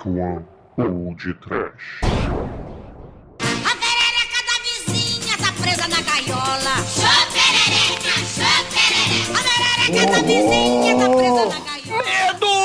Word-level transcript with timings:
Dark 0.00 0.06
One 0.06 0.46
ou 0.78 1.14
de 1.14 1.34
Trash. 1.34 2.00
A 2.02 3.74
perereca 3.76 4.40
da 4.46 4.56
vizinha 4.64 5.36
tá 5.36 5.52
presa 5.60 5.86
na 5.88 6.00
gaiola. 6.00 6.76
Chô 6.86 7.14
perereca, 7.32 8.14
chô 8.24 8.50
perereca. 8.70 9.38
A 9.38 9.42
perereca 9.42 10.04
da 10.10 10.20
vizinha 10.22 10.92
tá 10.96 11.08
presa 11.10 11.44
na 11.46 11.60
gaiola. 11.60 12.04
Medo! 12.32 12.56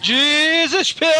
Desespero! 0.00 1.10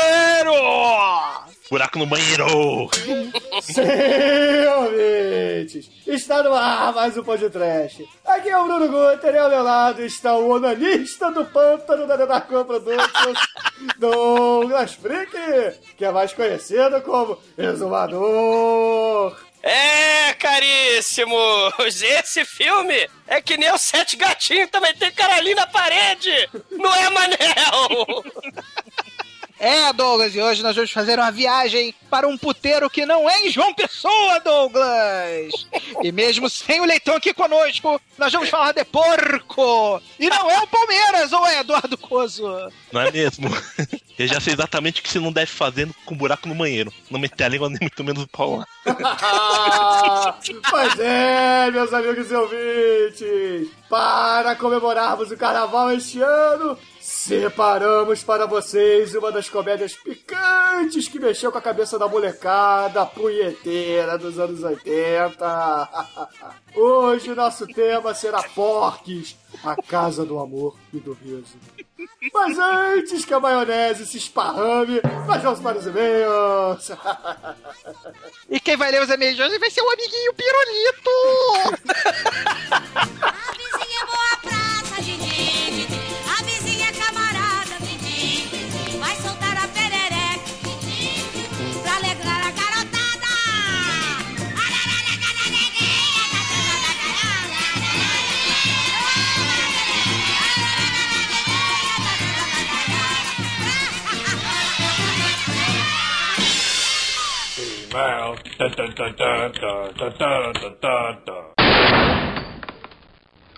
Buraco 1.70 2.00
no 2.00 2.06
banheiro! 2.06 2.90
Sim, 3.62 4.66
ouvintes! 4.76 5.88
Está 6.04 6.42
no 6.42 6.52
ar 6.52 6.92
mais 6.92 7.16
um 7.16 7.22
podcast. 7.22 8.08
Aqui 8.24 8.48
é 8.48 8.58
o 8.58 8.64
Bruno 8.64 8.88
Guter 8.88 9.32
e 9.32 9.38
ao 9.38 9.48
meu 9.48 9.62
lado 9.62 10.04
está 10.04 10.34
o 10.34 10.50
onanista 10.50 11.30
do 11.30 11.44
pântano 11.44 12.08
da 12.08 12.16
Denarcon 12.16 12.64
Productions, 12.64 13.38
Douglas 13.98 14.94
Freak, 14.94 15.30
que 15.96 16.04
é 16.04 16.10
mais 16.10 16.32
conhecido 16.32 17.00
como 17.02 17.38
Exumador. 17.56 19.36
É, 19.62 20.32
caríssimos! 20.34 22.02
Esse 22.02 22.44
filme 22.44 23.08
é 23.28 23.40
que 23.40 23.56
nem 23.56 23.70
o 23.70 23.78
Sete 23.78 24.16
Gatinhos 24.16 24.70
também 24.70 24.92
tem 24.96 25.12
caralhinho 25.12 25.54
na 25.54 25.68
parede! 25.68 26.50
Não 26.72 26.92
é, 26.92 27.10
Manel? 27.10 28.24
É, 29.60 29.92
Douglas, 29.92 30.34
e 30.34 30.40
hoje 30.40 30.62
nós 30.62 30.74
vamos 30.74 30.90
fazer 30.90 31.18
uma 31.18 31.30
viagem 31.30 31.94
para 32.08 32.26
um 32.26 32.38
puteiro 32.38 32.88
que 32.88 33.04
não 33.04 33.28
é 33.28 33.42
em 33.42 33.50
João 33.50 33.74
Pessoa, 33.74 34.40
Douglas! 34.40 35.52
E 36.02 36.10
mesmo 36.10 36.48
sem 36.48 36.80
o 36.80 36.86
leitão 36.86 37.14
aqui 37.14 37.34
conosco, 37.34 38.00
nós 38.16 38.32
vamos 38.32 38.48
falar 38.48 38.72
de 38.72 38.82
porco! 38.86 40.00
E 40.18 40.30
não 40.30 40.50
é 40.50 40.60
o 40.60 40.66
Palmeiras, 40.66 41.30
ou 41.34 41.46
é, 41.46 41.60
Eduardo 41.60 41.98
Coso? 41.98 42.42
Não 42.90 43.02
é 43.02 43.12
mesmo? 43.12 43.50
Eu 44.18 44.26
já 44.26 44.40
sei 44.40 44.54
exatamente 44.54 45.00
o 45.00 45.02
que 45.02 45.10
você 45.10 45.20
não 45.20 45.32
deve 45.32 45.50
fazer 45.50 45.88
com 46.06 46.14
buraco 46.14 46.48
no 46.48 46.54
banheiro. 46.54 46.92
Não 47.10 47.20
meter 47.20 47.44
a 47.44 47.48
língua 47.48 47.68
nem 47.68 47.78
muito 47.80 48.04
menos 48.04 48.22
o 48.22 48.28
pau 48.28 48.56
lá. 48.56 48.66
pois 50.70 50.98
é, 50.98 51.70
meus 51.70 51.92
amigos 51.92 52.30
e 52.30 52.34
ouvintes! 52.34 53.68
Para 53.90 54.56
comemorarmos 54.56 55.30
o 55.30 55.36
carnaval 55.36 55.90
este 55.92 56.20
ano, 56.22 56.78
separamos 57.20 58.24
para 58.24 58.46
vocês 58.46 59.14
uma 59.14 59.30
das 59.30 59.46
comédias 59.46 59.94
picantes 59.94 61.06
que 61.06 61.20
mexeu 61.20 61.52
com 61.52 61.58
a 61.58 61.62
cabeça 61.62 61.98
da 61.98 62.08
molecada 62.08 63.04
punheteira 63.04 64.16
dos 64.16 64.38
anos 64.38 64.62
80. 64.62 65.88
Hoje 66.74 67.30
o 67.30 67.36
nosso 67.36 67.66
tema 67.66 68.14
será 68.14 68.42
Porques, 68.42 69.36
a 69.62 69.76
casa 69.82 70.24
do 70.24 70.38
amor 70.38 70.78
e 70.94 70.98
do 70.98 71.12
riso. 71.12 71.58
Mas 72.32 72.58
antes 72.58 73.26
que 73.26 73.34
a 73.34 73.40
maionese 73.40 74.06
se 74.06 74.16
esparrame, 74.16 75.02
nós 75.26 75.42
vamos 75.42 75.60
para 75.60 75.76
os 75.78 75.86
e-mails. 75.86 76.90
E 78.48 78.58
quem 78.60 78.78
vai 78.78 78.90
ler 78.90 79.02
os 79.02 79.10
e-mails 79.10 79.38
hoje 79.38 79.58
vai 79.58 79.70
ser 79.70 79.82
o 79.82 79.90
amiguinho 79.90 80.32
Pirulito! 80.32 81.10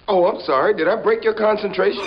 Oh, 0.08 0.26
I'm 0.26 0.40
sorry. 0.44 0.74
Did 0.74 0.88
I 0.88 0.96
break 0.96 1.22
your 1.24 1.34
concentration? 1.34 2.04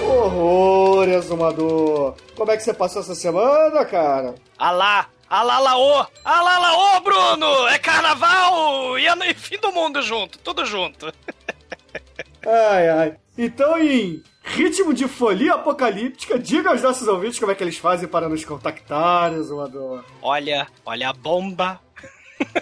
Horror, 0.00 1.08
exumador. 1.08 2.14
Como 2.36 2.50
é 2.50 2.56
que 2.56 2.62
você 2.62 2.72
passou 2.74 3.00
essa 3.02 3.14
semana, 3.14 3.84
cara? 3.84 4.34
Alá! 4.58 5.06
Alá 5.28 5.58
laô! 5.58 6.06
Alá 6.24 6.58
laô, 6.58 7.00
Bruno! 7.00 7.66
É 7.68 7.78
carnaval 7.78 8.98
e 8.98 9.06
ano- 9.08 9.24
e 9.24 9.34
fim 9.34 9.58
do 9.58 9.72
mundo 9.72 10.00
junto, 10.02 10.38
tudo 10.38 10.64
junto. 10.64 11.12
Ai, 12.46 12.88
ai. 12.88 13.16
Então, 13.36 13.76
em 13.76 14.22
ritmo 14.46 14.94
de 14.94 15.06
folia 15.08 15.54
apocalíptica, 15.54 16.38
diga 16.38 16.70
aos 16.70 16.80
nossos 16.82 17.06
ouvintes 17.08 17.38
como 17.38 17.52
é 17.52 17.54
que 17.54 17.62
eles 17.64 17.76
fazem 17.78 18.08
para 18.08 18.28
nos 18.28 18.44
contactar, 18.44 19.32
exumador. 19.34 20.04
Olha, 20.22 20.66
olha 20.84 21.10
a 21.10 21.12
bomba. 21.12 21.80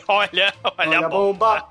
olha, 0.08 0.52
olha, 0.64 0.78
Olha 0.78 0.98
a 1.00 1.06
a 1.06 1.08
bomba. 1.08 1.60
bomba. 1.60 1.70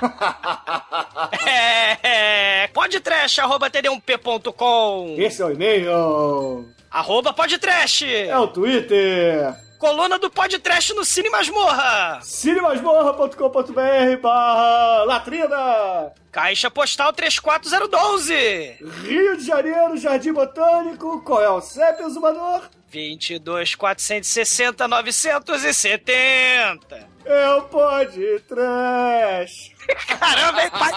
É, 1.44 2.62
é, 2.62 2.66
podtrash, 2.68 3.40
arroba 3.40 3.68
td1p.com, 3.68 5.16
Esse 5.18 5.42
é 5.42 5.44
o 5.44 5.50
e-mail. 5.50 6.68
arroba 6.90 7.32
podtrash, 7.32 8.04
É 8.04 8.38
o 8.38 8.46
Twitter. 8.46 9.54
Coluna 9.78 10.18
do 10.18 10.28
podtrash 10.30 10.90
no 10.90 11.04
Cine 11.04 11.30
Masmorra, 11.30 12.20
cinemasmorra.com.br 12.22 14.16
barra 14.20 15.04
latrina. 15.04 16.12
caixa 16.32 16.70
postal 16.70 17.12
34012, 17.12 18.76
Rio 19.02 19.36
de 19.36 19.46
Janeiro, 19.46 19.96
Jardim 19.96 20.32
Botânico. 20.32 21.20
Qual 21.22 21.42
é 21.42 21.48
o 21.48 21.60
CEP, 21.60 22.02
exumador? 22.02 22.62
22 22.90 23.74
460 23.74 24.88
970. 24.88 27.08
É 27.24 27.50
o 27.50 27.62
Pod 27.62 28.40
Trash. 28.48 29.72
Caramba, 30.18 30.62
hein, 30.62 30.70
pai? 30.70 30.92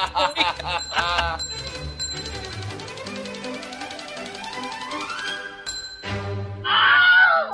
Ah, 6.63 7.49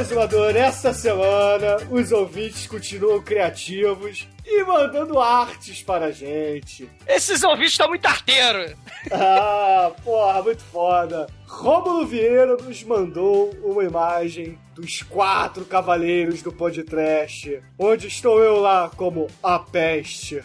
exumador, 0.00 0.56
essa 0.56 0.92
semana 0.92 1.76
os 1.90 2.12
ouvintes 2.12 2.66
continuam 2.66 3.22
criativos 3.22 4.28
e 4.44 4.62
mandando 4.64 5.18
artes 5.18 5.82
para 5.82 6.06
a 6.06 6.10
gente. 6.10 6.88
Esses 7.06 7.42
ouvintes 7.42 7.72
estão 7.72 7.88
muito 7.88 8.06
arteiros. 8.06 8.74
Ah, 9.12 9.92
porra, 10.02 10.42
muito 10.42 10.62
foda. 10.62 11.26
Rômulo 11.46 12.06
Vieira 12.06 12.56
nos 12.56 12.82
mandou 12.84 13.50
uma 13.62 13.84
imagem 13.84 14.58
dos 14.74 15.02
quatro 15.02 15.66
cavaleiros 15.66 16.40
do 16.40 16.50
podcast, 16.50 17.62
onde 17.78 18.06
estou 18.06 18.42
eu 18.42 18.58
lá 18.60 18.90
como 18.96 19.26
a 19.42 19.58
peste. 19.58 20.42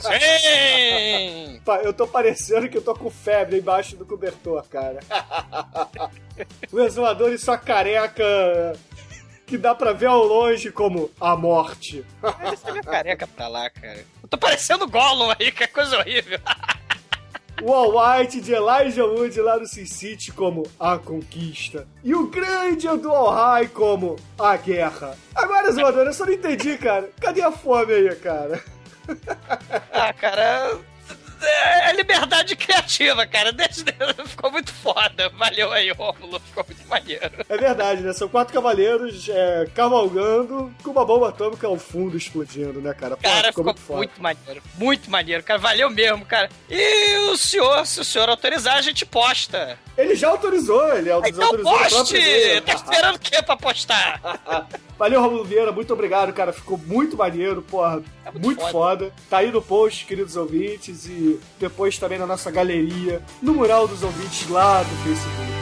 Sim! 0.00 1.60
Eu 1.82 1.92
tô 1.92 2.06
parecendo 2.06 2.68
que 2.68 2.76
eu 2.76 2.82
tô 2.82 2.94
com 2.94 3.10
febre 3.10 3.58
embaixo 3.58 3.96
do 3.96 4.06
cobertor, 4.06 4.64
cara. 4.68 5.00
o 6.72 6.80
exumador 6.80 7.32
e 7.32 7.38
sua 7.38 7.58
careca 7.58 8.24
que 9.46 9.58
dá 9.58 9.74
pra 9.74 9.92
ver 9.92 10.06
ao 10.06 10.24
longe 10.24 10.70
como 10.70 11.10
a 11.20 11.36
morte. 11.36 12.04
Essa 12.40 12.68
é 12.68 12.72
minha 12.72 12.82
careca 12.82 13.26
pra 13.26 13.48
lá, 13.48 13.68
cara. 13.70 14.04
Eu 14.22 14.28
tô 14.28 14.38
parecendo 14.38 14.88
Gollum 14.88 15.32
aí, 15.38 15.52
que 15.52 15.64
é 15.64 15.66
coisa 15.66 15.98
horrível. 15.98 16.40
O 17.62 17.72
All 17.72 17.94
White 17.96 18.40
de 18.40 18.52
Elijah 18.52 19.04
Wood 19.04 19.40
lá 19.40 19.58
no 19.58 19.66
Sin 19.66 19.86
City 19.86 20.32
como 20.32 20.64
a 20.78 20.98
conquista. 20.98 21.86
E 22.02 22.14
o 22.14 22.26
grande 22.26 22.88
do 22.98 23.10
All 23.10 23.30
High 23.30 23.68
como 23.68 24.16
a 24.38 24.56
guerra. 24.56 25.16
Agora, 25.34 25.68
exumador, 25.68 26.04
eu 26.04 26.12
só 26.12 26.26
não 26.26 26.32
entendi, 26.32 26.76
cara. 26.76 27.10
Cadê 27.20 27.42
a 27.42 27.52
fome 27.52 27.92
aí, 27.92 28.14
cara? 28.16 28.62
Ah, 29.92 30.12
cara. 30.12 30.78
É 31.46 31.92
liberdade 31.92 32.56
criativa, 32.56 33.26
cara. 33.26 33.52
Desde... 33.52 33.84
Ficou 34.26 34.50
muito 34.50 34.72
foda. 34.72 35.28
Valeu 35.30 35.70
aí, 35.72 35.90
Rômulo. 35.90 36.40
Ficou 36.40 36.64
muito 36.66 36.88
maneiro. 36.88 37.30
É 37.48 37.56
verdade, 37.58 38.00
né? 38.02 38.12
São 38.14 38.28
quatro 38.28 38.54
cavaleiros 38.54 39.28
é, 39.28 39.66
cavalgando 39.74 40.74
com 40.82 40.90
uma 40.90 41.04
bomba 41.04 41.28
atômica 41.28 41.66
ao 41.66 41.76
fundo 41.76 42.16
explodindo, 42.16 42.80
né, 42.80 42.94
cara? 42.94 43.16
Pô, 43.16 43.22
Cara, 43.22 43.48
ficou 43.48 43.50
ficou 43.52 43.64
muito 43.64 43.80
foda. 43.80 43.98
muito 43.98 44.22
maneiro. 44.22 44.62
Muito 44.76 45.10
maneiro, 45.10 45.42
cara. 45.42 45.58
Valeu 45.58 45.90
mesmo, 45.90 46.24
cara. 46.24 46.48
E 46.70 47.16
o 47.30 47.36
senhor, 47.36 47.86
se 47.86 48.00
o 48.00 48.04
senhor 48.04 48.28
autorizar, 48.28 48.76
a 48.76 48.82
gente 48.82 49.04
posta. 49.04 49.78
Ele 49.98 50.14
já 50.14 50.28
autorizou, 50.28 50.88
ele 50.96 51.10
Então 51.10 51.16
autorizou 51.16 51.48
próprio 51.48 51.64
poste! 51.64 52.60
Tá 52.64 52.72
esperando 52.74 53.16
o 53.16 53.20
quê 53.20 53.42
pra 53.42 53.56
postar? 53.56 54.20
Valeu, 54.98 55.20
Romulo 55.20 55.44
Vieira, 55.44 55.72
muito 55.72 55.92
obrigado, 55.92 56.32
cara. 56.32 56.52
Ficou 56.52 56.78
muito 56.78 57.16
maneiro, 57.16 57.62
porra. 57.62 58.02
É 58.24 58.30
muito 58.30 58.44
muito 58.44 58.70
foda. 58.70 59.12
Tá 59.28 59.38
aí 59.38 59.50
no 59.50 59.60
post, 59.60 60.06
queridos 60.06 60.36
ouvintes, 60.36 61.06
e 61.06 61.40
depois 61.58 61.98
também 61.98 62.18
na 62.18 62.26
nossa 62.26 62.50
galeria, 62.50 63.20
no 63.42 63.54
mural 63.54 63.88
dos 63.88 64.02
ouvintes 64.02 64.48
lá 64.48 64.82
do 64.82 64.96
Facebook. 65.02 65.54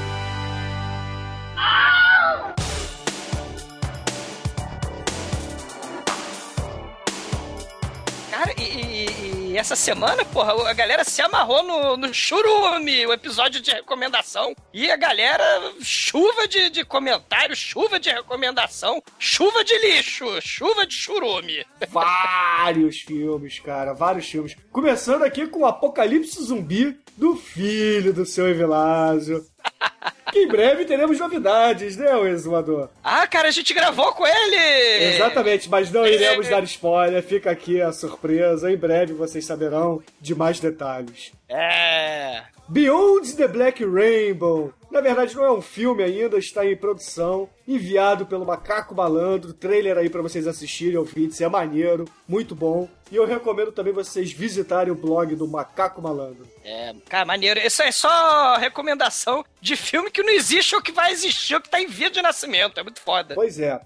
Cara, 8.30 8.52
e, 8.58 8.62
e- 8.62 9.06
e 9.36 9.41
essa 9.56 9.76
semana, 9.76 10.24
porra, 10.24 10.70
a 10.70 10.72
galera 10.72 11.04
se 11.04 11.20
amarrou 11.20 11.62
no, 11.62 11.96
no 11.96 12.14
Churume, 12.14 13.06
o 13.06 13.12
episódio 13.12 13.60
de 13.60 13.70
recomendação. 13.70 14.54
E 14.72 14.90
a 14.90 14.96
galera, 14.96 15.44
chuva 15.80 16.46
de, 16.48 16.70
de 16.70 16.84
comentários, 16.84 17.58
chuva 17.58 17.98
de 17.98 18.10
recomendação, 18.10 19.02
chuva 19.18 19.64
de 19.64 19.76
lixo, 19.78 20.24
chuva 20.40 20.86
de 20.86 20.94
churume. 20.94 21.66
Vários 21.88 23.00
filmes, 23.00 23.58
cara, 23.60 23.92
vários 23.92 24.26
filmes. 24.26 24.56
Começando 24.70 25.22
aqui 25.22 25.46
com 25.46 25.60
o 25.60 25.66
Apocalipse 25.66 26.42
Zumbi 26.42 26.98
do 27.16 27.36
filho 27.36 28.12
do 28.12 28.24
seu 28.24 28.48
Evilásio. 28.48 29.44
Que 30.32 30.38
em 30.38 30.48
breve 30.48 30.86
teremos 30.86 31.18
novidades, 31.18 31.98
né, 31.98 32.16
o 32.16 32.26
exumador? 32.26 32.88
Ah, 33.04 33.26
cara, 33.26 33.48
a 33.48 33.50
gente 33.50 33.74
gravou 33.74 34.14
com 34.14 34.26
ele! 34.26 35.14
Exatamente, 35.14 35.68
mas 35.68 35.92
não 35.92 36.06
iremos 36.06 36.48
dar 36.48 36.64
spoiler, 36.64 37.22
fica 37.22 37.50
aqui 37.50 37.82
a 37.82 37.92
surpresa. 37.92 38.72
Em 38.72 38.76
breve 38.76 39.12
vocês 39.12 39.44
saberão 39.44 40.02
de 40.18 40.34
mais 40.34 40.58
detalhes. 40.58 41.32
É. 41.52 42.44
Beyond 42.68 43.36
the 43.36 43.46
Black 43.46 43.84
Rainbow. 43.84 44.72
Na 44.90 45.00
verdade, 45.00 45.34
não 45.36 45.44
é 45.44 45.52
um 45.52 45.60
filme 45.60 46.02
ainda, 46.02 46.38
está 46.38 46.64
em 46.64 46.76
produção, 46.76 47.48
enviado 47.68 48.24
pelo 48.24 48.46
Macaco 48.46 48.94
Malandro. 48.94 49.52
Trailer 49.52 49.98
aí 49.98 50.08
pra 50.08 50.22
vocês 50.22 50.46
assistirem, 50.46 50.96
ouvintes, 50.96 51.40
é 51.40 51.48
maneiro, 51.48 52.06
muito 52.26 52.54
bom. 52.54 52.88
E 53.10 53.16
eu 53.16 53.26
recomendo 53.26 53.72
também 53.72 53.92
vocês 53.92 54.32
visitarem 54.32 54.90
o 54.90 54.96
blog 54.96 55.34
do 55.34 55.46
Macaco 55.46 56.00
Malandro. 56.00 56.48
É, 56.64 56.94
cara, 57.08 57.26
maneiro. 57.26 57.60
Isso 57.60 57.82
é 57.82 57.92
só 57.92 58.56
recomendação 58.56 59.44
de 59.60 59.76
filme 59.76 60.10
que 60.10 60.22
não 60.22 60.32
existe 60.32 60.74
ou 60.74 60.82
que 60.82 60.92
vai 60.92 61.12
existir 61.12 61.54
ou 61.54 61.60
que 61.60 61.68
tá 61.68 61.80
em 61.80 61.86
via 61.86 62.10
de 62.10 62.22
nascimento. 62.22 62.80
É 62.80 62.82
muito 62.82 63.00
foda. 63.00 63.34
Pois 63.34 63.58
é. 63.58 63.78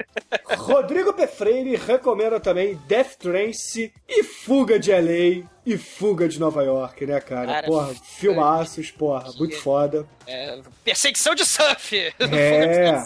Rodrigo 0.56 1.12
P. 1.12 1.26
Freire 1.26 1.74
recomenda 1.74 2.38
também 2.38 2.76
Death 2.86 3.16
Trance 3.16 3.92
e 4.08 4.22
Fuga 4.22 4.78
de 4.78 4.92
LA 4.92 5.55
e 5.66 5.76
Fuga 5.76 6.28
de 6.28 6.38
Nova 6.38 6.62
York, 6.62 7.04
né, 7.04 7.20
cara? 7.20 7.46
Cara, 7.46 7.66
porra, 7.66 7.92
filmaços, 7.94 8.92
porra, 8.92 9.32
muito 9.36 9.56
foda. 9.56 10.06
É, 10.26 10.60
perseguição 10.84 11.34
de 11.34 11.44
surf. 11.44 11.96
É. 12.32 13.04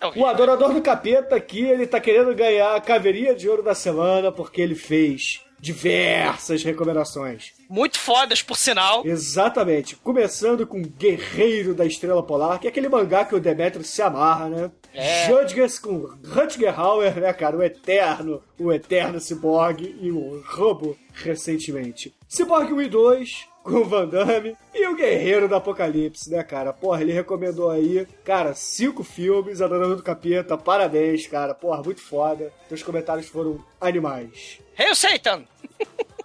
É 0.00 0.06
O. 0.16 0.26
Adorador 0.26 0.74
do 0.74 0.82
Capeta 0.82 1.36
aqui, 1.36 1.60
ele 1.62 1.86
tá 1.86 2.00
querendo 2.00 2.34
ganhar 2.34 2.74
a 2.74 2.80
caveirinha 2.80 3.34
de 3.34 3.48
ouro 3.48 3.62
da 3.62 3.74
semana 3.74 4.32
porque 4.32 4.60
ele 4.60 4.74
fez 4.74 5.40
diversas 5.60 6.62
recomendações. 6.62 7.52
Muito 7.68 7.98
fodas, 7.98 8.42
por 8.42 8.56
sinal. 8.56 9.02
Exatamente. 9.04 9.94
Começando 9.96 10.66
com 10.66 10.82
Guerreiro 10.82 11.74
da 11.74 11.84
Estrela 11.84 12.22
Polar, 12.22 12.58
que 12.58 12.66
é 12.66 12.70
aquele 12.70 12.88
mangá 12.88 13.24
que 13.24 13.34
o 13.34 13.40
Demetrio 13.40 13.84
se 13.84 14.00
amarra, 14.00 14.48
né? 14.48 14.70
É. 14.92 15.26
Judges 15.28 15.78
com 15.78 16.10
Rutger 16.26 16.78
Hauer, 16.78 17.20
né, 17.20 17.32
cara? 17.32 17.56
O 17.56 17.62
eterno, 17.62 18.42
o 18.58 18.72
eterno 18.72 19.20
Cyborg 19.20 19.96
e 20.00 20.10
o 20.10 20.42
Robo 20.46 20.96
recentemente. 21.12 22.14
Cyborg 22.28 22.72
1 22.72 22.82
e 22.82 22.88
2 22.88 23.49
com 23.62 23.76
o 23.76 23.84
Van 23.84 24.06
Damme 24.06 24.56
e 24.74 24.86
o 24.86 24.96
Guerreiro 24.96 25.48
do 25.48 25.54
Apocalipse, 25.54 26.30
né, 26.30 26.42
cara? 26.42 26.72
Porra, 26.72 27.02
ele 27.02 27.12
recomendou 27.12 27.70
aí, 27.70 28.06
cara, 28.24 28.54
cinco 28.54 29.04
filmes, 29.04 29.60
Adorando 29.60 29.96
do 29.96 30.02
Capeta, 30.02 30.56
parabéns, 30.56 31.26
cara. 31.26 31.54
Porra, 31.54 31.82
muito 31.82 32.00
foda. 32.00 32.52
Teus 32.68 32.82
comentários 32.82 33.28
foram 33.28 33.62
animais. 33.80 34.60
Hail 34.76 34.94
Satan! 34.94 35.44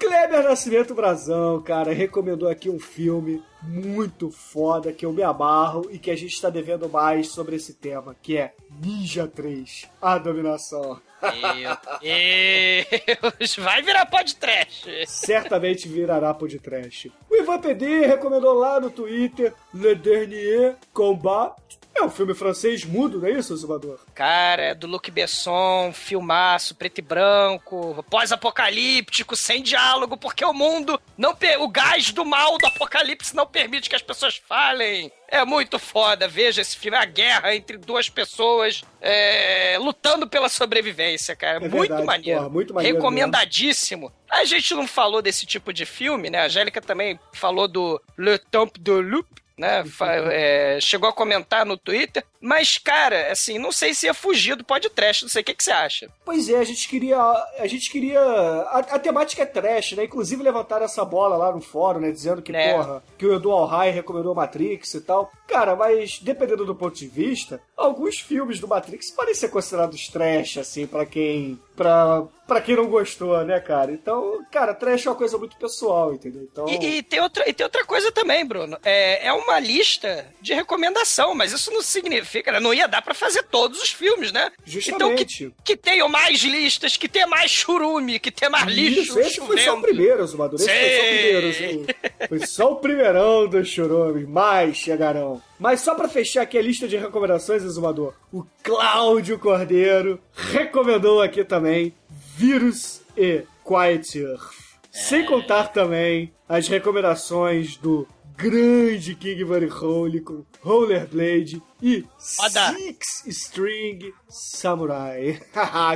Kleber 0.00 0.42
Nascimento 0.42 0.94
Brazão, 0.94 1.60
cara, 1.60 1.92
recomendou 1.92 2.48
aqui 2.48 2.70
um 2.70 2.80
filme 2.80 3.42
muito 3.62 4.30
foda 4.30 4.94
que 4.94 5.04
eu 5.04 5.12
me 5.12 5.22
amarro 5.22 5.88
e 5.90 5.98
que 5.98 6.10
a 6.10 6.16
gente 6.16 6.32
está 6.32 6.48
devendo 6.48 6.88
mais 6.88 7.28
sobre 7.28 7.56
esse 7.56 7.74
tema, 7.74 8.16
que 8.22 8.38
é 8.38 8.54
Ninja 8.82 9.28
3, 9.28 9.90
A 10.00 10.16
Dominação. 10.16 10.98
Meu 11.22 11.76
Deus! 12.00 13.56
Vai 13.56 13.82
virar 13.82 14.06
podcast! 14.06 15.06
Certamente 15.06 15.88
virará 15.88 16.32
por 16.32 16.48
de 16.48 16.58
trash. 16.58 17.08
O 17.30 17.36
Ivan 17.36 17.58
PD 17.60 18.06
recomendou 18.06 18.54
lá 18.54 18.80
no 18.80 18.90
Twitter 18.90 19.52
Le 19.74 19.94
Dernier 19.94 20.76
Combat. 20.92 21.54
É 21.94 22.02
um 22.02 22.10
filme 22.10 22.34
francês 22.34 22.84
mudo, 22.84 23.18
não 23.20 23.28
é 23.28 23.32
isso, 23.32 23.54
Zumbador? 23.56 23.98
Cara, 24.14 24.62
é 24.62 24.74
do 24.74 24.86
Luc 24.86 25.10
Besson, 25.10 25.92
filmaço, 25.92 26.74
preto 26.74 26.98
e 26.98 27.02
branco, 27.02 28.04
pós-apocalíptico, 28.08 29.36
sem 29.36 29.62
diálogo, 29.62 30.16
porque 30.16 30.44
o 30.44 30.52
mundo 30.52 31.00
não. 31.18 31.36
O 31.60 31.68
gás 31.68 32.12
do 32.12 32.24
mal 32.24 32.56
do 32.58 32.66
apocalipse 32.66 33.34
não 33.34 33.46
permite 33.46 33.88
que 33.88 33.96
as 33.96 34.02
pessoas 34.02 34.36
falem. 34.36 35.12
É 35.28 35.44
muito 35.44 35.78
foda, 35.78 36.26
veja 36.26 36.60
esse 36.60 36.76
filme, 36.76 36.96
a 36.96 37.04
guerra 37.04 37.54
entre 37.54 37.76
duas 37.76 38.08
pessoas 38.08 38.82
é, 39.00 39.78
lutando 39.78 40.26
pela 40.28 40.48
sobrevivência, 40.48 41.36
cara. 41.36 41.58
É 41.58 41.60
muito 41.60 41.78
verdade, 41.78 42.04
maneiro. 42.04 42.40
porra, 42.40 42.50
muito 42.50 42.74
maneiro 42.74 42.96
Recomendadíssimo. 42.96 44.12
A 44.28 44.44
gente 44.44 44.74
não 44.74 44.88
falou 44.88 45.22
desse 45.22 45.46
tipo 45.46 45.72
de 45.72 45.86
filme, 45.86 46.30
né? 46.30 46.40
A 46.40 46.46
Angélica 46.46 46.80
também 46.80 47.18
falou 47.32 47.68
do 47.68 48.00
Le 48.18 48.38
Temps 48.38 48.80
de 48.80 48.90
Loup, 48.90 49.28
né? 49.60 49.84
É, 50.32 50.78
chegou 50.80 51.08
a 51.08 51.12
comentar 51.12 51.66
no 51.66 51.76
Twitter. 51.76 52.24
Mas, 52.40 52.78
cara, 52.78 53.30
assim, 53.30 53.58
não 53.58 53.70
sei 53.70 53.92
se 53.92 54.06
ia 54.06 54.14
fugir 54.14 54.56
do 54.56 54.64
podcast, 54.64 55.22
não 55.24 55.28
sei 55.28 55.42
o 55.42 55.44
que, 55.44 55.54
que 55.54 55.62
você 55.62 55.70
acha. 55.70 56.08
Pois 56.24 56.48
é, 56.48 56.56
a 56.56 56.64
gente 56.64 56.88
queria. 56.88 57.18
A 57.58 57.66
gente 57.66 57.90
queria. 57.90 58.20
A, 58.20 58.78
a 58.78 58.98
temática 58.98 59.42
é 59.42 59.46
trash, 59.46 59.92
né? 59.92 60.04
Inclusive 60.04 60.42
levantaram 60.42 60.86
essa 60.86 61.04
bola 61.04 61.36
lá 61.36 61.52
no 61.52 61.60
fórum, 61.60 62.00
né? 62.00 62.10
Dizendo 62.10 62.40
que, 62.40 62.56
É. 62.56 62.72
porra, 62.72 63.02
que 63.18 63.26
o 63.26 63.34
Edu 63.34 63.52
Alhai 63.52 63.90
recomendou 63.90 64.34
Matrix 64.34 64.94
e 64.94 65.00
tal. 65.02 65.30
Cara, 65.50 65.74
mas 65.74 66.20
dependendo 66.20 66.64
do 66.64 66.76
ponto 66.76 66.96
de 66.96 67.08
vista, 67.08 67.60
alguns 67.76 68.20
filmes 68.20 68.60
do 68.60 68.68
Matrix 68.68 69.10
podem 69.10 69.34
ser 69.34 69.48
considerados 69.48 70.06
trash, 70.06 70.58
assim, 70.58 70.86
pra 70.86 71.04
quem. 71.04 71.58
Pra, 71.74 72.22
pra 72.46 72.60
quem 72.60 72.76
não 72.76 72.86
gostou, 72.86 73.42
né, 73.44 73.58
cara? 73.58 73.90
Então, 73.90 74.44
cara, 74.50 74.74
trash 74.74 75.06
é 75.06 75.10
uma 75.10 75.16
coisa 75.16 75.36
muito 75.38 75.56
pessoal, 75.56 76.14
entendeu? 76.14 76.42
Então. 76.42 76.68
E, 76.68 76.98
e 76.98 77.02
tem 77.02 77.20
outra, 77.20 77.48
e 77.48 77.52
tem 77.52 77.64
outra 77.64 77.84
coisa 77.84 78.12
também, 78.12 78.46
Bruno. 78.46 78.78
É, 78.84 79.26
é 79.26 79.32
uma 79.32 79.58
lista 79.58 80.26
de 80.40 80.54
recomendação, 80.54 81.34
mas 81.34 81.52
isso 81.52 81.72
não 81.72 81.82
significa, 81.82 82.52
né? 82.52 82.60
Não 82.60 82.72
ia 82.72 82.86
dar 82.86 83.02
pra 83.02 83.14
fazer 83.14 83.42
todos 83.44 83.82
os 83.82 83.90
filmes, 83.90 84.30
né? 84.30 84.52
Então, 84.54 85.16
que, 85.16 85.26
Justamente. 85.26 85.54
que 85.64 85.76
tenham 85.76 86.08
mais 86.08 86.42
listas, 86.42 86.96
que 86.96 87.08
tenha 87.08 87.26
mais 87.26 87.50
churume, 87.50 88.20
que 88.20 88.30
tenha 88.30 88.50
mais 88.50 88.66
lixo 88.66 89.00
Isso, 89.00 89.18
esse 89.18 89.40
foi 89.40 89.58
só 89.58 89.76
o 89.76 89.82
primeiro, 89.82 90.24
Zumador. 90.26 90.60
Esse 90.60 90.68
foi 90.68 90.96
só 90.96 91.02
o 91.02 91.06
primeiro, 91.06 91.54
sim. 91.54 91.86
Foi 92.28 92.46
só 92.46 92.72
o 92.72 92.76
primeirão 92.76 93.48
dos 93.48 93.66
churumes. 93.66 94.28
Mais 94.28 94.76
chegarão. 94.76 95.39
Mas 95.58 95.80
só 95.80 95.94
pra 95.94 96.08
fechar 96.08 96.42
aqui 96.42 96.56
a 96.56 96.62
lista 96.62 96.88
de 96.88 96.96
recomendações, 96.96 97.62
Exumador, 97.62 98.14
o 98.32 98.44
Cláudio 98.62 99.38
Cordeiro 99.38 100.20
recomendou 100.32 101.20
aqui 101.20 101.44
também 101.44 101.94
Vírus 102.36 103.02
e 103.16 103.42
Quiet 103.64 104.18
Earth. 104.18 104.70
Sem 104.90 105.24
contar 105.24 105.68
também 105.68 106.32
as 106.48 106.66
recomendações 106.66 107.76
do 107.76 108.08
grande 108.40 109.14
King 109.14 109.44
Van 109.44 109.66
Hole 109.66 110.20
com 110.20 110.44
Rollerblade 110.62 111.62
e. 111.82 112.04
Six 112.18 113.26
String 113.26 114.12
Samurai. 114.28 115.40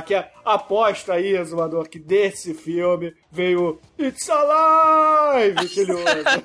que 0.05 0.13
é- 0.15 0.31
aposto 0.43 1.11
aí, 1.11 1.35
Exumador, 1.35 1.87
que 1.89 1.97
desse 1.99 2.53
filme 2.53 3.13
veio 3.31 3.79
It's 3.99 4.29
Alive, 4.29 5.67
que 5.69 5.79
ele 5.81 5.93
usa. 5.93 6.41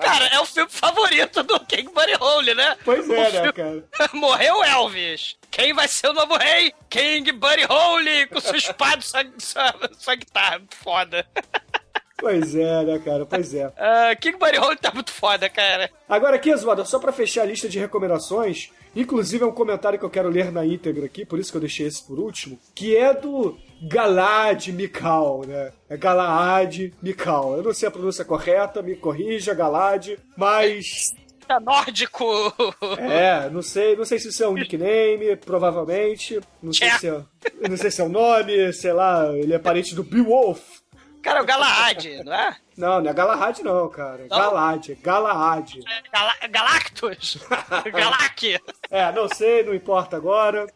Cara, 0.00 0.26
é 0.32 0.40
o 0.40 0.46
filme 0.46 0.70
favorito 0.70 1.42
do 1.42 1.58
King 1.60 1.90
Buddy 1.92 2.14
Hole, 2.20 2.54
né? 2.54 2.76
Pois 2.84 3.08
O 3.08 3.12
é, 3.12 3.22
né, 3.24 3.30
filme- 3.30 3.52
cara? 3.52 3.84
Morreu 4.12 4.62
Elvis. 4.64 5.36
Quem 5.50 5.72
vai 5.72 5.88
ser 5.88 6.08
o 6.08 6.12
novo 6.12 6.36
rei? 6.36 6.72
King 6.88 7.30
Buddy 7.32 7.64
Hole, 7.68 8.26
com 8.28 8.40
sua 8.40 8.56
espada 8.56 8.98
e 9.00 9.02
sua, 9.04 9.24
sua, 9.38 9.90
sua 9.98 10.14
guitarra. 10.14 10.62
Foda. 10.82 11.26
Pois 12.20 12.54
é, 12.54 12.84
né, 12.84 12.98
cara? 13.04 13.26
Pois 13.26 13.54
é. 13.54 13.70
Ah, 13.78 14.14
King 14.14 14.36
Buddy 14.38 14.58
Hole 14.58 14.76
tá 14.76 14.90
muito 14.92 15.10
foda, 15.10 15.48
cara. 15.48 15.90
Agora 16.08 16.36
aqui, 16.36 16.50
Exumador, 16.50 16.86
só 16.86 16.98
pra 16.98 17.12
fechar 17.12 17.42
a 17.42 17.46
lista 17.46 17.68
de 17.68 17.78
recomendações, 17.78 18.70
inclusive 18.94 19.42
é 19.42 19.46
um 19.46 19.52
comentário 19.52 19.98
que 19.98 20.04
eu 20.04 20.10
quero 20.10 20.28
ler 20.28 20.52
na 20.52 20.64
íntegra 20.64 21.06
aqui, 21.06 21.24
por 21.24 21.38
isso 21.38 21.50
que 21.50 21.56
eu 21.56 21.60
deixei 21.60 21.86
esse 21.86 22.06
por 22.06 22.18
último, 22.18 22.58
que 22.74 22.96
é 22.96 23.14
do 23.14 23.56
Galad 23.82 24.68
Mikal, 24.68 25.42
né? 25.46 25.72
É 25.88 25.96
Galad 25.96 26.92
Mikal. 27.02 27.56
Eu 27.56 27.62
não 27.62 27.72
sei 27.74 27.88
a 27.88 27.90
pronúncia 27.90 28.24
correta, 28.24 28.82
me 28.82 28.94
corrija, 28.96 29.54
Galad, 29.54 30.16
mas 30.36 31.14
Tá 31.50 31.58
nórdico. 31.58 32.24
É, 32.96 33.50
não 33.50 33.60
sei, 33.60 33.96
não 33.96 34.04
sei 34.04 34.20
se 34.20 34.28
isso 34.28 34.44
é 34.44 34.48
um 34.48 34.54
nickname, 34.54 35.34
provavelmente. 35.34 36.38
Não 36.62 36.72
sei 36.72 36.90
se 36.90 37.08
é, 37.08 37.22
não 37.68 37.76
sei 37.76 37.90
se 37.90 38.00
é 38.00 38.04
um 38.04 38.08
nome, 38.08 38.72
sei 38.72 38.92
lá, 38.92 39.36
ele 39.36 39.52
é 39.52 39.58
parente 39.58 39.92
do 39.92 40.04
Beowulf. 40.04 40.60
Cara, 41.22 41.42
o 41.42 41.46
Galahad, 41.46 42.22
não 42.24 42.32
é? 42.32 42.56
Não, 42.76 43.00
não 43.00 43.10
é 43.10 43.14
Galahad 43.14 43.58
não, 43.62 43.88
cara. 43.88 44.26
Não? 44.28 44.38
Galad, 44.38 44.88
é 44.88 44.94
Galahad. 44.94 45.80
Gala 46.12 46.34
Galactus. 46.50 47.38
Galac. 47.92 48.58
É, 48.90 49.12
não 49.12 49.28
sei, 49.28 49.62
não 49.62 49.74
importa 49.74 50.16
agora. 50.16 50.66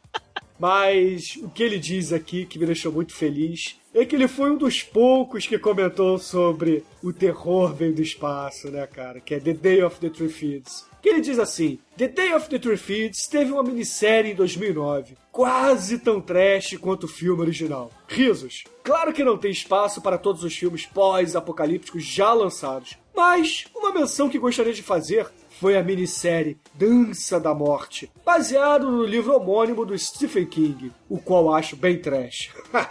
Mas 0.58 1.36
o 1.42 1.48
que 1.48 1.62
ele 1.62 1.78
diz 1.78 2.12
aqui, 2.12 2.46
que 2.46 2.58
me 2.58 2.66
deixou 2.66 2.92
muito 2.92 3.14
feliz, 3.14 3.78
é 3.92 4.04
que 4.04 4.14
ele 4.14 4.28
foi 4.28 4.50
um 4.50 4.56
dos 4.56 4.82
poucos 4.82 5.46
que 5.46 5.58
comentou 5.58 6.18
sobre 6.18 6.84
o 7.02 7.12
terror 7.12 7.74
veio 7.74 7.94
do 7.94 8.02
espaço, 8.02 8.70
né, 8.70 8.86
cara? 8.86 9.20
Que 9.20 9.34
é 9.34 9.40
The 9.40 9.52
Day 9.52 9.82
of 9.82 9.98
the 9.98 10.10
Triffids. 10.10 10.86
Que 11.04 11.10
ele 11.10 11.20
diz 11.20 11.38
assim: 11.38 11.78
The 11.98 12.08
Day 12.08 12.32
of 12.32 12.48
the 12.48 12.58
Three 12.58 12.78
Fields 12.78 13.26
teve 13.26 13.52
uma 13.52 13.62
minissérie 13.62 14.32
em 14.32 14.34
2009, 14.34 15.18
quase 15.30 15.98
tão 15.98 16.18
trash 16.18 16.78
quanto 16.78 17.04
o 17.04 17.08
filme 17.08 17.42
original. 17.42 17.92
Risos. 18.08 18.64
Claro 18.82 19.12
que 19.12 19.22
não 19.22 19.36
tem 19.36 19.50
espaço 19.50 20.00
para 20.00 20.16
todos 20.16 20.42
os 20.42 20.56
filmes 20.56 20.86
pós-apocalípticos 20.86 22.02
já 22.02 22.32
lançados, 22.32 22.96
mas 23.14 23.66
uma 23.74 23.92
menção 23.92 24.30
que 24.30 24.38
gostaria 24.38 24.72
de 24.72 24.82
fazer 24.82 25.30
foi 25.60 25.76
a 25.76 25.82
minissérie 25.82 26.58
Dança 26.74 27.38
da 27.38 27.54
Morte, 27.54 28.10
baseado 28.24 28.90
no 28.90 29.04
livro 29.04 29.34
homônimo 29.36 29.84
do 29.86 29.96
Stephen 29.98 30.46
King, 30.46 30.92
o 31.08 31.18
qual 31.18 31.54
acho 31.54 31.76
bem 31.76 31.98
trash. 32.00 32.50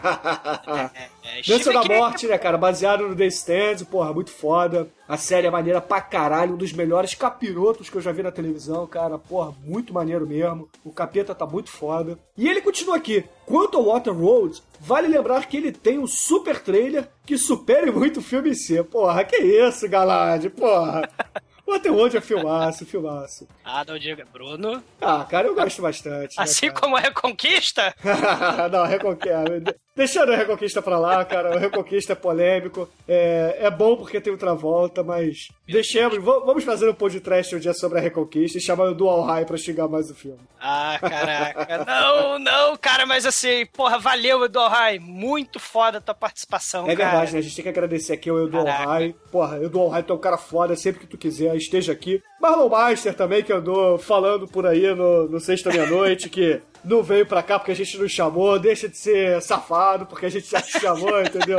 É, 1.25 1.37
Dança 1.37 1.61
Stephen 1.61 1.73
da 1.73 1.81
King- 1.81 1.95
Morte, 1.97 2.27
né, 2.27 2.37
cara? 2.37 2.57
Baseado 2.57 3.07
no 3.07 3.15
The 3.15 3.25
Stand, 3.27 3.85
porra, 3.89 4.13
muito 4.13 4.29
foda. 4.29 4.89
A 5.07 5.15
série 5.17 5.47
é 5.47 5.49
maneira 5.49 5.79
pra 5.79 6.01
caralho, 6.01 6.53
um 6.53 6.57
dos 6.57 6.73
melhores 6.73 7.15
capirotos 7.15 7.89
que 7.89 7.95
eu 7.95 8.01
já 8.01 8.11
vi 8.11 8.21
na 8.21 8.31
televisão, 8.31 8.85
cara. 8.85 9.17
Porra, 9.17 9.53
muito 9.63 9.93
maneiro 9.93 10.27
mesmo. 10.27 10.67
O 10.83 10.91
capeta 10.91 11.33
tá 11.33 11.45
muito 11.45 11.69
foda. 11.69 12.19
E 12.37 12.47
ele 12.49 12.61
continua 12.61 12.97
aqui. 12.97 13.23
Quanto 13.45 13.77
ao 13.77 13.85
Water 13.85 14.13
Road, 14.13 14.61
vale 14.81 15.07
lembrar 15.07 15.45
que 15.47 15.55
ele 15.55 15.71
tem 15.71 15.97
um 15.97 16.07
super 16.07 16.59
trailer 16.61 17.07
que 17.25 17.37
supere 17.37 17.89
muito 17.89 18.19
o 18.19 18.23
filme 18.23 18.49
em 18.49 18.55
si. 18.55 18.81
Porra, 18.83 19.23
que 19.23 19.37
isso, 19.37 19.87
Galad? 19.87 20.45
Porra. 20.49 21.09
Waterworld 21.65 22.17
é 22.17 22.21
filmaço, 22.21 22.85
filmaço. 22.85 23.47
Ah, 23.63 23.83
não 23.87 23.97
diga, 23.97 24.25
Bruno. 24.31 24.83
Ah, 24.99 25.23
cara, 25.29 25.47
eu 25.47 25.55
gosto 25.55 25.81
bastante. 25.81 26.37
né, 26.37 26.43
Assim 26.43 26.67
cara? 26.67 26.79
como 26.79 26.95
a 26.95 26.99
Reconquista, 26.99 27.95
não, 28.71 28.85
Reconquista. 28.85 29.75
Deixando 29.95 30.33
a 30.33 30.35
Reconquista 30.35 30.81
pra 30.81 30.97
lá, 30.97 31.23
cara. 31.23 31.55
O 31.55 31.59
Reconquista 31.59 32.13
é 32.13 32.15
polêmico. 32.15 32.89
É, 33.07 33.57
é 33.61 33.69
bom 33.69 33.95
porque 33.95 34.19
tem 34.19 34.33
outra 34.33 34.55
volta, 34.55 35.03
mas. 35.03 35.49
Deixemos. 35.67 36.17
va- 36.23 36.39
Vamos 36.39 36.63
fazer 36.63 36.89
um 36.89 36.93
podcast 36.95 37.55
um 37.55 37.59
dia 37.59 37.73
sobre 37.75 37.99
a 37.99 38.01
Reconquista 38.01 38.57
e 38.57 38.61
chamar 38.61 38.85
o 38.85 38.95
Dual 38.95 39.21
High 39.21 39.45
pra 39.45 39.55
xingar 39.55 39.87
mais 39.87 40.09
o 40.09 40.15
filme. 40.15 40.39
Ah, 40.59 40.97
caraca. 40.99 41.85
Não, 41.85 42.39
não, 42.39 42.75
cara, 42.77 43.05
mas 43.05 43.23
assim, 43.25 43.65
porra, 43.67 43.99
valeu, 43.99 44.43
Edohai. 44.43 44.97
Muito 44.97 45.59
foda 45.59 45.99
a 45.99 46.01
tua 46.01 46.15
participação, 46.15 46.89
É 46.89 46.95
cara. 46.95 47.09
verdade, 47.11 47.33
né? 47.33 47.39
A 47.39 47.41
gente 47.43 47.55
tem 47.55 47.63
que 47.63 47.69
agradecer 47.69 48.13
aqui 48.13 48.29
ao 48.31 48.49
Caraca. 48.49 48.83
High. 48.85 49.15
Porra, 49.31 49.63
Edu 49.63 49.87
High 49.89 50.03
tu 50.03 50.13
é 50.13 50.15
um 50.15 50.19
cara 50.19 50.37
foda, 50.39 50.75
sempre 50.75 51.01
que 51.01 51.07
tu 51.07 51.17
quiser, 51.19 51.55
esteja 51.55 51.91
aqui. 51.91 52.19
Marlon 52.41 52.67
Master 52.69 53.13
também, 53.13 53.43
que 53.43 53.53
andou 53.53 53.97
falando 53.99 54.47
por 54.47 54.65
aí 54.65 54.93
no, 54.95 55.27
no 55.29 55.39
Sexta 55.39 55.69
Meia-Noite, 55.71 56.29
que 56.29 56.59
não 56.83 57.01
veio 57.01 57.25
pra 57.25 57.43
cá 57.43 57.57
porque 57.57 57.71
a 57.71 57.75
gente 57.75 57.97
não 57.97 58.07
chamou, 58.07 58.59
deixa 58.59 58.89
de 58.89 58.97
ser 58.97 59.41
safado, 59.41 60.05
porque 60.05 60.25
a 60.25 60.29
gente 60.29 60.49
já 60.49 60.61
te 60.61 60.79
chamou, 60.79 61.21
entendeu? 61.21 61.57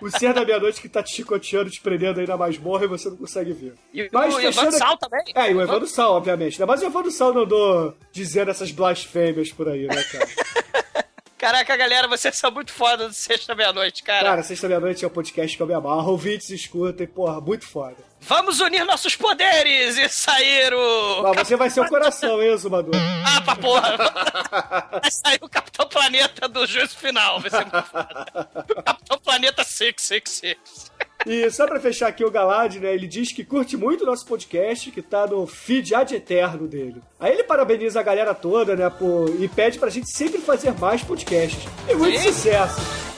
O 0.00 0.10
Ser 0.10 0.34
da 0.34 0.44
Meia-Noite 0.44 0.80
que 0.80 0.88
tá 0.88 1.02
te 1.02 1.14
chicoteando, 1.14 1.70
te 1.70 1.80
prendendo 1.80 2.20
aí 2.20 2.26
na 2.26 2.36
masmorra 2.36 2.84
e 2.84 2.88
você 2.88 3.08
não 3.08 3.16
consegue 3.16 3.52
ver. 3.52 3.74
E 3.92 4.08
Mas 4.12 4.34
o 4.34 4.36
fechando 4.38 4.68
Evandro 4.68 4.78
Sal 4.78 4.96
também? 4.98 5.24
É, 5.34 5.50
e 5.50 5.54
o 5.54 5.62
Evandro 5.62 5.86
Sal, 5.86 6.12
obviamente, 6.12 6.60
né? 6.60 6.66
Mas 6.66 6.82
o 6.82 6.86
Evandro 6.86 7.10
Sal 7.10 7.32
não 7.32 7.42
andou 7.42 7.96
dizendo 8.12 8.50
essas 8.50 8.70
blasfêmias 8.70 9.52
por 9.52 9.68
aí, 9.68 9.86
né, 9.86 10.02
cara? 10.02 10.28
Caraca, 11.44 11.76
galera, 11.76 12.08
vocês 12.08 12.34
são 12.38 12.50
muito 12.50 12.72
foda 12.72 13.06
do 13.06 13.12
Sexta 13.12 13.54
Meia-Noite, 13.54 14.02
cara. 14.02 14.30
Cara, 14.30 14.42
Sexta 14.42 14.66
Meia-Noite 14.66 15.04
é 15.04 15.08
um 15.08 15.10
podcast 15.10 15.54
que 15.54 15.62
eu 15.62 15.66
me 15.66 15.74
amarro, 15.74 16.12
ouvintes 16.12 16.48
escutem, 16.48 17.06
porra, 17.06 17.38
muito 17.38 17.66
foda. 17.66 17.96
Vamos 18.22 18.60
unir 18.60 18.82
nossos 18.86 19.14
poderes 19.14 19.98
e 19.98 20.08
sair 20.08 20.72
o... 20.72 21.34
Você 21.34 21.54
vai 21.54 21.68
ser 21.68 21.82
o 21.82 21.88
coração, 21.90 22.42
hein, 22.42 22.56
Zumador? 22.56 22.94
Ah, 23.26 23.42
pra 23.42 23.56
porra. 23.56 23.94
Vai 25.02 25.10
sair 25.10 25.38
o 25.42 25.48
Capitão 25.50 25.86
Planeta 25.86 26.48
do 26.48 26.66
juízo 26.66 26.96
final. 26.96 27.38
Vai 27.38 27.50
ser 27.50 27.66
muito 27.66 27.82
foda. 27.82 28.26
Capitão 28.82 29.18
Planeta 29.18 29.62
666. 29.62 30.90
E 31.26 31.50
só 31.50 31.66
pra 31.66 31.80
fechar 31.80 32.08
aqui 32.08 32.24
o 32.24 32.30
Galad, 32.30 32.76
né? 32.76 32.94
Ele 32.94 33.06
diz 33.06 33.32
que 33.32 33.44
curte 33.44 33.76
muito 33.76 34.02
o 34.02 34.06
nosso 34.06 34.26
podcast, 34.26 34.90
que 34.90 35.00
tá 35.02 35.26
no 35.26 35.46
feed 35.46 35.94
ad 35.94 36.14
eterno 36.14 36.66
dele. 36.66 37.00
Aí 37.18 37.32
ele 37.32 37.44
parabeniza 37.44 38.00
a 38.00 38.02
galera 38.02 38.34
toda, 38.34 38.76
né? 38.76 38.90
Por... 38.90 39.30
E 39.40 39.48
pede 39.48 39.78
pra 39.78 39.90
gente 39.90 40.10
sempre 40.10 40.40
fazer 40.40 40.72
mais 40.72 41.02
podcasts. 41.02 41.64
E 41.88 41.94
muito 41.94 42.18
Sim. 42.18 42.32
sucesso! 42.32 43.13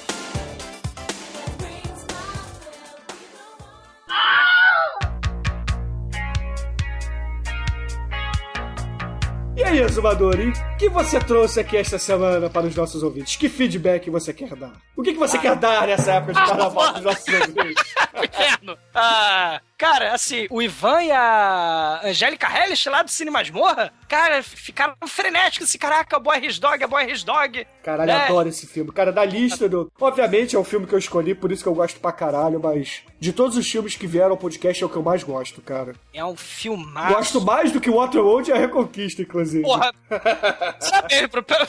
E 9.56 9.64
aí, 9.64 9.88
Zumador, 9.88 10.38
e 10.38 10.48
o 10.50 10.76
que 10.76 10.86
você 10.88 11.18
trouxe 11.18 11.60
aqui 11.60 11.78
esta 11.78 11.98
semana 11.98 12.50
para 12.50 12.66
os 12.66 12.76
nossos 12.76 13.02
ouvintes? 13.02 13.36
Que 13.36 13.48
feedback 13.48 14.10
você 14.10 14.30
quer 14.30 14.54
dar? 14.54 14.72
O 14.94 15.02
que, 15.02 15.14
que 15.14 15.18
você 15.18 15.38
quer 15.38 15.56
dar 15.56 15.86
nessa 15.86 16.12
época 16.12 16.34
de 16.34 16.38
carnaval 16.46 16.92
para 16.92 16.98
os 16.98 17.04
nossos 17.04 17.24
ouvintes? 17.40 17.94
Inferno. 18.22 18.76
Ah, 18.94 19.60
cara, 19.76 20.14
assim, 20.14 20.46
o 20.50 20.62
Ivan 20.62 21.02
e 21.02 21.12
a 21.12 22.00
Angélica 22.04 22.46
Hellish 22.46 22.88
lá 22.88 23.02
do 23.02 23.10
Cine 23.10 23.30
Masmorra, 23.30 23.92
cara, 24.08 24.42
ficaram 24.42 24.94
frenéticos. 25.06 25.68
Assim, 25.68 25.78
caraca, 25.78 26.18
Boy 26.18 26.44
His 26.44 26.58
Dog, 26.58 26.82
é 26.82 26.86
Boy 26.86 27.10
His 27.10 27.22
Dog. 27.22 27.66
Caralho, 27.82 28.12
né? 28.12 28.24
adoro 28.24 28.48
esse 28.48 28.66
filme. 28.66 28.90
Cara, 28.92 29.12
da 29.12 29.24
lista 29.24 29.68
do. 29.68 29.90
Obviamente 30.00 30.56
é 30.56 30.58
o 30.58 30.64
filme 30.64 30.86
que 30.86 30.94
eu 30.94 30.98
escolhi, 30.98 31.34
por 31.34 31.52
isso 31.52 31.62
que 31.62 31.68
eu 31.68 31.74
gosto 31.74 32.00
pra 32.00 32.12
caralho, 32.12 32.60
mas 32.60 33.02
de 33.18 33.32
todos 33.32 33.56
os 33.56 33.70
filmes 33.70 33.96
que 33.96 34.06
vieram 34.06 34.32
ao 34.32 34.36
podcast 34.36 34.82
é 34.82 34.86
o 34.86 34.88
que 34.88 34.96
eu 34.96 35.02
mais 35.02 35.22
gosto, 35.22 35.60
cara. 35.60 35.94
É 36.12 36.24
um 36.24 36.36
filmaço. 36.36 37.14
Gosto 37.14 37.40
mais 37.40 37.72
do 37.72 37.80
que 37.80 37.90
Waterworld 37.90 38.50
e 38.50 38.52
a 38.52 38.56
Reconquista, 38.56 39.22
inclusive. 39.22 39.62
Porra, 39.62 39.92
sabe, 40.80 41.14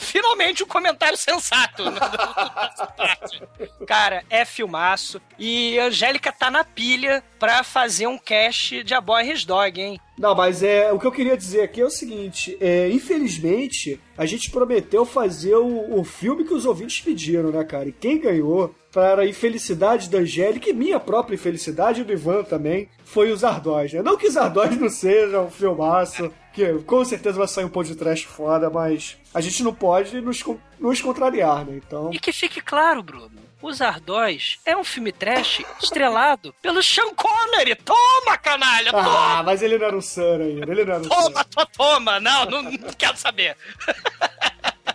finalmente 0.00 0.62
um 0.62 0.66
comentário 0.66 1.16
sensato. 1.16 1.84
Cara, 3.86 4.24
é 4.28 4.44
filmaço. 4.44 5.20
E 5.38 5.78
a 5.78 5.86
Angélica 5.86 6.32
tá 6.32 6.50
na 6.50 6.64
pilha 6.64 7.22
pra 7.38 7.62
fazer 7.62 7.97
um 8.06 8.18
cast 8.18 8.82
de 8.82 8.94
A 8.94 9.00
Boy 9.00 9.30
His 9.30 9.44
Dog, 9.44 9.80
hein? 9.80 10.00
Não, 10.18 10.34
mas 10.34 10.62
é 10.62 10.92
o 10.92 10.98
que 10.98 11.06
eu 11.06 11.12
queria 11.12 11.36
dizer 11.36 11.62
aqui 11.62 11.80
é 11.80 11.84
o 11.84 11.90
seguinte: 11.90 12.56
é, 12.60 12.88
infelizmente, 12.90 14.00
a 14.16 14.26
gente 14.26 14.50
prometeu 14.50 15.04
fazer 15.04 15.54
o, 15.54 15.98
o 15.98 16.04
filme 16.04 16.44
que 16.44 16.54
os 16.54 16.64
ouvintes 16.64 17.00
pediram, 17.00 17.50
né, 17.50 17.64
cara? 17.64 17.88
E 17.88 17.92
quem 17.92 18.18
ganhou, 18.20 18.74
para 18.92 19.22
a 19.22 19.26
infelicidade 19.26 20.08
da 20.08 20.18
Angélica 20.18 20.70
e 20.70 20.72
minha 20.72 20.98
própria 20.98 21.34
infelicidade 21.34 22.02
do 22.02 22.12
Ivan 22.12 22.42
também, 22.42 22.88
foi 23.04 23.30
o 23.30 23.36
Zardóis, 23.36 23.92
né? 23.92 24.02
Não 24.02 24.16
que 24.16 24.28
Zardóis 24.30 24.76
não 24.78 24.88
seja 24.88 25.40
um 25.40 25.50
filmaço, 25.50 26.32
que 26.52 26.74
com 26.80 27.04
certeza 27.04 27.38
vai 27.38 27.46
sair 27.46 27.64
um 27.64 27.68
pão 27.68 27.84
de 27.84 27.94
trash 27.94 28.24
foda, 28.24 28.68
mas 28.68 29.16
a 29.32 29.40
gente 29.40 29.62
não 29.62 29.72
pode 29.72 30.20
nos, 30.20 30.42
nos 30.80 31.00
contrariar, 31.00 31.64
né? 31.64 31.76
Então. 31.76 32.10
E 32.12 32.18
que 32.18 32.32
fique 32.32 32.60
claro, 32.60 33.02
Bruno. 33.02 33.37
Os 33.60 33.82
Ardóis 33.82 34.58
é 34.64 34.76
um 34.76 34.84
filme 34.84 35.10
trash 35.10 35.62
estrelado 35.82 36.54
pelo 36.62 36.80
Sean 36.82 37.12
Connery. 37.14 37.74
Toma, 37.74 38.38
canalha, 38.38 38.90
toma! 38.92 39.38
Ah, 39.38 39.42
mas 39.42 39.62
ele 39.62 39.76
não 39.78 39.86
era 39.86 39.96
um 39.96 40.00
Sun 40.00 40.40
ainda, 40.40 40.70
ele 40.70 40.84
não 40.84 40.94
era 40.94 41.02
um. 41.02 41.08
Toma, 41.08 41.44
to- 41.44 41.66
toma! 41.76 42.20
Não, 42.20 42.44
não, 42.44 42.62
não 42.62 42.92
quero 42.96 43.16
saber. 43.16 43.56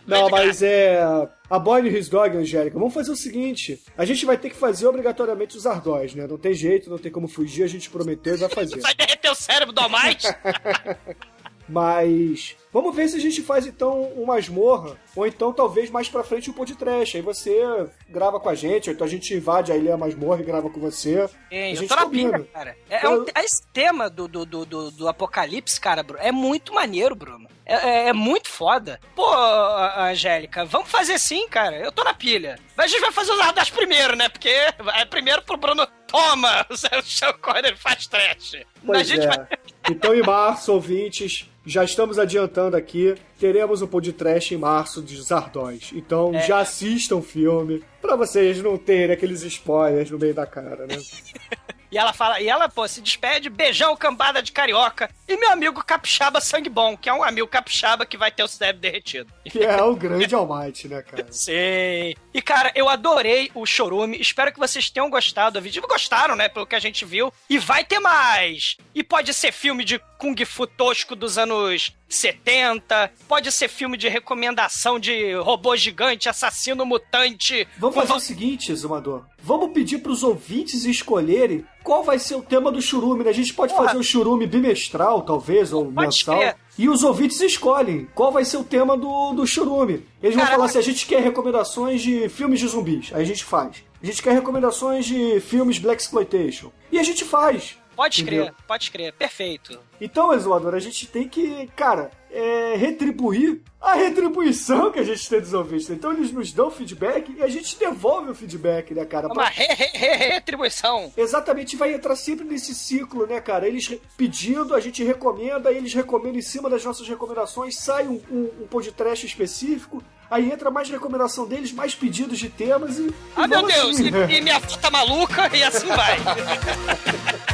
Não, 0.07 0.29
mas 0.29 0.61
é. 0.61 1.01
A 1.49 1.59
Boy 1.59 1.81
e 1.87 1.97
His 1.97 2.09
Dog, 2.09 2.35
Angélica, 2.35 2.77
vamos 2.79 2.93
fazer 2.93 3.11
o 3.11 3.15
seguinte: 3.15 3.81
a 3.97 4.05
gente 4.05 4.25
vai 4.25 4.37
ter 4.37 4.49
que 4.49 4.55
fazer 4.55 4.87
obrigatoriamente 4.87 5.55
os 5.57 5.65
ardóis, 5.65 6.15
né? 6.15 6.25
Não 6.25 6.37
tem 6.37 6.53
jeito, 6.53 6.89
não 6.89 6.97
tem 6.97 7.11
como 7.11 7.27
fugir, 7.27 7.63
a 7.63 7.67
gente 7.67 7.89
prometeu 7.89 8.35
e 8.35 8.37
vai 8.37 8.49
fazer. 8.49 8.79
Vai 8.81 8.93
derreter 8.95 9.29
o 9.29 9.35
cérebro 9.35 9.73
do 9.73 9.79
Almighty? 9.81 10.27
Mas. 11.67 12.55
Vamos 12.71 12.95
ver 12.95 13.07
se 13.07 13.15
a 13.17 13.19
gente 13.19 13.41
faz 13.43 13.67
então 13.67 14.11
um 14.17 14.25
masmorra, 14.25 14.97
ou 15.15 15.27
então 15.27 15.53
talvez 15.53 15.91
mais 15.91 16.09
pra 16.09 16.23
frente 16.23 16.49
um 16.49 16.65
de 16.65 16.75
trash. 16.75 17.15
Aí 17.15 17.21
você 17.21 17.61
grava 18.09 18.39
com 18.39 18.49
a 18.49 18.55
gente, 18.55 18.89
ou 18.89 18.95
então 18.95 19.05
a 19.05 19.09
gente 19.09 19.31
invade 19.33 19.71
a 19.71 19.77
ilha 19.77 19.95
masmorra 19.95 20.41
e 20.41 20.45
grava 20.45 20.69
com 20.71 20.79
você. 20.79 21.29
Hein, 21.51 21.63
a 21.65 21.69
eu 21.71 21.75
gente 21.75 21.87
tô 21.89 21.95
na 21.95 22.07
pilha, 22.09 22.47
cara. 22.51 22.75
É, 22.89 23.05
é 23.05 23.09
um- 23.09 23.25
esse 23.43 23.61
tema 23.71 24.09
do, 24.09 24.27
do, 24.27 24.43
do, 24.45 24.65
do, 24.65 25.07
apocalipse, 25.07 25.79
cara, 25.79 26.01
Bruno, 26.01 26.23
é 26.23 26.31
muito 26.31 26.73
maneiro, 26.73 27.13
Bruno. 27.15 27.47
É, 27.63 27.75
é- 27.75 28.07
é 28.09 28.13
muito 28.13 28.49
foda. 28.49 28.99
Pô, 29.15 29.23
a- 29.25 29.87
a 29.97 30.09
Angélica, 30.09 30.65
vamos 30.65 30.89
fazer 30.89 31.19
sim, 31.19 31.47
cara. 31.47 31.77
Eu 31.77 31.91
tô 31.91 32.03
na 32.03 32.13
pilha. 32.15 32.57
Mas 32.75 32.87
a 32.87 32.89
gente 32.89 33.01
vai 33.01 33.11
fazer 33.11 33.31
os 33.33 33.39
Ardóis 33.39 33.69
primeiro, 33.69 34.15
né? 34.15 34.29
Porque 34.29 34.49
é 34.49 35.05
primeiro 35.05 35.43
pro 35.43 35.57
Bruno. 35.57 35.85
Toma! 36.07 36.65
O 36.73 36.75
Sean 37.03 37.33
Connery 37.33 37.75
faz 37.77 38.07
trash. 38.07 38.55
a 38.55 38.65
Pois 38.85 39.07
gente 39.07 39.25
é. 39.25 39.27
vai. 39.27 39.47
Então, 39.89 40.13
em 40.15 40.21
março, 40.21 40.71
ouvintes, 40.73 41.49
já 41.65 41.83
estamos 41.83 42.17
adiantando 42.19 42.75
aqui. 42.77 43.15
Teremos 43.39 43.81
um 43.81 43.87
trash 43.87 44.51
em 44.51 44.57
março 44.57 45.01
de 45.01 45.21
Zardóis. 45.21 45.91
Então, 45.93 46.33
É. 46.33 46.41
já 46.47 46.59
assistam 46.59 47.17
o 47.17 47.21
filme, 47.21 47.83
pra 48.01 48.15
vocês 48.15 48.61
não 48.61 48.77
terem 48.77 49.13
aqueles 49.13 49.43
spoilers 49.43 50.09
no 50.09 50.19
meio 50.19 50.33
da 50.33 50.45
cara, 50.45 50.85
né? 50.87 50.97
E 51.91 51.97
ela 51.97 52.11
fala, 52.11 52.41
e 52.41 52.49
ela, 52.49 52.67
pô, 52.67 52.87
se 52.87 52.99
despede, 53.01 53.51
beijão, 53.51 53.95
cambada 53.95 54.41
de 54.41 54.51
carioca. 54.51 55.11
E 55.33 55.37
meu 55.37 55.51
amigo 55.51 55.83
capixaba 55.83 56.39
sangue 56.39 56.69
bom, 56.69 56.95
que 56.95 57.09
é 57.09 57.13
um 57.13 57.23
amigo 57.23 57.47
capixaba 57.47 58.05
que 58.05 58.15
vai 58.15 58.31
ter 58.31 58.43
o 58.43 58.47
cérebro 58.47 58.83
derretido. 58.83 59.33
Que 59.43 59.63
é 59.63 59.81
o 59.81 59.95
grande 59.95 60.35
Almighty, 60.35 60.87
né, 60.87 61.01
cara? 61.01 61.25
Sei. 61.33 62.15
E, 62.31 62.39
cara, 62.39 62.71
eu 62.75 62.87
adorei 62.87 63.49
o 63.55 63.65
Chorume. 63.65 64.21
Espero 64.21 64.53
que 64.53 64.59
vocês 64.59 64.91
tenham 64.91 65.09
gostado 65.09 65.59
do 65.59 65.63
vídeo. 65.63 65.81
Gostaram, 65.89 66.35
né? 66.35 66.49
Pelo 66.49 66.67
que 66.67 66.75
a 66.75 66.79
gente 66.79 67.03
viu. 67.03 67.33
E 67.49 67.57
vai 67.57 67.83
ter 67.83 67.97
mais. 67.97 68.77
E 68.93 69.03
pode 69.03 69.33
ser 69.33 69.51
filme 69.51 69.83
de 69.83 69.99
Kung 70.19 70.35
Fu 70.45 70.67
tosco 70.67 71.15
dos 71.15 71.39
anos 71.39 71.95
70. 72.07 73.11
Pode 73.27 73.51
ser 73.51 73.67
filme 73.67 73.97
de 73.97 74.07
recomendação 74.07 74.99
de 74.99 75.33
robô 75.33 75.75
gigante, 75.75 76.29
assassino 76.29 76.85
mutante. 76.85 77.67
Vamos 77.77 77.95
fazer 77.95 78.13
o 78.13 78.19
seguinte, 78.19 78.73
Zumador. 78.75 79.25
Vamos 79.41 79.73
pedir 79.73 79.97
pros 79.97 80.23
ouvintes 80.23 80.85
escolherem 80.85 81.65
qual 81.83 82.03
vai 82.03 82.17
ser 82.17 82.35
o 82.35 82.41
tema 82.41 82.71
do 82.71 82.81
churume, 82.81 83.25
né? 83.25 83.29
A 83.29 83.33
gente 83.33 83.53
pode 83.53 83.73
Porra. 83.73 83.87
fazer 83.87 83.97
o 83.97 84.03
churume 84.03 84.47
bimestral, 84.47 85.22
talvez, 85.23 85.73
ou 85.73 85.85
Pode 85.85 86.07
mensal. 86.07 86.37
crer. 86.37 86.55
E 86.77 86.89
os 86.89 87.03
ouvintes 87.03 87.39
escolhem 87.41 88.07
qual 88.15 88.31
vai 88.31 88.43
ser 88.43 88.57
o 88.57 88.63
tema 88.63 88.97
do, 88.97 89.33
do 89.33 89.45
churume. 89.45 90.05
Eles 90.21 90.35
vão 90.35 90.43
Cara, 90.43 90.55
falar 90.57 90.67
se 90.69 90.77
a 90.77 90.81
gente 90.81 91.05
quer 91.05 91.21
recomendações 91.21 92.01
de 92.01 92.27
filmes 92.29 92.59
de 92.59 92.67
zumbis. 92.67 93.11
Aí 93.13 93.21
a 93.21 93.25
gente 93.25 93.43
faz. 93.43 93.83
A 94.01 94.05
gente 94.05 94.21
quer 94.23 94.33
recomendações 94.33 95.05
de 95.05 95.39
filmes 95.39 95.77
Black 95.77 96.01
Exploitation. 96.01 96.71
E 96.91 96.97
a 96.99 97.03
gente 97.03 97.23
faz. 97.23 97.77
Pode 97.95 98.21
Entendeu? 98.23 98.45
crer, 98.45 98.55
pode 98.67 98.91
crer. 98.91 99.13
Perfeito. 99.13 99.79
Então, 100.01 100.33
Exumador, 100.33 100.73
a 100.73 100.79
gente 100.79 101.05
tem 101.05 101.27
que, 101.29 101.69
cara, 101.75 102.09
é, 102.35 102.75
retribuir 102.75 103.61
a 103.79 103.93
retribuição 103.93 104.91
que 104.91 104.99
a 104.99 105.03
gente 105.03 105.29
tem 105.29 105.39
dos 105.39 105.53
ouvintes. 105.53 105.89
Então 105.89 106.11
eles 106.13 106.31
nos 106.31 106.51
dão 106.51 106.71
feedback 106.71 107.35
e 107.37 107.43
a 107.43 107.47
gente 107.47 107.77
devolve 107.77 108.31
o 108.31 108.35
feedback, 108.35 108.93
né, 108.93 109.05
cara? 109.05 109.27
Uma 109.27 109.45
re- 109.45 109.67
re- 109.67 109.91
re- 109.93 110.15
retribuição. 110.33 111.11
Exatamente, 111.15 111.75
vai 111.75 111.93
entrar 111.93 112.15
sempre 112.15 112.43
nesse 112.45 112.73
ciclo, 112.73 113.27
né, 113.27 113.39
cara? 113.39 113.67
Eles 113.67 113.93
pedindo, 114.17 114.73
a 114.73 114.79
gente 114.79 115.03
recomenda, 115.03 115.71
eles 115.71 115.93
recomendam 115.93 116.39
em 116.39 116.41
cima 116.41 116.69
das 116.69 116.83
nossas 116.83 117.07
recomendações, 117.07 117.77
sai 117.77 118.07
um, 118.07 118.19
um, 118.31 118.49
um 118.63 118.67
podcast 118.67 119.25
específico, 119.25 120.01
aí 120.31 120.49
entra 120.51 120.71
mais 120.71 120.89
recomendação 120.89 121.45
deles, 121.45 121.71
mais 121.71 121.93
pedidos 121.93 122.39
de 122.39 122.49
temas 122.49 122.97
e. 122.97 123.13
Ah, 123.35 123.43
e 123.45 123.47
meu 123.47 123.59
vamos 123.61 123.73
Deus, 123.75 123.89
assim, 123.99 124.09
e, 124.33 124.37
e 124.37 124.41
minha 124.41 124.55
avó 124.55 124.77
tá 124.77 124.89
maluca 124.89 125.55
e 125.55 125.61
assim 125.63 125.87
vai. 125.87 126.17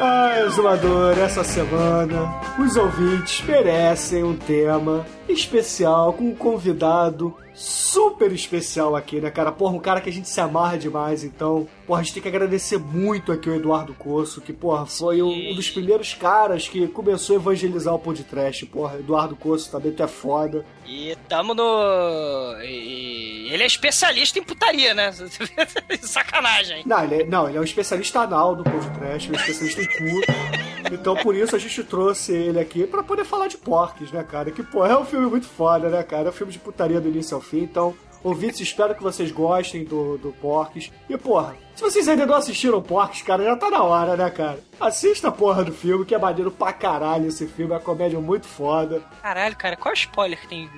Ah, 0.00 0.44
Exumador, 0.46 1.18
essa 1.18 1.42
semana 1.42 2.40
os 2.58 2.76
ouvintes 2.76 3.44
merecem 3.44 4.22
um 4.22 4.36
tema 4.36 5.04
especial 5.28 6.12
com 6.12 6.24
um 6.24 6.34
convidado 6.34 7.34
super 7.52 8.30
especial 8.30 8.94
aqui, 8.94 9.20
né, 9.20 9.30
cara? 9.30 9.50
Porra, 9.50 9.74
um 9.74 9.80
cara 9.80 10.00
que 10.00 10.08
a 10.08 10.12
gente 10.12 10.28
se 10.28 10.40
amarra 10.40 10.78
demais, 10.78 11.24
então, 11.24 11.66
porra, 11.84 12.00
a 12.00 12.02
gente 12.04 12.14
tem 12.14 12.22
que 12.22 12.28
agradecer 12.28 12.78
muito 12.78 13.32
aqui 13.32 13.50
o 13.50 13.54
Eduardo 13.54 13.92
Coço, 13.94 14.40
que, 14.40 14.52
porra, 14.52 14.86
foi 14.86 15.20
um, 15.20 15.50
um 15.50 15.54
dos 15.54 15.68
primeiros 15.68 16.14
caras 16.14 16.68
que 16.68 16.86
começou 16.86 17.34
a 17.34 17.40
evangelizar 17.40 17.92
o 17.92 17.98
podcast, 17.98 18.64
porra. 18.66 18.98
Eduardo 19.00 19.34
Coço 19.34 19.70
também, 19.70 19.90
tu 19.90 20.02
é 20.04 20.08
foda. 20.08 20.64
E 20.90 21.14
tamo 21.28 21.52
no. 21.52 22.56
E 22.62 23.52
ele 23.52 23.62
é 23.62 23.66
especialista 23.66 24.38
em 24.38 24.42
putaria, 24.42 24.94
né? 24.94 25.12
Sacanagem. 26.00 26.82
Não 26.86 27.04
ele, 27.04 27.22
é, 27.22 27.26
não, 27.26 27.46
ele 27.46 27.58
é 27.58 27.60
um 27.60 27.64
especialista 27.64 28.20
anal 28.20 28.56
do 28.56 28.64
podcast, 28.64 29.30
um 29.30 29.34
especialista 29.34 29.82
em 29.82 29.86
cu. 29.86 30.20
Então, 30.90 31.14
por 31.16 31.34
isso, 31.34 31.54
a 31.54 31.58
gente 31.58 31.84
trouxe 31.84 32.32
ele 32.32 32.58
aqui 32.58 32.86
pra 32.86 33.02
poder 33.02 33.26
falar 33.26 33.48
de 33.48 33.58
porques, 33.58 34.10
né, 34.10 34.24
cara? 34.24 34.50
Que, 34.50 34.62
porra, 34.62 34.94
é 34.94 34.96
um 34.96 35.04
filme 35.04 35.26
muito 35.26 35.46
foda, 35.46 35.90
né, 35.90 36.02
cara? 36.02 36.28
É 36.28 36.30
um 36.30 36.32
filme 36.32 36.52
de 36.52 36.58
putaria 36.58 37.00
do 37.00 37.08
início 37.08 37.34
ao 37.34 37.42
fim, 37.42 37.60
então... 37.60 37.94
Ouvintes, 38.22 38.60
espero 38.60 38.94
que 38.94 39.02
vocês 39.02 39.30
gostem 39.30 39.84
do, 39.84 40.18
do 40.18 40.32
Porques. 40.32 40.90
E, 41.08 41.16
porra, 41.16 41.56
se 41.74 41.82
vocês 41.82 42.08
ainda 42.08 42.26
não 42.26 42.34
assistiram 42.34 42.82
Porques, 42.82 43.22
cara, 43.22 43.44
já 43.44 43.56
tá 43.56 43.70
na 43.70 43.82
hora, 43.82 44.16
né, 44.16 44.28
cara? 44.30 44.58
Assista 44.80 45.28
a 45.28 45.32
porra 45.32 45.64
do 45.64 45.72
filme, 45.72 46.04
que 46.04 46.14
é 46.14 46.18
maneiro 46.18 46.50
pra 46.50 46.72
caralho 46.72 47.28
esse 47.28 47.46
filme. 47.46 47.74
É 47.74 47.78
comédia 47.78 48.20
muito 48.20 48.46
foda. 48.46 49.02
Caralho, 49.22 49.56
cara, 49.56 49.76
qual 49.76 49.94
spoiler 49.94 50.40
que 50.40 50.48
tem? 50.48 50.68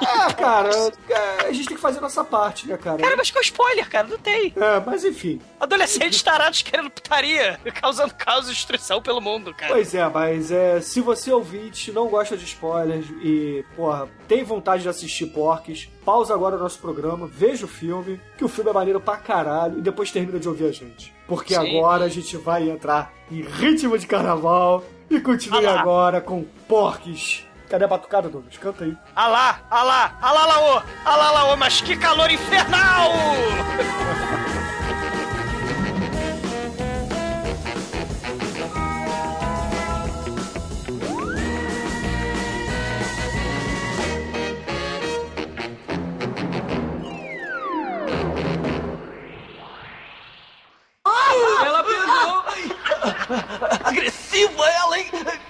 Ah, 0.00 0.32
cara, 0.32 0.70
é, 1.08 1.46
a 1.46 1.52
gente 1.52 1.68
tem 1.68 1.76
que 1.76 1.82
fazer 1.82 1.98
a 1.98 2.02
nossa 2.02 2.24
parte, 2.24 2.68
né, 2.68 2.76
cara? 2.76 2.98
Cara, 2.98 3.16
mas 3.16 3.30
qual 3.30 3.40
é 3.40 3.44
spoiler, 3.44 3.88
cara? 3.88 4.06
Não 4.06 4.18
tem. 4.18 4.52
É, 4.56 4.80
mas 4.84 5.04
enfim. 5.04 5.40
Adolescentes 5.58 6.22
tarados 6.22 6.62
querendo 6.62 6.90
putaria, 6.90 7.58
causando 7.80 8.14
caos 8.14 8.46
e 8.46 8.52
destruição 8.52 9.02
pelo 9.02 9.20
mundo, 9.20 9.52
cara. 9.54 9.72
Pois 9.72 9.94
é, 9.94 10.08
mas 10.08 10.50
é, 10.50 10.80
se 10.80 11.00
você 11.00 11.32
ouvinte 11.32 11.90
não 11.92 12.08
gosta 12.08 12.36
de 12.36 12.44
spoilers 12.44 13.06
e, 13.22 13.64
porra, 13.76 14.08
tem 14.26 14.44
vontade 14.44 14.82
de 14.82 14.88
assistir 14.88 15.26
Porques, 15.26 15.88
pausa 16.04 16.34
agora 16.34 16.56
o 16.56 16.58
nosso 16.58 16.78
programa, 16.78 17.26
veja 17.26 17.64
o 17.64 17.68
filme, 17.68 18.20
que 18.36 18.44
o 18.44 18.48
filme 18.48 18.70
é 18.70 18.72
maneiro 18.72 19.00
pra 19.00 19.16
caralho, 19.16 19.78
e 19.78 19.82
depois 19.82 20.10
termina 20.10 20.38
de 20.38 20.48
ouvir 20.48 20.66
a 20.66 20.72
gente. 20.72 21.14
Porque 21.26 21.54
Sim. 21.54 21.78
agora 21.78 22.04
a 22.04 22.08
gente 22.08 22.36
vai 22.36 22.70
entrar 22.70 23.12
em 23.30 23.42
ritmo 23.42 23.98
de 23.98 24.06
carnaval 24.06 24.82
e 25.10 25.20
continue 25.20 25.66
agora 25.66 26.20
com 26.20 26.44
Porques. 26.66 27.46
Cadê 27.68 27.84
a 27.84 27.88
batucada, 27.88 28.30
Douglas? 28.30 28.56
Canta 28.56 28.84
aí. 28.84 28.96
Alá, 29.14 29.60
alá, 29.70 30.16
alá, 30.22 30.46
laô, 30.46 30.82
alá, 31.04 31.30
laô, 31.32 31.56
mas 31.56 31.80
que 31.82 31.96
calor 31.96 32.30
infernal! 32.30 33.12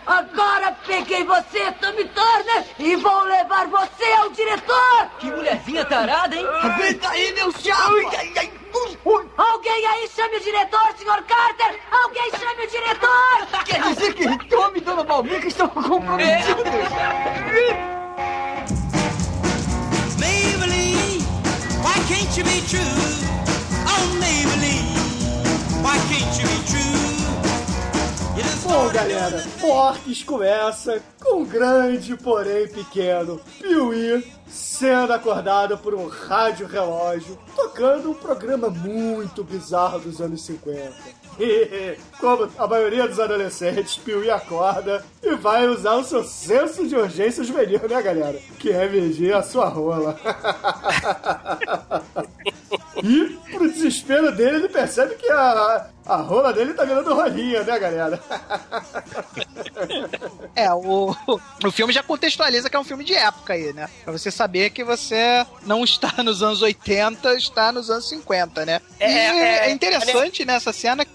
Agora 0.07 0.75
peguei 0.87 1.23
você, 1.25 1.71
Tommy 1.81 2.05
Turner, 2.07 2.65
e 2.79 2.97
vou 2.97 3.23
levar 3.25 3.67
você 3.67 4.05
ao 4.19 4.31
diretor! 4.31 5.11
Que 5.19 5.27
mulherzinha 5.31 5.85
tarada, 5.85 6.35
hein? 6.35 6.47
Aguenta 6.63 7.11
aí, 7.11 7.33
meu 7.35 7.53
chapa! 7.53 7.93
Alguém 9.37 9.87
aí 9.87 10.09
chame 10.09 10.37
o 10.37 10.41
diretor, 10.41 10.95
Sr. 10.97 11.23
Carter! 11.25 11.79
Alguém 11.91 12.31
chame 12.31 12.65
o 12.65 12.71
diretor! 12.71 13.47
Quer 13.67 13.83
dizer 13.83 14.15
que 14.15 14.49
Tom 14.49 14.71
e 14.75 14.81
Dona 14.81 15.05
Balmica 15.05 15.47
estão 15.47 15.69
comprometidos? 15.69 16.65
Maybelline, 20.19 21.23
why 21.83 21.99
can't 22.09 22.37
you 22.39 22.45
be 22.45 22.61
true? 22.67 22.81
Oh, 23.87 24.07
Maybelline, 24.19 24.89
why 25.83 25.99
can't 26.09 26.41
you 26.41 26.49
be 26.49 26.59
true? 26.67 27.08
Bom, 28.63 28.89
galera, 28.93 29.45
Porques 29.61 30.23
começa 30.23 31.03
com 31.21 31.41
um 31.41 31.45
grande, 31.45 32.17
porém 32.17 32.69
pequeno 32.69 33.41
Piuí 33.61 34.25
sendo 34.47 35.13
acordado 35.13 35.77
por 35.77 35.93
um 35.93 36.07
rádio 36.07 36.67
relógio 36.67 37.37
tocando 37.57 38.11
um 38.11 38.15
programa 38.15 38.71
muito 38.71 39.43
bizarro 39.43 39.99
dos 39.99 40.21
anos 40.21 40.45
50. 40.45 40.93
Como 42.21 42.51
a 42.59 42.67
maioria 42.67 43.07
dos 43.07 43.21
adolescentes, 43.21 43.97
Piuí 43.97 44.31
acorda 44.31 45.05
e 45.23 45.35
vai 45.37 45.67
usar 45.69 45.95
o 45.95 46.05
seu 46.05 46.25
senso 46.25 46.87
de 46.87 46.97
urgência 46.97 47.45
juvenil, 47.45 47.81
né, 47.89 48.03
galera? 48.03 48.39
Que 48.59 48.73
é 48.73 48.89
medir 48.89 49.35
a 49.35 49.43
sua 49.43 49.69
rola. 49.69 50.19
E, 53.03 53.39
pro 53.53 53.71
desespero 53.71 54.33
dele, 54.33 54.57
ele 54.57 54.69
percebe 54.69 55.15
que 55.15 55.31
a, 55.31 55.87
a 56.05 56.17
rola 56.17 56.53
dele 56.53 56.75
tá 56.75 56.85
virando 56.85 57.15
rolinha, 57.15 57.63
né, 57.63 57.79
galera? 57.79 58.21
É, 60.55 60.73
o, 60.73 61.15
o 61.65 61.71
filme 61.71 61.93
já 61.93 62.03
contextualiza 62.03 62.69
que 62.69 62.75
é 62.75 62.79
um 62.79 62.85
filme 62.85 63.05
de 63.05 63.15
época 63.15 63.53
aí, 63.53 63.73
né? 63.73 63.89
Pra 64.03 64.13
você 64.13 64.31
saber 64.31 64.71
que 64.71 64.83
você 64.83 65.47
não 65.65 65.85
está 65.85 66.23
nos 66.23 66.43
anos 66.43 66.61
80, 66.61 67.35
está 67.35 67.71
nos 67.71 67.91
anos 67.91 68.09
50, 68.09 68.67
né? 68.67 68.81
É, 68.99 69.09
e 69.09 69.17
é, 69.17 69.69
é, 69.69 69.71
interessante 69.71 70.45
nessa 70.45 70.73
cena 70.73 71.05
que 71.05 71.13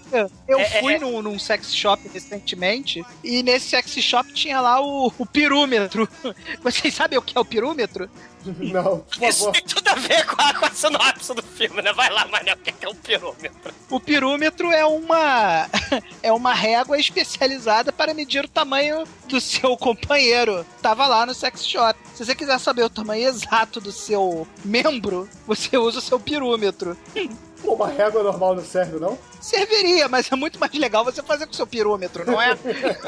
eu 0.48 0.58
É, 0.58 0.80
fui. 0.98 1.10
Num, 1.10 1.22
num 1.22 1.38
sex 1.38 1.74
shop 1.74 2.08
recentemente 2.12 3.04
e 3.22 3.42
nesse 3.42 3.70
sex 3.70 3.90
shop 3.90 4.32
tinha 4.32 4.60
lá 4.60 4.80
o, 4.80 5.12
o 5.18 5.26
pirúmetro. 5.26 6.08
Vocês 6.62 6.94
sabem 6.94 7.18
o 7.18 7.22
que 7.22 7.36
é 7.36 7.40
o 7.40 7.44
pirúmetro? 7.44 8.08
Não, 8.44 8.98
por 8.98 9.22
Isso 9.22 9.38
favor. 9.40 9.52
tem 9.52 9.62
tudo 9.62 9.88
a 9.88 9.94
ver 9.94 10.26
com 10.26 10.40
a, 10.40 10.54
com 10.54 10.66
a 10.66 10.70
sinopse 10.70 11.34
do 11.34 11.42
filme, 11.42 11.80
né? 11.80 11.92
Vai 11.94 12.10
lá, 12.10 12.26
Manel, 12.26 12.54
o 12.54 12.58
que 12.58 12.70
é 12.70 12.72
que 12.72 12.84
é 12.84 12.88
um 12.88 12.94
pirômetro? 12.94 13.72
O 13.90 13.98
pirúmetro 13.98 14.70
é 14.70 14.84
uma 14.84 15.66
é 16.22 16.32
uma 16.32 16.52
régua 16.52 16.98
especializada 16.98 17.92
para 17.92 18.12
medir 18.12 18.44
o 18.44 18.48
tamanho 18.48 19.04
do 19.28 19.40
seu 19.40 19.76
companheiro. 19.76 20.64
Tava 20.82 21.06
lá 21.06 21.24
no 21.24 21.34
sex 21.34 21.66
shop. 21.66 21.98
Se 22.14 22.24
você 22.24 22.34
quiser 22.34 22.58
saber 22.60 22.82
o 22.82 22.90
tamanho 22.90 23.26
exato 23.26 23.80
do 23.80 23.92
seu 23.92 24.46
membro, 24.64 25.28
você 25.46 25.76
usa 25.78 25.98
o 25.98 26.02
seu 26.02 26.20
pirúmetro. 26.20 26.96
Pô, 27.64 27.74
uma 27.74 27.88
régua 27.88 28.22
normal 28.22 28.54
não 28.54 28.64
serve, 28.64 28.98
não? 28.98 29.18
Serviria, 29.40 30.06
mas 30.08 30.30
é 30.30 30.36
muito 30.36 30.58
mais 30.60 30.72
legal 30.74 31.04
você 31.04 31.22
fazer 31.22 31.46
com 31.46 31.52
o 31.52 31.56
seu 31.56 31.66
pirômetro, 31.66 32.26
não 32.26 32.40
é? 32.40 32.56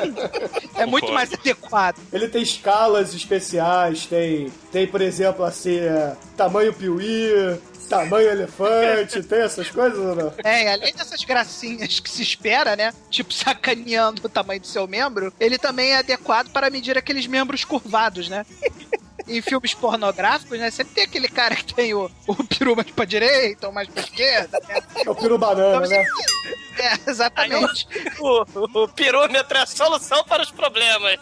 é 0.75 0.87
muito 0.87 1.13
mais 1.13 1.33
adequado. 1.33 1.99
Ele 2.13 2.27
tem 2.29 2.43
escalas 2.43 3.15
especiais, 3.15 4.07
tem, 4.07 4.51
tem 4.73 4.87
por 4.87 5.01
exemplo, 5.01 5.45
assim, 5.45 5.79
é, 5.79 6.17
tamanho 6.37 6.73
piuí, 6.73 7.59
tamanho 7.89 8.31
elefante, 8.31 9.23
tem 9.23 9.41
essas 9.41 9.71
coisas 9.71 9.99
ou 9.99 10.15
não? 10.15 10.33
É, 10.45 10.65
e 10.65 10.69
além 10.69 10.93
dessas 10.95 11.23
gracinhas 11.25 12.01
que 12.01 12.11
se 12.11 12.23
espera, 12.23 12.77
né? 12.77 12.93
Tipo, 13.11 13.33
sacaneando 13.33 14.23
o 14.25 14.29
tamanho 14.29 14.61
do 14.61 14.67
seu 14.67 14.87
membro, 14.87 15.33
ele 15.39 15.59
também 15.59 15.93
é 15.93 15.99
adequado 15.99 16.51
para 16.51 16.71
medir 16.71 16.99
aqueles 16.99 17.27
membros 17.27 17.65
curvados, 17.65 18.29
né? 18.29 18.45
Em 19.29 19.43
filmes 19.43 19.75
pornográficos, 19.75 20.59
né? 20.59 20.71
Sempre 20.71 20.95
tem 20.95 21.05
aquele 21.05 21.29
cara 21.29 21.57
que 21.57 21.75
tem 21.75 21.93
o, 21.95 22.11
o 22.29 22.45
peru 22.45 22.77
mais 22.77 22.91
pra 22.91 23.05
direita 23.05 23.67
ou 23.67 23.73
mais 23.73 23.89
pra 23.89 24.03
esquerda, 24.03 24.61
né? 24.69 24.81
É 25.05 25.11
o 25.11 25.15
peru 25.15 25.37
banana, 25.39 25.87
né? 25.87 26.05
É, 26.79 27.11
exatamente. 27.11 27.89
O, 28.21 28.83
o 28.83 28.89
pirômetro 28.89 29.57
é 29.57 29.63
a 29.63 29.67
solução 29.67 30.23
para 30.25 30.43
os 30.43 30.51
problemas. 30.51 31.19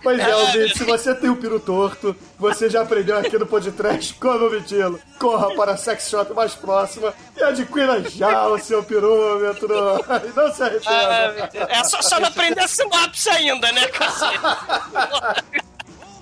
Pois 0.00 0.20
é, 0.20 0.36
ouvinte, 0.36 0.78
se 0.78 0.84
você 0.84 1.12
tem 1.12 1.28
o 1.28 1.34
peru 1.34 1.58
torto, 1.58 2.14
você 2.38 2.70
já 2.70 2.82
aprendeu 2.82 3.18
aqui 3.18 3.36
no 3.36 3.46
podcast 3.46 4.14
como 4.20 4.46
omiti-lo. 4.46 5.00
Corra 5.18 5.52
para 5.56 5.72
a 5.72 5.76
sex 5.76 6.08
shop 6.08 6.32
mais 6.34 6.54
próxima 6.54 7.12
e 7.36 7.42
adquira 7.42 8.08
já 8.08 8.46
o 8.46 8.56
seu 8.60 8.80
pirômetro. 8.84 9.74
E 9.74 10.28
não 10.38 10.54
se 10.54 10.62
Ah, 10.62 10.66
arrependa. 10.66 11.32
meu 11.32 11.48
Deus. 11.48 11.66
é 11.68 11.82
só, 11.84 12.00
só 12.00 12.20
não 12.20 12.28
aprender 12.28 12.60
a 12.60 12.68
sinopse 12.68 13.28
ainda, 13.30 13.72
né, 13.72 13.88
cacete? 13.88 14.38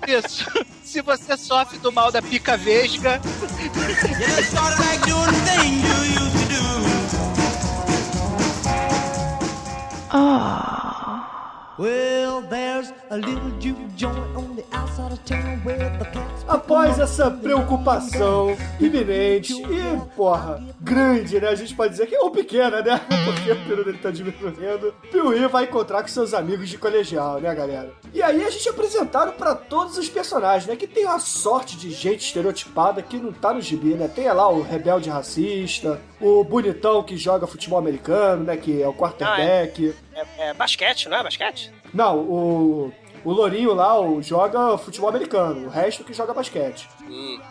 Isso. 0.05 0.45
Se 0.83 1.01
você 1.01 1.37
sofre 1.37 1.77
do 1.79 1.91
mal 1.91 2.11
da 2.11 2.21
pica 2.21 2.57
vesga, 2.57 3.19
done 4.53 4.77
Após 16.47 16.97
essa 16.97 17.29
preocupação 17.29 18.57
iminente 18.79 19.53
e, 19.53 20.15
porra, 20.15 20.63
grande, 20.81 21.39
né? 21.39 21.49
A 21.49 21.55
gente 21.55 21.75
pode 21.75 21.91
dizer 21.91 22.07
que, 22.07 22.17
ou 22.17 22.31
pequena, 22.31 22.81
né? 22.81 22.99
Porque 23.25 23.51
o 23.51 23.65
peru 23.67 23.85
dele 23.85 23.99
tá 23.99 24.09
diminuindo. 24.09 24.93
Piuí 25.11 25.47
vai 25.47 25.65
encontrar 25.65 26.01
com 26.01 26.07
seus 26.07 26.33
amigos 26.33 26.67
de 26.67 26.79
colegial, 26.79 27.39
né, 27.39 27.53
galera? 27.53 27.91
E 28.11 28.23
aí 28.23 28.43
a 28.43 28.49
gente 28.49 28.67
é 28.67 28.71
apresentado 28.71 29.33
pra 29.33 29.53
todos 29.53 29.97
os 29.99 30.09
personagens, 30.09 30.65
né? 30.65 30.75
Que 30.75 30.87
tem 30.87 31.05
uma 31.05 31.19
sorte 31.19 31.77
de 31.77 31.91
gente 31.91 32.25
estereotipada 32.25 33.03
que 33.03 33.17
não 33.17 33.31
tá 33.31 33.53
no 33.53 33.61
gibi, 33.61 33.93
né? 33.93 34.07
Tem 34.07 34.27
lá 34.31 34.49
o 34.49 34.63
rebelde 34.63 35.09
racista, 35.09 36.01
o 36.19 36.43
bonitão 36.43 37.03
que 37.03 37.15
joga 37.15 37.45
futebol 37.45 37.77
americano, 37.77 38.45
né? 38.45 38.57
Que 38.57 38.81
é 38.81 38.87
o 38.87 38.93
quarterback. 38.93 39.89
É, 39.89 40.06
é 40.37 40.53
basquete, 40.53 41.09
não 41.09 41.17
é 41.17 41.23
basquete? 41.23 41.71
Não, 41.93 42.17
o. 42.19 42.93
O 43.25 43.31
Lourinho 43.33 43.73
lá 43.73 43.99
o, 43.99 44.21
joga 44.21 44.77
futebol 44.77 45.09
americano, 45.09 45.65
o 45.65 45.69
resto 45.69 46.01
que 46.03 46.13
joga 46.13 46.33
basquete. 46.33 46.87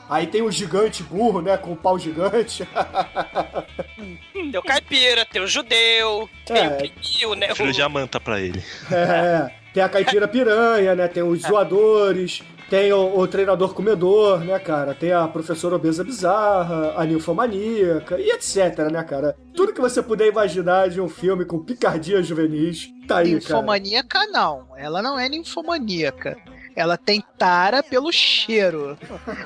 Aí 0.09 0.27
tem 0.27 0.41
o 0.41 0.51
gigante 0.51 1.03
burro, 1.03 1.43
né? 1.43 1.57
Com 1.59 1.73
o 1.73 1.77
pau 1.77 1.99
gigante. 1.99 2.67
Tem 4.33 4.57
o 4.59 4.63
caipira, 4.63 5.27
tem 5.27 5.43
o 5.43 5.47
judeu, 5.47 6.29
tem 6.47 6.57
É. 6.57 6.69
o 6.69 6.77
pneu, 6.77 7.35
né? 7.35 7.55
Filho 7.55 7.71
O- 7.71 7.73
de 7.73 7.83
Amanta 7.83 8.21
pra 8.21 8.41
ele. 8.41 8.63
É, 8.91 9.51
tem 9.75 9.83
a 9.83 9.89
caipira 9.89 10.27
piranha, 10.29 10.95
né? 10.95 11.09
Tem 11.09 11.23
os 11.23 11.43
zoadores, 11.43 12.43
tem 12.69 12.93
o, 12.93 13.19
o 13.19 13.29
treinador 13.29 13.73
comedor, 13.75 14.41
né, 14.41 14.59
cara? 14.59 14.95
Tem 14.95 15.13
a 15.13 15.27
professora 15.29 15.77
obesa 15.77 16.03
bizarra, 16.03 16.95
a 16.97 17.05
ninfomaníaca 17.05 18.19
e 18.21 18.31
etc, 18.31 18.91
né, 18.91 19.03
cara? 19.05 19.37
Tudo 19.55 19.73
que 19.73 19.81
você 19.81 20.03
puder 20.03 20.29
imaginar 20.29 20.89
de 20.89 21.01
um 21.01 21.09
filme 21.09 21.45
com 21.45 21.59
picardia 21.63 22.23
juvenis, 22.23 22.89
tá 23.07 23.19
aí, 23.19 23.31
cara. 23.41 23.61
ninfomaníaca 23.61 24.27
não. 24.27 24.67
Ela 24.77 25.01
não 25.01 25.19
é 25.19 25.29
ninfomaníaca. 25.29 26.37
Ela 26.75 26.97
tem 26.99 27.25
tara 27.39 27.83
pelo 27.83 28.13
cheiro. 28.13 28.99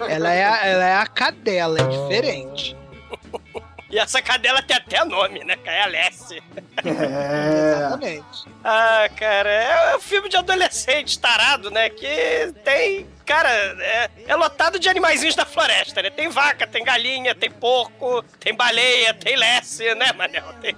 Ela 0.09 0.33
é, 0.33 0.45
a- 0.45 0.67
ela 0.67 0.85
é 0.85 0.97
a 0.97 1.07
cadela, 1.07 1.79
é 1.79 1.85
diferente. 1.87 2.77
E 3.91 3.99
essa 3.99 4.23
cadela 4.23 4.63
tem 4.63 4.77
até 4.77 5.05
nome, 5.05 5.45
né? 5.45 5.57
É 5.65 5.83
a 5.83 5.87
Lessie. 5.87 6.43
É. 6.85 7.77
Exatamente. 7.77 8.49
Ah, 8.63 9.09
cara, 9.17 9.51
é 9.51 9.97
um 9.97 10.01
filme 10.01 10.29
de 10.29 10.37
adolescente 10.37 11.19
tarado, 11.19 11.71
né? 11.71 11.91
Que 11.91 12.53
tem. 12.65 13.07
Cara, 13.31 13.49
é, 13.49 14.11
é 14.27 14.35
lotado 14.35 14.77
de 14.77 14.89
animaizinhos 14.89 15.37
da 15.37 15.47
floresta, 15.47 16.03
né? 16.03 16.11
Tem 16.11 16.29
vaca, 16.29 16.67
tem 16.67 16.83
galinha, 16.83 17.33
tem 17.33 17.49
porco, 17.49 18.25
tem 18.41 18.53
baleia, 18.53 19.15
tem 19.15 19.37
Lessie, 19.37 19.95
né, 19.95 20.13
Manel? 20.13 20.53
Tem, 20.61 20.75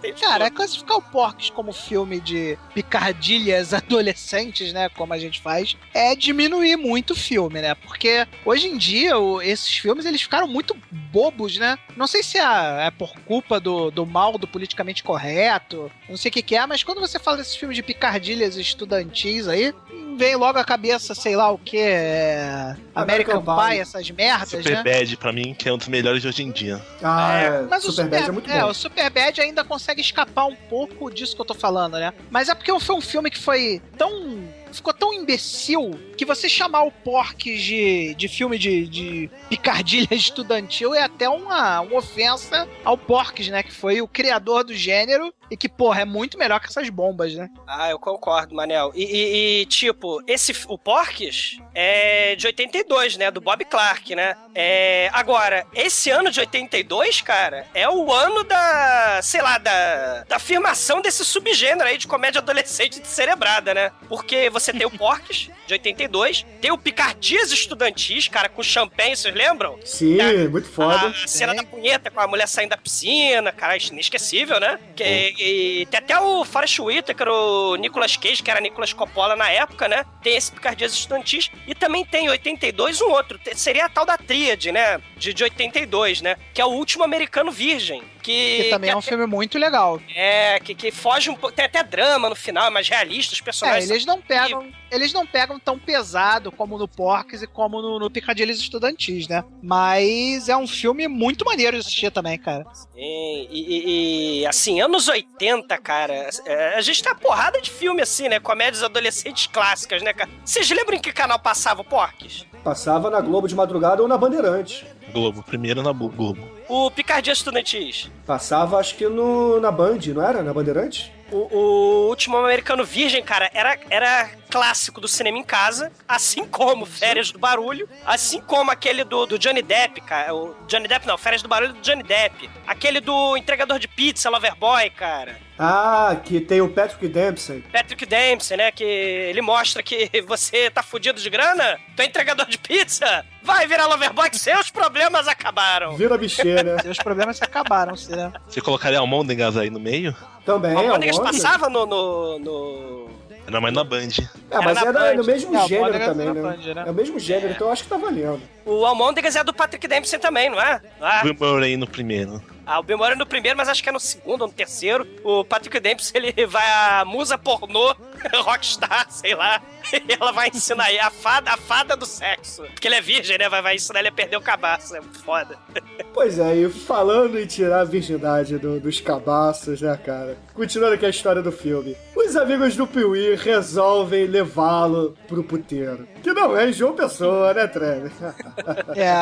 tem 0.00 0.14
Cara, 0.14 0.46
é 0.46 0.50
classificar 0.50 0.96
o 0.96 1.02
Porques 1.02 1.50
como 1.50 1.72
filme 1.72 2.18
de 2.18 2.58
picardilhas 2.74 3.72
adolescentes, 3.74 4.72
né? 4.72 4.88
Como 4.88 5.12
a 5.12 5.18
gente 5.18 5.40
faz, 5.40 5.76
é 5.92 6.14
diminuir 6.16 6.76
muito 6.76 7.12
o 7.12 7.16
filme, 7.16 7.60
né? 7.60 7.74
Porque 7.74 8.26
hoje 8.44 8.68
em 8.68 8.76
dia 8.78 9.18
o- 9.18 9.42
esses 9.42 9.76
filmes 9.76 10.06
eles 10.06 10.22
ficaram 10.22 10.48
muito 10.48 10.76
bobos, 10.90 11.56
né? 11.58 11.78
Não 11.96 12.06
sei 12.06 12.22
se 12.22 12.38
é, 12.38 12.86
é 12.86 12.90
por 12.90 13.12
culpa 13.26 13.60
do, 13.60 13.90
do 13.90 14.06
mal 14.06 14.38
do 14.38 14.48
politicamente 14.48 15.02
correto, 15.02 15.90
não 16.08 16.16
sei 16.16 16.30
o 16.30 16.32
que, 16.32 16.42
que 16.42 16.56
é, 16.56 16.66
mas 16.66 16.82
quando 16.82 17.00
você 17.00 17.18
fala 17.18 17.36
desses 17.36 17.54
filmes 17.56 17.76
de 17.76 17.82
picardilhas 17.82 18.56
estudantis 18.56 19.46
aí, 19.46 19.74
vem 20.16 20.36
logo 20.36 20.58
à 20.58 20.64
cabeça, 20.64 21.14
sei 21.14 21.36
lá 21.36 21.50
o 21.50 21.58
que, 21.58 21.78
é... 21.78 22.76
American, 22.94 23.36
American 23.36 23.42
Pie, 23.42 23.70
Pie. 23.70 23.78
essas 23.80 24.10
merdas, 24.10 24.48
Super 24.50 24.76
né? 24.76 24.82
Bad, 24.82 25.16
pra 25.16 25.32
mim, 25.32 25.54
que 25.54 25.68
é 25.68 25.72
um 25.72 25.78
dos 25.78 25.88
melhores 25.88 26.22
de 26.22 26.28
hoje 26.28 26.42
em 26.42 26.50
dia. 26.50 26.80
Ah, 27.02 27.38
é. 27.38 27.62
Mas 27.62 27.84
o 27.84 27.92
Superbad 27.92 28.20
Super, 28.20 28.28
é 28.28 28.32
muito 28.32 28.50
é, 28.50 28.60
bom. 28.60 28.68
o 28.68 28.74
Superbad 28.74 29.40
ainda 29.40 29.64
consegue 29.64 30.00
escapar 30.00 30.46
um 30.46 30.54
pouco 30.54 31.10
disso 31.10 31.34
que 31.34 31.40
eu 31.40 31.46
tô 31.46 31.54
falando, 31.54 31.98
né? 31.98 32.12
Mas 32.30 32.48
é 32.48 32.54
porque 32.54 32.72
foi 32.80 32.96
um 32.96 33.00
filme 33.00 33.30
que 33.30 33.38
foi 33.38 33.80
tão. 33.96 34.61
Ficou 34.72 34.92
tão 34.94 35.12
imbecil 35.12 35.90
que 36.16 36.24
você 36.24 36.48
chamar 36.48 36.82
o 36.84 36.90
Porques 36.92 37.60
de, 37.62 38.14
de 38.14 38.28
filme 38.28 38.58
de, 38.58 38.86
de 38.86 39.30
picardilha 39.48 40.08
estudantil 40.14 40.94
é 40.94 41.02
até 41.02 41.28
uma, 41.28 41.80
uma 41.80 41.98
ofensa 41.98 42.68
ao 42.84 42.96
Porques, 42.96 43.48
né? 43.48 43.62
Que 43.62 43.72
foi 43.72 44.00
o 44.00 44.08
criador 44.08 44.64
do 44.64 44.74
gênero 44.74 45.32
e 45.50 45.56
que, 45.56 45.68
porra, 45.68 46.02
é 46.02 46.04
muito 46.04 46.38
melhor 46.38 46.60
que 46.60 46.66
essas 46.68 46.88
bombas, 46.88 47.34
né? 47.34 47.50
Ah, 47.66 47.90
eu 47.90 47.98
concordo, 47.98 48.54
Manel. 48.54 48.90
E, 48.94 49.04
e- 49.04 49.62
e, 49.62 49.66
tipo, 49.66 50.22
esse, 50.26 50.54
o 50.68 50.78
Porques 50.78 51.58
é 51.74 52.34
de 52.36 52.46
82, 52.46 53.16
né? 53.16 53.30
Do 53.30 53.40
Bob 53.40 53.62
Clark, 53.64 54.14
né? 54.14 54.34
É, 54.54 55.10
agora, 55.12 55.66
esse 55.74 56.08
ano 56.10 56.30
de 56.30 56.40
82, 56.40 57.20
cara, 57.20 57.66
é 57.74 57.88
o 57.88 58.10
ano 58.12 58.44
da, 58.44 59.20
sei 59.22 59.42
lá, 59.42 59.58
da, 59.58 60.24
da 60.24 60.36
afirmação 60.36 61.00
desse 61.02 61.24
subgênero 61.24 61.88
aí 61.88 61.98
de 61.98 62.06
comédia 62.06 62.40
adolescente 62.40 63.00
descerebrada, 63.00 63.74
né? 63.74 63.92
Porque 64.08 64.48
você 64.50 64.61
tem 64.70 64.84
o 64.86 64.90
Porques, 64.90 65.48
de 65.66 65.72
82, 65.72 66.44
tem 66.60 66.70
o 66.70 66.76
Picardias 66.76 67.50
Estudantis, 67.50 68.28
cara, 68.28 68.50
com 68.50 68.62
champanhe, 68.62 69.16
vocês 69.16 69.34
lembram? 69.34 69.78
Sim, 69.82 70.18
muito 70.50 70.68
foda. 70.68 71.08
A 71.08 71.26
cena 71.26 71.54
Tem. 71.54 71.62
da 71.64 71.68
punheta 71.70 72.10
com 72.10 72.20
a 72.20 72.26
mulher 72.26 72.46
saindo 72.46 72.70
da 72.70 72.76
piscina, 72.76 73.50
cara, 73.50 73.78
inesquecível, 73.78 74.60
né? 74.60 74.78
Que, 74.94 75.04
e 75.38 75.86
tem 75.86 75.98
até 75.98 76.20
o 76.20 76.44
Forrest 76.44 76.78
Whitaker, 76.80 77.28
o 77.28 77.76
Nicolas 77.76 78.16
Cage, 78.18 78.42
que 78.42 78.50
era 78.50 78.60
Nicolas 78.60 78.92
Coppola 78.92 79.34
na 79.34 79.48
época, 79.50 79.88
né? 79.88 80.04
Tem 80.22 80.36
esse 80.36 80.52
Picardias 80.52 80.92
Estudantis. 80.92 81.50
E 81.66 81.74
também 81.74 82.04
tem 82.04 82.26
em 82.26 82.28
82 82.28 83.00
um 83.00 83.10
outro. 83.10 83.40
Seria 83.54 83.86
a 83.86 83.88
tal 83.88 84.04
da 84.04 84.18
Tríade, 84.18 84.70
né? 84.70 85.00
De, 85.16 85.32
de 85.32 85.44
82, 85.44 86.20
né? 86.20 86.36
Que 86.52 86.60
é 86.60 86.64
o 86.66 86.68
último 86.70 87.02
americano 87.04 87.50
virgem. 87.50 88.02
Que, 88.22 88.64
Que 88.64 88.70
também 88.70 88.90
é 88.90 88.96
um 88.96 89.02
filme 89.02 89.26
muito 89.26 89.58
legal. 89.58 90.00
é, 90.14 90.60
que, 90.60 90.74
que 90.76 90.90
foge 90.92 91.28
um 91.30 91.34
pouco. 91.34 91.54
Tem 91.56 91.64
até 91.64 91.82
drama 91.82 92.28
no 92.28 92.36
final, 92.36 92.66
é 92.66 92.70
mais 92.70 92.88
realista, 92.88 93.32
os 93.34 93.40
É, 93.40 93.44
personagens. 93.44 93.90
eles 93.90 94.04
não 94.06 94.20
pegam, 94.20 94.51
eles 94.90 95.12
não 95.12 95.26
pegam 95.26 95.58
tão 95.58 95.78
pesado 95.78 96.50
como 96.52 96.76
no 96.78 96.86
Porques 96.88 97.42
e 97.42 97.46
como 97.46 97.80
no, 97.80 97.98
no 97.98 98.10
Picadilhas 98.10 98.58
Estudantis, 98.58 99.26
né? 99.28 99.42
Mas 99.62 100.48
é 100.48 100.56
um 100.56 100.66
filme 100.66 101.08
muito 101.08 101.44
maneiro 101.44 101.72
de 101.76 101.80
assistir 101.80 102.10
também, 102.10 102.38
cara. 102.38 102.64
E, 102.96 103.48
e- 103.50 104.40
e, 104.42 104.46
assim, 104.46 104.80
anos 104.80 105.08
80, 105.08 105.76
cara, 105.78 106.28
é, 106.44 106.74
a 106.76 106.80
gente 106.80 107.02
tem 107.02 107.12
uma 107.12 107.18
porrada 107.18 107.60
de 107.60 107.70
filme 107.70 108.02
assim, 108.02 108.28
né? 108.28 108.38
Comédias 108.38 108.82
adolescentes 108.82 109.46
clássicas, 109.46 110.02
né, 110.02 110.12
cara? 110.12 110.30
Vocês 110.44 110.68
lembram 110.70 110.96
em 110.96 111.00
que 111.00 111.12
canal 111.12 111.38
passava 111.38 111.80
o 111.80 111.84
Porques? 111.84 112.44
Passava 112.62 113.10
na 113.10 113.20
Globo 113.20 113.48
de 113.48 113.54
madrugada 113.54 114.02
ou 114.02 114.08
na 114.08 114.16
Bandeirante. 114.16 114.86
Globo, 115.12 115.42
primeiro 115.42 115.82
na 115.82 115.92
Globo. 115.92 116.50
O 116.68 116.90
Picardia 116.90 117.32
Estudantis. 117.32 118.10
Passava, 118.26 118.78
acho 118.78 118.96
que 118.96 119.06
no, 119.06 119.60
na 119.60 119.70
Band, 119.70 119.98
não 120.14 120.22
era? 120.26 120.42
Na 120.42 120.52
Bandeirante? 120.52 121.12
O, 121.30 121.48
o 121.56 122.08
último 122.08 122.36
americano 122.36 122.84
virgem, 122.84 123.22
cara, 123.22 123.50
era, 123.54 123.78
era 123.88 124.30
clássico 124.50 125.00
do 125.00 125.08
cinema 125.08 125.38
em 125.38 125.42
casa, 125.42 125.90
assim 126.06 126.44
como 126.46 126.84
Férias 126.84 127.32
do 127.32 127.38
Barulho, 127.38 127.88
assim 128.04 128.38
como 128.40 128.70
aquele 128.70 129.02
do, 129.02 129.24
do 129.24 129.38
Johnny 129.38 129.62
Depp, 129.62 130.02
cara. 130.02 130.34
O 130.34 130.54
Johnny 130.68 130.86
Depp 130.86 131.06
não, 131.06 131.16
Férias 131.16 131.42
do 131.42 131.48
Barulho 131.48 131.72
do 131.72 131.80
Johnny 131.80 132.02
Depp. 132.02 132.50
Aquele 132.66 133.00
do 133.00 133.36
entregador 133.36 133.78
de 133.78 133.88
pizza, 133.88 134.28
Loverboy, 134.28 134.90
cara. 134.90 135.38
Ah, 135.58 136.16
que 136.24 136.40
tem 136.40 136.60
o 136.60 136.68
Patrick 136.68 137.06
Dempsey. 137.08 137.62
Patrick 137.72 138.06
Dempsey, 138.06 138.56
né? 138.56 138.72
Que 138.72 138.82
ele 138.84 139.40
mostra 139.42 139.82
que 139.82 140.10
você 140.26 140.70
tá 140.70 140.82
fudido 140.82 141.20
de 141.20 141.28
grana, 141.30 141.78
tu 141.96 142.00
é 142.02 142.06
entregador 142.06 142.46
de 142.46 142.58
pizza, 142.58 143.24
vai 143.42 143.66
virar 143.66 143.86
Loverboy 143.86 144.30
que 144.30 144.38
seus 144.38 144.70
problemas 144.70 145.28
acabaram. 145.28 145.96
Vira 145.96 146.16
bicheira. 146.18 146.80
Seus 146.82 146.96
problemas 146.98 147.36
se 147.36 147.44
acabaram, 147.44 147.94
se 147.96 148.10
né? 148.14 148.32
Você 148.48 148.60
colocaria 148.60 148.98
Almôndegas 148.98 149.56
aí 149.56 149.70
no 149.70 149.78
meio? 149.78 150.14
Também, 150.44 150.74
O 150.74 150.78
Almôndegas 150.78 151.16
Almôndega. 151.18 151.42
passava 151.44 151.68
no, 151.68 151.86
no, 151.86 152.38
no- 152.38 153.10
Era 153.46 153.60
mais 153.60 153.74
na 153.74 153.84
Band. 153.84 154.08
É, 154.50 154.58
mas 154.60 154.76
Era 154.78 154.88
era, 155.08 155.14
no 155.14 155.24
mesmo 155.24 155.54
É, 155.56 155.68
gênero 155.68 156.04
também, 156.04 156.32
né? 156.32 156.40
Band, 156.42 156.74
né? 156.74 156.84
É 156.86 156.90
o 156.90 156.94
mesmo 156.94 157.18
gênero, 157.18 157.52
então 157.52 157.66
eu 157.68 157.72
acho 157.72 157.84
que 157.84 157.88
tá 157.90 157.96
valendo. 157.96 158.40
O 158.64 158.84
Almôndegas 158.84 159.36
é 159.36 159.44
do 159.44 159.52
Patrick 159.54 159.86
Dempsey 159.86 160.18
também, 160.18 160.48
não 160.50 160.60
é? 160.60 160.80
Não 160.98 161.08
é? 161.08 161.22
Murray 161.38 161.76
no 161.76 161.86
primeiro. 161.86 162.42
Ah, 162.64 162.78
o 162.78 162.82
Bill 162.82 162.96
Murray 162.96 163.16
no 163.16 163.26
primeiro, 163.26 163.56
mas 163.56 163.68
acho 163.68 163.82
que 163.82 163.88
é 163.88 163.92
no 163.92 163.98
segundo 164.00 164.42
ou 164.42 164.48
no 164.48 164.52
terceiro. 164.52 165.06
O 165.24 165.44
Patrick 165.44 165.78
Dempsey, 165.80 166.12
ele 166.14 166.46
vai 166.46 166.66
a 166.70 167.04
musa 167.04 167.36
pornô 167.36 167.94
rockstar, 168.44 169.10
sei 169.10 169.34
lá. 169.34 169.60
E 169.92 170.12
ela 170.20 170.32
vai 170.32 170.48
ensinar 170.48 170.84
aí 170.84 170.98
a 170.98 171.10
fada, 171.10 171.50
a 171.52 171.56
fada 171.56 171.96
do 171.96 172.06
sexo. 172.06 172.62
Porque 172.62 172.86
ele 172.88 172.94
é 172.96 173.00
virgem, 173.00 173.38
né? 173.38 173.48
Vai, 173.48 173.62
vai 173.62 173.74
ensinar 173.76 174.00
ele 174.00 174.08
a 174.08 174.12
perder 174.12 174.36
o 174.36 174.40
cabaço. 174.40 174.94
É 174.96 175.02
foda. 175.24 175.58
Pois 176.14 176.38
é, 176.38 176.56
e 176.56 176.68
falando 176.68 177.38
em 177.40 177.46
tirar 177.46 177.80
a 177.80 177.84
virgindade 177.84 178.58
do- 178.58 178.78
dos 178.78 179.00
cabaços, 179.00 179.80
né, 179.80 179.96
cara? 180.04 180.36
Continuando 180.52 180.94
aqui 180.94 181.06
a 181.06 181.08
história 181.08 181.40
do 181.40 181.50
filme. 181.50 181.96
Os 182.14 182.36
amigos 182.36 182.76
do 182.76 182.86
Piuí 182.86 183.34
resolvem 183.34 184.26
levá-lo 184.26 185.16
pro 185.26 185.42
puteiro. 185.42 186.06
Que 186.22 186.34
não 186.34 186.54
é 186.54 186.70
João 186.70 186.94
Pessoa, 186.94 187.54
né, 187.54 187.66
Trevor? 187.66 188.10
É, 188.94 189.12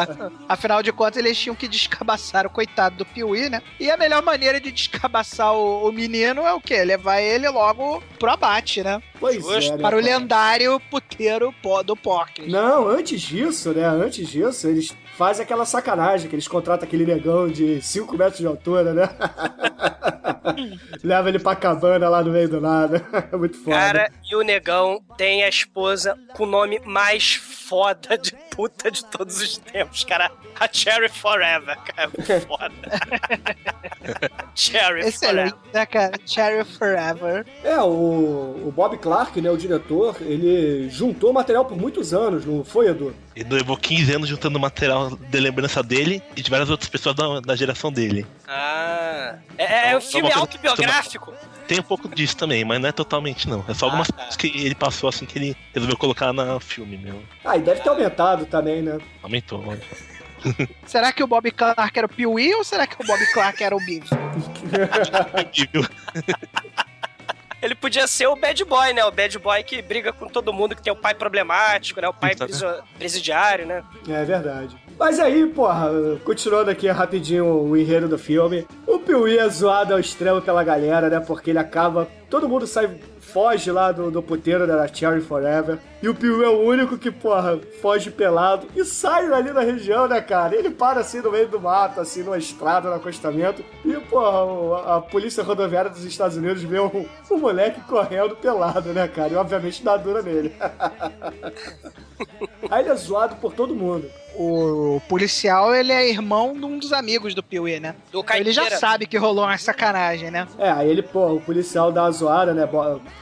afinal 0.48 0.82
de 0.82 0.90
contas 0.92 1.16
eles 1.18 1.38
tinham 1.38 1.54
que 1.54 1.68
descabaçar 1.68 2.44
o 2.46 2.50
coitado 2.50 2.96
do 2.96 3.06
Piuí, 3.06 3.48
né? 3.48 3.62
E 3.78 3.88
a 3.90 3.96
melhor 3.96 4.22
maneira 4.22 4.60
de 4.60 4.72
descabaçar 4.72 5.52
o, 5.54 5.88
o 5.88 5.92
menino 5.92 6.42
é 6.42 6.52
o 6.52 6.60
quê? 6.60 6.82
Levar 6.82 7.20
ele 7.20 7.48
logo 7.48 8.02
pro 8.18 8.30
abate, 8.32 8.82
né? 8.82 9.00
Pois 9.20 9.36
Justo. 9.36 9.74
é, 9.74 9.76
né, 9.76 9.82
Para 9.82 9.96
o 9.96 10.00
cara? 10.02 10.12
Lendário 10.50 10.80
puteiro 10.90 11.54
do 11.84 11.96
Porky. 11.96 12.48
Não, 12.48 12.88
antes 12.88 13.20
disso, 13.20 13.72
né? 13.72 13.86
Antes 13.86 14.28
disso, 14.28 14.66
eles 14.66 14.96
fazem 15.20 15.44
aquela 15.44 15.66
sacanagem 15.66 16.30
que 16.30 16.34
eles 16.34 16.48
contratam 16.48 16.88
aquele 16.88 17.04
negão 17.04 17.46
de 17.46 17.82
5 17.82 18.16
metros 18.16 18.38
de 18.38 18.46
altura, 18.46 18.94
né? 18.94 19.06
Leva 21.04 21.28
ele 21.28 21.38
pra 21.38 21.54
cabana 21.54 22.08
lá 22.08 22.24
no 22.24 22.30
meio 22.30 22.48
do 22.48 22.58
nada. 22.58 23.04
É 23.30 23.36
muito 23.36 23.62
foda. 23.62 23.76
Cara, 23.76 24.10
e 24.30 24.34
o 24.34 24.40
negão 24.40 25.00
tem 25.18 25.44
a 25.44 25.48
esposa 25.48 26.16
com 26.34 26.44
o 26.44 26.46
nome 26.46 26.80
mais 26.84 27.34
foda 27.34 28.16
de 28.16 28.34
puta 28.50 28.90
de 28.90 29.04
todos 29.04 29.40
os 29.40 29.58
tempos, 29.58 30.04
cara. 30.04 30.30
A 30.58 30.66
Cherry 30.72 31.08
Forever, 31.08 31.76
cara. 31.84 32.02
É 32.02 32.06
muito 32.06 32.46
foda. 32.46 32.72
Cherry 34.54 35.00
Excelente, 35.00 35.50
Forever. 35.50 35.74
né, 35.74 35.86
cara? 35.86 36.12
Cherry 36.26 36.64
Forever. 36.64 37.46
É, 37.62 37.78
o, 37.80 38.66
o 38.66 38.72
Bob 38.74 38.96
Clark, 38.98 39.40
né, 39.40 39.50
o 39.50 39.56
diretor, 39.56 40.16
ele 40.20 40.88
juntou 40.88 41.32
material 41.32 41.64
por 41.64 41.76
muitos 41.76 42.12
anos, 42.12 42.44
não 42.44 42.64
foi, 42.64 42.88
Edu? 42.88 43.14
Ele 43.40 43.54
levou 43.54 43.74
15 43.74 44.12
anos 44.14 44.28
juntando 44.28 44.60
material 44.60 45.16
de 45.16 45.40
lembrança 45.40 45.82
dele 45.82 46.22
e 46.36 46.42
de 46.42 46.50
várias 46.50 46.68
outras 46.68 46.90
pessoas 46.90 47.16
da, 47.16 47.40
da 47.40 47.56
geração 47.56 47.90
dele. 47.90 48.26
Ah. 48.46 49.36
É, 49.56 49.92
é 49.92 49.96
um 49.96 50.00
Só 50.00 50.10
filme 50.10 50.26
uma 50.28 50.34
coisa- 50.34 50.40
autobiográfico. 50.40 51.32
Tem 51.66 51.80
um 51.80 51.82
pouco 51.82 52.06
disso 52.08 52.36
também, 52.36 52.64
mas 52.66 52.78
não 52.80 52.88
é 52.88 52.92
totalmente 52.92 53.48
não. 53.48 53.64
É 53.66 53.72
só 53.72 53.86
algumas 53.86 54.10
Ah, 54.10 54.12
tá. 54.12 54.18
coisas 54.18 54.36
que 54.36 54.48
ele 54.48 54.74
passou 54.74 55.08
assim 55.08 55.24
que 55.24 55.38
ele 55.38 55.56
resolveu 55.72 55.96
colocar 55.96 56.32
no 56.34 56.60
filme 56.60 56.98
mesmo. 56.98 57.22
Ah, 57.42 57.56
e 57.56 57.62
deve 57.62 57.80
ter 57.80 57.88
aumentado 57.88 58.44
também, 58.44 58.82
né? 58.82 58.98
Aumentou, 59.22 59.64
olha. 59.66 59.80
Será 60.84 61.10
que 61.12 61.22
o 61.22 61.26
Bob 61.26 61.50
Clark 61.50 61.98
era 61.98 62.06
o 62.06 62.10
Piuí 62.10 62.54
ou 62.54 62.64
será 62.64 62.86
que 62.86 63.02
o 63.02 63.06
Bob 63.06 63.20
Clark 63.32 63.62
era 63.62 63.74
o 63.76 63.80
Biff? 63.80 64.08
Ele 67.62 67.74
podia 67.74 68.06
ser 68.06 68.26
o 68.26 68.36
bad 68.36 68.64
boy, 68.64 68.92
né? 68.92 69.04
O 69.04 69.10
bad 69.10 69.38
boy 69.38 69.62
que 69.62 69.82
briga 69.82 70.12
com 70.12 70.26
todo 70.26 70.52
mundo, 70.52 70.74
que 70.74 70.82
tem 70.82 70.92
o 70.92 70.96
pai 70.96 71.14
problemático, 71.14 72.00
né? 72.00 72.08
O 72.08 72.14
pai 72.14 72.30
né? 72.30 72.46
preso- 72.46 72.82
presidiário, 72.98 73.66
né? 73.66 73.82
É 74.08 74.24
verdade. 74.24 74.76
Mas 74.98 75.18
aí, 75.18 75.46
porra, 75.46 75.90
continuando 76.24 76.70
aqui 76.70 76.88
rapidinho 76.88 77.46
o 77.46 77.76
enredo 77.76 78.08
do 78.08 78.18
filme, 78.18 78.66
o 78.86 78.98
Piuí 78.98 79.38
é 79.38 79.48
zoado 79.48 79.94
ao 79.94 80.00
extremo 80.00 80.40
pela 80.42 80.62
galera, 80.64 81.08
né? 81.08 81.20
Porque 81.20 81.50
ele 81.50 81.58
acaba. 81.58 82.08
Todo 82.28 82.48
mundo 82.48 82.66
sai, 82.66 82.98
foge 83.32 83.70
lá 83.70 83.92
do, 83.92 84.10
do 84.10 84.22
puteiro 84.22 84.66
da 84.66 84.86
Cherry 84.88 85.20
Forever. 85.20 85.78
E 86.02 86.08
o 86.08 86.14
Piuí 86.14 86.44
é 86.44 86.48
o 86.48 86.60
único 86.60 86.96
que, 86.96 87.10
porra, 87.10 87.58
foge 87.80 88.10
pelado 88.10 88.66
e 88.74 88.84
sai 88.84 89.26
ali 89.32 89.52
da 89.52 89.60
região, 89.60 90.08
né, 90.08 90.20
cara? 90.20 90.56
Ele 90.56 90.70
para 90.70 91.00
assim 91.00 91.20
no 91.20 91.30
meio 91.30 91.48
do 91.48 91.60
mato, 91.60 92.00
assim, 92.00 92.22
numa 92.22 92.38
estrada, 92.38 92.88
no 92.88 92.94
acostamento. 92.96 93.62
E, 93.84 93.92
porra, 93.94 94.44
o- 94.44 94.74
a, 94.74 95.00
polícia 95.02 95.42
rodoviária 95.44 95.90
dos 95.90 96.04
Estados 96.04 96.36
Unidos 96.36 96.62
vê 96.62 96.80
um, 96.80 97.06
um 97.30 97.38
moleque 97.38 97.80
correndo 97.82 98.34
pelado, 98.36 98.92
né, 98.92 99.06
cara? 99.08 99.32
E 99.32 99.36
obviamente 99.36 99.84
dá 99.84 99.96
dura 99.96 100.22
nele. 100.22 100.54
aí 102.70 102.82
ele 102.82 102.90
é 102.90 102.94
zoado 102.94 103.36
por 103.36 103.52
todo 103.52 103.74
mundo. 103.74 104.06
O 104.36 105.00
policial, 105.08 105.74
ele 105.74 105.92
é 105.92 106.08
irmão 106.08 106.54
de 106.54 106.64
um 106.64 106.78
dos 106.78 106.92
amigos 106.92 107.34
do 107.34 107.42
Piuí, 107.42 107.80
né? 107.80 107.94
Do 108.12 108.20
Então 108.20 108.36
ele 108.36 108.52
já 108.52 108.70
sabe 108.70 109.06
que 109.06 109.16
rolou 109.16 109.44
uma 109.44 109.58
sacanagem, 109.58 110.30
né? 110.30 110.46
É, 110.58 110.70
aí 110.70 110.88
ele, 110.88 111.02
pô, 111.02 111.34
o 111.34 111.40
policial 111.40 111.92
dá 111.92 112.04
uma 112.04 112.10
zoada, 112.10 112.54
né? 112.54 112.68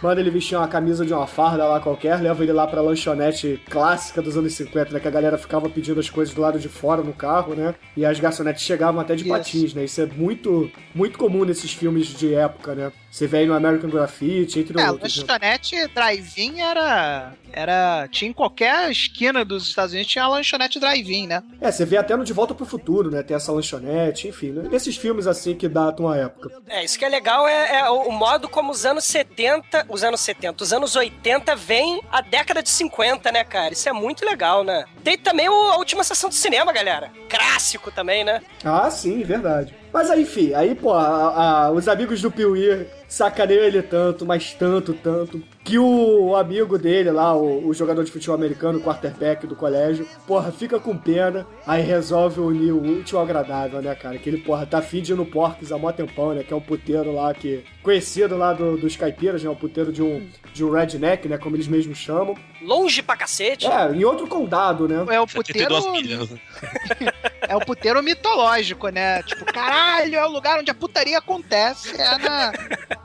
Manda 0.03 0.21
ele 0.21 0.31
vestir 0.31 0.57
uma 0.57 0.69
camisa 0.69 1.05
de 1.05 1.13
uma 1.13 1.27
farda 1.27 1.67
lá 1.67 1.81
qualquer, 1.81 2.21
leva 2.21 2.43
ele 2.43 2.53
lá 2.53 2.67
pra 2.67 2.81
lanchonete 2.81 3.61
clássica 3.69 4.23
dos 4.23 4.37
anos 4.37 4.55
50, 4.55 4.93
né? 4.93 5.01
Que 5.01 5.09
a 5.09 5.11
galera 5.11 5.39
ficava 5.39 5.69
pedindo 5.69 6.01
as 6.01 6.11
coisas 6.11 6.35
do 6.35 6.41
lado 6.41 6.59
de 6.59 6.69
fora 6.69 7.03
no 7.03 7.13
carro, 7.13 7.55
né? 7.55 7.75
E 7.97 8.05
as 8.05 8.21
garçonetes 8.21 8.63
chegavam 8.63 9.01
até 9.01 9.15
de 9.15 9.25
Isso. 9.25 9.33
patins, 9.33 9.75
né? 9.75 9.85
Isso 9.85 10.01
é 10.01 10.07
muito, 10.07 10.71
muito 10.95 11.19
comum 11.19 11.45
nesses 11.45 11.73
filmes 11.73 12.07
de 12.09 12.35
época, 12.35 12.75
né? 12.75 12.93
Você 13.11 13.27
vê 13.27 13.39
aí 13.39 13.47
no 13.47 13.55
American 13.55 13.89
Graffiti, 13.91 14.61
entre 14.61 14.79
É, 14.81 14.91
outros. 14.91 15.17
né? 15.17 15.23
lanchonete 15.27 15.87
drive-in 15.95 16.61
era, 16.61 17.33
era. 17.53 18.07
Tinha 18.11 18.31
em 18.31 18.35
qualquer 18.35 18.91
esquina 18.91 19.45
dos 19.45 19.67
Estados 19.69 19.93
Unidos 19.93 20.13
tinha 20.13 20.25
uma 20.25 20.37
lanchonete 20.37 20.79
drive-in, 20.79 21.27
né? 21.27 21.43
É, 21.61 21.73
você 21.73 21.85
vê 21.85 21.97
até 21.97 22.15
no 22.17 22.23
De 22.25 22.33
Volta 22.33 22.55
pro 22.55 22.67
Futuro, 22.67 23.11
né? 23.11 23.23
Tem 23.23 23.35
essa 23.37 23.51
lanchonete, 23.51 24.29
enfim, 24.29 24.51
né? 24.53 24.69
Nesses 24.71 24.97
filmes 24.97 25.27
assim 25.27 25.55
que 25.55 25.67
datam 25.69 26.07
a 26.09 26.17
época. 26.17 26.51
É, 26.69 26.85
isso 26.85 26.99
que 26.99 27.05
é 27.05 27.09
legal 27.09 27.49
é, 27.49 27.81
é 27.81 27.91
o 27.91 28.11
modo 28.13 28.49
como 28.49 28.71
os 28.71 28.85
anos 28.85 29.05
70, 29.05 29.87
os 29.89 30.05
anos 30.05 30.21
70, 30.21 30.63
os 30.63 30.73
anos 30.73 30.95
80 30.95 31.57
vem 31.57 32.01
a 32.13 32.21
década 32.21 32.63
de 32.63 32.69
50, 32.69 33.33
né, 33.33 33.43
cara? 33.43 33.73
Isso 33.73 33.89
é 33.89 33.93
muito 33.93 34.25
legal, 34.25 34.63
né? 34.63 34.85
Tem 35.03 35.17
também 35.17 35.49
o- 35.49 35.71
a 35.73 35.77
última 35.79 36.05
sessão 36.05 36.29
de 36.29 36.37
cinema, 36.37 36.73
galera. 36.73 37.11
Clássico 37.29 37.91
também, 37.91 38.23
né? 38.23 38.43
Ah, 38.63 38.91
sim, 38.91 39.23
verdade. 39.23 39.75
Mas 39.93 40.11
aí, 40.11 40.23
enfim, 40.23 40.53
aí, 40.53 40.75
pô, 40.75 40.93
a- 40.93 41.65
a- 41.67 41.71
os 41.73 41.89
amigos 41.89 42.21
do 42.21 42.31
Piuí 42.31 42.87
sacaneiam 43.09 43.65
ele 43.65 43.83
tanto, 43.83 44.25
mas 44.27 44.53
tanto, 44.53 44.93
tanto, 44.93 45.43
que 45.65 45.79
o 45.79 46.37
amigo 46.37 46.79
dele 46.79 47.11
lá, 47.11 47.35
o, 47.35 47.67
o 47.67 47.75
jogador 47.75 48.05
de 48.05 48.13
futebol 48.13 48.37
americano, 48.37 48.79
o 48.79 48.83
quarterback 48.83 49.47
do 49.47 49.57
colégio, 49.57 50.07
porra, 50.27 50.53
fica 50.53 50.79
com 50.79 50.97
pena, 50.97 51.47
aí 51.67 51.83
resolve 51.83 52.41
unir 52.41 52.73
o 52.73 52.83
útil 53.01 53.19
ao 53.19 53.25
agradável, 53.25 53.81
né, 53.83 53.95
cara? 53.95 54.19
Que 54.19 54.29
ele, 54.29 54.39
porra, 54.39 54.67
tá 54.67 54.83
no 55.17 55.25
Porques 55.27 55.73
há 55.73 55.79
mó 55.79 55.91
tempão, 55.91 56.35
né? 56.35 56.43
Que 56.43 56.53
é 56.53 56.57
um 56.57 56.61
puteiro 56.61 57.13
lá 57.13 57.33
que. 57.35 57.65
Conhecido 57.83 58.37
lá 58.37 58.53
do- 58.53 58.77
dos 58.77 58.97
caipiras, 58.97 59.43
né? 59.43 59.49
Um 59.49 59.55
puteiro 59.55 59.91
de 59.93 60.03
um, 60.03 60.29
de 60.53 60.65
um 60.65 60.71
redneck, 60.71 61.27
né? 61.29 61.39
Como 61.39 61.57
eles 61.57 61.67
mesmos 61.69 61.97
chamam. 61.99 62.35
Longe 62.61 63.03
pra 63.03 63.17
cacete. 63.17 63.67
É, 63.67 63.91
em 63.95 64.05
outro 64.05 64.27
condado, 64.27 64.87
né? 64.87 64.97
É 65.15 65.21
o 65.21 65.27
puteiro. 65.27 65.75
72 65.75 65.87
milhas. 65.93 66.29
É 67.49 67.57
o 67.57 67.61
puteiro 67.61 68.03
mitológico, 68.03 68.89
né? 68.91 69.23
Tipo, 69.23 69.45
caralho, 69.47 70.15
é 70.15 70.25
o 70.25 70.29
lugar 70.29 70.59
onde 70.59 70.71
a 70.71 70.75
putaria 70.75 71.19
acontece. 71.19 71.99
É 72.01 72.19
na. 72.19 72.53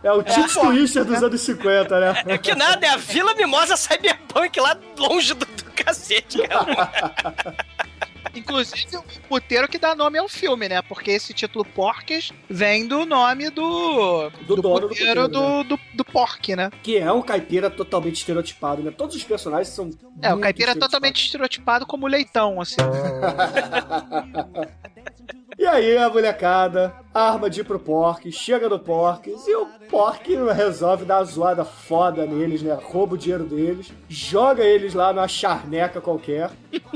É 0.03 0.11
o 0.11 0.21
Tits 0.21 0.53
Twister 0.53 1.05
dos 1.05 1.23
anos 1.23 1.41
50, 1.41 1.99
né? 1.99 2.23
É 2.27 2.37
que 2.37 2.53
nada, 2.53 2.85
é 2.85 2.89
a 2.89 2.97
Vila 2.97 3.33
Mimosa 3.35 3.77
Cyberpunk 3.77 4.59
lá 4.59 4.77
longe 4.97 5.33
do, 5.33 5.45
do 5.45 5.63
cacete, 5.71 6.45
cara. 6.47 7.55
Inclusive, 8.35 8.97
o 8.97 9.03
puteiro 9.27 9.67
que 9.67 9.77
dá 9.77 9.95
nome 9.95 10.17
ao 10.17 10.27
filme, 10.27 10.69
né? 10.69 10.81
Porque 10.81 11.11
esse 11.11 11.33
título 11.33 11.65
Porques 11.65 12.31
vem 12.49 12.87
do 12.87 13.05
nome 13.05 13.49
do. 13.49 14.29
Do 14.47 14.55
dono 14.55 14.79
do 14.81 14.87
puteiro 14.89 14.89
puteiro, 14.89 15.27
do, 15.27 15.63
do, 15.63 15.79
do 15.93 16.05
Pork, 16.05 16.55
né? 16.55 16.69
Que 16.81 16.97
é 16.97 17.11
um 17.11 17.21
caipira 17.21 17.69
totalmente 17.69 18.15
estereotipado, 18.15 18.81
né? 18.81 18.91
Todos 18.91 19.15
os 19.15 19.23
personagens 19.23 19.69
são. 19.69 19.89
É, 20.21 20.33
o 20.33 20.39
caipira 20.39 20.71
é 20.71 20.75
totalmente 20.75 21.23
estereotipado 21.23 21.85
como 21.85 22.07
leitão, 22.07 22.61
assim. 22.61 22.77
E 25.57 25.65
aí 25.65 25.97
a 25.97 26.09
molecada 26.09 26.93
arma 27.13 27.49
de 27.49 27.61
ir 27.61 27.63
pro 27.63 27.79
Porques, 27.79 28.33
chega 28.33 28.67
no 28.67 28.79
Porques 28.79 29.47
e 29.47 29.55
o 29.55 29.67
Porque 29.89 30.35
resolve 30.35 31.05
dar 31.05 31.19
uma 31.19 31.25
zoada 31.25 31.63
foda 31.63 32.25
neles, 32.25 32.63
né? 32.63 32.77
Rouba 32.81 33.13
o 33.13 33.17
dinheiro 33.17 33.43
deles, 33.43 33.93
joga 34.09 34.63
eles 34.63 34.93
lá 34.93 35.13
numa 35.13 35.27
charneca 35.27 36.01
qualquer 36.01 36.49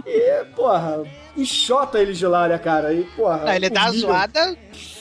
e, 0.05 0.45
porra, 0.55 1.03
enxota 1.37 1.99
eles 1.99 2.17
de 2.17 2.25
lá, 2.25 2.47
né, 2.47 2.57
cara? 2.57 2.93
E, 2.93 3.03
porra. 3.03 3.37
Não, 3.37 3.53
ele 3.53 3.69
dá 3.69 3.85
a 3.85 3.91
zoada 3.91 4.57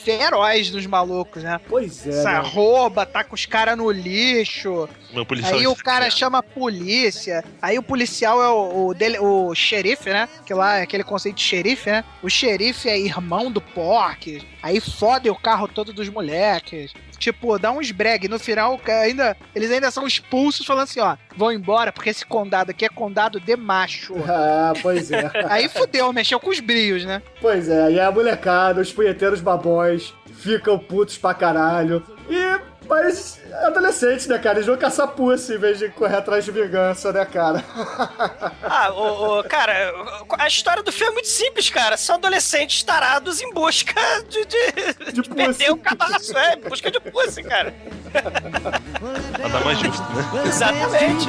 feroz 0.07 0.71
nos 0.71 0.85
malucos, 0.85 1.43
né? 1.43 1.59
Pois 1.67 2.07
é. 2.07 2.11
Essa 2.11 2.31
né? 2.31 2.39
rouba, 2.39 3.05
taca 3.05 3.35
os 3.35 3.45
caras 3.45 3.77
no 3.77 3.91
lixo. 3.91 4.87
Meu 5.11 5.25
policial 5.25 5.53
Aí 5.53 5.67
o 5.67 5.73
está 5.73 5.83
cara 5.83 6.09
chama 6.09 6.37
a 6.37 6.43
polícia. 6.43 7.43
Aí 7.61 7.77
o 7.77 7.83
policial 7.83 8.41
é 8.41 8.47
o, 8.47 8.87
o, 8.87 8.93
dele, 8.93 9.19
o 9.19 9.53
xerife, 9.53 10.09
né? 10.09 10.29
Que 10.45 10.53
lá 10.53 10.77
é 10.77 10.83
aquele 10.83 11.03
conceito 11.03 11.35
de 11.35 11.43
xerife, 11.43 11.89
né? 11.89 12.05
O 12.23 12.29
xerife 12.29 12.87
é 12.87 12.97
irmão 12.97 13.51
do 13.51 13.59
Pork. 13.59 14.41
Aí 14.63 14.79
fodem 14.79 15.29
o 15.31 15.35
carro 15.35 15.67
todo 15.67 15.91
dos 15.91 16.07
moleques. 16.07 16.93
Tipo, 17.17 17.57
dá 17.57 17.71
uns 17.71 17.91
breg. 17.91 18.27
No 18.27 18.39
final, 18.39 18.75
o 18.75 18.91
ainda, 18.91 19.35
eles 19.53 19.71
ainda 19.71 19.91
são 19.91 20.07
expulsos 20.07 20.65
falando 20.65 20.83
assim, 20.83 20.99
ó. 20.99 21.17
Vão 21.35 21.51
embora 21.51 21.91
porque 21.91 22.09
esse 22.09 22.25
condado 22.25 22.71
aqui 22.71 22.85
é 22.85 22.89
condado 22.89 23.39
de 23.39 23.55
macho. 23.55 24.15
Ah, 24.37 24.73
pois 24.81 25.09
é. 25.11 25.31
Aí 25.49 25.67
fudeu, 25.67 26.13
mexeu 26.27 26.39
com 26.41 26.49
os 26.49 26.59
brios, 26.59 27.05
né? 27.05 27.21
Pois 27.39 27.69
é, 27.69 27.91
e 27.91 27.99
a 27.99 28.11
molecada, 28.11 28.81
os 28.81 28.91
punheteiros 28.91 29.39
babões, 29.39 30.13
ficam 30.33 30.77
putos 30.77 31.17
pra 31.17 31.33
caralho. 31.33 32.03
E. 32.29 32.67
Mas 32.89 33.41
adolescentes, 33.65 34.27
né, 34.27 34.37
cara? 34.37 34.59
Eles 34.59 34.65
vão 34.67 34.77
caçar 34.77 35.09
pussy 35.09 35.55
em 35.55 35.57
vez 35.57 35.77
de 35.77 35.89
correr 35.89 36.15
atrás 36.15 36.45
de 36.45 36.51
vingança, 36.51 37.11
né, 37.11 37.25
cara? 37.25 37.61
Ah, 38.63 38.91
o, 38.93 39.39
o- 39.39 39.43
cara, 39.43 39.93
a 40.37 40.47
história 40.47 40.81
do 40.83 40.91
filme 40.91 41.11
é 41.11 41.13
muito 41.15 41.27
simples, 41.27 41.69
cara. 41.69 41.97
São 41.97 42.15
adolescentes 42.15 42.83
tarados 42.83 43.41
em 43.41 43.51
busca 43.53 43.93
de, 44.29 44.45
de, 44.45 45.11
De 45.11 45.21
de 45.21 45.29
perder 45.29 45.71
o 45.71 45.77
cabaço, 45.77 46.37
é, 46.37 46.53
em 46.53 46.61
busca 46.61 46.89
de 46.91 46.99
pussy, 46.99 47.43
cara. 47.43 47.73
Nada 49.39 49.59
mais 49.65 49.79
justo, 49.79 50.03
né? 50.13 50.43
Exatamente. 50.45 51.27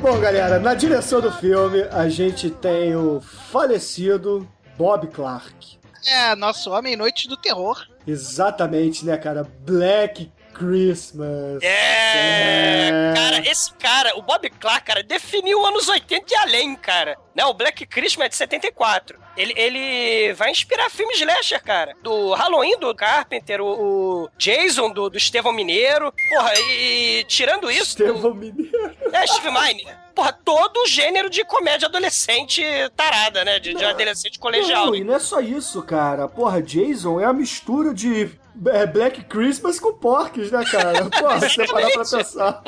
Bom, 0.00 0.20
galera, 0.20 0.58
na 0.58 0.74
direção 0.74 1.20
do 1.20 1.32
filme 1.32 1.82
a 1.90 2.08
gente 2.08 2.50
tem 2.50 2.94
o 2.94 3.20
falecido 3.20 4.46
Bob 4.76 5.06
Clark. 5.06 5.78
É, 6.06 6.34
nosso 6.34 6.70
Homem 6.70 6.96
Noite 6.96 7.28
do 7.28 7.36
Terror. 7.36 7.86
Exatamente, 8.06 9.06
né, 9.06 9.16
cara? 9.16 9.46
Black 9.64 10.30
Christmas. 10.62 11.62
É, 11.62 13.12
cara, 13.14 13.50
esse 13.50 13.72
cara, 13.74 14.16
o 14.16 14.22
Bob 14.22 14.48
Clark, 14.48 14.86
cara, 14.86 15.02
definiu 15.02 15.66
anos 15.66 15.88
80 15.88 16.32
e 16.32 16.36
além, 16.36 16.76
cara. 16.76 17.18
Né, 17.34 17.44
o 17.46 17.54
Black 17.54 17.86
Christmas 17.86 18.26
é 18.26 18.28
de 18.28 18.36
74. 18.36 19.18
Ele, 19.36 19.54
ele 19.56 20.34
vai 20.34 20.50
inspirar 20.50 20.90
filmes 20.90 21.18
slasher, 21.18 21.62
cara. 21.62 21.94
Do 22.02 22.34
Halloween 22.34 22.78
do 22.78 22.94
Carpenter, 22.94 23.60
o, 23.60 24.24
o 24.24 24.28
Jason 24.36 24.90
do, 24.90 25.08
do 25.08 25.16
Estevão 25.16 25.52
Mineiro. 25.52 26.12
Porra, 26.28 26.52
e, 26.58 27.24
tirando 27.26 27.70
isso... 27.70 28.02
Estevão 28.02 28.34
Mineiro. 28.34 28.94
É, 29.12 29.26
Steve 29.26 29.50
Miner. 29.50 29.96
Porra, 30.14 30.32
todo 30.32 30.82
o 30.82 30.86
gênero 30.86 31.30
de 31.30 31.42
comédia 31.44 31.88
adolescente 31.88 32.62
tarada, 32.94 33.44
né? 33.44 33.58
De, 33.58 33.72
de 33.74 33.84
adolescente 33.84 34.38
colegial. 34.38 34.86
Não, 34.86 34.94
e 34.94 35.02
não 35.02 35.14
é 35.14 35.18
só 35.18 35.40
isso, 35.40 35.82
cara. 35.82 36.28
Porra, 36.28 36.62
Jason 36.62 37.18
é 37.18 37.24
a 37.24 37.32
mistura 37.32 37.94
de 37.94 38.24
é, 38.24 38.28
Black 38.54 39.24
Christmas 39.24 39.80
com 39.80 39.92
Porques, 39.94 40.50
né, 40.50 40.64
cara? 40.64 41.04
Porra, 41.10 41.40
se 41.40 41.54
você 41.54 41.66
parar 41.66 41.90
pra 41.90 42.04
pensar. 42.04 42.62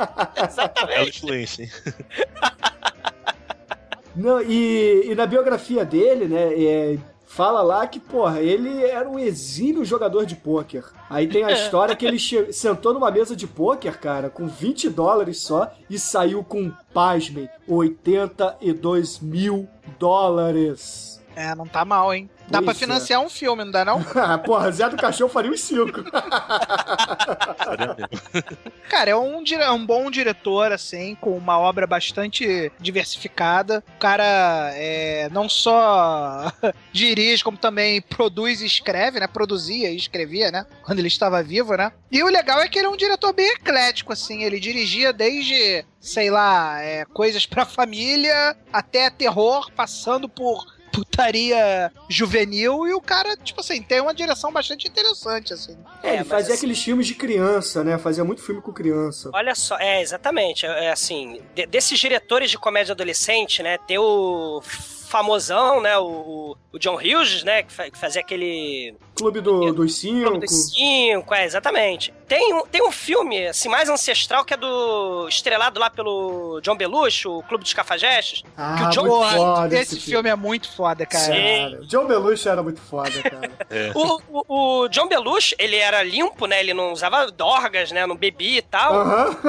Exatamente. 0.48 0.92
É 0.92 0.98
a 0.98 1.04
influência, 1.04 1.62
hein? 1.62 1.70
Não, 4.16 4.40
e, 4.40 5.10
e 5.10 5.14
na 5.14 5.26
biografia 5.26 5.84
dele, 5.84 6.26
né, 6.26 6.54
é, 6.54 6.98
fala 7.26 7.62
lá 7.62 7.84
que, 7.84 7.98
porra, 7.98 8.40
ele 8.40 8.84
era 8.84 9.08
um 9.08 9.18
exímio 9.18 9.84
jogador 9.84 10.24
de 10.24 10.36
pôquer. 10.36 10.84
Aí 11.10 11.26
tem 11.26 11.42
a 11.42 11.50
história 11.52 11.96
que 11.96 12.06
ele 12.06 12.18
sentou 12.52 12.94
numa 12.94 13.10
mesa 13.10 13.34
de 13.34 13.46
pôquer, 13.46 13.98
cara, 13.98 14.30
com 14.30 14.46
20 14.46 14.88
dólares 14.88 15.40
só 15.40 15.72
e 15.90 15.98
saiu 15.98 16.44
com, 16.44 16.70
pasmem, 16.92 17.48
82 17.66 19.18
mil 19.18 19.68
dólares. 19.98 21.13
É, 21.36 21.54
não 21.54 21.66
tá 21.66 21.84
mal, 21.84 22.12
hein? 22.14 22.30
Dá 22.48 22.60
pra 22.60 22.72
é. 22.72 22.74
financiar 22.74 23.20
um 23.20 23.28
filme, 23.28 23.64
não 23.64 23.70
dá 23.72 23.84
não? 23.84 24.04
Ah, 24.14 24.38
porra, 24.38 24.70
Zé 24.70 24.88
do 24.88 24.96
Caixão 24.96 25.28
faria 25.28 25.50
uns 25.50 25.60
cinco. 25.60 26.02
Cara, 28.88 29.10
é 29.10 29.16
um, 29.16 29.42
dire- 29.42 29.62
é 29.62 29.70
um 29.70 29.84
bom 29.84 30.10
diretor, 30.10 30.70
assim, 30.72 31.14
com 31.16 31.36
uma 31.36 31.58
obra 31.58 31.86
bastante 31.86 32.70
diversificada. 32.78 33.82
O 33.96 33.98
cara 33.98 34.70
é, 34.74 35.28
não 35.32 35.48
só 35.48 36.52
dirige, 36.92 37.42
como 37.42 37.56
também 37.56 38.00
produz 38.02 38.60
e 38.60 38.66
escreve, 38.66 39.18
né? 39.20 39.26
Produzia 39.26 39.90
e 39.90 39.96
escrevia, 39.96 40.50
né? 40.50 40.66
Quando 40.84 40.98
ele 40.98 41.08
estava 41.08 41.42
vivo, 41.42 41.74
né? 41.76 41.92
E 42.10 42.22
o 42.22 42.28
legal 42.28 42.60
é 42.60 42.68
que 42.68 42.78
ele 42.78 42.86
é 42.86 42.90
um 42.90 42.96
diretor 42.96 43.32
bem 43.32 43.52
eclético, 43.52 44.12
assim. 44.12 44.42
Ele 44.42 44.60
dirigia 44.60 45.12
desde, 45.12 45.84
sei 46.00 46.30
lá, 46.30 46.80
é, 46.80 47.04
coisas 47.06 47.46
pra 47.46 47.64
família 47.64 48.56
até 48.72 49.10
terror, 49.10 49.70
passando 49.74 50.28
por 50.28 50.73
putaria 50.94 51.90
juvenil. 52.08 52.86
E 52.86 52.94
o 52.94 53.00
cara, 53.00 53.36
tipo 53.36 53.60
assim, 53.60 53.82
tem 53.82 54.00
uma 54.00 54.14
direção 54.14 54.52
bastante 54.52 54.86
interessante, 54.86 55.52
assim. 55.52 55.76
É, 56.02 56.08
ele 56.10 56.18
mas 56.18 56.28
fazia 56.28 56.54
assim- 56.54 56.64
aqueles 56.64 56.82
filmes 56.82 57.06
de 57.06 57.14
criança, 57.14 57.82
né? 57.82 57.98
Fazia 57.98 58.24
muito 58.24 58.42
filme 58.42 58.60
com 58.62 58.72
criança. 58.72 59.30
Olha 59.34 59.54
só, 59.54 59.76
é, 59.78 60.00
exatamente. 60.00 60.64
É, 60.66 60.84
é 60.86 60.90
assim, 60.92 61.40
de- 61.54 61.66
desses 61.66 61.98
diretores 61.98 62.50
de 62.50 62.58
comédia 62.58 62.92
adolescente, 62.92 63.62
né? 63.62 63.78
Tem 63.78 63.98
o 63.98 64.62
famosão, 64.62 65.80
né? 65.80 65.96
O, 65.98 66.56
o- 66.72 66.78
John 66.78 66.96
Hughes, 66.96 67.44
né? 67.44 67.62
Que 67.62 67.72
fazia 67.98 68.20
aquele 68.20 68.94
Clube 69.14 69.40
do, 69.40 69.72
dos 69.72 69.96
Cinco. 69.96 70.30
Clube 70.30 70.46
dos 70.46 70.72
Cinco, 70.72 71.34
é, 71.34 71.44
exatamente. 71.44 72.12
Tem 72.26 72.54
um, 72.54 72.66
tem 72.66 72.82
um 72.82 72.90
filme, 72.90 73.46
assim, 73.46 73.68
mais 73.68 73.88
ancestral, 73.88 74.44
que 74.44 74.54
é 74.54 74.56
do... 74.56 75.28
Estrelado 75.28 75.78
lá 75.78 75.90
pelo 75.90 76.60
John 76.62 76.76
Belushi, 76.76 77.28
o 77.28 77.42
Clube 77.42 77.64
dos 77.64 77.72
Cafajestes. 77.72 78.42
Ah, 78.56 78.76
que 78.76 78.84
o 78.84 78.90
John... 78.90 79.06
muito 79.06 79.36
foda 79.36 79.78
esse 79.78 80.00
filme 80.00 80.28
é 80.28 80.34
muito 80.34 80.70
foda, 80.72 81.06
cara. 81.06 81.24
Sim. 81.24 81.78
John 81.86 82.06
Belushi 82.06 82.48
era 82.48 82.62
muito 82.62 82.80
foda, 82.80 83.10
cara. 83.22 83.50
É. 83.70 83.92
O, 83.94 84.20
o, 84.28 84.82
o 84.82 84.88
John 84.88 85.06
Belushi, 85.06 85.54
ele 85.58 85.76
era 85.76 86.02
limpo, 86.02 86.46
né? 86.46 86.60
Ele 86.60 86.74
não 86.74 86.92
usava 86.92 87.30
dorgas, 87.30 87.92
né? 87.92 88.06
Não 88.06 88.16
bebia 88.16 88.58
e 88.58 88.62
tal. 88.62 89.04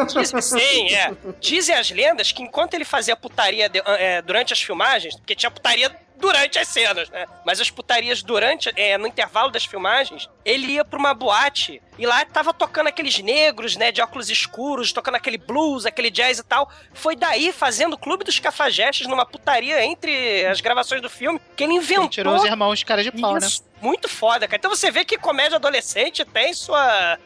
Dizem, 0.06 0.42
sim, 0.42 0.94
é. 0.94 1.14
Dizem 1.40 1.76
as 1.76 1.90
lendas 1.90 2.32
que 2.32 2.44
enquanto 2.44 2.74
ele 2.74 2.86
fazia 2.86 3.16
putaria 3.16 3.70
de- 3.70 3.82
é, 3.86 4.22
durante 4.22 4.54
as 4.54 4.62
filmagens, 4.62 5.16
porque 5.16 5.36
tinha 5.36 5.50
putaria 5.50 5.90
durante 6.18 6.60
as 6.60 6.68
cenas, 6.68 7.10
né? 7.10 7.26
Mas 7.46 7.60
as 7.60 7.70
putarias 7.70 8.24
durante, 8.24 8.72
é, 8.76 8.98
no 8.98 9.08
intervalo 9.08 9.52
das 9.52 9.66
filmagens, 9.66 10.30
ele 10.46 10.74
ia 10.74 10.86
pra 10.86 11.00
uma 11.00 11.14
boate 11.14 11.82
e 11.98 12.06
lá 12.06 12.24
tava 12.26 12.54
tocando 12.54 12.88
aqueles 12.88 13.20
negros, 13.20 13.76
né, 13.76 13.92
de 13.92 14.02
óculos 14.02 14.30
escuros, 14.30 14.92
tocando 14.94 15.16
aquele 15.16 15.38
blues, 15.38 15.86
aquele 15.86 16.12
jazz 16.12 16.40
e 16.40 16.44
tal. 16.44 16.70
Foi 16.94 17.16
daí, 17.16 17.52
fazendo 17.52 17.94
o 17.94 17.98
Clube 17.98 18.24
dos 18.24 18.40
Cafajestes, 18.40 19.08
numa 19.08 19.26
putaria 19.26 19.84
entre 19.84 20.46
as 20.46 20.62
gravações 20.62 21.02
do 21.02 21.10
filme, 21.10 21.40
que 21.56 21.64
ele 21.64 21.74
inventou... 21.74 22.04
Ele 22.04 22.10
tirou 22.12 22.36
os 22.36 22.44
irmãos 22.44 22.80
de 22.80 22.86
cara 22.86 23.02
de 23.02 23.12
pau, 23.12 23.34
né? 23.34 23.40
Isso, 23.40 23.64
muito 23.82 24.10
foda, 24.10 24.48
cara. 24.48 24.58
Então 24.58 24.70
você 24.70 24.92
vê 24.92 25.06
que 25.06 25.18
comédia 25.18 25.58
adolescente 25.58 26.26
tem 26.26 26.54
sua. 26.54 27.20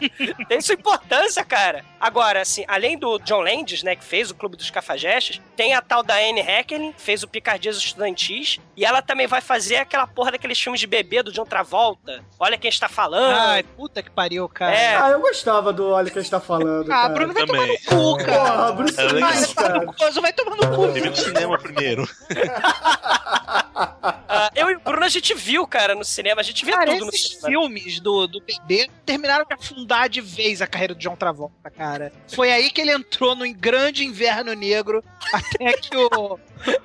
tem 0.48 0.60
sua 0.60 0.74
importância, 0.74 1.44
cara. 1.44 1.84
Agora, 2.00 2.40
assim, 2.40 2.64
além 2.66 2.98
do 2.98 3.18
John 3.20 3.40
Landis, 3.40 3.82
né, 3.82 3.94
que 3.94 4.04
fez 4.04 4.30
o 4.30 4.34
Clube 4.34 4.56
dos 4.56 4.70
Cafajestes, 4.70 5.40
tem 5.56 5.74
a 5.74 5.80
tal 5.80 6.02
da 6.02 6.14
Anne 6.16 6.40
Heckerling, 6.40 6.92
que 6.92 7.00
fez 7.00 7.22
o 7.22 7.28
Picardias 7.28 7.76
Estudantis, 7.76 8.58
e 8.76 8.84
ela 8.84 9.02
também 9.02 9.26
vai 9.26 9.40
fazer 9.40 9.76
aquela 9.76 10.06
porra 10.06 10.32
daqueles 10.32 10.60
filmes 10.60 10.80
de 10.80 10.86
bebê 10.86 11.22
do 11.22 11.32
John 11.32 11.44
Travolta. 11.44 12.24
Olha 12.38 12.58
quem 12.60 12.68
está 12.68 12.88
falando. 12.88 13.36
Ai, 13.36 13.62
puta 13.62 14.02
que 14.02 14.10
pariu, 14.10 14.48
cara. 14.48 14.74
É. 14.74 14.96
Ah, 14.96 15.10
eu 15.10 15.20
gostava 15.20 15.72
do 15.72 15.88
Olha 15.90 16.10
Quem 16.10 16.22
Está 16.22 16.38
Falando. 16.38 16.90
Ah, 16.90 17.02
cara. 17.02 17.14
Bruno 17.14 17.32
vai 17.34 17.46
tomar 17.46 17.66
no 17.66 17.78
cu, 17.78 18.16
cara. 18.18 18.38
Porra, 18.38 18.72
Bruce 18.72 19.02
Willis, 19.02 19.54
tá 19.54 19.62
cara. 19.62 20.20
vai 20.20 20.32
tomar 20.32 20.56
no 20.56 20.76
cu. 20.76 20.92
Teve 20.92 21.10
no 21.10 21.16
cinema 21.16 21.58
primeiro. 21.58 22.08
Ah, 23.52 24.50
eu 24.54 24.70
e 24.70 24.76
o 24.76 24.80
Bruno 24.80 25.04
a 25.04 25.08
gente 25.08 25.34
viu, 25.34 25.66
cara, 25.66 25.94
no 25.94 26.04
cinema. 26.04 26.40
A 26.40 26.44
gente 26.44 26.64
vê 26.64 26.72
Cara, 26.72 26.92
tudo 26.92 27.06
no 27.06 27.12
cinema. 27.12 27.48
filmes 27.48 28.00
do, 28.00 28.26
do 28.26 28.40
bebê 28.40 28.88
terminaram 29.04 29.44
de 29.44 29.54
afundar 29.54 30.08
de 30.08 30.20
vez 30.20 30.62
a 30.62 30.66
carreira 30.66 30.94
do 30.94 31.00
John 31.00 31.16
Travolta, 31.16 31.70
cara. 31.70 32.12
Foi 32.28 32.52
aí 32.52 32.70
que 32.70 32.80
ele 32.80 32.92
entrou 32.92 33.34
no 33.34 33.52
grande 33.52 34.04
inverno 34.04 34.52
negro, 34.54 35.02
até 35.32 35.72
que 35.74 35.96
o, 35.96 36.38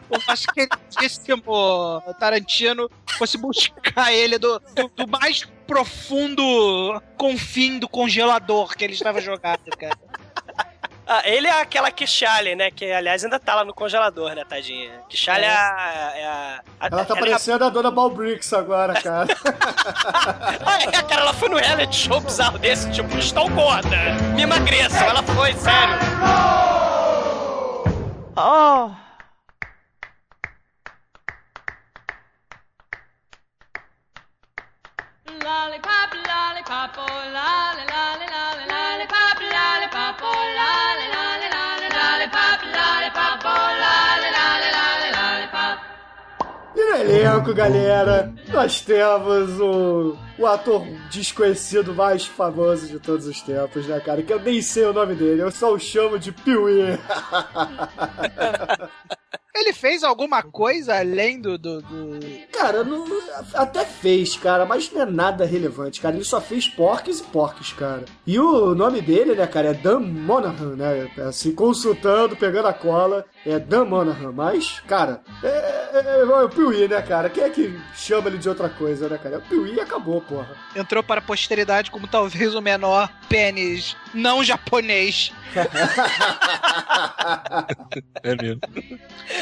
o 0.09 0.17
nosso 0.27 0.47
queridíssimo 0.47 2.01
Tarantino 2.19 2.89
fosse 3.17 3.37
buscar 3.37 4.11
ele 4.11 4.37
do, 4.37 4.59
do, 4.75 4.87
do 4.95 5.07
mais 5.07 5.45
profundo 5.67 7.01
confim 7.17 7.79
do 7.79 7.87
congelador 7.87 8.75
que 8.75 8.83
ele 8.83 8.93
estava 8.93 9.21
jogado, 9.21 9.63
cara. 9.77 9.97
Ah, 11.07 11.21
ele 11.23 11.47
é 11.47 11.61
aquela 11.61 11.91
Kishali, 11.91 12.55
né? 12.55 12.71
Que, 12.71 12.91
aliás, 12.91 13.23
ainda 13.23 13.39
tá 13.39 13.53
lá 13.53 13.63
no 13.63 13.73
congelador, 13.75 14.33
né, 14.33 14.43
tadinha? 14.43 14.91
Kishali 15.07 15.43
é, 15.45 15.49
a, 15.49 16.11
é 16.15 16.25
a... 16.25 16.61
a- 16.79 16.87
Ela 16.91 17.05
tá 17.05 17.13
é 17.13 17.17
a- 17.17 17.19
parecendo 17.19 17.63
a 17.63 17.69
dona 17.69 17.91
Balbrix 17.91 18.51
agora, 18.53 18.93
cara. 19.01 19.27
Ah, 20.65 20.81
é, 20.81 20.91
cara, 21.03 21.21
ela 21.21 21.33
foi 21.33 21.47
no 21.49 21.57
reality 21.57 21.95
show 21.95 22.19
bizarro 22.19 22.57
desse, 22.57 22.89
tipo, 22.91 23.15
estou 23.17 23.47
gorda, 23.49 23.95
me 24.35 24.41
emagreçam. 24.41 25.03
Ela 25.07 25.21
foi, 25.21 25.53
sério. 25.53 25.99
Oh. 28.35 28.89
Oh, 43.47 43.47
oh, 43.47 43.65
oh. 45.53 45.95
E 46.77 46.83
no 46.83 46.95
elenco, 46.97 47.53
galera, 47.53 48.33
nós 48.49 48.81
temos 48.81 49.59
o, 49.59 50.17
o 50.37 50.45
ator 50.45 50.85
desconhecido 51.09 51.95
mais 51.95 52.25
famoso 52.25 52.87
de 52.87 52.99
todos 52.99 53.25
os 53.25 53.41
tempos, 53.41 53.87
né, 53.87 53.99
cara? 54.01 54.21
Que 54.21 54.33
eu 54.33 54.39
nem 54.39 54.61
sei 54.61 54.83
o 54.85 54.93
nome 54.93 55.15
dele, 55.15 55.41
eu 55.41 55.51
só 55.51 55.73
o 55.73 55.79
chamo 55.79 56.19
de 56.19 56.31
Piuí. 56.31 56.99
Ele 59.55 59.73
fez 59.73 60.03
alguma 60.03 60.43
coisa 60.43 60.97
além 60.97 61.39
do. 61.39 61.57
do, 61.57 61.81
do... 61.81 62.19
Cara, 62.51 62.83
não- 62.83 63.05
até 63.53 63.85
fez, 63.85 64.35
cara, 64.35 64.65
mas 64.65 64.91
não 64.91 65.01
é 65.01 65.05
nada 65.05 65.45
relevante, 65.45 66.01
cara. 66.01 66.15
Ele 66.15 66.23
só 66.25 66.39
fez 66.41 66.67
porques 66.67 67.19
e 67.19 67.23
porques, 67.23 67.73
cara. 67.73 68.05
E 68.27 68.39
o 68.39 68.75
nome 68.75 69.01
dele, 69.01 69.33
né, 69.35 69.47
cara, 69.47 69.69
é 69.69 69.73
Dan 69.73 69.99
Monahan, 69.99 70.75
né? 70.75 71.09
Assim, 71.27 71.53
consultando, 71.53 72.35
pegando 72.35 72.67
a 72.67 72.73
cola, 72.73 73.25
é 73.45 73.59
Dan 73.59 73.85
Monahan. 73.85 74.31
Mas, 74.31 74.81
cara, 74.87 75.21
é, 75.43 75.47
é, 75.47 76.21
é 76.21 76.25
o 76.25 76.49
Piuí, 76.49 76.87
né, 76.87 77.01
cara? 77.01 77.29
Quem 77.29 77.43
é 77.43 77.49
que 77.49 77.79
chama 77.95 78.29
ele 78.29 78.37
de 78.37 78.49
outra 78.49 78.69
coisa, 78.69 79.07
né, 79.07 79.17
cara? 79.17 79.35
É 79.35 79.37
o 79.37 79.41
Piuí 79.41 79.79
acabou, 79.79 80.21
porra. 80.21 80.55
Entrou 80.75 81.03
para 81.03 81.19
a 81.19 81.23
posteridade 81.23 81.91
como 81.91 82.07
talvez 82.07 82.55
o 82.55 82.61
menor 82.61 83.09
pênis 83.29 83.95
não 84.13 84.43
japonês. 84.43 85.31
É 88.21 88.35
mesmo. 88.35 88.59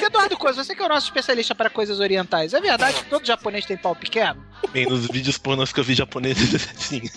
Eduardo 0.01 0.38
Coisa, 0.38 0.64
você 0.64 0.76
que 0.76 0.82
é 0.82 0.86
o 0.86 0.89
nosso 0.89 1.08
especialista 1.08 1.54
para 1.54 1.70
coisas 1.70 1.99
orientais. 1.99 2.54
É 2.54 2.62
verdade 2.62 3.04
que 3.04 3.10
todo 3.10 3.26
japonês 3.26 3.66
tem 3.66 3.76
pau 3.76 3.95
pequeno? 3.95 4.45
Bem, 4.72 4.86
nos 4.86 5.08
vídeos 5.08 5.38
pornôs 5.38 5.74
que 5.74 5.80
eu 5.80 5.84
vi 5.84 5.93
japoneses, 5.93 6.62
sim. 6.76 7.01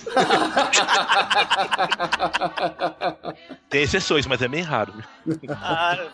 Tem 3.69 3.83
exceções, 3.83 4.27
mas 4.27 4.43
é 4.43 4.49
bem 4.49 4.63
raro. 4.63 4.93
Ah, 5.51 6.09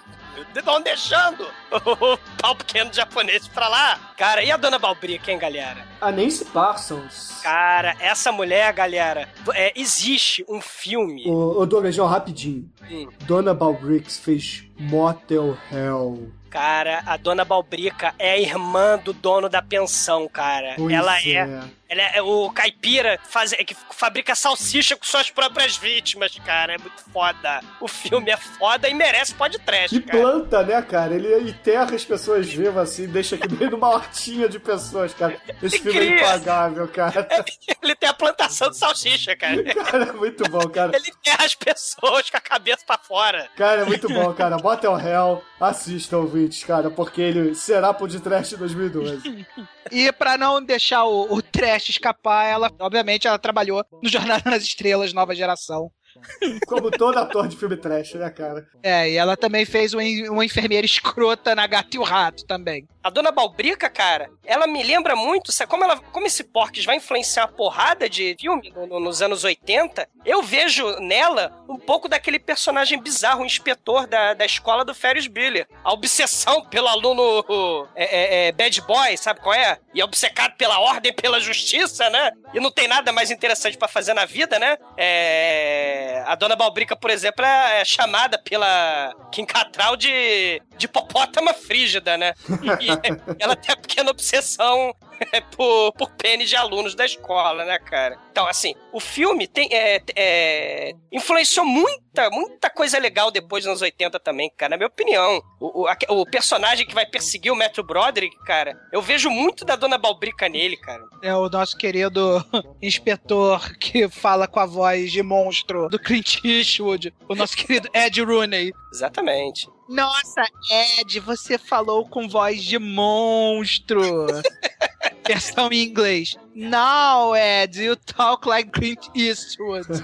não 0.65 0.81
deixando 0.81 1.47
o 1.71 2.19
pau 2.41 2.57
pequeno 2.57 2.93
japonês 2.93 3.47
pra 3.49 3.69
lá. 3.69 3.99
Cara, 4.17 4.43
e 4.43 4.51
a 4.51 4.57
dona 4.57 4.79
Balbrica, 4.79 5.31
hein, 5.31 5.39
galera? 5.39 5.87
A 6.01 6.11
Nancy 6.11 6.45
Parsons. 6.47 7.41
Cara, 7.43 7.97
essa 8.01 8.33
mulher, 8.33 8.73
galera, 8.73 9.29
é, 9.55 9.73
existe 9.79 10.45
um 10.49 10.61
filme. 10.61 11.25
O, 11.27 11.61
o 11.61 11.67
Douglas, 11.67 11.95
João, 11.95 12.09
rapidinho. 12.09 12.71
Hum. 12.91 13.09
Dona 13.21 13.55
Balbrix 13.55 14.19
fez 14.19 14.65
Motel 14.79 15.57
Hell. 15.71 16.33
Cara, 16.51 17.03
a 17.07 17.17
dona 17.17 17.47
Balbrica 17.47 18.15
é 18.19 18.33
a 18.33 18.39
irmã 18.39 18.99
do 18.99 19.15
dono 19.15 19.49
da 19.49 19.63
pensão, 19.63 20.29
cara. 20.29 20.75
Pois 20.77 20.95
ela 20.95 21.19
é. 21.19 21.33
é. 21.33 21.61
Ela 21.93 22.03
é 22.15 22.23
o 22.23 22.51
caipira 22.51 23.21
faz, 23.29 23.53
é 23.53 23.63
que 23.63 23.77
fabrica 23.91 24.35
salsicha 24.35 24.97
com 24.97 25.05
suas 25.05 25.31
próprias 25.31 25.77
vítimas, 25.77 26.35
cara. 26.43 26.73
É 26.75 26.79
muito 26.79 27.03
foda. 27.13 27.61
O 27.81 27.87
filme 27.87 28.31
é 28.31 28.37
foda 28.39 28.89
e 28.89 28.95
merece 28.95 29.35
podcast, 29.35 29.95
E 29.95 30.01
cara. 30.01 30.19
planta, 30.19 30.63
né, 30.63 30.81
cara? 30.81 31.15
Ele 31.15 31.51
enterra 31.51 31.95
as 31.95 32.03
pessoas 32.05 32.47
vivas 32.51 32.91
assim, 32.91 33.07
deixa 33.07 33.35
aqui 33.37 33.47
meio 33.53 33.71
numa 33.73 33.91
hortinha 33.91 34.49
de 34.49 34.59
pessoas, 34.59 35.13
cara. 35.13 35.39
Esse 35.63 35.81
filme 35.81 35.99
é 35.99 36.17
impagável, 36.17 36.89
cara. 36.89 37.29
Ele 37.83 37.95
tem 37.95 38.09
a 38.09 38.15
plantação 38.15 38.71
de 38.71 38.79
salsicha, 38.79 39.37
cara. 39.37 39.63
Cara, 39.93 40.05
é 40.05 40.13
muito 40.13 40.49
bom, 40.49 40.67
cara. 40.69 40.97
Ele 40.97 41.09
enterra 41.09 41.45
as 41.45 41.55
pessoas 41.55 42.31
com 42.31 42.37
a 42.37 42.41
cabeça 42.41 42.83
pra 42.87 42.97
fora. 42.97 43.49
Cara, 43.57 43.83
é 43.83 43.85
muito 43.85 44.09
bom, 44.09 44.33
cara. 44.33 44.57
Bota 44.57 44.89
o 44.89 44.99
Hell, 44.99 45.43
assista, 45.61 46.17
ouvintes, 46.17 46.65
cara, 46.65 46.91
porque 46.91 47.21
ele 47.21 47.55
será 47.55 47.93
por 47.93 48.09
de 48.09 48.21
trash 48.21 48.53
2012. 48.53 49.47
E 49.91 50.11
pra 50.13 50.39
não 50.39 50.63
deixar 50.63 51.05
o, 51.05 51.35
o 51.35 51.43
trash 51.43 51.82
escapar, 51.91 52.47
ela, 52.47 52.71
obviamente, 52.81 53.27
ela 53.27 53.39
trabalhou 53.39 53.85
no 54.03 54.09
Jornada 54.09 54.49
nas 54.51 54.63
Estrelas 54.63 55.13
Nova 55.13 55.35
Geração. 55.35 55.91
Como 56.67 56.91
todo 56.91 57.19
ator 57.19 57.49
de 57.49 57.57
filme 57.57 57.77
trash, 57.77 58.15
né, 58.15 58.31
cara? 58.31 58.67
É, 58.83 59.11
e 59.11 59.17
ela 59.17 59.37
também 59.37 59.65
fez 59.65 59.93
uma, 59.95 60.03
uma 60.31 60.45
enfermeira 60.45 60.85
escrota 60.85 61.55
na 61.55 61.67
Gata 61.67 61.97
e 61.97 61.99
o 61.99 62.03
Rato 62.03 62.45
também. 62.47 62.87
A 63.03 63.11
dona 63.11 63.33
Balbrica, 63.33 63.91
cara, 63.91 64.31
ela 64.45 64.67
me 64.67 64.83
lembra 64.83 65.17
muito, 65.17 65.51
sabe, 65.51 65.69
como, 65.71 65.83
ela, 65.85 65.97
como 65.99 66.27
esse 66.27 66.45
Porques 66.45 66.85
vai 66.85 66.97
influenciar 66.97 67.45
a 67.45 67.49
porrada 67.49 68.09
de 68.09 68.37
filme 68.39 68.71
no- 68.71 68.87
no- 68.87 69.01
nos 69.01 69.21
anos 69.21 69.43
80, 69.43 70.09
eu 70.25 70.41
vejo 70.43 70.87
nela 71.01 71.53
um 71.69 71.77
pouco 71.79 72.09
daquele 72.09 72.39
personagem 72.39 73.01
bizarro, 73.03 73.43
o 73.43 73.47
inspetor 73.47 74.07
da, 74.07 74.35
da 74.35 74.45
escola 74.45 74.85
do 74.85 74.95
Ferris 74.95 75.27
Bueller. 75.27 75.67
A 75.83 75.93
obsessão 75.93 76.65
pelo 76.67 76.87
aluno 76.87 77.89
é, 77.97 78.05
é, 78.05 78.49
é, 78.49 78.53
bad 78.53 78.81
boy, 78.83 79.17
sabe 79.17 79.41
qual 79.41 79.55
é? 79.55 79.79
E 79.93 80.01
é 80.01 80.05
obcecado 80.05 80.57
pela 80.57 80.79
ordem 80.79 81.11
e 81.11 81.15
pela 81.15 81.41
justiça, 81.41 82.09
né? 82.09 82.31
E 82.55 82.61
não 82.61 82.71
tem 82.71 82.87
nada 82.87 83.11
mais 83.13 83.31
interessante 83.33 83.77
pra 83.77 83.89
fazer 83.89 84.15
na 84.15 84.25
vida, 84.25 84.59
né? 84.61 84.77
É, 84.97 86.02
a 86.27 86.35
dona 86.35 86.57
Balbrica, 86.57 86.97
por 86.97 87.11
exemplo, 87.11 87.45
é 87.45 87.63
é 87.83 87.85
chamada 87.85 88.39
pela 88.39 89.13
Kim 89.31 89.45
Cattrall 89.45 89.97
de, 89.97 90.63
de 90.77 90.87
hipopótama 90.87 91.53
frígida, 91.53 92.17
né? 92.17 92.35
E 92.81 92.89
ela 93.39 93.57
tem 93.57 93.73
a 93.73 93.77
pequena 93.77 94.11
obsessão 94.11 94.95
por, 95.57 95.93
por 95.93 96.11
pênis 96.11 96.49
de 96.49 96.57
alunos 96.57 96.95
da 96.95 97.05
escola, 97.05 97.65
né, 97.65 97.79
cara? 97.79 98.19
Então, 98.31 98.47
assim, 98.47 98.75
o 98.93 99.01
filme 99.01 99.47
tem, 99.47 99.69
é, 99.73 100.03
é, 100.17 100.95
influenciou 101.13 101.67
muita, 101.67 102.31
muita 102.31 102.71
coisa 102.71 102.99
legal 102.99 103.31
depois 103.31 103.65
dos 103.65 103.69
anos 103.69 103.83
80 103.83 104.19
também, 104.21 104.51
cara, 104.57 104.71
na 104.71 104.77
minha 104.77 104.87
opinião. 104.87 105.43
O, 105.61 105.87
o, 105.87 106.21
o 106.21 106.27
personagem 106.27 106.87
que 106.87 106.95
vai 106.95 107.07
perseguir 107.07 107.53
o 107.53 107.57
Matthew 107.57 107.85
Broderick, 107.85 108.37
cara, 108.45 108.79
eu 108.93 109.03
vejo 109.03 109.31
muito 109.31 109.65
da 109.65 109.77
Dona 109.77 109.99
Balbrica 109.99 110.49
nele, 110.49 110.77
cara. 110.77 111.03
É 111.23 111.35
o 111.35 111.49
nosso 111.49 111.77
querido 111.77 112.45
inspetor 112.81 113.77
que 113.79 114.09
fala 114.09 114.49
com 114.49 114.61
a 114.61 114.67
voz 114.67 115.13
de 115.13 115.23
monstro 115.23 115.89
do 115.89 115.99
Clint 115.99 116.45
Eastwood, 116.45 117.15
o 117.29 117.35
nosso 117.35 117.57
querido 117.57 117.89
Ed 117.93 118.21
Rooney. 118.23 118.73
Exatamente. 118.93 119.69
Nossa, 119.93 120.43
Ed, 120.71 121.21
você 121.21 121.59
falou 121.59 122.09
com 122.09 122.27
voz 122.27 122.65
de 122.65 122.79
monstro. 122.79 124.01
Versão 125.27 125.69
em 125.71 125.85
inglês. 125.85 126.37
Now, 126.55 127.35
Ed, 127.35 127.83
you 127.83 127.97
talk 127.97 128.47
like 128.47 128.71
Clint 128.73 129.09
Eastwood. 129.15 129.87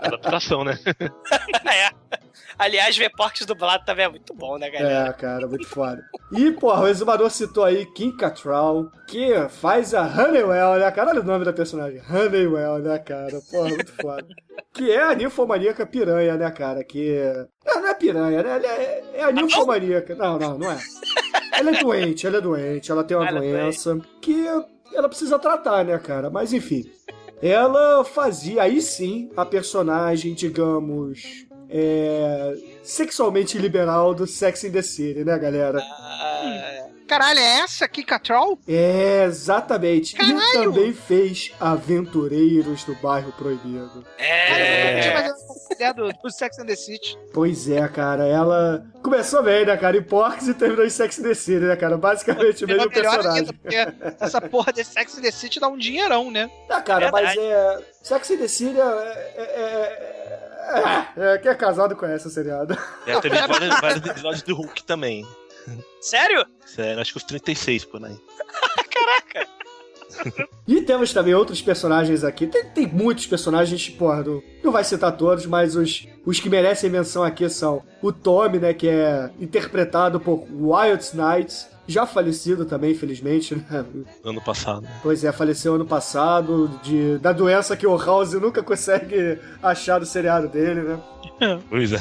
Adaptação, 0.00 0.64
né? 0.64 0.78
é. 1.66 1.90
Aliás, 2.58 2.96
ver 2.96 3.10
Porques 3.16 3.46
dublado 3.46 3.86
também 3.86 4.04
é 4.04 4.08
muito 4.08 4.34
bom, 4.34 4.58
né, 4.58 4.68
galera? 4.68 5.08
É, 5.08 5.12
cara, 5.14 5.46
muito 5.46 5.66
foda. 5.66 6.04
E, 6.32 6.50
porra, 6.52 6.82
o 6.82 6.88
exumador 6.88 7.30
citou 7.30 7.64
aí 7.64 7.86
Kim 7.86 8.14
Cattrall, 8.14 8.90
que 9.06 9.32
faz 9.48 9.94
a 9.94 10.02
Honeywell, 10.02 10.78
né, 10.78 10.90
cara? 10.90 11.10
Olha 11.10 11.22
o 11.22 11.24
nome 11.24 11.44
da 11.44 11.54
personagem. 11.54 12.02
Honeywell, 12.06 12.78
né, 12.80 12.98
cara? 12.98 13.40
Porra, 13.50 13.68
muito 13.70 13.92
foda. 13.94 14.26
Que 14.74 14.90
é 14.90 15.02
a 15.02 15.14
ninfomaníaca 15.14 15.86
piranha, 15.86 16.36
né, 16.36 16.50
cara? 16.50 16.84
Que. 16.84 17.22
Não, 17.64 17.80
não 17.80 17.88
é 17.88 17.94
piranha, 17.94 18.42
né? 18.42 18.60
É, 18.62 19.04
é 19.14 19.22
a 19.24 19.32
ninfomaníaca. 19.32 20.14
Não, 20.14 20.38
não, 20.38 20.58
não 20.58 20.70
é. 20.70 20.78
Ela 21.52 21.70
é 21.70 21.80
doente, 21.80 22.26
ela 22.26 22.38
é 22.38 22.40
doente, 22.40 22.90
ela 22.90 23.04
tem 23.04 23.16
uma 23.16 23.26
Ela 23.26 23.44
é 23.44 23.50
doença 23.50 23.98
que 24.20 24.46
ela 24.92 25.08
precisa 25.08 25.38
tratar, 25.38 25.84
né, 25.84 25.98
cara? 25.98 26.30
Mas 26.30 26.52
enfim. 26.52 26.90
Ela 27.42 28.04
fazia 28.04 28.62
aí 28.62 28.82
sim 28.82 29.30
a 29.34 29.46
personagem, 29.46 30.34
digamos, 30.34 31.46
é, 31.70 32.54
sexualmente 32.82 33.56
liberal 33.56 34.14
do 34.14 34.26
Sex 34.26 34.64
and 34.64 34.72
the 34.72 34.82
City, 34.82 35.24
né, 35.24 35.38
galera? 35.38 35.80
Caralho, 37.10 37.40
é 37.40 37.58
essa 37.62 37.86
aqui, 37.86 38.04
Catrol? 38.04 38.56
É, 38.68 39.24
exatamente. 39.24 40.14
E 40.14 40.16
Caralho! 40.16 40.72
também 40.72 40.92
fez 40.92 41.50
Aventureiros 41.58 42.84
do 42.84 42.94
Bairro 42.94 43.32
Proibido. 43.32 44.06
É. 44.16 45.26
É 45.80 45.92
do, 45.92 46.12
do 46.12 46.30
Sex 46.30 46.56
and 46.60 46.66
the 46.66 46.76
City. 46.76 47.18
Pois 47.34 47.68
é, 47.68 47.88
cara, 47.88 48.24
ela 48.28 48.86
começou 49.02 49.42
bem, 49.42 49.66
né, 49.66 49.76
cara, 49.76 49.96
em 49.96 50.02
Porks 50.02 50.46
e 50.46 50.54
terminou 50.54 50.86
em 50.86 50.90
Sex 50.90 51.18
and 51.18 51.22
the 51.24 51.34
City, 51.34 51.64
né, 51.64 51.74
cara? 51.74 51.98
Basicamente 51.98 52.64
o 52.64 52.68
mesmo 52.68 52.88
melhor 52.88 53.02
personagem. 53.02 53.40
ainda, 53.40 53.52
porque 53.54 54.14
essa 54.20 54.40
porra 54.40 54.72
de 54.72 54.84
Sex 54.84 55.18
and 55.18 55.22
the 55.22 55.32
City 55.32 55.58
dá 55.58 55.66
um 55.66 55.76
dinheirão, 55.76 56.30
né? 56.30 56.48
Ah, 56.68 56.80
cara, 56.80 57.10
mas 57.10 57.34
Verdade. 57.34 57.40
é. 57.40 57.84
Sex 58.04 58.30
and 58.30 58.36
the 58.36 58.46
City 58.46 58.78
é. 58.78 58.84
é, 58.84 59.42
é, 59.42 60.30
é, 61.16 61.34
é, 61.34 61.38
quem 61.38 61.50
é 61.50 61.54
casado 61.56 61.96
conhece 61.96 62.28
o 62.28 62.30
seriado. 62.30 62.78
Já 63.04 63.20
teve 63.20 63.34
vários, 63.48 63.80
vários 63.80 64.06
episódios 64.06 64.42
do 64.42 64.54
Hulk 64.54 64.84
também. 64.84 65.26
Sério? 66.00 66.46
Sério, 66.66 67.00
acho 67.00 67.12
que 67.12 67.18
os 67.18 67.24
36 67.24 67.84
por 67.84 68.04
aí. 68.04 68.16
Caraca! 68.90 69.48
E 70.66 70.80
temos 70.82 71.12
também 71.12 71.34
outros 71.34 71.62
personagens 71.62 72.24
aqui. 72.24 72.46
Tem, 72.46 72.64
tem 72.64 72.86
muitos 72.86 73.26
personagens, 73.26 73.88
porra, 73.88 74.22
não, 74.22 74.42
não 74.62 74.72
vai 74.72 74.84
citar 74.84 75.16
todos, 75.16 75.46
mas 75.46 75.76
os, 75.76 76.06
os 76.24 76.40
que 76.40 76.48
merecem 76.50 76.90
menção 76.90 77.22
aqui 77.22 77.48
são 77.48 77.82
o 78.02 78.12
Tommy, 78.12 78.58
né, 78.58 78.74
que 78.74 78.88
é 78.88 79.30
interpretado 79.40 80.20
por 80.20 80.46
Wyatt 80.52 81.04
Snipes, 81.04 81.68
já 81.86 82.06
falecido 82.06 82.64
também, 82.64 82.92
infelizmente, 82.92 83.56
né? 83.56 83.84
Ano 84.24 84.40
passado. 84.40 84.86
Pois 85.02 85.24
é, 85.24 85.32
faleceu 85.32 85.74
ano 85.74 85.84
passado 85.84 86.68
de, 86.84 87.18
da 87.18 87.32
doença 87.32 87.76
que 87.76 87.86
o 87.86 87.96
House 87.96 88.32
nunca 88.34 88.62
consegue 88.62 89.38
achar 89.60 89.98
do 89.98 90.06
seriado 90.06 90.46
dele, 90.48 90.82
né? 90.82 91.00
Pois 91.68 91.92
é. 91.92 91.98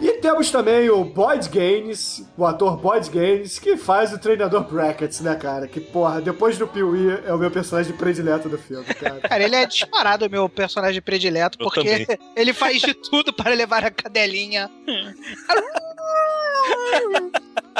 E 0.00 0.11
temos 0.22 0.52
também 0.52 0.88
o 0.88 1.04
Boyd 1.04 1.48
Gaines, 1.48 2.24
o 2.38 2.46
ator 2.46 2.76
Boyd 2.76 3.10
Gaines, 3.10 3.58
que 3.58 3.76
faz 3.76 4.12
o 4.12 4.18
treinador 4.18 4.62
Brackets, 4.62 5.20
né, 5.20 5.34
cara? 5.34 5.66
Que, 5.66 5.80
porra, 5.80 6.20
depois 6.20 6.56
do 6.56 6.68
Pee-wee 6.68 7.18
é 7.26 7.34
o 7.34 7.38
meu 7.38 7.50
personagem 7.50 7.92
predileto 7.96 8.48
do 8.48 8.56
filme, 8.56 8.84
cara. 8.94 9.20
Cara, 9.28 9.42
ele 9.42 9.56
é 9.56 9.66
disparado 9.66 10.26
o 10.26 10.30
meu 10.30 10.48
personagem 10.48 11.02
predileto, 11.02 11.58
Eu 11.60 11.66
porque 11.66 11.80
também. 11.80 12.06
ele 12.36 12.52
faz 12.52 12.80
de 12.80 12.94
tudo 12.94 13.32
para 13.32 13.52
levar 13.52 13.84
a 13.84 13.90
cadelinha. 13.90 14.70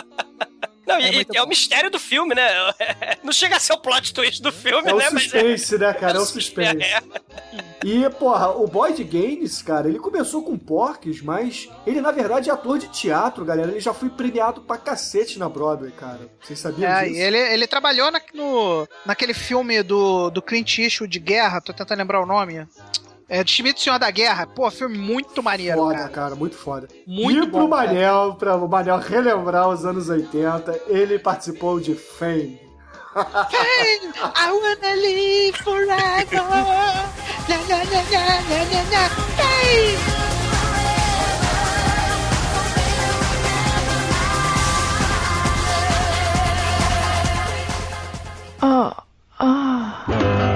Não, 0.86 0.98
e, 0.98 1.22
e 1.32 1.36
é 1.36 1.42
o 1.42 1.46
mistério 1.48 1.90
do 1.90 1.98
filme, 1.98 2.34
né? 2.34 2.48
Não 3.22 3.32
chega 3.32 3.56
a 3.56 3.60
ser 3.60 3.72
o 3.74 3.78
plot 3.78 4.12
twist 4.12 4.42
do 4.42 4.50
filme, 4.50 4.90
É 4.90 4.94
o 4.94 4.98
né? 4.98 5.10
suspense, 5.10 5.78
né, 5.78 5.92
cara? 5.94 6.18
É 6.18 6.20
o 6.20 6.24
suspense. 6.26 6.82
É. 6.82 7.00
E, 7.84 8.08
porra, 8.10 8.50
o 8.50 8.66
Boyd 8.66 9.02
Gaines, 9.04 9.60
cara, 9.62 9.88
ele 9.88 9.98
começou 9.98 10.42
com 10.42 10.56
Porques, 10.58 11.20
mas 11.20 11.68
ele, 11.86 12.00
na 12.00 12.10
verdade, 12.12 12.48
é 12.50 12.52
ator 12.52 12.78
de 12.78 12.88
teatro, 12.88 13.44
galera. 13.44 13.70
Ele 13.70 13.80
já 13.80 13.92
foi 13.94 14.08
premiado 14.08 14.60
pra 14.62 14.76
cacete 14.78 15.38
na 15.38 15.48
Broadway, 15.48 15.90
cara. 15.92 16.20
Vocês 16.40 16.58
sabiam 16.58 16.90
É, 16.90 17.04
disso? 17.08 17.20
ele, 17.20 17.38
ele 17.38 17.66
trabalhou 17.66 18.10
na- 18.10 18.20
no, 18.34 18.88
naquele 19.06 19.34
filme 19.34 19.82
do, 19.82 20.30
do 20.30 20.40
Clint 20.42 20.78
Eastwood 20.78 21.12
de 21.12 21.18
guerra, 21.18 21.60
tô 21.60 21.72
tentando 21.72 21.98
lembrar 21.98 22.20
o 22.22 22.26
nome. 22.26 22.66
É, 23.28 23.44
Schmidt 23.46 23.80
Senhor 23.80 23.98
da 23.98 24.10
Guerra. 24.10 24.46
Pô, 24.46 24.70
filme 24.70 24.98
muito 24.98 25.42
maneiro, 25.42 25.78
Foda, 25.78 25.94
cara. 25.96 26.08
cara. 26.10 26.34
muito 26.34 26.56
foda. 26.56 26.88
Muito 27.06 27.44
e 27.46 27.50
pro 27.50 27.60
bom, 27.66 27.70
cara. 27.70 27.86
Manel, 27.88 28.34
pra 28.34 28.56
o 28.56 28.68
Manel 28.68 28.98
relembrar 28.98 29.68
os 29.68 29.84
anos 29.86 30.08
80, 30.08 30.80
ele 30.88 31.18
participou 31.18 31.80
de 31.80 31.94
Fame. 31.94 32.60
Hey, 33.14 34.00
I 34.36 34.50
wanna 34.52 34.94
live 34.96 35.56
forever. 35.58 36.42
La, 37.48 37.56
la, 37.68 37.76
la, 37.76 37.84
la, 37.84 38.22
la, 38.48 38.64
la, 38.64 38.82
la. 38.90 39.10
Hey! 39.38 39.96
Oh, 48.64 48.92
oh. 49.40 50.51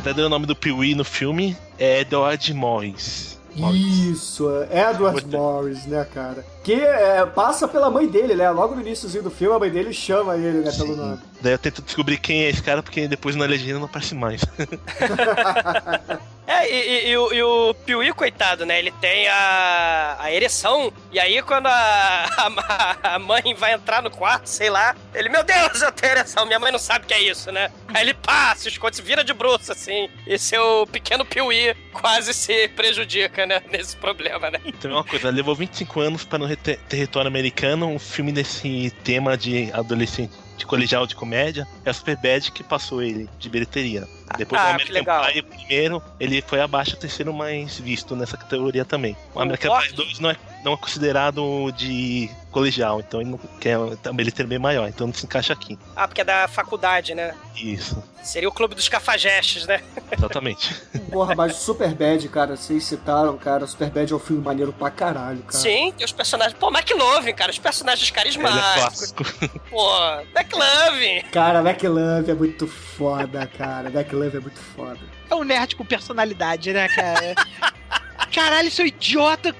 Verdadeiro 0.00 0.30
nome 0.30 0.46
do 0.46 0.56
Pee-wee 0.56 0.94
no 0.94 1.04
filme 1.04 1.54
é 1.78 2.00
Edward 2.00 2.54
Morris. 2.54 3.38
Isso, 3.74 4.48
é 4.70 4.90
Edward 4.90 5.26
Morris, 5.26 5.84
né, 5.84 6.06
cara? 6.14 6.42
Que 6.62 6.74
é, 6.74 7.24
passa 7.26 7.66
pela 7.66 7.88
mãe 7.90 8.06
dele, 8.06 8.34
né? 8.34 8.50
Logo 8.50 8.74
no 8.74 8.82
iníciozinho 8.82 9.22
do 9.24 9.30
filme, 9.30 9.56
a 9.56 9.58
mãe 9.58 9.70
dele 9.70 9.92
chama 9.94 10.36
ele, 10.36 10.58
né, 10.58 10.70
pelo 10.72 10.94
nome. 10.94 11.18
Daí 11.40 11.52
eu 11.54 11.58
tento 11.58 11.80
descobrir 11.80 12.18
quem 12.18 12.44
é 12.44 12.50
esse 12.50 12.62
cara, 12.62 12.82
porque 12.82 13.08
depois 13.08 13.34
na 13.34 13.46
legenda 13.46 13.78
não 13.78 13.86
aparece 13.86 14.14
mais. 14.14 14.42
É, 16.46 16.68
e, 16.68 16.74
e- 17.06 17.10
e 17.10 17.16
o, 17.16 17.32
e 17.32 17.42
o 17.44 17.74
Piuí, 17.86 18.12
coitado, 18.12 18.66
né? 18.66 18.76
Ele 18.80 18.90
tem 19.00 19.28
a, 19.28 20.16
a 20.18 20.32
ereção. 20.32 20.92
E 21.12 21.20
aí, 21.20 21.40
quando 21.42 21.66
a, 21.68 22.26
a, 23.04 23.14
a 23.14 23.18
mãe 23.20 23.54
vai 23.56 23.72
entrar 23.74 24.02
no 24.02 24.10
quarto, 24.10 24.46
sei 24.48 24.68
lá, 24.68 24.96
ele, 25.14 25.28
meu 25.28 25.44
Deus, 25.44 25.80
eu 25.80 25.92
tenho 25.92 26.10
ereção. 26.10 26.44
Minha 26.46 26.58
mãe 26.58 26.72
não 26.72 26.78
sabe 26.80 27.04
o 27.04 27.08
que 27.08 27.14
é 27.14 27.22
isso, 27.22 27.52
né? 27.52 27.70
Aí 27.94 28.02
ele 28.02 28.14
passa, 28.14 28.68
esconde, 28.68 28.96
se 28.96 29.02
vira 29.02 29.22
de 29.22 29.32
bruxo, 29.32 29.70
assim. 29.70 30.10
E 30.26 30.36
seu 30.40 30.88
pequeno 30.90 31.24
Piuí 31.24 31.72
quase 31.92 32.34
se 32.34 32.66
prejudica, 32.70 33.46
né? 33.46 33.62
Nesse 33.70 33.94
problema, 33.96 34.50
né? 34.50 34.58
Então 34.64 34.90
é 34.90 34.94
uma 34.94 35.04
coisa, 35.04 35.30
levou 35.30 35.54
25 35.54 36.00
anos 36.00 36.24
para 36.24 36.40
no 36.50 36.56
território 36.56 37.28
americano, 37.28 37.86
um 37.86 37.98
filme 37.98 38.32
desse 38.32 38.92
tema 39.04 39.36
de 39.36 39.70
adolescente 39.72 40.32
de 40.56 40.66
colegial 40.66 41.06
de 41.06 41.14
comédia, 41.14 41.66
é 41.84 41.90
o 41.90 41.94
Superbad 41.94 42.50
que 42.52 42.62
passou 42.62 43.02
ele 43.02 43.28
de 43.38 43.48
bilheteria. 43.48 44.06
Depois 44.36 44.60
Ah, 44.60 44.66
do 44.66 44.70
American 44.74 44.94
legal. 44.94 45.24
Pie, 45.26 45.40
o 45.40 45.44
primeiro, 45.44 46.02
ele 46.20 46.42
foi 46.42 46.60
abaixo, 46.60 46.94
o 46.94 46.98
terceiro 46.98 47.32
mais 47.32 47.78
visto 47.78 48.14
nessa 48.14 48.36
categoria 48.36 48.84
também. 48.84 49.16
O 49.34 49.38
O 49.38 49.42
American 49.42 49.80
Pie 49.80 49.92
2 49.94 50.18
não 50.18 50.30
é, 50.30 50.36
não 50.62 50.72
é 50.74 50.76
considerado 50.76 51.72
de 51.72 52.28
colegial, 52.50 53.00
então 53.00 53.20
ele 53.20 53.30
não 53.30 53.38
quer 53.60 53.76
a 53.76 54.12
bilheteria 54.12 54.48
bem 54.48 54.58
maior, 54.58 54.88
então 54.88 55.06
não 55.06 55.14
se 55.14 55.24
encaixa 55.24 55.52
aqui. 55.52 55.78
Ah, 55.94 56.06
porque 56.06 56.20
é 56.20 56.24
da 56.24 56.48
faculdade, 56.48 57.14
né? 57.14 57.34
Isso, 57.56 58.02
Seria 58.22 58.48
o 58.48 58.52
clube 58.52 58.74
dos 58.74 58.88
cafajestes, 58.88 59.66
né? 59.66 59.80
exatamente. 60.12 60.74
Porra, 61.10 61.34
mas 61.34 61.56
Superbad, 61.56 62.28
cara, 62.28 62.56
vocês 62.56 62.84
citaram, 62.84 63.36
cara, 63.38 63.66
Superbad 63.66 64.12
é 64.12 64.14
um 64.14 64.18
filme 64.18 64.42
maneiro 64.42 64.72
pra 64.72 64.90
caralho, 64.90 65.42
cara. 65.42 65.58
Sim, 65.58 65.92
tem 65.96 66.04
os 66.04 66.12
personagens. 66.12 66.56
Pô, 66.58 66.68
McLovin, 66.68 67.32
cara, 67.32 67.50
os 67.50 67.58
personagens 67.58 68.08
ele 68.08 68.10
é 68.10 68.22
carismáticos. 68.22 69.12
clássico. 69.12 69.24
Pô, 69.70 69.90
McLovin. 70.36 71.22
Cara, 71.32 71.60
McLove 71.60 72.30
é 72.30 72.34
muito 72.34 72.66
foda, 72.66 73.46
cara. 73.46 73.88
McLove 73.88 74.36
é 74.36 74.40
muito 74.40 74.60
foda. 74.60 75.00
É 75.30 75.34
um 75.34 75.44
nerd 75.44 75.74
com 75.76 75.84
personalidade, 75.84 76.72
né, 76.72 76.88
cara? 76.88 77.34
Caralho, 78.32 78.70
seu 78.70 78.86
idiota! 78.86 79.54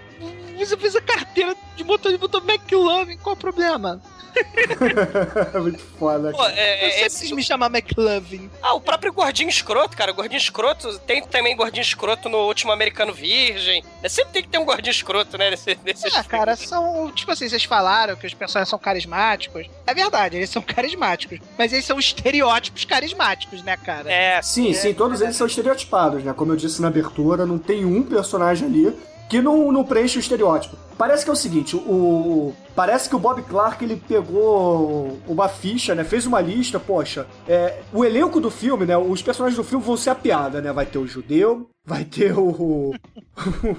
Você 0.67 0.77
fez 0.77 0.95
a 0.95 1.01
carteira 1.01 1.57
de 1.75 1.85
motor 1.85 2.13
e 2.13 2.19
botou 2.19 2.43
McLovin, 2.43 3.17
qual 3.17 3.35
o 3.35 3.39
problema? 3.39 4.01
É 5.55 5.59
muito 5.59 5.79
foda, 5.99 6.31
Pô, 6.33 6.45
é, 6.47 7.03
Eu 7.03 7.07
é, 7.07 7.09
quis 7.09 7.31
me 7.33 7.43
chamar 7.43 7.67
McLovin. 7.67 8.49
Ah, 8.63 8.75
o 8.75 8.81
próprio 8.81 9.13
gordinho 9.13 9.49
escroto, 9.49 9.97
cara. 9.97 10.13
O 10.13 10.15
gordinho 10.15 10.39
escroto. 10.39 10.99
Tem 11.01 11.23
também 11.27 11.57
gordinho 11.57 11.83
escroto 11.83 12.29
no 12.29 12.39
último 12.39 12.73
Americano 12.73 13.13
Virgem. 13.13 13.83
É, 14.03 14.09
Sempre 14.09 14.33
tem 14.33 14.43
que 14.43 14.49
ter 14.49 14.59
um 14.59 14.65
gordinho 14.65 14.93
escroto, 14.93 15.37
né? 15.37 15.51
Nesse, 15.51 15.79
nesses 15.85 16.15
Ah, 16.15 16.25
cara, 16.25 16.57
são. 16.57 17.11
Tipo 17.13 17.33
assim, 17.33 17.49
vocês 17.49 17.65
falaram 17.65 18.17
que 18.17 18.27
os 18.27 18.35
personagens 18.35 18.69
são 18.69 18.79
carismáticos. 18.79 19.67
É 19.87 19.95
verdade, 19.95 20.37
eles 20.37 20.51
são 20.51 20.63
carismáticos. 20.63 21.39
Mas 21.59 21.73
eles 21.73 21.85
são 21.85 21.99
estereótipos 21.99 22.85
carismáticos, 22.85 23.63
né, 23.63 23.77
cara? 23.77 24.11
É, 24.13 24.41
Sim, 24.43 24.73
sim, 24.73 24.95
todos 24.95 25.21
eles 25.21 25.37
são 25.37 25.47
estereotipados, 25.47 26.23
né? 26.23 26.33
Como 26.33 26.53
eu 26.53 26.57
disse 26.57 26.81
na 26.81 26.89
abertura, 26.89 27.45
não 27.45 27.59
tem 27.59 27.85
um 27.85 28.03
personagem 28.03 28.69
ali 28.69 28.97
que 29.31 29.41
não, 29.41 29.71
não 29.71 29.85
preenche 29.85 30.19
o 30.19 30.21
estereótipo. 30.21 30.77
Parece 30.99 31.25
que 31.25 31.31
é 31.31 31.33
o 31.33 31.37
seguinte, 31.37 31.77
o, 31.77 32.53
parece 32.75 33.09
que 33.09 33.15
o 33.17 33.19
Bob 33.19 33.41
Clark 33.43 33.83
ele 33.83 33.97
pegou 33.97 35.19
uma 35.27 35.49
ficha, 35.49 35.95
né? 35.95 36.05
Fez 36.05 36.27
uma 36.27 36.41
lista, 36.41 36.79
poxa, 36.79 37.27
é, 37.49 37.79
o 37.93 38.05
elenco 38.05 38.41
do 38.41 38.51
filme, 38.51 38.85
né? 38.85 38.99
Os 38.99 39.23
personagens 39.23 39.57
do 39.57 39.65
filme 39.65 39.83
vão 39.83 39.97
ser 39.97 40.11
a 40.11 40.15
piada, 40.15 40.61
né? 40.61 40.73
Vai 40.73 40.85
ter 40.85 40.99
o 40.99 41.07
judeu, 41.07 41.71
vai 41.91 42.05
ter 42.05 42.33
o 42.39 42.95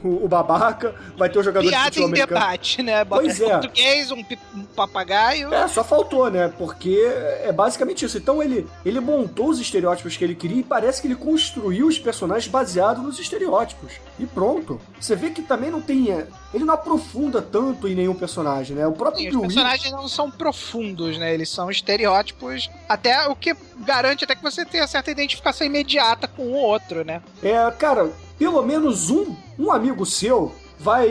o, 0.03 0.27
babaca, 0.27 0.95
vai 1.17 1.29
ter 1.29 1.39
o 1.39 1.43
jogador 1.43 1.65
de 1.65 1.69
Piada 1.71 1.85
futebol 1.85 2.09
em 2.09 2.11
americano. 2.11 2.39
debate, 2.39 2.83
né? 2.83 3.03
Bota 3.03 3.21
Pois 3.21 3.39
um 3.39 3.45
é. 3.45 3.49
português, 3.49 4.11
um, 4.11 4.25
um 4.55 4.63
papagaio. 4.75 5.53
É, 5.53 5.67
só 5.67 5.83
faltou, 5.83 6.29
né? 6.29 6.51
Porque 6.57 6.97
é 7.43 7.51
basicamente 7.51 8.05
isso. 8.05 8.17
Então 8.17 8.41
ele, 8.41 8.67
ele 8.85 8.99
montou 8.99 9.49
os 9.49 9.59
estereótipos 9.59 10.17
que 10.17 10.23
ele 10.23 10.35
queria 10.35 10.59
e 10.59 10.63
parece 10.63 11.01
que 11.01 11.07
ele 11.07 11.15
construiu 11.15 11.87
os 11.87 11.99
personagens 11.99 12.51
baseados 12.51 13.03
nos 13.03 13.19
estereótipos. 13.19 13.93
E 14.19 14.25
pronto. 14.25 14.79
Você 14.99 15.15
vê 15.15 15.29
que 15.29 15.41
também 15.41 15.69
não 15.71 15.81
tem. 15.81 16.11
é, 16.11 16.27
Ele 16.53 16.63
não 16.63 16.73
aprofunda 16.73 17.41
tanto 17.41 17.87
em 17.87 17.95
nenhum 17.95 18.13
personagem, 18.13 18.75
né? 18.75 18.87
O 18.87 18.93
próprio 18.93 19.21
Sim, 19.21 19.35
os 19.35 19.41
personagens 19.41 19.91
não 19.91 20.07
são 20.07 20.29
profundos, 20.29 21.17
né? 21.17 21.33
Eles 21.33 21.49
são 21.49 21.69
estereótipos. 21.69 22.69
Até 22.87 23.27
o 23.27 23.35
que 23.35 23.55
garante 23.79 24.23
até 24.23 24.35
que 24.35 24.43
você 24.43 24.65
tenha 24.65 24.87
certa 24.87 25.11
identificação 25.11 25.65
imediata 25.65 26.27
com 26.27 26.43
o 26.43 26.53
outro, 26.53 27.03
né? 27.03 27.21
É, 27.43 27.69
cara, 27.71 28.00
pelo 28.37 28.61
menos 28.63 29.09
um, 29.09 29.35
um 29.57 29.71
amigo 29.71 30.05
seu 30.05 30.53
vai. 30.81 31.07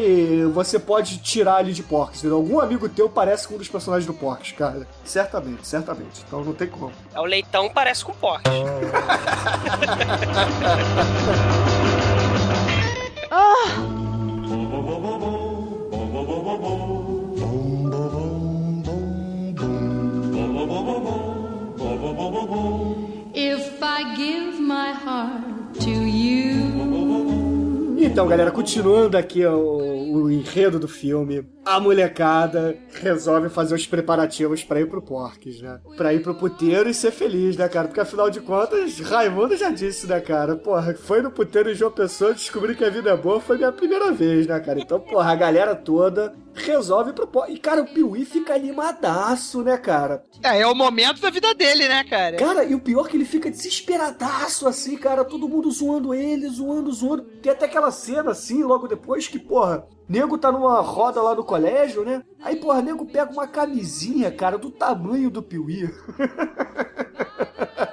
Você 0.53 0.79
pode 0.79 1.19
tirar 1.19 1.57
ali 1.57 1.73
de 1.73 1.83
Porks, 1.83 2.19
entendeu? 2.19 2.37
Algum 2.37 2.61
amigo 2.61 2.89
teu 2.89 3.09
parece 3.09 3.47
com 3.47 3.55
um 3.55 3.59
dos 3.59 3.69
personagens 3.69 4.07
do 4.07 4.13
Porks, 4.13 4.53
cara. 4.53 4.87
Certamente, 5.05 5.67
certamente. 5.67 6.25
Então 6.27 6.45
não 6.45 6.53
tem 6.53 6.69
como. 6.69 6.93
é 7.15 7.21
o 7.21 7.25
leitão 7.25 7.71
parece 7.73 8.05
com 8.05 8.13
porte. 8.13 8.51
If 23.33 23.83
I 23.83 24.17
give 24.17 24.61
my 24.61 24.93
heart. 24.93 25.60
Então, 28.03 28.27
galera, 28.27 28.51
continuando 28.51 29.19
aqui 29.19 29.45
o, 29.45 30.15
o 30.15 30.31
enredo 30.31 30.79
do 30.79 30.89
filme, 30.89 31.47
a 31.67 31.79
molecada 31.79 32.75
resolve 32.95 33.51
fazer 33.51 33.75
os 33.75 33.87
preparativos 33.87 34.65
pra 34.65 34.81
ir 34.81 34.89
pro 34.89 35.03
Porques, 35.03 35.61
né? 35.61 35.79
Pra 35.99 36.15
ir 36.15 36.23
pro 36.23 36.35
puteiro 36.35 36.89
e 36.89 36.95
ser 36.95 37.11
feliz, 37.11 37.59
né, 37.59 37.69
cara? 37.69 37.89
Porque 37.89 38.01
afinal 38.01 38.31
de 38.31 38.41
contas, 38.41 38.99
Raimundo 39.01 39.55
já 39.55 39.69
disse, 39.69 40.07
né, 40.07 40.19
cara? 40.19 40.57
Porra, 40.57 40.95
foi 40.95 41.21
no 41.21 41.31
puteiro 41.31 41.71
em 41.71 41.75
João 41.75 41.91
Pessoa 41.91 42.33
descobrir 42.33 42.75
que 42.75 42.85
a 42.85 42.91
vida 42.91 43.11
é 43.11 43.17
boa 43.17 43.39
foi 43.39 43.59
minha 43.59 43.71
primeira 43.71 44.11
vez, 44.13 44.47
né, 44.47 44.59
cara? 44.61 44.81
Então, 44.81 44.99
porra, 44.99 45.33
a 45.33 45.37
galera 45.37 45.75
toda 45.75 46.33
resolve 46.55 47.11
ir 47.11 47.15
pro 47.15 47.27
Porques. 47.27 47.55
E, 47.55 47.59
cara, 47.59 47.83
o 47.83 47.87
Piuí 47.87 48.25
fica 48.25 48.55
animadaço, 48.55 49.63
né, 49.63 49.77
cara? 49.77 50.23
É, 50.43 50.61
é 50.61 50.67
o 50.67 50.75
momento 50.75 51.21
da 51.21 51.31
vida 51.31 51.55
dele, 51.55 51.89
né, 51.89 52.05
cara? 52.05 52.37
Cara, 52.37 52.65
e 52.65 52.75
o 52.75 52.81
pior 52.81 53.07
é 53.07 53.11
que 53.11 53.17
ele 53.17 53.25
fica 53.25 53.51
desesperadaço, 53.51 54.67
assim, 54.67 54.97
cara. 54.97 55.25
Todo 55.25 55.49
mundo 55.49 55.71
zoando 55.71 56.15
ele, 56.15 56.49
zoando, 56.49 56.93
zoando. 56.93 57.23
Tem 57.43 57.53
até 57.53 57.67
aquela 57.67 57.91
cena, 57.91 58.31
assim, 58.31 58.63
logo 58.63 58.89
depois 58.89 59.29
que, 59.29 59.39
porra, 59.39 59.87
nego 60.09 60.39
tá 60.39 60.51
numa 60.51 60.81
roda 60.81 61.23
lá 61.23 61.35
no 61.35 61.45
colégio, 61.45 62.05
né? 62.05 62.23
Aí, 62.43 62.57
porra, 62.57 62.83
nego 62.83 63.07
pega 63.07 63.33
uma 63.33 63.47
camisinha, 63.47 64.31
cara, 64.31 64.59
do 64.59 64.71
tamanho 64.71 65.31
do 65.31 65.43
Piuí. 65.43 65.89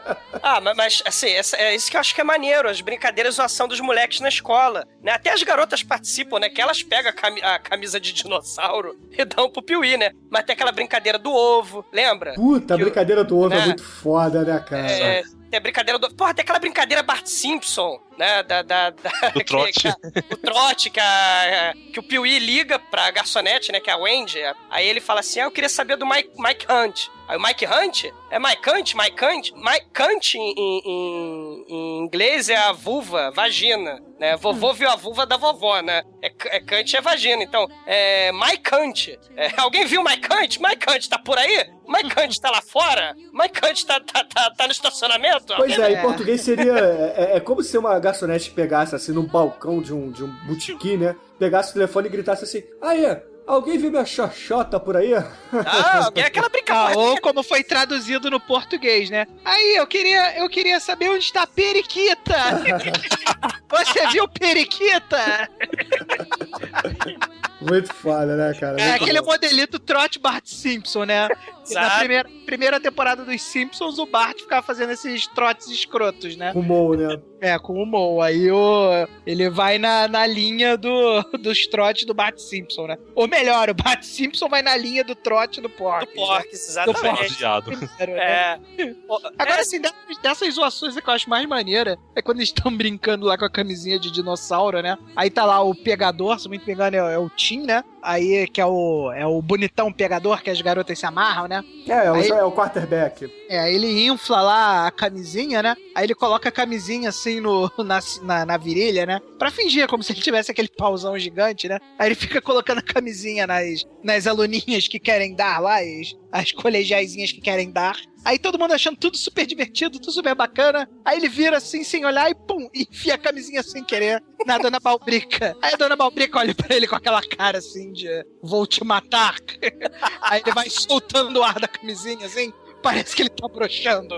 Ah, 0.50 0.62
ma- 0.62 0.74
mas, 0.74 1.04
assim, 1.06 1.28
essa- 1.32 1.58
é 1.58 1.76
isso 1.76 1.92
que 1.92 1.98
eu 1.98 2.00
acho 2.00 2.16
que 2.16 2.22
é 2.22 2.24
maneiro, 2.24 2.70
as 2.70 2.80
brincadeiras 2.80 3.34
e 3.34 3.38
zoação 3.38 3.68
dos 3.68 3.82
moleques 3.82 4.22
na 4.22 4.30
escola, 4.30 4.88
né? 5.04 5.12
Até 5.12 5.30
as 5.32 5.44
garotas 5.44 5.84
participam, 5.84 6.40
né? 6.40 6.50
Que 6.50 6.62
elas 6.62 6.82
pegam 6.82 7.10
a, 7.12 7.14
cami- 7.14 7.42
a 7.44 7.60
camisa 7.60 8.00
de 8.00 8.14
dinossauro 8.14 8.98
e 9.12 9.26
dão 9.26 9.50
pro 9.50 9.62
Piuí, 9.62 9.98
né? 9.98 10.12
Mas 10.30 10.46
tem 10.46 10.54
aquela 10.54 10.72
brincadeira 10.72 11.20
do 11.20 11.34
ovo, 11.34 11.84
lembra? 11.92 12.34
Puta, 12.36 12.76
a 12.76 12.78
brincadeira 12.78 13.26
do 13.26 13.38
ovo 13.38 13.54
é 13.54 13.58
né? 13.58 13.66
muito 13.66 13.84
foda, 13.84 14.46
né, 14.46 14.58
cara? 14.60 14.90
É, 14.90 15.22
tem 15.52 15.58
a 15.58 15.60
brincadeira 15.60 16.00
do. 16.00 16.16
Porra, 16.16 16.34
tem 16.34 16.44
aquela 16.44 16.60
brincadeira 16.60 17.04
Bart 17.04 17.26
Simpson, 17.28 18.00
né? 18.18 18.44
Da. 18.44 18.62
da, 18.62 18.90
da 18.90 19.10
Do 19.34 19.44
trote. 19.44 19.82
que 20.28 20.34
o 20.34 20.38
trote, 20.38 20.90
que, 20.90 21.00
a, 21.00 21.74
que 21.94 22.00
o 22.00 22.04
Piuí 22.04 22.40
liga 22.40 22.80
pra 22.80 23.12
garçonete, 23.12 23.72
né? 23.72 23.80
Que 23.80 23.90
é 23.90 23.94
a 23.94 23.98
Wendy. 23.98 24.40
Aí 24.70 24.88
ele 24.88 25.00
fala 25.02 25.20
assim: 25.22 25.40
Ah, 25.40 25.44
eu 25.44 25.52
queria 25.52 25.70
saber 25.70 25.96
do 25.98 26.06
Mike, 26.06 26.32
Mike 26.38 26.66
Hunt. 26.72 27.08
Aí 27.28 27.38
o 27.38 27.42
Mike 27.42 27.66
Hunt 27.66 28.06
é 28.32 28.40
Mike 28.40 28.70
Hunt, 28.70 28.94
Mike 28.96 29.26
Hunt. 29.26 29.52
Mike 29.52 29.88
Hunt 30.02 30.36
em, 30.36 30.54
em- 30.58 31.66
em 31.70 31.98
inglês 32.00 32.48
é 32.50 32.56
a 32.56 32.72
vulva, 32.72 33.32
vagina. 33.32 34.00
Né? 34.18 34.36
Vovô 34.38 34.74
viu 34.74 34.90
a 34.90 34.96
vulva 34.96 35.26
da 35.26 35.38
vovó, 35.38 35.80
né? 35.82 36.02
É, 36.24 36.32
é 36.56 36.60
Kant 36.62 36.96
é 36.96 37.02
vagina. 37.02 37.44
Então, 37.44 37.68
é 37.86 38.32
Mike 38.32 38.74
Hunt. 38.74 39.08
É, 39.36 39.52
alguém 39.58 39.86
viu 39.86 40.02
Mike 40.04 40.28
Hunt? 40.34 40.58
Mike 40.58 40.90
Hunt 40.90 41.08
tá 41.08 41.20
por 41.20 41.38
aí? 41.38 41.70
Mike 41.88 42.20
Hunt 42.20 42.38
tá 42.40 42.50
lá 42.50 42.62
fora? 42.62 43.14
Mike 43.34 43.60
Hunt 43.64 43.84
tá, 43.84 44.00
tá, 44.00 44.24
tá, 44.24 44.50
tá 44.52 44.66
no 44.66 44.72
estacionamento? 44.72 45.54
Pois 45.56 45.74
Alguém- 45.78 45.96
é, 45.96 46.00
em 46.00 46.02
português 46.02 46.42
seria. 46.42 46.74
É, 47.16 47.36
é 47.36 47.40
como 47.42 47.62
se 47.62 47.78
uma 47.78 48.00
garçonete 48.08 48.52
pegasse 48.52 48.96
assim 48.96 49.12
no 49.12 49.24
balcão 49.24 49.82
de 49.82 49.94
um, 49.94 50.10
de 50.12 50.24
um 50.24 50.28
botequim, 50.46 50.98
né? 50.98 51.16
Pegasse 51.38 51.72
o 51.72 51.74
telefone 51.74 52.08
e 52.08 52.12
gritasse 52.12 52.44
assim: 52.46 52.64
Aí, 52.82 53.06
alguém 53.46 53.78
viu 53.78 53.92
minha 53.92 54.06
xoxota 54.06 54.80
por 54.80 54.96
aí? 54.98 55.14
Ah, 55.14 56.06
alguém 56.06 56.24
aquela 56.24 56.48
Ah, 56.48 56.50
brincadeira. 56.50 57.00
ou 57.00 57.20
como 57.22 57.44
foi 57.44 57.64
traduzido 57.64 58.30
no 58.30 58.40
português, 58.40 59.10
né? 59.10 59.28
Aí, 59.44 59.76
eu 59.76 59.86
queria, 59.86 60.38
eu 60.40 60.50
queria 60.50 60.80
saber 60.80 61.10
onde 61.10 61.24
está 61.26 61.44
a 61.44 61.48
periquita. 61.48 62.36
Você 63.70 64.08
viu 64.08 64.28
periquita? 64.30 65.50
Muito 67.68 67.94
foda, 67.94 68.36
né, 68.36 68.54
cara? 68.54 68.80
É 68.80 68.90
Muito 68.90 69.04
aquele 69.04 69.22
bom. 69.22 69.28
modelito 69.28 69.80
Trot 69.80 70.20
Bart 70.20 70.46
Simpson, 70.46 71.06
né? 71.06 71.28
E 71.70 71.74
Na 71.74 72.00
primeira, 72.00 72.30
primeira 72.46 72.80
temporada 72.80 73.26
dos 73.26 73.42
Simpsons, 73.42 74.00
o 74.00 74.06
Bart 74.06 74.40
ficava 74.40 74.66
fazendo 74.66 74.92
esses 74.92 75.28
trotes 75.28 75.68
escrotos, 75.68 76.36
né? 76.38 76.52
Rumou, 76.52 76.96
né? 76.96 77.20
É, 77.40 77.60
com 77.60 77.74
o 77.74 77.86
Mo. 77.86 78.22
Aí 78.22 78.50
o, 78.50 79.08
ele 79.26 79.50
vai 79.50 79.78
na, 79.78 80.08
na 80.08 80.26
linha 80.26 80.76
do, 80.78 81.22
dos 81.40 81.68
trotes 81.68 82.06
do 82.06 82.14
Bart 82.14 82.38
Simpson, 82.40 82.88
né? 82.88 82.98
Ou 83.14 83.28
melhor, 83.28 83.70
o 83.70 83.74
Bart 83.74 84.02
Simpson 84.04 84.48
vai 84.48 84.62
na 84.62 84.76
linha 84.76 85.04
do 85.04 85.14
trote 85.14 85.62
do 85.62 85.70
Pork. 85.70 86.06
Do 86.06 86.14
Porks, 86.14 86.70
exatamente. 86.70 87.02
Parodiado. 87.02 87.72
né? 87.72 87.90
É. 88.00 88.60
Pô, 89.08 89.20
Agora, 89.38 89.58
é, 89.58 89.62
assim, 89.62 89.80
dessas, 89.80 90.18
dessas 90.22 90.54
zoações 90.56 90.98
que 90.98 91.10
eu 91.10 91.14
acho 91.14 91.30
mais 91.30 91.46
maneira 91.48 91.98
é 92.16 92.22
quando 92.22 92.38
eles 92.38 92.50
estão 92.50 92.76
brincando 92.76 93.26
lá 93.26 93.38
com 93.38 93.46
a 93.46 93.50
camisinha 93.50 94.00
de 94.00 94.10
dinossauro, 94.10 94.82
né? 94.82 94.98
Aí 95.16 95.30
tá 95.30 95.46
lá 95.46 95.62
o 95.62 95.76
pegador, 95.76 96.40
se 96.40 96.48
muito 96.48 96.66
me 96.66 96.74
engano, 96.74 96.96
é, 96.96 97.14
é 97.14 97.18
o 97.18 97.30
Tim, 97.30 97.57
né? 97.66 97.84
Aí 98.08 98.48
que 98.48 98.62
é 98.62 98.66
o, 98.66 99.12
é 99.12 99.26
o 99.28 99.42
bonitão 99.42 99.92
pegador 99.92 100.42
que 100.42 100.50
as 100.50 100.62
garotas 100.62 100.98
se 100.98 101.06
amarram, 101.06 101.46
né? 101.46 101.62
É, 101.86 102.06
é 102.06 102.12
o, 102.12 102.16
Aí- 102.16 102.30
é 102.30 102.44
o 102.44 102.52
quarterback. 102.54 103.30
É, 103.50 103.74
ele 103.74 104.06
infla 104.08 104.42
lá 104.42 104.88
a 104.88 104.92
camisinha, 104.92 105.62
né? 105.62 105.76
Aí 105.94 106.06
ele 106.06 106.16
coloca 106.16 106.48
a 106.48 106.52
camisinha 106.52 107.10
assim 107.10 107.42
no, 107.42 107.70
na, 107.84 108.00
na, 108.24 108.46
na 108.46 108.58
virilha, 108.58 109.06
né? 109.06 109.20
Pra 109.38 109.52
fingir 109.52 109.88
como 109.90 110.04
se 110.04 110.14
ele 110.14 110.22
tivesse 110.22 110.50
aquele 110.52 110.70
pauzão 110.70 111.20
gigante, 111.20 111.68
né? 111.68 111.80
Aí 112.00 112.08
ele 112.08 112.16
fica 112.16 112.42
colocando 112.42 112.78
a 112.80 112.82
camisinha 112.82 113.46
nas, 113.46 113.86
nas 114.02 114.26
aluninhas 114.26 114.88
que 114.88 115.00
querem 115.00 115.36
dar 115.36 115.60
lá, 115.60 115.80
as, 115.80 116.16
as 116.32 116.52
colegiaizinhas 116.54 117.34
que 117.34 117.42
querem 117.42 117.72
dar. 117.72 117.98
Aí 118.26 118.38
todo 118.38 118.60
mundo 118.60 118.74
achando 118.74 118.98
tudo 118.98 119.18
super 119.18 119.46
divertido, 119.46 120.00
tudo 120.00 120.12
super 120.12 120.36
bacana. 120.36 120.90
Aí 121.06 121.18
ele 121.18 121.30
vira 121.30 121.58
assim, 121.58 121.84
sem 121.84 122.06
olhar, 122.06 122.30
e 122.30 122.36
pum, 122.36 122.70
enfia 122.76 123.16
a 123.16 123.18
camisinha 123.18 123.64
sem 123.64 123.84
querer 123.84 124.22
na 124.46 124.58
dona 124.58 124.80
Balbrica. 124.80 125.56
Aí 125.62 125.74
a 125.74 125.78
dona 125.78 125.96
Balbrica 125.96 126.40
olha 126.40 126.54
pra 126.54 126.76
ele 126.76 126.88
com 126.88 126.96
aquela 126.96 127.22
cara 127.22 127.58
assim 127.60 127.92
de 127.98 128.26
vou 128.42 128.66
te 128.68 128.84
matar. 128.84 129.36
Aí 130.22 130.42
ele 130.46 130.54
vai 130.54 130.70
soltando 130.70 131.40
o 131.40 131.44
ar 131.44 131.60
da 131.60 131.68
camisinha 131.68 132.26
assim. 132.26 132.54
Parece 132.82 133.16
que 133.16 133.24
ele 133.24 133.30
tá 133.30 133.48
broxando. 133.48 134.16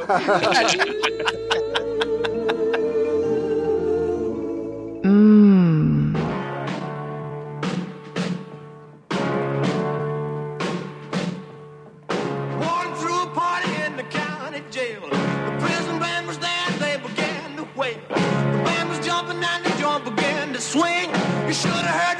Walking 12.60 12.96
through 13.00 13.24
a 13.24 13.28
party 13.34 13.72
in 13.86 13.96
the 13.96 14.04
county 14.04 14.62
jail. 14.70 15.02
The 15.10 15.58
prison 15.60 16.00
band 16.00 16.28
was 16.28 16.38
there 16.38 16.50
and 16.68 16.80
they 16.82 16.98
began 16.98 17.56
to 17.56 17.68
wail. 17.80 17.98
The 18.10 18.62
band 18.66 18.90
was 18.90 19.00
jumping 19.00 19.42
and 19.42 19.64
the 19.66 19.72
jump 19.80 20.04
began 20.04 20.54
to 20.54 20.62
swing. 20.62 21.10
You 21.48 21.54
should 21.54 21.72
have 21.72 22.20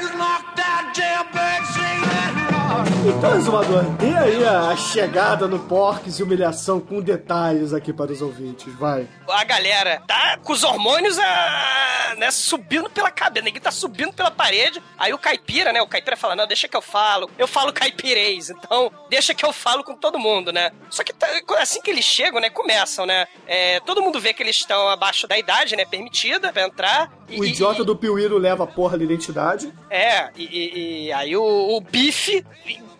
Então, 3.06 3.36
Exumador, 3.36 3.82
dê 3.96 4.14
aí 4.16 4.44
a, 4.44 4.68
a 4.70 4.76
chegada 4.76 5.46
no 5.48 5.58
Porks 5.60 6.18
e 6.18 6.22
humilhação 6.22 6.78
com 6.80 7.00
detalhes 7.00 7.72
aqui 7.72 7.92
para 7.92 8.12
os 8.12 8.20
ouvintes, 8.20 8.72
vai. 8.74 9.08
a 9.28 9.44
galera 9.44 10.02
tá 10.06 10.38
com 10.42 10.52
os 10.52 10.62
hormônios 10.62 11.18
ah, 11.18 12.14
né, 12.18 12.30
subindo 12.30 12.90
pela 12.90 13.10
cabeça. 13.10 13.44
Ninguém 13.44 13.60
tá 13.60 13.70
subindo 13.70 14.12
pela 14.12 14.30
parede. 14.30 14.82
Aí 14.98 15.12
o 15.14 15.18
caipira, 15.18 15.72
né? 15.72 15.80
O 15.80 15.86
caipira 15.86 16.16
fala: 16.16 16.36
Não, 16.36 16.46
deixa 16.46 16.68
que 16.68 16.76
eu 16.76 16.82
falo. 16.82 17.30
Eu 17.38 17.48
falo 17.48 17.72
caipirês. 17.72 18.50
Então, 18.50 18.90
deixa 19.08 19.34
que 19.34 19.44
eu 19.44 19.52
falo 19.52 19.82
com 19.82 19.94
todo 19.94 20.18
mundo, 20.18 20.52
né? 20.52 20.70
Só 20.90 21.02
que 21.02 21.12
tá- 21.12 21.26
assim 21.58 21.80
que 21.80 21.90
eles 21.90 22.04
chegam, 22.04 22.40
né? 22.40 22.50
Começam, 22.50 23.06
né? 23.06 23.26
É, 23.46 23.80
todo 23.80 24.02
mundo 24.02 24.20
vê 24.20 24.32
que 24.34 24.42
eles 24.42 24.56
estão 24.56 24.88
abaixo 24.88 25.26
da 25.26 25.38
idade, 25.38 25.74
né? 25.76 25.84
Permitida 25.86 26.52
pra 26.52 26.62
entrar. 26.66 27.10
E- 27.28 27.40
O 27.40 27.44
idiota 27.44 27.84
do 27.84 27.96
Piuí 27.96 28.28
não 28.28 28.38
leva 28.38 28.64
a 28.64 28.66
porra 28.66 28.98
da 28.98 29.04
identidade. 29.04 29.72
é, 29.88 30.30
e, 30.36 30.44
e- 30.44 31.06
e 31.06 31.12
aí 31.12 31.36
o, 31.36 31.42
o 31.76 31.80
Bife 31.80 32.44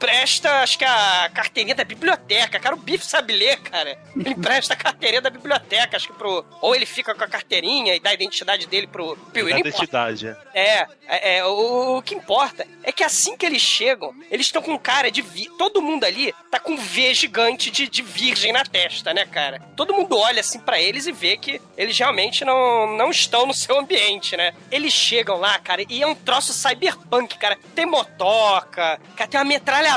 empresta, 0.00 0.62
acho 0.62 0.78
que 0.78 0.84
a 0.84 1.30
carteirinha 1.34 1.74
da 1.74 1.84
biblioteca. 1.84 2.58
Cara, 2.58 2.74
o 2.74 2.78
Bife 2.78 3.04
sabe 3.04 3.34
ler, 3.34 3.60
cara. 3.60 3.98
Ele 4.16 4.30
empresta 4.32 4.72
a 4.72 4.76
carteirinha 4.76 5.20
da 5.20 5.28
biblioteca, 5.28 5.96
acho 5.96 6.06
que 6.06 6.14
pro. 6.14 6.44
Ou 6.62 6.74
ele 6.74 6.86
fica 6.86 7.14
com 7.14 7.22
a 7.22 7.28
carteirinha 7.28 7.94
e 7.94 8.00
dá 8.00 8.10
a 8.10 8.14
identidade 8.14 8.66
dele 8.66 8.86
pro 8.86 9.14
Piuí. 9.32 9.52
Identidade, 9.52 10.28
é. 10.28 10.36
É, 10.54 10.86
é, 11.06 11.38
é, 11.38 11.44
o, 11.44 11.98
o 11.98 12.02
que 12.02 12.14
importa 12.14 12.66
é 12.82 12.90
que 12.90 13.04
assim 13.04 13.36
que 13.36 13.44
eles 13.44 13.60
chegam, 13.60 14.14
eles 14.30 14.46
estão 14.46 14.62
com 14.62 14.78
cara 14.78 15.10
de. 15.10 15.20
Vi... 15.20 15.50
Todo 15.58 15.82
mundo 15.82 16.04
ali 16.04 16.34
tá 16.50 16.58
com 16.58 16.76
V 16.76 17.12
gigante 17.12 17.70
de, 17.70 17.86
de 17.86 18.02
virgem 18.02 18.52
na 18.52 18.64
testa, 18.64 19.12
né, 19.12 19.26
cara? 19.26 19.60
Todo 19.76 19.92
mundo 19.92 20.16
olha 20.16 20.40
assim 20.40 20.58
pra 20.58 20.80
eles 20.80 21.06
e 21.06 21.12
vê 21.12 21.36
que 21.36 21.60
eles 21.76 21.98
realmente 21.98 22.44
não, 22.44 22.96
não 22.96 23.10
estão 23.10 23.46
no 23.46 23.52
seu 23.52 23.78
ambiente, 23.78 24.36
né? 24.36 24.54
Eles 24.70 24.94
chegam 24.94 25.36
lá, 25.36 25.58
cara, 25.58 25.84
e 25.88 26.02
é 26.02 26.06
um 26.06 26.14
troço 26.14 26.52
cyberpunk, 26.54 27.38
cara. 27.38 27.58
Tem 27.74 27.84
motoca, 27.84 28.98
cara, 29.16 29.30
tem 29.30 29.40
uma 29.40 29.46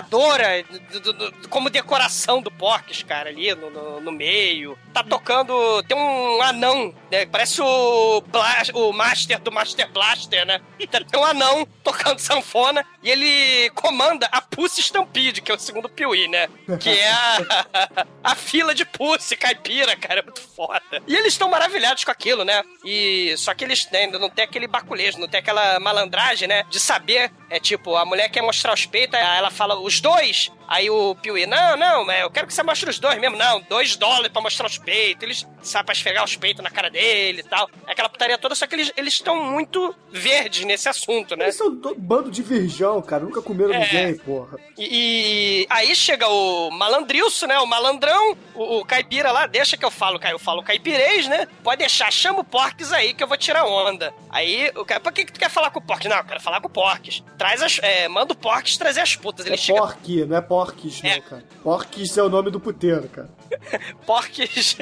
metralhadora 0.01 0.63
do- 0.91 0.99
do- 0.99 1.13
do- 1.13 1.49
como 1.49 1.69
decoração 1.69 2.41
do 2.41 2.49
Porques, 2.51 3.03
cara, 3.03 3.29
ali 3.29 3.53
no, 3.55 3.69
no, 3.69 4.01
no 4.01 4.11
meio. 4.11 4.77
Tá 4.93 5.03
tocando. 5.03 5.83
Tem 5.83 5.97
um 5.97 6.41
anão, 6.41 6.93
né? 7.11 7.25
Parece 7.25 7.61
o, 7.61 8.21
Blas- 8.27 8.69
o 8.73 8.91
Master 8.91 9.39
do 9.39 9.51
Master 9.51 9.89
Blaster, 9.91 10.45
né? 10.45 10.61
Tem 11.09 11.19
um 11.19 11.25
anão 11.25 11.67
tocando 11.83 12.19
sanfona 12.19 12.85
e 13.01 13.09
ele 13.09 13.69
comanda 13.71 14.27
a 14.31 14.41
Pussy 14.41 14.81
Stampede, 14.81 15.41
que 15.41 15.51
é 15.51 15.55
o 15.55 15.59
segundo 15.59 15.89
Piuí, 15.89 16.27
né? 16.27 16.47
Que 16.79 16.89
é 16.89 17.09
a, 17.11 18.05
a 18.23 18.35
fila 18.35 18.73
de 18.75 18.85
Pussy 18.85 19.35
caipira, 19.35 19.95
cara. 19.95 20.19
É 20.19 20.23
muito 20.23 20.41
foda. 20.41 20.81
E 21.07 21.15
eles 21.15 21.33
estão 21.33 21.49
maravilhados 21.49 22.03
com 22.03 22.11
aquilo, 22.11 22.43
né? 22.43 22.63
E 22.85 23.33
só 23.37 23.53
que 23.53 23.63
eles 23.63 23.89
né, 23.91 23.99
ainda 23.99 24.19
não 24.19 24.29
tem 24.29 24.45
aquele 24.45 24.67
baculejo, 24.67 25.19
não 25.19 25.27
tem 25.27 25.39
aquela 25.39 25.79
malandragem, 25.79 26.47
né? 26.47 26.63
De 26.69 26.79
saber, 26.79 27.31
é 27.49 27.59
tipo, 27.59 27.95
a 27.95 28.05
mulher 28.05 28.29
quer 28.29 28.41
mostrar 28.41 28.73
os 28.73 28.85
peitos, 28.85 29.19
ela 29.19 29.49
fala, 29.51 29.79
os 29.83 29.99
dois. 30.01 30.51
Aí 30.67 30.89
o 30.89 31.13
Piuí, 31.15 31.45
não, 31.45 31.75
não, 31.77 32.11
eu 32.11 32.31
quero 32.31 32.47
que 32.47 32.53
você 32.53 32.63
mostre 32.63 32.89
os 32.89 32.97
dois 32.97 33.19
mesmo. 33.19 33.37
Não, 33.37 33.61
dois 33.61 33.95
dólares 33.95 34.29
pra 34.31 34.41
mostrar 34.41 34.65
os 34.65 34.77
peitos. 34.77 35.23
Eles 35.23 35.47
sabem 35.61 35.85
pra 35.85 35.93
esfregar 35.93 36.23
os 36.23 36.35
peitos 36.35 36.63
na 36.63 36.69
cara 36.69 36.89
dele 36.89 37.41
e 37.41 37.43
tal. 37.43 37.69
É 37.87 37.91
aquela 37.91 38.09
putaria 38.09 38.37
toda, 38.37 38.55
só 38.55 38.65
que 38.65 38.75
eles 38.75 38.91
eles 38.97 39.13
estão 39.13 39.35
muito 39.43 39.93
verdes 40.11 40.63
nesse 40.65 40.87
assunto, 40.89 41.35
né? 41.35 41.45
Eles 41.45 41.55
são 41.55 41.73
do- 41.73 41.95
bando 41.95 42.31
de 42.31 42.41
virgão, 42.41 43.01
cara. 43.01 43.23
Nunca 43.23 43.41
comeram 43.41 43.73
É. 43.73 43.79
ninguém, 43.79 44.15
porra. 44.17 44.57
E, 44.77 45.61
e 45.63 45.67
aí 45.69 45.95
chega 45.95 46.27
o 46.27 46.71
malandrilso, 46.71 47.45
né? 47.45 47.59
O 47.59 47.65
malandrão, 47.67 48.35
o, 48.55 48.79
o 48.79 48.85
caipira 48.85 49.31
lá, 49.31 49.45
deixa 49.45 49.75
que 49.77 49.85
eu 49.85 49.91
falo, 49.91 50.19
eu 50.23 50.39
falo 50.39 50.63
caipirês, 50.63 51.27
né? 51.27 51.47
Pode 51.63 51.79
deixar, 51.79 52.11
chama 52.11 52.39
o 52.39 52.43
Porques 52.43 52.91
aí 52.91 53.13
que 53.13 53.23
eu 53.23 53.27
vou 53.27 53.37
tirar 53.37 53.65
onda. 53.65 54.13
Aí 54.29 54.71
o 54.75 54.85
cara, 54.85 54.99
por 54.99 55.11
que, 55.11 55.25
que 55.25 55.31
tu 55.33 55.39
quer 55.39 55.49
falar 55.49 55.69
com 55.71 55.79
o 55.79 55.83
Porques? 55.83 56.09
Não, 56.09 56.17
eu 56.17 56.23
quero 56.23 56.41
falar 56.41 56.61
com 56.61 56.67
o 56.67 56.71
Porques. 56.71 57.21
Traz 57.37 57.61
as. 57.61 57.79
é, 57.83 58.07
manda 58.07 58.33
o 58.33 58.37
Porques 58.37 58.77
trazer 58.77 59.01
as 59.01 59.15
putas. 59.15 59.45
Ele 59.45 59.55
É 59.55 59.57
Porky, 59.77 60.25
não 60.25 60.37
é 60.37 60.41
Porques, 60.41 61.01
não, 61.01 61.21
cara. 61.21 61.43
Porques 61.63 62.17
é 62.17 62.23
o 62.23 62.29
nome 62.29 62.51
do 62.51 62.59
puteiro, 62.59 63.07
cara. 63.09 63.29
Porques. 64.05 64.77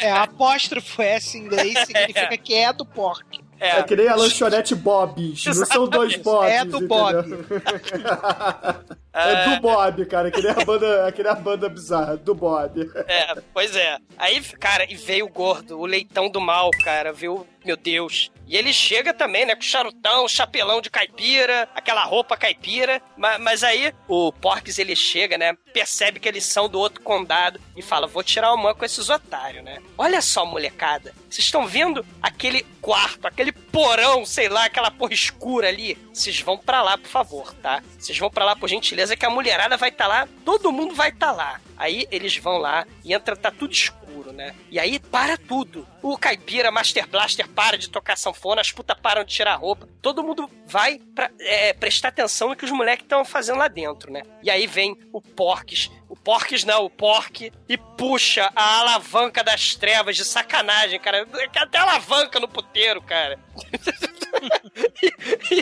É, 0.00 0.10
apóstrofo 0.10 1.02
S 1.02 1.36
em 1.36 1.42
inglês 1.42 1.78
significa 1.86 2.36
que 2.36 2.54
é 2.54 2.72
do 2.72 2.84
porco. 2.84 3.24
É, 3.58 3.82
que 3.82 3.94
nem 3.94 4.08
a 4.08 4.14
lanchonete 4.14 4.74
Bob's. 4.74 5.44
Não 5.44 5.66
são 5.66 5.86
dois. 5.86 6.16
Bob's. 6.16 6.50
É 6.50 6.64
do 6.64 6.86
Bob. 6.88 7.14
É 9.12 9.20
Ah, 9.20 9.54
do 9.56 9.60
Bob, 9.60 10.06
cara, 10.06 10.30
que 10.30 10.40
nem 10.40 10.50
a 10.50 10.64
banda, 10.64 11.10
que 11.12 11.22
nem 11.22 11.32
a 11.32 11.34
banda 11.34 11.68
bizarra, 11.68 12.16
do 12.16 12.34
Bob. 12.34 12.90
É, 13.08 13.34
pois 13.52 13.74
é. 13.74 13.98
Aí, 14.16 14.40
cara, 14.40 14.84
e 14.90 14.94
veio 14.94 15.26
o 15.26 15.28
gordo, 15.28 15.78
o 15.78 15.86
leitão 15.86 16.28
do 16.30 16.40
mal, 16.40 16.70
cara, 16.84 17.12
viu? 17.12 17.46
Meu 17.64 17.76
Deus. 17.76 18.30
E 18.46 18.56
ele 18.56 18.72
chega 18.72 19.12
também, 19.12 19.44
né, 19.44 19.54
com 19.54 19.60
charutão, 19.62 20.26
chapelão 20.26 20.80
de 20.80 20.88
caipira, 20.90 21.68
aquela 21.74 22.02
roupa 22.04 22.36
caipira. 22.36 23.00
Mas, 23.16 23.38
mas 23.40 23.62
aí 23.64 23.92
o 24.08 24.32
Porques 24.32 24.78
ele 24.78 24.96
chega, 24.96 25.36
né, 25.36 25.54
percebe 25.72 26.18
que 26.18 26.26
eles 26.28 26.44
são 26.46 26.68
do 26.68 26.78
outro 26.78 27.02
condado 27.02 27.60
e 27.76 27.82
fala: 27.82 28.06
Vou 28.06 28.22
tirar 28.24 28.54
uma 28.54 28.74
com 28.74 28.84
esses 28.84 29.08
otários, 29.10 29.62
né? 29.62 29.78
Olha 29.98 30.22
só, 30.22 30.44
molecada. 30.46 31.12
Vocês 31.28 31.44
estão 31.44 31.66
vendo 31.66 32.04
aquele 32.22 32.62
quarto, 32.80 33.26
aquele 33.26 33.52
porão, 33.52 34.24
sei 34.24 34.48
lá, 34.48 34.64
aquela 34.64 34.90
porra 34.90 35.12
escura 35.12 35.68
ali? 35.68 35.96
Vocês 36.12 36.40
vão 36.40 36.56
pra 36.58 36.82
lá, 36.82 36.96
por 36.98 37.08
favor, 37.08 37.54
tá? 37.62 37.82
Vocês 37.98 38.18
vão 38.18 38.30
pra 38.30 38.44
lá, 38.46 38.56
por 38.56 38.68
gentileza, 38.68 38.99
que 39.16 39.26
a 39.26 39.30
mulherada 39.30 39.76
vai 39.76 39.88
estar 39.88 40.06
lá, 40.06 40.28
todo 40.44 40.72
mundo 40.72 40.94
vai 40.94 41.10
estar 41.10 41.32
lá. 41.32 41.60
Aí 41.76 42.06
eles 42.10 42.36
vão 42.36 42.58
lá 42.58 42.86
e 43.04 43.14
entra, 43.14 43.34
tá 43.34 43.50
tudo 43.50 43.72
escuro, 43.72 44.32
né? 44.32 44.54
E 44.70 44.78
aí 44.78 44.98
para 44.98 45.38
tudo. 45.38 45.86
O 46.02 46.18
caipira, 46.18 46.70
Master 46.70 47.08
Blaster 47.08 47.48
para 47.48 47.78
de 47.78 47.88
tocar 47.88 48.16
sanfona, 48.16 48.60
as 48.60 48.70
putas 48.70 48.98
param 49.00 49.24
de 49.24 49.32
tirar 49.32 49.54
roupa. 49.56 49.88
Todo 50.02 50.22
mundo 50.22 50.50
vai 50.66 50.98
pra, 51.14 51.30
é, 51.40 51.72
prestar 51.72 52.08
atenção 52.08 52.50
no 52.50 52.56
que 52.56 52.64
os 52.64 52.70
moleques 52.70 53.04
estão 53.04 53.24
fazendo 53.24 53.58
lá 53.58 53.68
dentro, 53.68 54.12
né? 54.12 54.22
E 54.42 54.50
aí 54.50 54.66
vem 54.66 54.96
o 55.12 55.22
Porques, 55.22 55.90
o 56.08 56.14
Porques 56.16 56.64
não, 56.64 56.84
o 56.84 56.90
Porque, 56.90 57.52
e 57.68 57.78
puxa 57.78 58.50
a 58.54 58.80
alavanca 58.80 59.42
das 59.42 59.74
trevas 59.74 60.16
de 60.16 60.24
sacanagem, 60.24 61.00
cara. 61.00 61.26
Até 61.56 61.78
alavanca 61.78 62.38
no 62.38 62.48
puteiro, 62.48 63.00
cara. 63.00 63.38
e, 65.02 65.56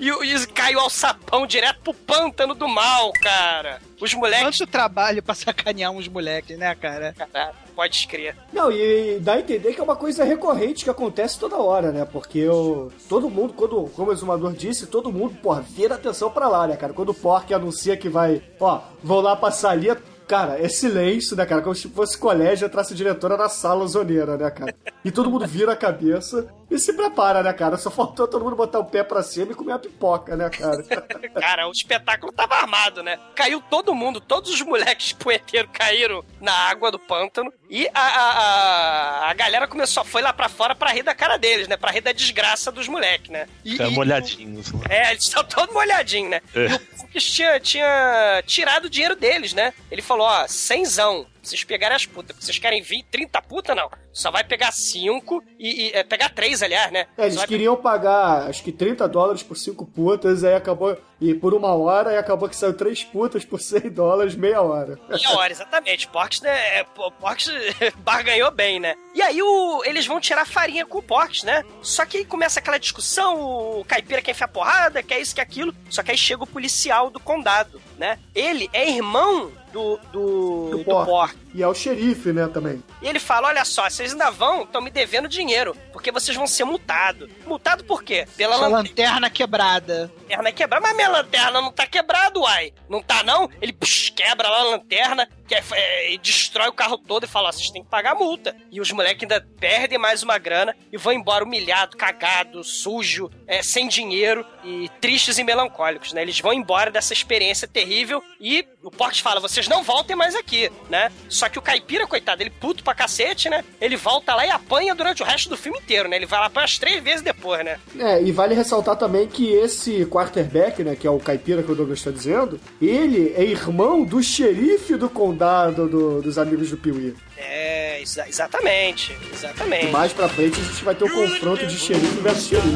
e, 0.00 0.08
e, 0.08 0.34
e 0.34 0.46
caiu 0.48 0.80
ao 0.80 0.90
sapão 0.90 1.46
direto 1.46 1.80
pro 1.82 1.94
pântano 1.94 2.54
do 2.54 2.68
mal, 2.68 3.12
cara. 3.12 3.80
Os 4.00 4.14
moleques. 4.14 4.58
Quanto 4.58 4.70
trabalho 4.70 5.22
pra 5.22 5.34
sacanear 5.34 5.92
uns 5.92 6.08
moleques, 6.08 6.58
né, 6.58 6.74
cara? 6.74 7.14
Caralho, 7.16 7.54
pode 7.74 7.96
escrever. 7.96 8.36
Não, 8.52 8.70
e 8.70 9.18
dá 9.20 9.34
a 9.34 9.40
entender 9.40 9.72
que 9.72 9.80
é 9.80 9.84
uma 9.84 9.96
coisa 9.96 10.24
recorrente 10.24 10.84
que 10.84 10.90
acontece 10.90 11.38
toda 11.38 11.56
hora, 11.56 11.92
né? 11.92 12.04
Porque 12.04 12.48
o, 12.48 12.90
todo 13.08 13.30
mundo, 13.30 13.52
quando, 13.52 13.88
como 13.94 14.10
o 14.10 14.12
exumador 14.12 14.52
disse, 14.52 14.86
todo 14.86 15.12
mundo, 15.12 15.36
porra, 15.40 15.62
vira 15.62 15.94
atenção 15.94 16.30
pra 16.30 16.48
lá, 16.48 16.66
né, 16.66 16.76
cara? 16.76 16.92
Quando 16.92 17.10
o 17.10 17.14
Pork 17.14 17.52
anuncia 17.54 17.96
que 17.96 18.08
vai, 18.08 18.42
ó, 18.58 18.80
vão 19.02 19.20
lá 19.20 19.36
pra 19.36 19.50
salinha, 19.50 19.96
Cara, 20.32 20.58
é 20.58 20.66
silêncio, 20.66 21.36
né, 21.36 21.44
cara? 21.44 21.60
Como 21.60 21.74
se 21.74 21.88
fosse 21.88 22.16
colégio, 22.16 22.66
entrasse 22.66 22.94
a 22.94 22.96
diretora 22.96 23.36
na 23.36 23.50
sala 23.50 23.86
zoneira, 23.86 24.38
né, 24.38 24.50
cara? 24.50 24.74
E 25.04 25.10
todo 25.10 25.30
mundo 25.30 25.46
vira 25.46 25.72
a 25.72 25.76
cabeça 25.76 26.48
e 26.74 26.78
se 26.78 26.92
prepara, 26.94 27.42
né, 27.42 27.52
cara? 27.52 27.76
Só 27.76 27.90
faltou 27.90 28.26
todo 28.26 28.42
mundo 28.42 28.56
botar 28.56 28.78
o 28.78 28.84
pé 28.84 29.04
pra 29.04 29.22
cima 29.22 29.52
e 29.52 29.54
comer 29.54 29.72
a 29.72 29.78
pipoca, 29.78 30.34
né, 30.36 30.48
cara? 30.48 30.82
cara, 31.38 31.68
o 31.68 31.72
espetáculo 31.72 32.32
tava 32.32 32.54
armado, 32.54 33.02
né? 33.02 33.18
Caiu 33.34 33.60
todo 33.60 33.94
mundo, 33.94 34.20
todos 34.20 34.50
os 34.50 34.62
moleques 34.62 35.12
poeteiros 35.14 35.70
caíram 35.72 36.24
na 36.40 36.52
água 36.52 36.90
do 36.90 36.98
pântano 36.98 37.52
e 37.68 37.88
a, 37.94 38.00
a, 38.00 38.30
a, 38.30 39.30
a 39.30 39.34
galera 39.34 39.68
começou, 39.68 40.04
foi 40.04 40.22
lá 40.22 40.32
pra 40.32 40.48
fora 40.48 40.74
pra 40.74 40.90
rir 40.90 41.02
da 41.02 41.14
cara 41.14 41.36
deles, 41.36 41.68
né? 41.68 41.76
Pra 41.76 41.90
rir 41.90 42.00
da 42.00 42.12
desgraça 42.12 42.72
dos 42.72 42.88
moleques, 42.88 43.30
né? 43.30 43.46
E, 43.64 43.72
Ficaram 43.72 43.92
molhadinhos. 43.92 44.72
É, 44.88 45.10
eles 45.10 45.24
estão 45.24 45.44
todos 45.44 45.74
molhadinhos, 45.74 46.30
né? 46.30 46.40
É. 46.54 46.66
E 46.66 46.74
o 46.74 46.78
Fux 46.98 47.24
tinha, 47.24 47.60
tinha 47.60 48.42
tirado 48.46 48.86
o 48.86 48.90
dinheiro 48.90 49.16
deles, 49.16 49.52
né? 49.52 49.72
Ele 49.90 50.02
falou, 50.02 50.26
ó, 50.26 50.46
cenzão. 50.46 51.26
Vocês 51.42 51.64
pegarem 51.64 51.96
as 51.96 52.06
putas. 52.06 52.36
Vocês 52.38 52.58
querem 52.58 52.80
20, 52.80 53.06
30 53.06 53.42
putas? 53.42 53.76
Não. 53.76 53.90
Só 54.12 54.30
vai 54.30 54.44
pegar 54.44 54.70
5 54.70 55.42
e, 55.58 55.88
e 55.88 55.92
é, 55.92 56.04
pegar 56.04 56.28
3, 56.28 56.62
aliás, 56.62 56.92
né? 56.92 57.06
É, 57.18 57.26
eles 57.26 57.44
queriam 57.44 57.76
pagar, 57.76 58.48
acho 58.48 58.62
que 58.62 58.70
30 58.70 59.08
dólares 59.08 59.42
por 59.42 59.56
5 59.56 59.84
putas, 59.86 60.44
aí 60.44 60.54
acabou. 60.54 60.96
E 61.20 61.34
por 61.34 61.54
uma 61.54 61.72
hora, 61.74 62.12
e 62.12 62.16
acabou 62.16 62.48
que 62.48 62.56
saiu 62.56 62.74
3 62.74 63.04
putas 63.04 63.44
por 63.44 63.60
100 63.60 63.90
dólares, 63.90 64.34
meia 64.34 64.60
hora. 64.60 64.98
Meia 65.08 65.30
hora, 65.36 65.52
exatamente. 65.52 66.08
Porks, 66.08 66.40
né? 66.40 66.80
é, 66.80 66.84
Porks 66.84 67.48
barganhou 67.98 68.50
bem, 68.50 68.78
né? 68.78 68.94
E 69.14 69.22
aí 69.22 69.40
o, 69.42 69.82
eles 69.84 70.06
vão 70.06 70.20
tirar 70.20 70.46
farinha 70.46 70.84
com 70.84 70.98
o 70.98 71.02
Porks, 71.02 71.42
né? 71.42 71.64
Só 71.80 72.04
que 72.04 72.18
aí 72.18 72.24
começa 72.24 72.60
aquela 72.60 72.78
discussão, 72.78 73.40
o 73.80 73.84
caipira 73.84 74.20
quer 74.20 74.32
enfiar 74.32 74.48
porrada, 74.48 75.02
quer 75.02 75.20
isso, 75.20 75.34
quer 75.34 75.42
aquilo. 75.42 75.74
Só 75.88 76.02
que 76.02 76.10
aí 76.10 76.18
chega 76.18 76.44
o 76.44 76.46
policial 76.46 77.08
do 77.08 77.20
condado, 77.20 77.80
né? 77.98 78.18
Ele 78.34 78.68
é 78.72 78.88
irmão 78.88 79.52
do, 79.72 79.98
do, 80.12 80.68
Do 80.70 80.78
do 80.78 80.84
Pork. 80.84 81.36
E 81.54 81.62
é 81.62 81.68
o 81.68 81.74
xerife, 81.74 82.32
né, 82.32 82.48
também. 82.48 82.82
E 83.02 83.06
ele 83.08 83.18
fala: 83.20 83.48
olha 83.48 83.64
só, 83.64 83.88
vocês 83.88 84.12
ainda 84.12 84.30
vão, 84.30 84.62
estão 84.62 84.80
me 84.80 84.90
devendo 84.90 85.28
dinheiro, 85.28 85.76
porque 85.92 86.10
vocês 86.10 86.36
vão 86.36 86.46
ser 86.46 86.64
multados. 86.64 87.28
Multado 87.46 87.84
por 87.84 88.02
quê? 88.02 88.26
Pela 88.36 88.56
lanterna 88.56 88.78
lanterna 88.78 89.30
quebrada. 89.30 90.12
quebrada. 90.54 90.80
Mas 90.86 90.96
minha 90.96 91.08
lanterna 91.08 91.60
não 91.60 91.70
tá 91.72 91.86
quebrada, 91.86 92.38
uai. 92.38 92.72
Não 92.88 93.02
tá, 93.02 93.22
não? 93.22 93.50
Ele 93.60 93.72
psh, 93.72 94.10
quebra 94.10 94.48
lá 94.48 94.60
a 94.60 94.64
lanterna 94.64 95.28
que 95.46 95.54
é- 95.54 95.62
é, 95.72 96.12
e 96.14 96.18
destrói 96.18 96.68
o 96.68 96.72
carro 96.72 96.96
todo 96.96 97.24
e 97.24 97.28
fala: 97.28 97.48
ó, 97.48 97.52
vocês 97.52 97.70
têm 97.70 97.82
que 97.84 97.90
pagar 97.90 98.12
a 98.12 98.14
multa. 98.14 98.56
E 98.70 98.80
os 98.80 98.90
moleques 98.90 99.22
ainda 99.22 99.46
perdem 99.60 99.98
mais 99.98 100.22
uma 100.22 100.38
grana 100.38 100.74
e 100.90 100.96
vão 100.96 101.12
embora 101.12 101.44
humilhado, 101.44 101.96
cagado, 101.96 102.64
sujo, 102.64 103.30
é, 103.46 103.62
sem 103.62 103.88
dinheiro 103.88 104.44
e 104.64 104.88
tristes 105.00 105.38
e 105.38 105.44
melancólicos, 105.44 106.12
né? 106.12 106.22
Eles 106.22 106.40
vão 106.40 106.52
embora 106.52 106.90
dessa 106.90 107.12
experiência 107.12 107.68
terrível 107.68 108.22
e 108.40 108.66
o 108.82 108.90
Portes 108.90 109.20
fala: 109.20 109.40
vocês 109.40 109.68
não 109.68 109.82
voltem 109.82 110.16
mais 110.16 110.34
aqui, 110.34 110.70
né? 110.88 111.12
Só 111.42 111.48
que 111.48 111.58
o 111.58 111.62
caipira, 111.62 112.06
coitado, 112.06 112.40
ele 112.40 112.50
puto 112.50 112.84
pra 112.84 112.94
cacete, 112.94 113.50
né? 113.50 113.64
Ele 113.80 113.96
volta 113.96 114.32
lá 114.32 114.46
e 114.46 114.50
apanha 114.50 114.94
durante 114.94 115.24
o 115.24 115.26
resto 115.26 115.48
do 115.48 115.56
filme 115.56 115.76
inteiro, 115.80 116.08
né? 116.08 116.14
Ele 116.14 116.24
vai 116.26 116.38
lá 116.38 116.46
apanhar 116.46 116.66
as 116.66 116.78
três 116.78 117.02
vezes 117.02 117.20
depois, 117.20 117.64
né? 117.64 117.80
É, 117.98 118.22
e 118.22 118.30
vale 118.30 118.54
ressaltar 118.54 118.94
também 118.94 119.26
que 119.26 119.50
esse 119.52 120.06
quarterback, 120.06 120.84
né, 120.84 120.94
que 120.94 121.04
é 121.04 121.10
o 121.10 121.18
caipira 121.18 121.60
que 121.64 121.72
o 121.72 121.74
Douglas 121.74 121.98
está 121.98 122.12
dizendo, 122.12 122.60
ele 122.80 123.34
é 123.36 123.42
irmão 123.42 124.04
do 124.04 124.22
xerife 124.22 124.94
do 124.94 125.10
condado 125.10 125.88
do- 125.88 126.22
dos 126.22 126.38
amigos 126.38 126.70
do 126.70 126.76
Piuí. 126.76 127.12
É, 127.36 128.00
exa- 128.00 128.28
exatamente, 128.28 129.16
exatamente. 129.32 129.86
E 129.86 129.90
mais 129.90 130.12
pra 130.12 130.28
frente 130.28 130.60
a 130.60 130.62
gente 130.62 130.84
vai 130.84 130.94
ter 130.94 131.02
um 131.06 131.08
confronto 131.10 131.66
de 131.66 131.76
xerife 131.76 132.20
versus 132.20 132.46
xerife. 132.46 132.72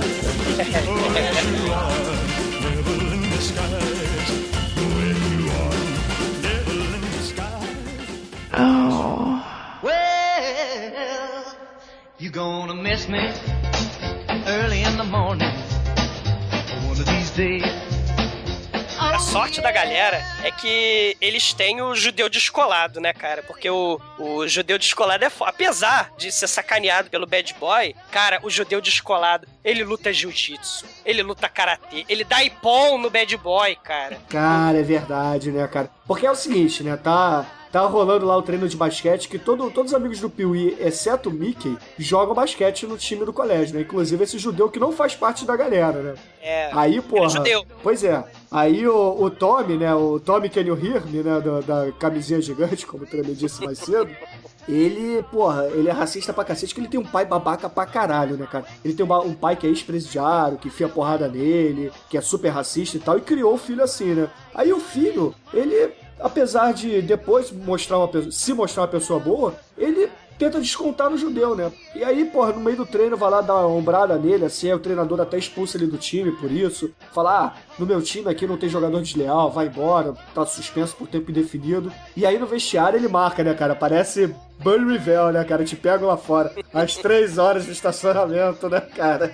Well, 8.59 9.93
you 12.19 12.31
gonna 12.31 12.75
miss 12.75 13.07
me 13.07 13.31
early 14.47 14.83
in 14.83 14.97
the 14.97 15.05
morning. 15.05 15.53
One 16.89 16.99
of 16.99 17.05
these 17.05 17.31
days. 17.37 17.63
A 18.99 19.19
sorte 19.19 19.61
da 19.61 19.71
galera 19.71 20.23
é 20.43 20.51
que 20.51 21.17
eles 21.21 21.53
têm 21.53 21.83
o 21.83 21.95
judeu 21.95 22.31
descolado, 22.31 22.99
né, 22.99 23.13
cara? 23.13 23.43
Porque 23.43 23.69
o, 23.69 24.01
o 24.19 24.49
judeu 24.49 24.79
descolado 24.79 25.23
é 25.23 25.29
foda. 25.31 25.51
Apesar 25.51 26.11
de 26.17 26.33
ser 26.33 26.47
sacaneado 26.49 27.11
pelo 27.11 27.27
bad 27.27 27.55
boy, 27.61 27.95
cara, 28.11 28.41
o 28.43 28.49
judeu 28.49 28.81
descolado, 28.81 29.47
ele 29.63 29.85
luta 29.85 30.13
jiu-jitsu, 30.15 30.87
ele 31.05 31.23
luta 31.23 31.47
karatê, 31.47 32.07
ele 32.09 32.25
dá 32.25 32.43
ipom 32.43 32.97
no 32.97 33.11
bad 33.11 33.37
boy, 33.37 33.77
cara. 33.77 34.19
Cara, 34.31 34.79
é 34.79 34.83
verdade, 34.83 35.53
né, 35.53 35.69
cara? 35.69 35.91
Porque 36.07 36.27
é 36.27 36.31
o 36.31 36.37
seguinte, 36.37 36.85
né? 36.85 36.97
Tá, 36.97 37.45
tá 37.73 37.81
rolando 37.81 38.25
lá 38.25 38.37
o 38.37 38.43
treino 38.43 38.69
de 38.69 38.77
basquete 38.77 39.29
que 39.29 39.39
todo, 39.39 39.71
todos 39.71 39.93
os 39.93 39.97
amigos 39.97 40.21
do 40.21 40.31
Piuí, 40.31 40.77
exceto 40.81 41.29
o 41.29 41.33
Mickey, 41.33 41.77
jogam 41.99 42.35
basquete 42.35 42.87
no 42.87 42.97
time 42.97 43.25
do 43.25 43.33
colégio, 43.33 43.75
né? 43.75 43.83
Inclusive 43.83 44.23
esse 44.23 44.39
judeu 44.39 44.71
que 44.71 44.79
não 44.79 44.93
faz 44.93 45.17
parte 45.17 45.45
da 45.45 45.57
galera, 45.57 46.03
né? 46.03 46.15
É. 46.41 46.71
Aí, 46.73 47.01
porra. 47.01 47.29
judeu. 47.29 47.67
Pois 47.83 48.05
é. 48.05 48.23
Aí 48.51 48.87
o, 48.87 49.21
o 49.21 49.31
Tommy, 49.31 49.77
né? 49.77 49.93
O 49.95 50.21
Tommy 50.21 50.49
Can 50.49 50.61
You 50.61 50.79
Hear 50.79 51.07
Me, 51.07 51.23
né? 51.23 51.41
Da, 51.41 51.61
da 51.61 51.93
camisinha 51.93 52.41
gigante, 52.41 52.87
como 52.87 53.03
o 53.03 53.07
Tremê 53.07 53.33
disse 53.33 53.65
mais 53.65 53.79
cedo. 53.79 54.11
Ele, 54.69 55.23
porra, 55.31 55.67
ele 55.69 55.89
é 55.89 55.93
racista 55.93 56.33
pra 56.33 56.45
cacete, 56.45 56.75
que 56.75 56.81
ele 56.81 56.89
tem 56.89 56.99
um 57.01 57.05
pai 57.05 57.25
babaca 57.25 57.69
pra 57.69 57.87
caralho, 57.87 58.37
né, 58.37 58.47
cara? 58.51 58.65
Ele 58.85 58.95
tem 58.95 59.05
uma- 59.05 59.21
um 59.21 59.35
pai 59.35 59.57
que 59.57 59.67
é 59.67 59.71
ex-presidiário, 59.71 60.59
que 60.59 60.69
enfia 60.69 60.89
porrada 60.89 61.29
nele, 61.29 61.93
que 62.11 62.19
é 62.19 62.21
super 62.21 62.49
racista 62.51 62.97
e 62.97 63.01
tal, 63.01 63.17
e 63.19 63.21
criou 63.21 63.55
o 63.55 63.59
filho 63.59 63.83
assim, 63.83 64.15
né? 64.15 64.29
Aí 64.55 64.73
o 64.73 64.81
filho, 64.81 65.35
ele, 65.55 65.93
apesar 66.21 66.73
de 66.73 67.01
depois 67.03 67.53
mostrar 67.53 67.99
uma 67.99 68.11
se 68.31 68.53
mostrar 68.53 68.83
uma 68.83 68.89
pessoa 68.89 69.21
boa, 69.21 69.55
ele 69.79 70.09
tenta 70.39 70.61
descontar 70.61 71.09
no 71.09 71.17
judeu, 71.17 71.57
né? 71.57 71.73
E 71.95 72.05
aí, 72.05 72.27
porra, 72.27 72.53
no 72.53 72.61
meio 72.61 72.77
do 72.77 72.85
treino 72.85 73.17
vai 73.17 73.31
lá 73.31 73.41
dar 73.41 73.55
uma 73.55 73.69
ombrada 73.69 74.19
nele, 74.19 74.45
assim, 74.45 74.69
aí 74.69 74.75
o 74.75 74.79
treinador 74.79 75.19
até 75.19 75.39
expulsa 75.39 75.79
ele 75.79 75.87
do 75.87 75.97
time 75.97 76.31
por 76.33 76.51
isso. 76.53 76.91
Fala, 77.13 77.47
ah, 77.47 77.53
no 77.79 77.87
meu 77.87 78.03
time 78.03 78.29
aqui 78.29 78.47
não 78.47 78.59
tem 78.59 78.69
jogador 78.69 79.01
desleal, 79.01 79.51
vai 79.51 79.67
embora, 79.67 80.13
tá 80.35 80.45
suspenso 80.45 80.95
por 80.97 81.09
tempo 81.09 81.31
indefinido. 81.31 81.91
E 82.15 82.27
aí 82.27 82.39
no 82.39 82.47
vestiário 82.47 82.99
ele 82.99 83.09
marca, 83.09 83.43
né, 83.43 83.55
cara? 83.55 83.75
Parece 83.75 84.35
Bunryville, 84.59 85.33
né, 85.33 85.45
cara? 85.45 85.65
Te 85.65 85.77
pegam 85.77 86.09
lá 86.09 86.17
fora. 86.17 86.53
Às 86.73 86.97
três 86.97 87.39
horas 87.39 87.67
do 87.67 87.73
estacionamento, 87.73 88.69
né, 88.69 88.81
cara? 88.81 89.33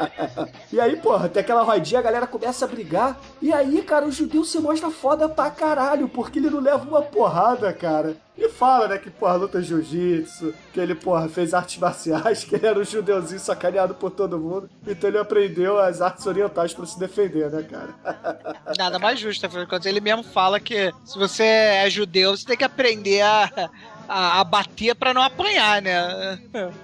e 0.72 0.80
aí, 0.80 0.96
porra, 0.96 1.28
tem 1.28 1.40
aquela 1.40 1.62
rodinha, 1.62 2.00
a 2.00 2.02
galera 2.02 2.26
começa 2.26 2.64
a 2.64 2.68
brigar. 2.68 3.18
E 3.40 3.52
aí, 3.52 3.82
cara, 3.82 4.06
o 4.06 4.12
judeu 4.12 4.44
se 4.44 4.58
mostra 4.58 4.90
foda 4.90 5.28
pra 5.28 5.50
caralho, 5.50 6.08
porque 6.08 6.38
ele 6.38 6.50
não 6.50 6.60
leva 6.60 6.84
uma 6.84 7.02
porrada, 7.02 7.72
cara. 7.72 8.16
E 8.36 8.50
fala, 8.50 8.88
né, 8.88 8.98
que, 8.98 9.08
porra, 9.08 9.34
luta 9.36 9.62
jiu-jitsu, 9.62 10.52
que 10.72 10.78
ele, 10.78 10.94
porra, 10.94 11.26
fez 11.26 11.54
artes 11.54 11.78
marciais, 11.78 12.42
que 12.44 12.54
ele 12.54 12.66
era 12.66 12.78
um 12.78 12.84
judeuzinho 12.84 13.40
sacaneado 13.40 13.94
por 13.94 14.10
todo 14.10 14.38
mundo. 14.38 14.68
Então 14.86 15.08
ele 15.08 15.18
aprendeu 15.18 15.78
as 15.78 16.02
artes 16.02 16.26
orientais 16.26 16.74
pra 16.74 16.84
se 16.84 16.98
defender, 16.98 17.50
né, 17.50 17.62
cara? 17.62 17.94
Nada 18.76 18.98
mais 18.98 19.18
justo, 19.18 19.46
afinal 19.46 19.64
de 19.64 19.70
contas, 19.70 19.86
ele 19.86 20.00
mesmo 20.00 20.22
fala 20.22 20.60
que 20.60 20.92
se 21.02 21.18
você 21.18 21.44
é 21.44 21.88
judeu, 21.88 22.36
você 22.36 22.44
tem 22.44 22.58
que 22.58 22.64
aprender 22.64 23.22
a, 23.22 23.70
a, 24.08 24.40
a 24.40 24.44
bater 24.44 24.94
pra 24.94 25.14
não 25.14 25.22
apanhar, 25.22 25.82
né? 25.82 26.38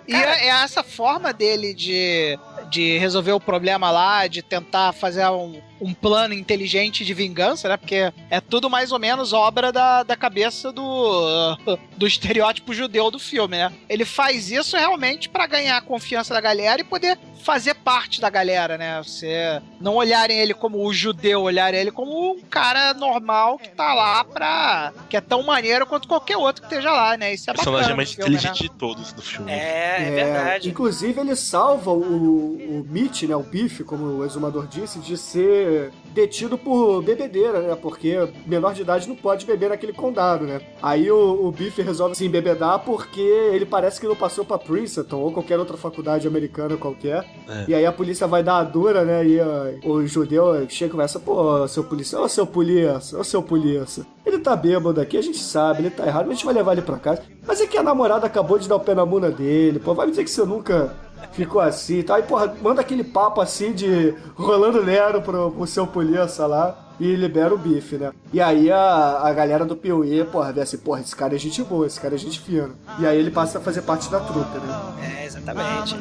E 0.06 0.14
é, 0.14 0.46
é 0.46 0.48
essa 0.48 0.82
forma 0.82 1.32
dele 1.32 1.74
de, 1.74 2.38
de 2.70 2.98
resolver 2.98 3.32
o 3.32 3.40
problema 3.40 3.90
lá, 3.90 4.26
de 4.26 4.42
tentar 4.42 4.92
fazer 4.92 5.26
um, 5.28 5.60
um 5.82 5.92
plano 5.92 6.32
inteligente 6.32 7.04
de 7.04 7.12
vingança, 7.12 7.68
né? 7.68 7.76
Porque 7.76 8.12
é 8.30 8.40
tudo 8.40 8.70
mais 8.70 8.92
ou 8.92 8.98
menos 8.98 9.32
obra 9.32 9.72
da, 9.72 10.04
da 10.04 10.16
cabeça 10.16 10.72
do, 10.72 11.56
do 11.98 12.06
estereótipo 12.06 12.72
judeu 12.72 13.10
do 13.10 13.18
filme, 13.18 13.56
né? 13.58 13.72
Ele 13.88 14.04
faz 14.04 14.50
isso 14.50 14.76
realmente 14.76 15.28
pra 15.28 15.46
ganhar 15.46 15.76
a 15.76 15.82
confiança 15.82 16.32
da 16.32 16.40
galera 16.40 16.80
e 16.80 16.84
poder 16.84 17.18
fazer 17.42 17.74
parte 17.74 18.20
da 18.20 18.30
galera, 18.30 18.78
né? 18.78 19.02
Você 19.02 19.60
não 19.80 19.96
olharem 19.96 20.38
ele 20.38 20.54
como 20.54 20.86
o 20.86 20.92
judeu, 20.94 21.42
olharem 21.42 21.80
ele 21.80 21.90
como 21.90 22.32
um 22.32 22.40
cara 22.42 22.94
normal 22.94 23.58
que 23.58 23.70
tá 23.70 23.92
lá 23.92 24.22
pra. 24.24 24.92
que 25.10 25.16
é 25.16 25.20
tão 25.20 25.42
maneiro 25.42 25.84
quanto 25.84 26.06
qualquer 26.06 26.36
outro 26.36 26.62
que 26.62 26.68
esteja 26.68 26.92
lá, 26.92 27.16
né? 27.16 27.34
Isso 27.34 27.50
é 27.50 27.52
O 27.52 27.56
personagem 27.56 27.82
bacana. 27.82 27.96
mais 27.96 28.12
filme, 28.12 28.30
inteligente 28.30 28.62
né? 28.62 28.68
de 28.68 28.78
todos 28.78 29.12
do 29.12 29.20
filme. 29.22 29.50
É, 29.50 29.96
é 29.98 30.10
verdade. 30.10 30.68
Inclusive, 30.68 31.20
ele 31.20 31.34
salva 31.34 31.90
o, 31.90 32.00
o 32.00 32.86
Mitch, 32.88 33.24
né, 33.24 33.34
o 33.34 33.42
Biff, 33.42 33.82
como 33.82 34.04
o 34.04 34.24
exumador 34.24 34.68
disse, 34.68 35.00
de 35.00 35.16
ser 35.16 35.71
detido 36.12 36.58
por 36.58 37.02
bebedeira, 37.02 37.60
né? 37.60 37.76
Porque 37.80 38.28
menor 38.46 38.74
de 38.74 38.82
idade 38.82 39.08
não 39.08 39.16
pode 39.16 39.46
beber 39.46 39.70
naquele 39.70 39.92
condado, 39.92 40.44
né? 40.44 40.60
Aí 40.82 41.10
o, 41.10 41.46
o 41.46 41.50
Biff 41.50 41.80
resolve 41.80 42.14
se 42.14 42.24
embebedar 42.24 42.80
porque 42.80 43.20
ele 43.20 43.66
parece 43.66 44.00
que 44.00 44.06
não 44.06 44.14
passou 44.14 44.44
pra 44.44 44.58
Princeton 44.58 45.16
ou 45.16 45.32
qualquer 45.32 45.58
outra 45.58 45.76
faculdade 45.76 46.28
americana 46.28 46.76
qualquer. 46.76 47.24
É. 47.48 47.64
E 47.68 47.74
aí 47.74 47.86
a 47.86 47.92
polícia 47.92 48.26
vai 48.26 48.42
dar 48.42 48.58
a 48.58 48.64
dura, 48.64 49.04
né? 49.04 49.26
E 49.26 49.40
ó, 49.40 49.88
o 49.88 50.06
judeu 50.06 50.66
chega 50.68 50.90
e 50.90 50.92
conversa, 50.92 51.18
pô, 51.18 51.66
seu 51.66 51.84
polícia, 51.84 52.20
ô 52.20 52.28
seu 52.28 52.46
polícia, 52.46 53.18
ô 53.18 53.24
seu 53.24 53.42
polícia. 53.42 54.06
Ele 54.24 54.38
tá 54.38 54.54
bêbado 54.54 55.00
aqui, 55.00 55.16
a 55.16 55.22
gente 55.22 55.38
sabe, 55.38 55.82
ele 55.82 55.90
tá 55.90 56.06
errado, 56.06 56.26
mas 56.26 56.32
a 56.32 56.34
gente 56.34 56.44
vai 56.44 56.54
levar 56.54 56.72
ele 56.72 56.82
pra 56.82 56.98
casa. 56.98 57.22
Mas 57.46 57.60
é 57.60 57.66
que 57.66 57.76
a 57.76 57.82
namorada 57.82 58.26
acabou 58.26 58.58
de 58.58 58.68
dar 58.68 58.76
o 58.76 58.80
pé 58.80 58.94
na 58.94 59.04
muna 59.04 59.30
dele, 59.30 59.80
pô, 59.80 59.94
vai 59.94 60.06
me 60.06 60.12
dizer 60.12 60.24
que 60.24 60.30
você 60.30 60.44
nunca 60.44 60.94
ficou 61.32 61.60
assim 61.60 61.98
e 61.98 62.02
tal. 62.02 62.16
Aí, 62.16 62.22
porra, 62.22 62.54
manda 62.60 62.80
aquele 62.80 63.04
papo 63.04 63.40
assim 63.40 63.72
de 63.72 64.14
rolando 64.34 64.82
Nero 64.82 65.22
pro, 65.22 65.50
pro 65.50 65.66
seu 65.66 65.86
polícia 65.86 66.46
lá 66.46 66.76
e 66.98 67.14
libera 67.14 67.54
o 67.54 67.58
bife, 67.58 67.96
né? 67.96 68.12
E 68.32 68.40
aí 68.40 68.70
a, 68.70 69.20
a 69.22 69.32
galera 69.32 69.64
do 69.64 69.76
Piuí, 69.76 70.24
porra, 70.24 70.52
vê 70.52 70.60
assim, 70.60 70.78
porra, 70.78 71.00
esse 71.00 71.14
cara 71.16 71.34
é 71.34 71.38
gente 71.38 71.62
boa, 71.62 71.86
esse 71.86 72.00
cara 72.00 72.14
é 72.14 72.18
gente 72.18 72.40
fina. 72.40 72.70
E 72.98 73.06
aí 73.06 73.18
ele 73.18 73.30
passa 73.30 73.58
a 73.58 73.60
fazer 73.60 73.82
parte 73.82 74.10
da 74.10 74.20
trupe, 74.20 74.58
né? 74.58 75.20
É, 75.20 75.26
exatamente. 75.26 75.96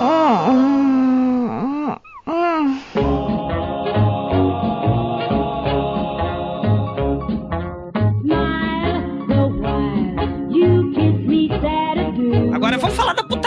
Agora 0.00 0.71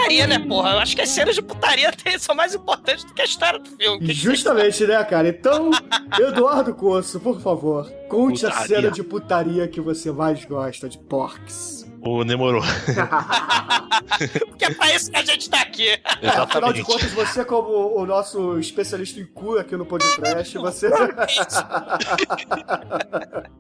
putaria, 0.06 0.28
né, 0.28 0.40
porra? 0.40 0.72
Eu 0.72 0.80
acho 0.80 0.96
que 0.96 1.02
as 1.02 1.10
cenas 1.10 1.36
de 1.36 1.42
putaria 1.42 1.92
são 2.20 2.36
mais 2.36 2.54
importantes 2.54 3.04
do 3.04 3.14
que 3.14 3.22
a 3.22 3.26
história 3.26 3.60
do 3.60 3.70
filme. 3.70 4.00
Que 4.00 4.08
que 4.08 4.14
Justamente, 4.14 4.86
né, 4.86 5.04
cara? 5.04 5.28
Então, 5.28 5.72
Eduardo 6.20 6.74
Coço, 6.74 7.20
por 7.20 7.42
favor, 7.42 7.90
conte 8.10 8.46
a 8.46 8.52
Putaria. 8.52 8.76
cena 8.76 8.92
de 8.92 9.04
putaria 9.04 9.68
que 9.68 9.82
você 9.82 10.12
mais 10.12 10.44
gosta 10.46 10.88
de 10.88 10.98
Porks. 10.98 11.86
O 12.02 12.24
demorou. 12.24 12.62
Porque 14.48 14.66
é 14.66 14.74
pra 14.76 14.94
isso 14.94 15.10
que 15.10 15.18
a 15.18 15.24
gente 15.24 15.50
tá 15.50 15.62
aqui. 15.62 15.88
É, 16.22 16.28
afinal 16.28 16.72
de 16.72 16.84
contas, 16.84 17.12
você 17.14 17.44
como 17.44 17.98
o 18.00 18.06
nosso 18.06 18.60
especialista 18.60 19.20
em 19.20 19.26
cu 19.26 19.58
aqui 19.58 19.76
no 19.76 19.88
podcast, 19.88 20.56
você... 20.60 20.88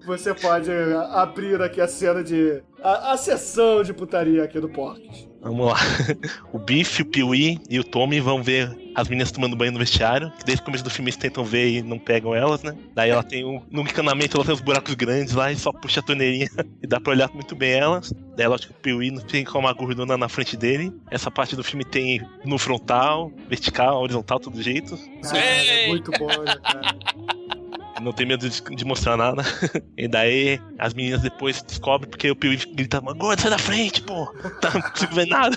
você 0.05 0.33
pode 0.35 0.69
abrir 1.11 1.59
aqui 1.59 1.81
a 1.81 1.87
cena 1.87 2.23
de... 2.23 2.61
A, 2.85 3.13
a 3.13 3.17
sessão 3.17 3.81
de 3.81 3.91
putaria 3.95 4.43
aqui 4.43 4.59
do 4.59 4.69
Porks. 4.69 5.27
Vamos 5.41 5.65
lá. 5.65 5.75
O 6.53 6.59
Biff, 6.59 7.01
o 7.01 7.05
Piuí 7.05 7.59
e 7.67 7.79
o 7.79 7.83
Tommy 7.83 8.19
vão 8.19 8.43
ver 8.43 8.69
as 8.93 9.09
meninas 9.09 9.31
tomando 9.31 9.55
banho 9.55 9.71
no 9.71 9.79
vestiário. 9.79 10.31
Que 10.37 10.45
desde 10.45 10.61
o 10.61 10.65
começo 10.65 10.83
do 10.83 10.89
filme 10.91 11.09
eles 11.09 11.17
tentam 11.17 11.43
ver 11.43 11.67
e 11.67 11.81
não 11.81 11.97
pegam 11.97 12.35
elas, 12.35 12.61
né? 12.61 12.77
Daí 12.93 13.09
ela 13.09 13.23
tem 13.23 13.43
um. 13.43 13.59
No 13.71 13.81
encanamento 13.81 14.37
ela 14.37 14.45
tem 14.45 14.53
uns 14.53 14.61
buracos 14.61 14.93
grandes 14.93 15.33
lá 15.33 15.51
e 15.51 15.55
só 15.55 15.71
puxa 15.71 15.99
a 15.99 16.03
torneirinha 16.03 16.47
e 16.81 16.85
dá 16.85 17.01
pra 17.01 17.11
olhar 17.11 17.29
muito 17.33 17.55
bem 17.55 17.71
elas. 17.73 18.13
Daí 18.37 18.47
lógico 18.47 18.73
que 18.73 18.79
o 18.79 18.81
Piuí 18.81 19.09
não 19.09 19.21
fica 19.21 19.57
uma 19.57 19.73
gordona 19.73 20.15
na 20.15 20.29
frente 20.29 20.55
dele. 20.55 20.93
Essa 21.09 21.31
parte 21.31 21.55
do 21.55 21.63
filme 21.63 21.83
tem 21.83 22.21
no 22.45 22.59
frontal, 22.59 23.31
vertical, 23.49 24.03
horizontal, 24.03 24.39
todo 24.39 24.61
jeito. 24.61 24.95
Cara, 25.23 25.39
é 25.39 25.87
muito 25.87 26.11
bom, 26.11 26.27
né, 26.27 26.55
cara? 26.61 26.95
Não 28.01 28.11
tem 28.11 28.25
medo 28.25 28.49
de, 28.49 28.61
de 28.61 28.85
mostrar 28.85 29.17
nada. 29.17 29.43
E 29.97 30.07
daí 30.07 30.59
as 30.77 30.93
meninas 30.93 31.21
depois 31.21 31.61
descobrem 31.63 32.09
porque 32.09 32.29
o 32.29 32.35
Piuí 32.35 32.57
grita, 32.57 32.99
gorda, 32.99 33.41
sai 33.41 33.51
da 33.51 33.57
frente, 33.57 34.01
pô! 34.01 34.25
Tá, 34.59 34.71
não 34.73 34.81
consigo 34.81 35.15
ver 35.15 35.27
nada. 35.27 35.55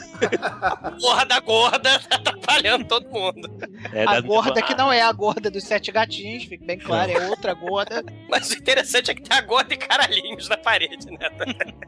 Porra 1.01 1.27
da 1.27 1.41
gorda 1.41 1.99
tá 1.99 2.17
atrapalhando 2.17 2.85
todo 2.85 3.09
mundo. 3.09 3.51
É, 3.93 4.05
A 4.07 4.21
gorda 4.21 4.63
que 4.63 4.75
não 4.75 4.93
é 4.93 5.03
a 5.03 5.13
gorda 5.13 5.51
dos 5.51 5.65
sete 5.65 5.91
gatinhos, 5.91 6.45
fique 6.45 6.65
bem 6.65 6.79
claro, 6.79 7.11
é 7.11 7.29
outra 7.29 7.53
gorda. 7.55 8.05
Mas 8.29 8.51
o 8.51 8.55
interessante 8.55 9.11
é 9.11 9.15
que 9.15 9.23
tem 9.23 9.37
a 9.37 9.41
gorda 9.43 9.75
e 9.75 9.77
caralhinhos 9.77 10.49
na 10.49 10.57
parede, 10.57 11.11
né? 11.11 11.31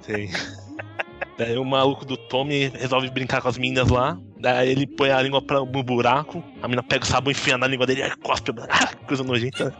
Sim. 0.00 0.28
Daí 1.40 1.56
o 1.56 1.64
maluco 1.64 2.04
do 2.04 2.18
Tommy 2.18 2.68
resolve 2.68 3.08
brincar 3.08 3.40
com 3.40 3.48
as 3.48 3.56
meninas 3.56 3.88
lá. 3.88 4.18
Daí 4.38 4.68
ele 4.68 4.86
põe 4.86 5.10
a 5.10 5.22
língua 5.22 5.40
pra, 5.40 5.60
no 5.60 5.82
buraco. 5.82 6.44
A 6.60 6.68
menina 6.68 6.82
pega 6.82 7.02
o 7.02 7.06
sabão 7.06 7.30
e 7.30 7.32
enfia 7.32 7.56
na 7.56 7.66
língua 7.66 7.86
dele. 7.86 8.02
Aí 8.02 8.14
cospe. 8.16 8.52
Coisa 9.08 9.24
nojenta. 9.24 9.74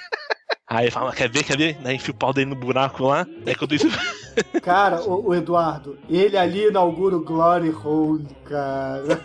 Aí 0.66 0.90
fala, 0.90 1.12
quer 1.12 1.28
ver, 1.28 1.44
quer 1.44 1.58
ver? 1.58 1.76
Daí 1.82 1.96
enfia 1.96 2.14
o 2.14 2.16
pau 2.16 2.32
dele 2.32 2.48
no 2.48 2.56
buraco 2.56 3.04
lá. 3.04 3.26
Daí 3.44 3.54
quando 3.54 3.74
isso. 3.74 3.86
Cara, 4.62 5.02
o, 5.02 5.28
o 5.28 5.34
Eduardo, 5.34 5.98
ele 6.08 6.38
ali 6.38 6.68
inaugura 6.68 7.16
o 7.16 7.22
Glory 7.22 7.70
Hole, 7.70 8.26
cara. 8.46 9.20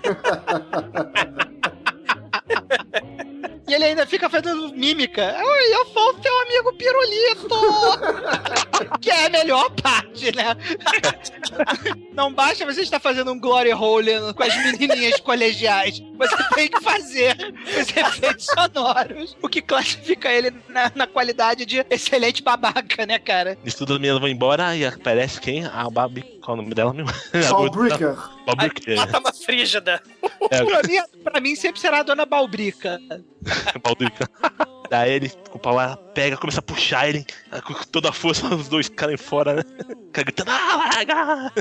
E 3.69 3.73
ele 3.75 3.83
ainda 3.83 4.03
fica 4.07 4.27
fazendo 4.27 4.73
mímica. 4.73 5.37
Oi, 5.37 5.73
eu 5.75 5.85
sou 5.85 6.09
o 6.09 6.21
seu 6.23 6.41
amigo 6.41 6.73
pirulito! 6.73 7.55
que 8.99 9.11
é 9.11 9.27
a 9.27 9.29
melhor 9.29 9.69
parte, 9.71 10.35
né? 10.35 10.55
Não 12.11 12.33
basta 12.33 12.65
você 12.65 12.81
estar 12.81 12.99
fazendo 12.99 13.31
um 13.31 13.39
glory 13.39 13.71
hole 13.71 14.11
com 14.35 14.41
as 14.41 14.57
menininhas 14.57 15.19
colegiais. 15.21 16.01
Você 16.17 16.35
tem 16.55 16.67
que 16.67 16.81
fazer 16.81 17.37
os 17.79 17.95
efeitos 17.95 18.45
sonoros. 18.45 19.37
O 19.39 19.47
que 19.47 19.61
classifica 19.61 20.31
ele 20.31 20.51
na, 20.67 20.91
na 20.95 21.05
qualidade 21.05 21.63
de 21.63 21.85
excelente 21.91 22.41
babaca, 22.41 23.05
né, 23.05 23.19
cara? 23.19 23.55
Isso 23.63 23.77
tudo 23.77 23.99
meninas 23.99 24.19
vão 24.19 24.29
embora 24.29 24.75
e 24.75 24.83
aparece 24.83 25.39
quem? 25.39 25.63
A 25.65 25.87
Babi. 25.91 26.38
Qual 26.49 26.57
é 26.57 26.61
o 26.61 26.63
nome 26.63 26.73
dela 26.73 26.91
mesmo? 26.91 27.11
A 27.45 27.49
Paul 27.51 27.69
gorda- 27.69 27.95
Bricker. 27.95 28.15
Paul 28.43 28.55
Bricker. 28.57 28.95
Bota 28.95 29.19
uma 29.19 29.31
frígida. 29.33 30.01
É, 30.49 30.63
Pra 30.65 30.81
mim, 30.81 30.97
pra 31.23 31.39
mim 31.39 31.55
sempre 31.55 31.79
será 31.79 31.99
a 31.99 32.03
dona 32.03 32.25
Balbrica. 32.25 32.99
Baldrica. 33.83 34.27
Daí 34.89 35.11
ele, 35.11 35.29
com 35.29 35.59
o 35.59 35.61
pau 35.61 35.75
lá, 35.75 35.95
pega, 35.95 36.35
começa 36.37 36.57
a 36.59 36.63
puxar 36.63 37.07
ele, 37.07 37.23
com 37.63 37.75
toda 37.91 38.09
a 38.09 38.11
força, 38.11 38.47
os 38.55 38.67
dois 38.67 38.89
caem 38.89 39.15
fora, 39.15 39.57
né? 39.57 39.63
Cara 40.11 40.25
gritando, 40.25 40.49
ah, 40.49 40.75
larga! 40.95 41.53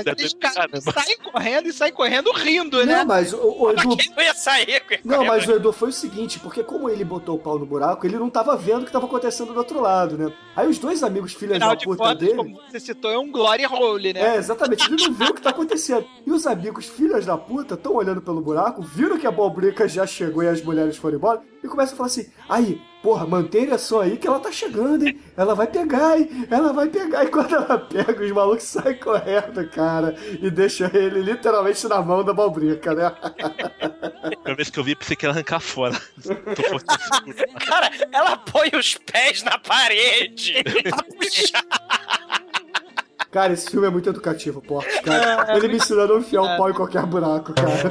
Mas 0.00 0.04
Deve 0.04 0.22
eles 0.22 0.84
saem 0.94 1.18
correndo 1.18 1.68
e 1.68 1.72
saem 1.72 1.92
correndo 1.92 2.32
rindo, 2.32 2.84
né? 2.84 2.98
Não, 2.98 3.06
mas 3.06 3.32
o, 3.32 3.38
o 3.38 3.70
Edu. 3.70 3.96
Quem 3.96 4.10
não 4.10 4.22
ia 4.22 4.34
sair 4.34 4.80
com 4.80 5.08
Não, 5.08 5.24
mas 5.24 5.46
o 5.46 5.52
Edu 5.52 5.72
foi 5.72 5.90
o 5.90 5.92
seguinte, 5.92 6.38
porque 6.38 6.62
como 6.62 6.88
ele 6.88 7.04
botou 7.04 7.36
o 7.36 7.38
pau 7.38 7.58
no 7.58 7.66
buraco, 7.66 8.06
ele 8.06 8.18
não 8.18 8.30
tava 8.30 8.56
vendo 8.56 8.82
o 8.82 8.86
que 8.86 8.92
tava 8.92 9.06
acontecendo 9.06 9.52
do 9.52 9.58
outro 9.58 9.80
lado, 9.80 10.16
né? 10.16 10.32
Aí 10.56 10.68
os 10.68 10.78
dois 10.78 11.02
amigos 11.02 11.34
filhas 11.34 11.58
da 11.58 11.74
de 11.74 11.84
puta 11.84 12.02
contas, 12.02 12.18
dele. 12.18 12.36
como 12.36 12.60
você 12.68 12.80
citou, 12.80 13.10
é 13.10 13.18
um 13.18 13.30
glory 13.30 13.66
hole, 13.66 14.12
né? 14.12 14.34
É, 14.34 14.36
exatamente, 14.36 14.90
ele 14.90 15.02
não 15.02 15.12
vê 15.12 15.24
o 15.24 15.34
que 15.34 15.42
tá 15.42 15.50
acontecendo. 15.50 16.06
E 16.26 16.30
os 16.30 16.46
amigos 16.46 16.86
filhas 16.86 17.26
da 17.26 17.36
puta 17.36 17.74
estão 17.74 17.94
olhando 17.94 18.22
pelo 18.22 18.40
buraco, 18.40 18.82
viram 18.82 19.18
que 19.18 19.26
a 19.26 19.30
Balbrica 19.30 19.86
já 19.88 20.06
chegou 20.06 20.42
e 20.42 20.48
as 20.48 20.62
mulheres 20.62 20.96
foram 20.96 21.16
embora, 21.16 21.40
e 21.62 21.68
começam 21.68 21.94
a 21.94 21.96
falar 21.96 22.06
assim: 22.08 22.30
aí, 22.48 22.80
porra, 23.02 23.26
mantém 23.26 23.62
a 23.62 23.66
ereção 23.68 24.00
aí 24.00 24.16
que 24.16 24.26
ela 24.26 24.40
tá 24.40 24.52
chegando, 24.52 25.06
hein? 25.06 25.18
Ela 25.36 25.54
vai 25.54 25.66
pegar, 25.66 26.18
hein? 26.18 26.46
Ela 26.50 26.72
vai 26.72 26.88
pegar. 26.88 27.24
E 27.24 27.28
quando 27.28 27.54
ela 27.54 27.78
pega, 27.78 28.24
os 28.24 28.30
malucos 28.30 28.64
saem 28.64 28.98
correndo, 28.98 29.68
cara. 29.70 30.14
E 30.40 30.50
deixam 30.50 30.90
ele 30.92 31.20
literalmente 31.20 31.86
na 31.88 32.02
mão 32.02 32.22
da 32.24 32.32
balbrica, 32.32 32.94
né? 32.94 33.10
Primeira 34.20 34.54
vez 34.54 34.70
que 34.70 34.78
eu 34.78 34.84
vi, 34.84 34.94
pensei 34.94 35.16
que 35.16 35.26
ia 35.26 35.30
arrancar 35.30 35.60
fora. 35.60 36.00
Cara, 37.66 37.90
ela 38.12 38.36
põe 38.36 38.70
os 38.74 38.94
pés 38.94 39.42
na 39.42 39.58
parede 39.58 40.54
pra 40.88 41.02
puxar. 41.02 41.64
Cara, 43.30 43.52
esse 43.52 43.70
filme 43.70 43.86
é 43.86 43.90
muito 43.90 44.08
educativo, 44.08 44.60
porra. 44.60 44.86
Cara, 45.04 45.56
ele 45.56 45.68
me 45.68 45.76
ensinou 45.76 46.04
a 46.04 46.06
não 46.08 46.18
enfiar 46.18 46.42
o 46.42 46.56
pau 46.56 46.70
em 46.70 46.74
qualquer 46.74 47.06
buraco, 47.06 47.54
cara. 47.54 47.90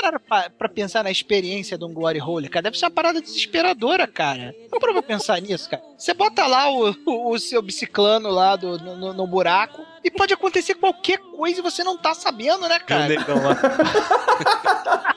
Cara, 0.00 0.18
pra, 0.18 0.48
pra 0.50 0.68
pensar 0.68 1.04
na 1.04 1.10
experiência 1.10 1.76
de 1.76 1.84
um 1.84 1.92
Glory 1.92 2.20
Hole, 2.20 2.48
cara, 2.48 2.62
deve 2.64 2.78
ser 2.78 2.86
uma 2.86 2.90
parada 2.90 3.20
desesperadora, 3.20 4.06
cara. 4.06 4.54
Não 4.72 4.78
pra 4.78 5.02
pensar 5.02 5.40
nisso, 5.40 5.68
cara. 5.68 5.82
Você 5.98 6.14
bota 6.14 6.46
lá 6.46 6.70
o, 6.70 6.90
o, 7.06 7.32
o 7.34 7.38
seu 7.38 7.60
biciclano 7.60 8.30
lá 8.30 8.56
do, 8.56 8.78
no, 8.78 8.96
no- 8.96 9.12
no 9.12 9.26
buraco 9.26 9.84
e 10.02 10.10
pode 10.10 10.32
acontecer 10.32 10.74
qualquer 10.74 11.18
coisa 11.18 11.60
e 11.60 11.62
você 11.62 11.84
não 11.84 11.98
tá 11.98 12.14
sabendo, 12.14 12.66
né, 12.68 12.78
cara? 12.78 13.06
negão 13.08 13.36
lá. 13.42 15.14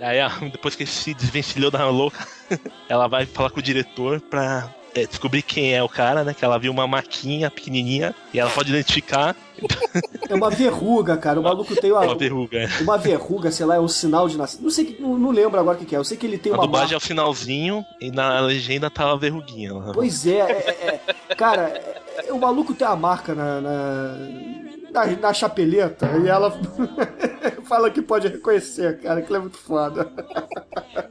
Aí, 0.00 0.18
depois 0.50 0.74
que 0.74 0.82
ele 0.82 0.90
se 0.90 1.14
desvencilhou 1.14 1.70
da 1.70 1.88
louca, 1.88 2.26
ela 2.88 3.06
vai 3.06 3.24
falar 3.24 3.50
com 3.50 3.60
o 3.60 3.62
diretor 3.62 4.20
pra 4.20 4.68
é, 4.94 5.06
descobrir 5.06 5.42
quem 5.42 5.74
é 5.74 5.82
o 5.82 5.88
cara, 5.88 6.22
né? 6.24 6.34
Que 6.34 6.44
ela 6.44 6.58
viu 6.58 6.70
uma 6.72 6.86
maquinha 6.86 7.50
pequenininha 7.50 8.14
e 8.32 8.38
ela 8.38 8.50
pode 8.50 8.70
identificar 8.70 9.34
É 10.28 10.34
uma 10.34 10.50
verruga, 10.50 11.16
cara. 11.16 11.38
O 11.38 11.42
maluco 11.42 11.76
tem 11.76 11.92
uma, 11.92 12.00
uma 12.00 12.16
verruga. 12.16 12.58
é. 12.58 12.82
uma 12.82 12.98
verruga, 12.98 13.50
sei 13.52 13.64
lá, 13.66 13.76
é 13.76 13.80
um 13.80 13.86
sinal 13.86 14.28
de 14.28 14.36
nascimento. 14.36 14.64
Não 14.64 14.70
sei, 14.70 14.84
que- 14.86 15.00
não, 15.02 15.16
não 15.18 15.30
lembro 15.30 15.60
agora 15.60 15.76
o 15.76 15.80
que, 15.80 15.86
que 15.86 15.94
é. 15.94 15.98
Eu 15.98 16.04
sei 16.04 16.16
que 16.16 16.26
ele 16.26 16.38
tem 16.38 16.50
A 16.52 16.56
uma 16.56 16.62
dublagem 16.64 16.94
é 16.94 16.96
o 16.96 17.00
sinalzinho 17.00 17.84
e 18.00 18.10
na 18.10 18.40
legenda 18.40 18.90
tá 18.90 19.10
a 19.10 19.16
verruguinha. 19.16 19.72
lá. 19.74 19.92
Pois 19.92 20.26
é, 20.26 20.38
é, 20.40 21.00
é- 21.28 21.34
cara, 21.34 21.68
é- 22.16 22.32
o 22.32 22.38
maluco 22.38 22.74
tem 22.74 22.86
a 22.86 22.96
marca 22.96 23.34
na, 23.34 23.60
na, 23.60 24.16
na, 24.90 25.06
na 25.20 25.32
chapeleta 25.34 26.10
e 26.24 26.28
ela 26.28 26.50
fala 27.68 27.90
que 27.90 28.02
pode 28.02 28.28
reconhecer, 28.28 28.98
cara. 29.00 29.20
Aquilo 29.20 29.36
é 29.36 29.40
muito 29.40 29.58
foda. 29.58 30.10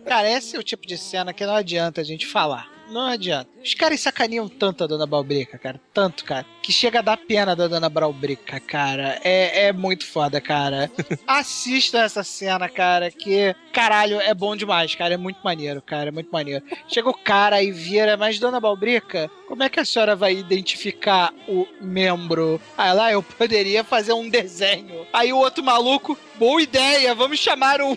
Cara, 0.06 0.30
esse 0.30 0.56
é 0.56 0.60
o 0.60 0.64
tipo 0.64 0.86
de 0.88 0.98
cena 0.98 1.32
que 1.32 1.46
não 1.46 1.54
adianta 1.56 2.02
a 2.02 2.04
gente 2.04 2.26
falar. 2.28 2.68
Não 2.92 3.08
adianta. 3.08 3.50
Os 3.64 3.74
caras 3.74 4.02
sacaneam 4.02 4.50
tanto 4.50 4.84
a 4.84 4.88
Dona 4.88 5.08
Balbrica, 5.08 5.58
cara. 5.58 5.80
Tanto, 5.94 6.26
cara. 6.26 6.46
Que 6.62 6.74
chega 6.74 7.00
a 7.00 7.02
dar 7.02 7.16
pena 7.16 7.56
da 7.56 7.68
Dona 7.68 7.90
Balbrica, 7.90 8.60
cara. 8.60 9.18
É, 9.24 9.68
é 9.68 9.74
muito 9.74 10.06
foda, 10.06 10.42
cara. 10.42 10.92
Assista 11.26 12.00
essa 12.00 12.22
cena, 12.22 12.68
cara, 12.68 13.10
que, 13.10 13.56
caralho, 13.72 14.20
é 14.22 14.34
bom 14.34 14.56
demais, 14.56 14.94
cara. 14.96 15.14
É 15.14 15.18
muito 15.18 15.40
maneiro, 15.44 15.82
cara. 15.82 16.10
É 16.10 16.12
muito 16.12 16.32
maneiro. 16.32 16.64
Chega 16.88 17.10
o 17.10 17.18
cara 17.18 17.62
e 17.64 17.72
vira, 17.72 18.18
mas 18.18 18.40
Dona 18.40 18.60
Balbrica, 18.60 19.30
como 19.48 19.64
é 19.64 19.70
que 19.70 19.80
a 19.80 19.86
senhora 19.86 20.16
vai 20.16 20.34
identificar 20.34 21.34
o 21.48 21.68
membro? 21.80 22.62
Ah, 22.78 22.94
lá, 22.94 23.12
eu 23.12 23.24
poderia 23.24 23.84
fazer 23.84 24.14
um 24.14 24.30
desenho. 24.30 25.06
Aí 25.12 25.34
o 25.34 25.38
outro 25.38 25.64
maluco, 25.64 26.18
boa 26.36 26.62
ideia, 26.62 27.14
vamos 27.16 27.40
chamar 27.40 27.82
um, 27.82 27.96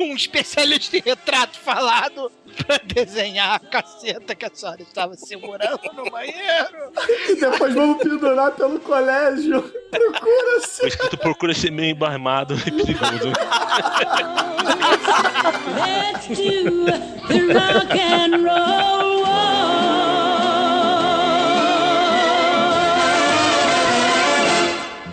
um 0.00 0.14
especialista 0.14 0.96
em 0.96 1.02
retrato 1.04 1.58
falado 1.58 2.30
pra 2.66 2.78
desenhar 2.84 3.54
a 3.54 3.58
caceta 3.58 4.34
que 4.34 4.44
a 4.44 4.50
senhora 4.52 4.82
estava 4.82 5.14
segurando 5.16 5.80
no 5.94 6.10
banheiro. 6.10 6.92
E 7.28 7.36
depois 7.36 7.74
vamos 7.74 8.02
pendurar 8.02 8.52
pelo 8.52 8.78
colégio. 8.80 9.62
Procura-se. 9.90 10.86
Escrito 10.86 11.16
procura 11.18 11.54
ser 11.54 11.70
meio 11.70 11.92
embarmado 11.92 12.54
e 12.54 12.70
perigoso. 12.70 13.32
Let's 14.94 16.28
do 16.28 16.86
the 16.86 17.52
rock 17.54 17.94
and 17.96 18.44
roll. 18.44 19.24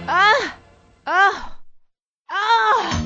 Ah! 0.08 0.56
Ah! 1.06 1.58
Ah! 2.30 3.02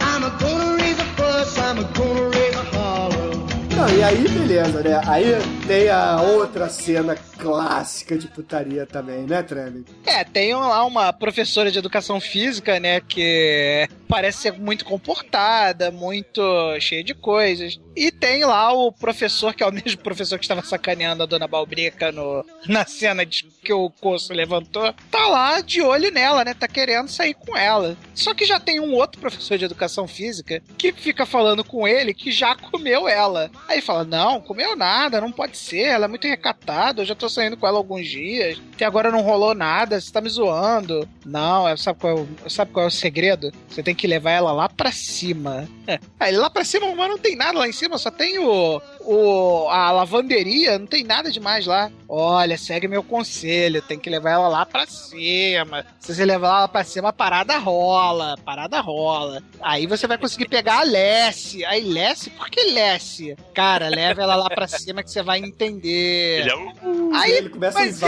I'm 0.00 0.24
a 0.24 0.30
gonna 0.38 0.76
raise 0.76 0.98
a 0.98 1.04
fuss, 1.16 1.58
I'm 1.58 1.78
a 1.78 1.84
gonna 1.94 2.28
raise 2.30 2.54
a 2.56 2.64
holler. 2.64 3.36
Não, 3.76 3.88
e 3.88 4.02
aí, 4.02 4.28
beleza, 4.28 4.82
né? 4.82 5.00
Aí 5.06 5.34
tem 5.66 5.88
a 5.88 6.22
outra 6.22 6.68
cena 6.68 7.16
clássica 7.36 8.16
de 8.16 8.28
putaria 8.28 8.86
também, 8.86 9.22
né, 9.22 9.42
Treme? 9.42 9.84
É, 10.04 10.22
tem 10.22 10.54
lá 10.54 10.84
uma 10.84 11.12
professora 11.12 11.70
de 11.70 11.78
educação 11.78 12.20
física, 12.20 12.78
né, 12.78 13.00
que 13.00 13.88
parece 14.08 14.42
ser 14.42 14.52
muito 14.52 14.84
comportada, 14.84 15.90
muito 15.90 16.40
cheia 16.80 17.02
de 17.02 17.14
coisas. 17.14 17.80
E 17.96 18.12
tem 18.12 18.44
lá 18.44 18.72
o 18.72 18.92
professor, 18.92 19.54
que 19.54 19.62
é 19.62 19.66
o 19.66 19.72
mesmo 19.74 19.98
professor 20.02 20.38
que 20.38 20.44
estava 20.44 20.62
sacaneando 20.62 21.22
a 21.22 21.26
dona 21.26 21.48
Balbrica 21.48 22.12
no, 22.12 22.44
na 22.68 22.86
cena 22.86 23.26
de 23.26 23.44
que 23.62 23.72
o 23.72 23.90
Coço 23.90 24.32
levantou. 24.32 24.94
Tá 25.10 25.26
lá 25.26 25.60
de 25.60 25.82
olho 25.82 26.12
nela, 26.12 26.44
né, 26.44 26.54
tá 26.54 26.68
querendo 26.68 27.08
sair 27.08 27.34
com 27.34 27.56
ela. 27.56 27.96
Só 28.14 28.32
que 28.34 28.44
já 28.44 28.60
tem 28.60 28.78
um 28.80 28.94
outro 28.94 29.20
professor 29.20 29.58
de 29.58 29.64
educação 29.64 30.06
física 30.06 30.62
que 30.78 30.92
fica 30.92 31.26
falando 31.26 31.64
com 31.64 31.88
ele 31.88 32.14
que 32.14 32.30
já 32.30 32.54
comeu 32.54 33.08
ela. 33.08 33.50
Aí 33.66 33.80
fala: 33.80 34.04
Não, 34.04 34.40
comeu 34.40 34.76
nada, 34.76 35.20
não 35.20 35.32
pode 35.32 35.55
ser, 35.56 35.82
ela 35.86 36.04
é 36.04 36.08
muito 36.08 36.26
recatada, 36.28 37.02
eu 37.02 37.06
já 37.06 37.14
tô 37.14 37.28
saindo 37.28 37.56
com 37.56 37.66
ela 37.66 37.78
alguns 37.78 38.06
dias, 38.08 38.60
até 38.74 38.84
agora 38.84 39.10
não 39.10 39.22
rolou 39.22 39.54
nada, 39.54 40.00
você 40.00 40.12
tá 40.12 40.20
me 40.20 40.28
zoando. 40.28 41.08
Não, 41.24 41.68
é- 41.68 41.76
sabe 41.76 41.98
qual 42.00 42.18
é 42.18 42.20
o, 42.46 42.50
sabe 42.50 42.70
qual 42.72 42.84
é 42.84 42.88
o 42.88 42.90
segredo? 42.90 43.50
Você 43.68 43.82
tem 43.82 43.94
que 43.94 44.06
levar 44.06 44.30
ela 44.32 44.52
lá 44.52 44.68
pra 44.68 44.92
cima. 44.92 45.68
É. 45.86 45.98
Aí 46.20 46.36
lá 46.36 46.48
pra 46.48 46.64
cima, 46.64 46.94
mas 46.94 47.08
não 47.08 47.18
tem 47.18 47.34
nada 47.36 47.58
lá 47.58 47.68
em 47.68 47.72
cima, 47.72 47.98
só 47.98 48.10
tem 48.10 48.38
o, 48.38 48.80
o 49.06 49.68
a 49.68 49.90
lavanderia, 49.92 50.78
não 50.78 50.86
tem 50.86 51.04
nada 51.04 51.30
demais 51.30 51.66
lá. 51.66 51.90
Olha, 52.08 52.56
segue 52.58 52.86
meu 52.88 53.02
conselho, 53.02 53.82
tem 53.82 53.98
que 53.98 54.08
levar 54.10 54.30
ela 54.32 54.48
lá 54.48 54.64
pra 54.66 54.86
cima. 54.86 55.84
Se 55.98 56.14
você 56.14 56.24
levar 56.24 56.48
ela 56.48 56.60
lá 56.60 56.68
pra 56.68 56.84
cima, 56.84 57.08
a 57.08 57.12
parada 57.12 57.58
rola, 57.58 58.34
a 58.34 58.36
parada 58.36 58.80
rola. 58.80 59.42
Aí 59.60 59.86
você 59.86 60.06
vai 60.06 60.18
conseguir 60.18 60.48
pegar 60.48 60.80
a 60.80 60.84
Lessie. 60.84 61.64
Aí 61.64 61.80
Lessie, 61.82 62.30
por 62.30 62.48
que 62.50 62.70
Lessie? 62.72 63.36
Cara, 63.54 63.88
leva 63.88 64.22
ela 64.22 64.36
lá 64.36 64.48
pra 64.48 64.68
cima 64.68 65.02
que 65.02 65.10
você 65.10 65.22
vai 65.22 65.38
entender. 65.40 66.40
Ele 66.40 66.50
é 66.50 66.56
o- 66.56 67.12
Aí 67.14 67.32
ele 67.32 67.48
começa 67.48 67.78
a 67.80 67.86
isso-? 67.86 68.04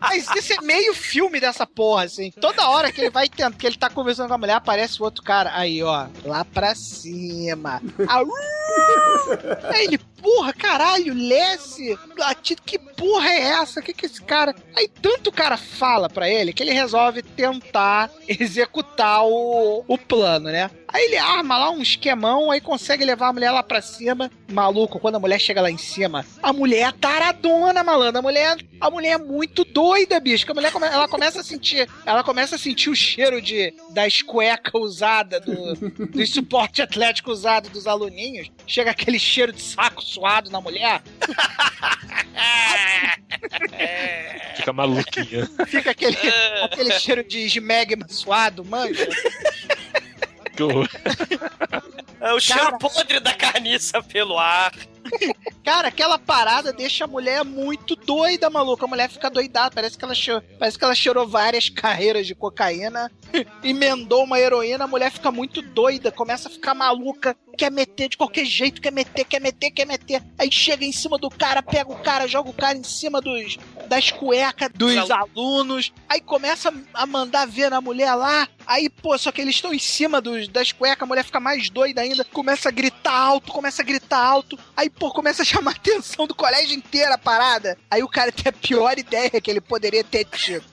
Mas 0.00 0.26
isso 0.36 0.52
é 0.52 0.60
meio 0.62 0.94
filme 0.94 1.40
dessa 1.40 1.66
porra, 1.66 2.04
assim. 2.04 2.30
Toda 2.40 2.68
hora 2.68 2.92
que 2.92 3.00
ele 3.00 3.10
vai 3.10 3.28
tentando, 3.28 3.56
que 3.56 3.66
ele 3.66 3.76
tá 3.76 3.90
conversando 3.90 4.28
com 4.28 4.34
a 4.34 4.38
mulher, 4.38 4.54
aparece 4.54 5.00
o 5.00 5.04
outro 5.04 5.22
cara. 5.22 5.50
Aí, 5.54 5.82
ó, 5.82 6.06
lá 6.24 6.44
pra 6.44 6.74
cima. 6.74 7.82
Aí 9.72 9.84
ele, 9.84 10.00
porra, 10.26 10.52
caralho, 10.52 11.14
Lessie, 11.14 11.96
que 12.64 12.78
porra 12.80 13.28
é 13.28 13.40
essa? 13.42 13.80
Que 13.80 13.92
que 13.92 14.06
esse 14.06 14.20
cara. 14.20 14.52
Aí 14.74 14.88
tanto 14.88 15.28
o 15.30 15.32
cara 15.32 15.56
fala 15.56 16.08
pra 16.08 16.28
ele 16.28 16.52
que 16.52 16.62
ele 16.64 16.72
resolve 16.72 17.22
tentar 17.22 18.10
executar 18.26 19.24
o, 19.24 19.84
o 19.86 19.96
plano, 19.96 20.50
né? 20.50 20.68
Aí 20.88 21.04
ele 21.04 21.16
arma 21.16 21.58
lá 21.58 21.70
um 21.70 21.82
esquemão, 21.82 22.50
aí 22.50 22.60
consegue 22.60 23.04
levar 23.04 23.28
a 23.28 23.32
mulher 23.32 23.50
lá 23.50 23.62
pra 23.62 23.82
cima. 23.82 24.30
Maluco, 24.50 24.98
quando 24.98 25.16
a 25.16 25.20
mulher 25.20 25.38
chega 25.40 25.60
lá 25.60 25.70
em 25.70 25.76
cima, 25.76 26.24
a 26.42 26.52
mulher 26.52 26.88
é 26.88 26.92
taradona, 26.92 27.82
malandro. 27.84 28.18
A 28.18 28.22
mulher, 28.22 28.56
a 28.80 28.90
mulher 28.90 29.10
é 29.12 29.18
muito 29.18 29.64
doida, 29.64 30.18
bicho. 30.20 30.50
A 30.50 30.54
mulher 30.54 30.72
come- 30.72 30.86
ela 30.86 31.06
começa 31.08 31.40
a 31.40 31.44
sentir, 31.44 31.88
ela 32.04 32.22
começa 32.24 32.54
a 32.56 32.58
sentir 32.58 32.88
o 32.90 32.94
cheiro 32.96 33.42
de 33.42 33.74
das 33.90 34.22
cuecas 34.22 34.72
usadas, 34.80 35.44
do, 35.44 35.74
do 35.74 36.26
suporte 36.26 36.80
atlético 36.80 37.30
usado 37.30 37.68
dos 37.68 37.86
aluninhos. 37.86 38.50
Chega 38.66 38.92
aquele 38.92 39.18
cheiro 39.18 39.52
de 39.52 39.60
saco 39.62 40.02
suado 40.16 40.50
na 40.50 40.60
mulher. 40.60 41.02
Fica 44.56 44.72
maluquinha. 44.72 45.46
Fica 45.66 45.90
aquele, 45.90 46.16
aquele 46.64 46.98
cheiro 46.98 47.22
de 47.22 47.40
esmegma 47.40 48.08
suado, 48.08 48.64
manja. 48.64 49.06
Que 50.56 50.62
horror. 50.62 50.88
É 52.20 52.32
o 52.32 52.40
cheiro 52.40 52.78
podre 52.78 53.20
da 53.20 53.34
carniça 53.34 54.02
pelo 54.02 54.38
ar. 54.38 54.72
Cara, 55.64 55.88
aquela 55.88 56.18
parada 56.18 56.72
deixa 56.72 57.04
a 57.04 57.08
mulher 57.08 57.44
muito 57.44 57.96
doida, 57.96 58.48
maluco. 58.48 58.84
A 58.84 58.88
mulher 58.88 59.10
fica 59.10 59.28
doidada. 59.28 59.74
Parece 59.74 59.98
que 59.98 60.04
ela, 60.04 60.14
cheirou, 60.14 60.42
parece 60.58 60.78
que 60.78 60.84
ela 60.84 60.94
cheirou 60.94 61.26
várias 61.26 61.68
carreiras 61.70 62.26
de 62.26 62.34
cocaína, 62.34 63.10
emendou 63.62 64.24
uma 64.24 64.38
heroína. 64.38 64.84
A 64.84 64.88
mulher 64.88 65.10
fica 65.10 65.30
muito 65.30 65.60
doida, 65.62 66.12
começa 66.12 66.48
a 66.48 66.52
ficar 66.52 66.74
maluca. 66.74 67.36
Quer 67.56 67.70
meter 67.70 68.10
de 68.10 68.18
qualquer 68.18 68.44
jeito, 68.44 68.82
quer 68.82 68.92
meter, 68.92 69.24
quer 69.24 69.40
meter, 69.40 69.70
quer 69.70 69.86
meter. 69.86 70.22
Aí 70.38 70.52
chega 70.52 70.84
em 70.84 70.92
cima 70.92 71.16
do 71.16 71.30
cara, 71.30 71.62
pega 71.62 71.90
o 71.90 71.96
cara, 71.96 72.28
joga 72.28 72.50
o 72.50 72.52
cara 72.52 72.76
em 72.76 72.84
cima 72.84 73.20
dos, 73.20 73.56
das 73.88 74.10
cuecas 74.10 74.70
dos 74.74 75.10
alunos. 75.10 75.92
Aí 76.06 76.20
começa 76.20 76.72
a 76.92 77.06
mandar 77.06 77.46
ver 77.46 77.70
na 77.70 77.80
mulher 77.80 78.14
lá. 78.14 78.46
Aí, 78.66 78.88
pô, 78.88 79.16
só 79.16 79.30
que 79.30 79.40
eles 79.40 79.54
estão 79.54 79.72
em 79.72 79.78
cima 79.78 80.20
dos, 80.20 80.48
das 80.48 80.72
cuecas, 80.72 81.02
a 81.02 81.06
mulher 81.06 81.24
fica 81.24 81.38
mais 81.38 81.70
doida 81.70 82.00
ainda, 82.00 82.24
começa 82.24 82.68
a 82.68 82.72
gritar 82.72 83.12
alto, 83.14 83.52
começa 83.52 83.82
a 83.82 83.84
gritar 83.84 84.18
alto. 84.18 84.58
Aí, 84.76 84.90
pô, 84.90 85.10
começa 85.10 85.42
a 85.42 85.44
chamar 85.44 85.72
a 85.72 85.74
atenção 85.74 86.26
do 86.26 86.34
colégio 86.34 86.76
inteiro 86.76 87.12
a 87.12 87.18
parada. 87.18 87.78
Aí 87.90 88.02
o 88.02 88.08
cara 88.08 88.32
tem 88.32 88.48
a 88.48 88.52
pior 88.52 88.98
ideia 88.98 89.30
que 89.40 89.50
ele 89.50 89.60
poderia 89.60 90.02
ter 90.02 90.24
tido. 90.24 90.64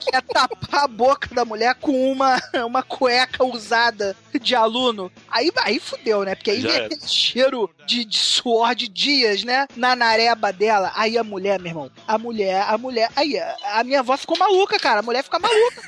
que 0.00 0.10
é 0.14 0.20
tapar 0.20 0.84
a 0.84 0.88
boca 0.88 1.34
da 1.34 1.44
mulher 1.44 1.74
com 1.76 2.12
uma, 2.12 2.40
uma 2.66 2.82
cueca 2.82 3.44
usada 3.44 4.16
de 4.40 4.54
aluno. 4.54 5.10
Aí, 5.30 5.50
aí 5.58 5.78
fudeu, 5.78 6.24
né? 6.24 6.34
Porque 6.34 6.50
aí 6.50 6.60
Já 6.60 6.68
vem 6.68 6.76
era. 6.76 6.86
aquele 6.86 7.08
cheiro 7.08 7.70
de, 7.86 8.04
de 8.04 8.18
suor 8.18 8.74
de 8.74 8.88
dias, 8.88 9.44
né? 9.44 9.66
Na 9.76 9.96
nareba 9.96 10.52
dela. 10.52 10.92
Aí 10.94 11.16
a 11.16 11.24
mulher, 11.24 11.58
meu 11.60 11.70
irmão, 11.70 11.90
a 12.06 12.18
mulher, 12.18 12.64
a 12.68 12.76
mulher. 12.76 13.10
Aí 13.16 13.38
a, 13.38 13.56
a 13.80 13.84
minha 13.84 14.00
avó 14.00 14.16
ficou 14.16 14.38
maluca, 14.38 14.78
cara. 14.78 15.00
A 15.00 15.02
mulher 15.02 15.22
fica 15.22 15.38
maluca, 15.38 15.82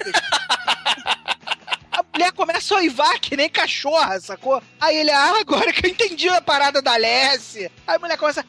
mulher 2.16 2.32
começa 2.32 2.74
a 2.74 2.78
oivar 2.78 3.20
que 3.20 3.36
nem 3.36 3.48
cachorra, 3.48 4.18
sacou? 4.20 4.62
Aí 4.80 4.96
ele, 4.96 5.10
ah, 5.10 5.34
agora 5.40 5.72
que 5.72 5.86
eu 5.86 5.90
entendi 5.90 6.28
a 6.28 6.40
parada 6.40 6.80
da 6.80 6.96
Lessie. 6.96 7.70
Aí 7.86 7.96
a 7.96 7.98
mulher 7.98 8.16
começa. 8.16 8.44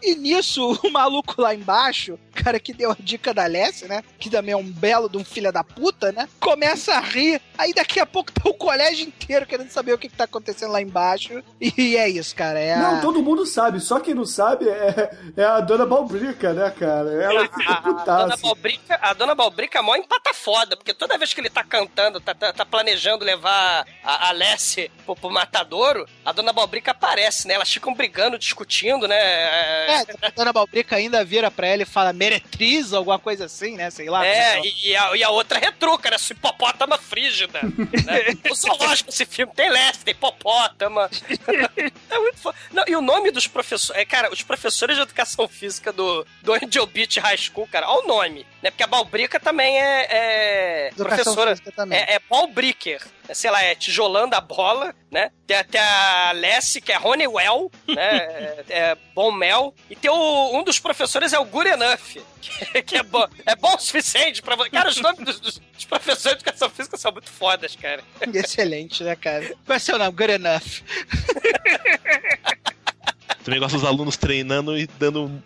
E 0.00 0.14
nisso, 0.14 0.78
o 0.84 0.90
maluco 0.90 1.40
lá 1.42 1.52
embaixo, 1.54 2.18
cara 2.32 2.60
que 2.60 2.72
deu 2.72 2.92
a 2.92 2.96
dica 3.00 3.34
da 3.34 3.46
Lessie, 3.46 3.88
né? 3.88 4.02
Que 4.18 4.30
também 4.30 4.52
é 4.52 4.56
um 4.56 4.62
belo 4.62 5.08
de 5.08 5.18
um 5.18 5.24
filho 5.24 5.50
da 5.52 5.64
puta, 5.64 6.12
né? 6.12 6.28
Começa 6.38 6.94
a 6.94 7.00
rir. 7.00 7.40
Aí 7.58 7.74
daqui 7.74 7.98
a 7.98 8.06
pouco 8.06 8.30
tá 8.30 8.48
o 8.48 8.54
colégio 8.54 9.06
inteiro 9.08 9.44
querendo 9.44 9.70
saber 9.70 9.92
o 9.92 9.98
que, 9.98 10.08
que 10.08 10.16
tá 10.16 10.22
acontecendo 10.24 10.70
lá 10.70 10.80
embaixo. 10.80 11.42
E 11.60 11.96
é 11.96 12.08
isso, 12.08 12.34
cara. 12.36 12.60
É 12.60 12.74
a- 12.74 12.78
Não, 12.78 13.00
todo 13.00 13.22
mundo 13.22 13.44
sabe, 13.44 13.80
só 13.80 13.98
quem 13.98 14.14
não 14.14 14.24
sabe 14.24 14.68
é, 14.68 15.10
é 15.36 15.44
a 15.44 15.58
dona 15.60 15.84
Balbrica, 15.84 16.52
né, 16.54 16.70
cara? 16.70 17.10
Ela 17.20 17.42
fica 17.48 17.72
A, 17.72 17.78
a 17.78 17.80
dona 17.80 17.98
putaça. 17.98 18.36
Balbrica, 18.42 18.98
a 19.02 19.12
dona 19.14 19.34
Balbrica 19.34 19.78
é 19.80 19.82
mó 19.82 19.96
empata 19.96 20.32
foda, 20.32 20.76
porque 20.76 20.94
toda 20.94 21.18
vez 21.18 21.34
que 21.34 21.40
ele 21.40 21.50
tá 21.50 21.64
cantando, 21.78 22.20
tá, 22.20 22.34
tá, 22.34 22.52
tá 22.52 22.66
planejando 22.66 23.24
levar 23.24 23.86
a, 24.02 24.28
a 24.28 24.32
Lessie 24.32 24.90
pro, 25.04 25.14
pro 25.14 25.30
matadouro, 25.30 26.06
a 26.24 26.32
dona 26.32 26.52
Balbrica 26.52 26.90
aparece, 26.90 27.46
né? 27.46 27.54
Elas 27.54 27.72
ficam 27.72 27.94
brigando, 27.94 28.38
discutindo, 28.38 29.06
né? 29.06 29.16
É, 29.16 30.04
a 30.22 30.30
dona 30.30 30.52
Balbrica 30.52 30.96
ainda 30.96 31.24
vira 31.24 31.50
pra 31.50 31.66
ela 31.68 31.82
e 31.82 31.86
fala 31.86 32.12
meretriz 32.12 32.92
ou 32.92 32.98
alguma 32.98 33.18
coisa 33.18 33.44
assim, 33.44 33.76
né? 33.76 33.90
Sei 33.90 34.10
lá. 34.10 34.26
É, 34.26 34.60
e, 34.60 34.88
e 34.88 34.96
a, 34.96 35.16
e 35.16 35.22
a 35.22 35.30
outra 35.30 35.58
retruca, 35.58 36.10
né? 36.10 36.18
Sua 36.18 36.34
hipopótama 36.34 36.98
frígida. 36.98 37.60
né? 37.62 38.36
O 38.48 38.54
zoológico 38.54 39.10
esse 39.10 39.26
filme 39.26 39.52
tem 39.54 39.68
Lessie, 39.70 40.04
tem 40.04 40.12
hipopótama. 40.12 41.10
é 42.10 42.18
muito 42.18 42.38
foda. 42.38 42.56
Não, 42.72 42.84
e 42.86 42.96
o 42.96 43.00
nome 43.00 43.30
dos 43.30 43.46
professores. 43.46 44.00
É, 44.00 44.04
cara, 44.04 44.32
os 44.32 44.42
professores 44.42 44.96
de 44.96 45.02
educação 45.02 45.46
física 45.46 45.92
do, 45.92 46.26
do 46.42 46.54
Angel 46.54 46.86
Beach 46.86 47.20
High 47.20 47.36
School, 47.36 47.68
cara, 47.70 47.88
olha 47.88 48.04
o 48.04 48.08
nome. 48.08 48.46
Né? 48.62 48.70
Porque 48.70 48.82
a 48.82 48.86
Balbrica 48.86 49.38
também 49.38 49.78
é. 49.80 50.06
é 50.10 50.90
professora. 50.96 51.50
física 51.50 51.67
também. 51.72 51.98
É, 51.98 52.14
é 52.14 52.18
Balbricker. 52.28 53.00
É, 53.28 53.34
sei 53.34 53.50
lá, 53.50 53.62
é 53.62 53.74
tijolando 53.74 54.34
a 54.34 54.40
bola, 54.40 54.94
né? 55.10 55.30
Tem 55.46 55.56
até 55.58 55.78
a 55.78 56.32
Lessie, 56.32 56.80
que 56.80 56.90
é 56.92 56.98
Honeywell, 56.98 57.70
né? 57.86 58.18
É, 58.68 58.90
é 58.90 58.96
Bom 59.14 59.30
Mel. 59.32 59.74
E 59.90 59.96
tem 59.96 60.10
o, 60.10 60.58
um 60.58 60.62
dos 60.64 60.78
professores 60.78 61.32
é 61.32 61.38
o 61.38 61.44
Good 61.44 61.68
Enough, 61.68 62.22
que, 62.40 62.82
que 62.82 62.96
é, 62.96 63.02
bom, 63.02 63.26
é 63.44 63.54
bom 63.56 63.74
o 63.74 63.78
suficiente 63.78 64.40
pra 64.42 64.56
você. 64.56 64.70
Cara, 64.70 64.88
os 64.88 65.00
nomes 65.00 65.20
dos, 65.24 65.40
dos- 65.40 65.58
dos 65.58 65.84
professores 65.84 66.38
de 66.38 66.44
educação 66.44 66.70
física 66.70 66.96
são 66.96 67.12
muito 67.12 67.30
fodas, 67.30 67.76
cara. 67.76 68.02
Excelente, 68.32 69.02
né, 69.04 69.14
cara? 69.16 69.54
Qual 69.66 69.76
é 69.76 69.78
seu 69.78 69.98
nome? 69.98 70.12
Good 70.12 70.32
enough. 70.32 70.62
Também 73.44 73.60
gosto 73.60 73.74
dos 73.76 73.84
alunos 73.84 74.16
treinando 74.16 74.78
e 74.78 74.86
dando 74.86 75.42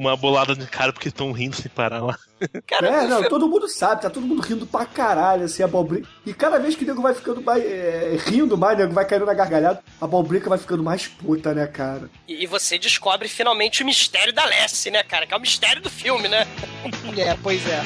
uma 0.00 0.16
bolada 0.16 0.56
de 0.56 0.66
cara 0.66 0.94
porque 0.94 1.08
estão 1.08 1.30
rindo 1.30 1.54
sem 1.54 1.70
parar 1.70 2.00
lá. 2.00 2.18
é, 2.80 3.06
não, 3.06 3.22
todo 3.24 3.46
mundo 3.46 3.68
sabe, 3.68 4.00
tá 4.00 4.08
todo 4.08 4.26
mundo 4.26 4.40
rindo 4.40 4.66
pra 4.66 4.86
caralho, 4.86 5.44
assim, 5.44 5.62
a 5.62 5.68
Balbrica. 5.68 6.08
E 6.24 6.32
cada 6.32 6.58
vez 6.58 6.74
que 6.74 6.84
o 6.84 6.86
nego 6.86 7.02
vai 7.02 7.12
ficando 7.12 7.42
mais. 7.42 7.62
é, 7.62 8.16
rindo 8.24 8.56
mais, 8.56 8.78
o 8.78 8.80
nego 8.80 8.94
vai 8.94 9.04
caindo 9.04 9.26
na 9.26 9.34
gargalhada, 9.34 9.82
a 10.00 10.06
Balbrica 10.06 10.48
vai 10.48 10.56
ficando 10.56 10.82
mais 10.82 11.06
puta, 11.06 11.52
né, 11.52 11.66
cara? 11.66 12.08
E, 12.26 12.44
e 12.44 12.46
você 12.46 12.78
descobre 12.78 13.28
finalmente 13.28 13.82
o 13.82 13.86
mistério 13.86 14.32
da 14.32 14.46
Lessie, 14.46 14.90
né, 14.90 15.02
cara? 15.02 15.26
Que 15.26 15.34
é 15.34 15.36
o 15.36 15.40
mistério 15.40 15.82
do 15.82 15.90
filme, 15.90 16.28
né? 16.28 16.46
É, 17.18 17.36
pois 17.42 17.60
é. 17.68 17.82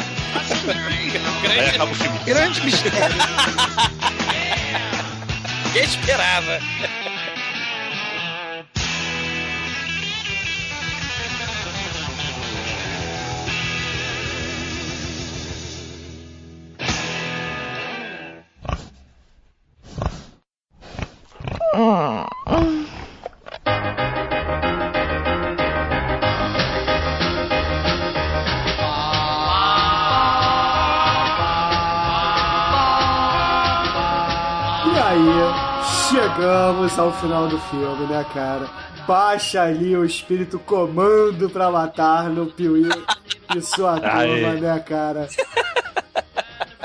Aí 1.51 1.69
acaba 1.71 1.91
o 1.91 1.95
filme. 1.97 2.17
Grande 2.25 2.65
mistério. 2.65 3.17
Quem 5.73 5.83
esperava? 5.83 6.61
Chegamos 36.11 36.99
ao 36.99 37.12
final 37.12 37.49
do 37.49 37.59
filme, 37.59 38.07
né, 38.07 38.25
cara? 38.33 38.68
Baixa 39.07 39.62
ali 39.62 39.97
o 39.97 40.05
espírito 40.05 40.59
comando 40.61 41.51
pra 41.51 41.70
matar 41.70 42.31
no 42.31 42.47
Piuí 42.47 42.89
e 43.55 43.61
sua 43.61 43.99
turma, 43.99 44.55
né, 44.55 44.79
cara? 44.79 45.29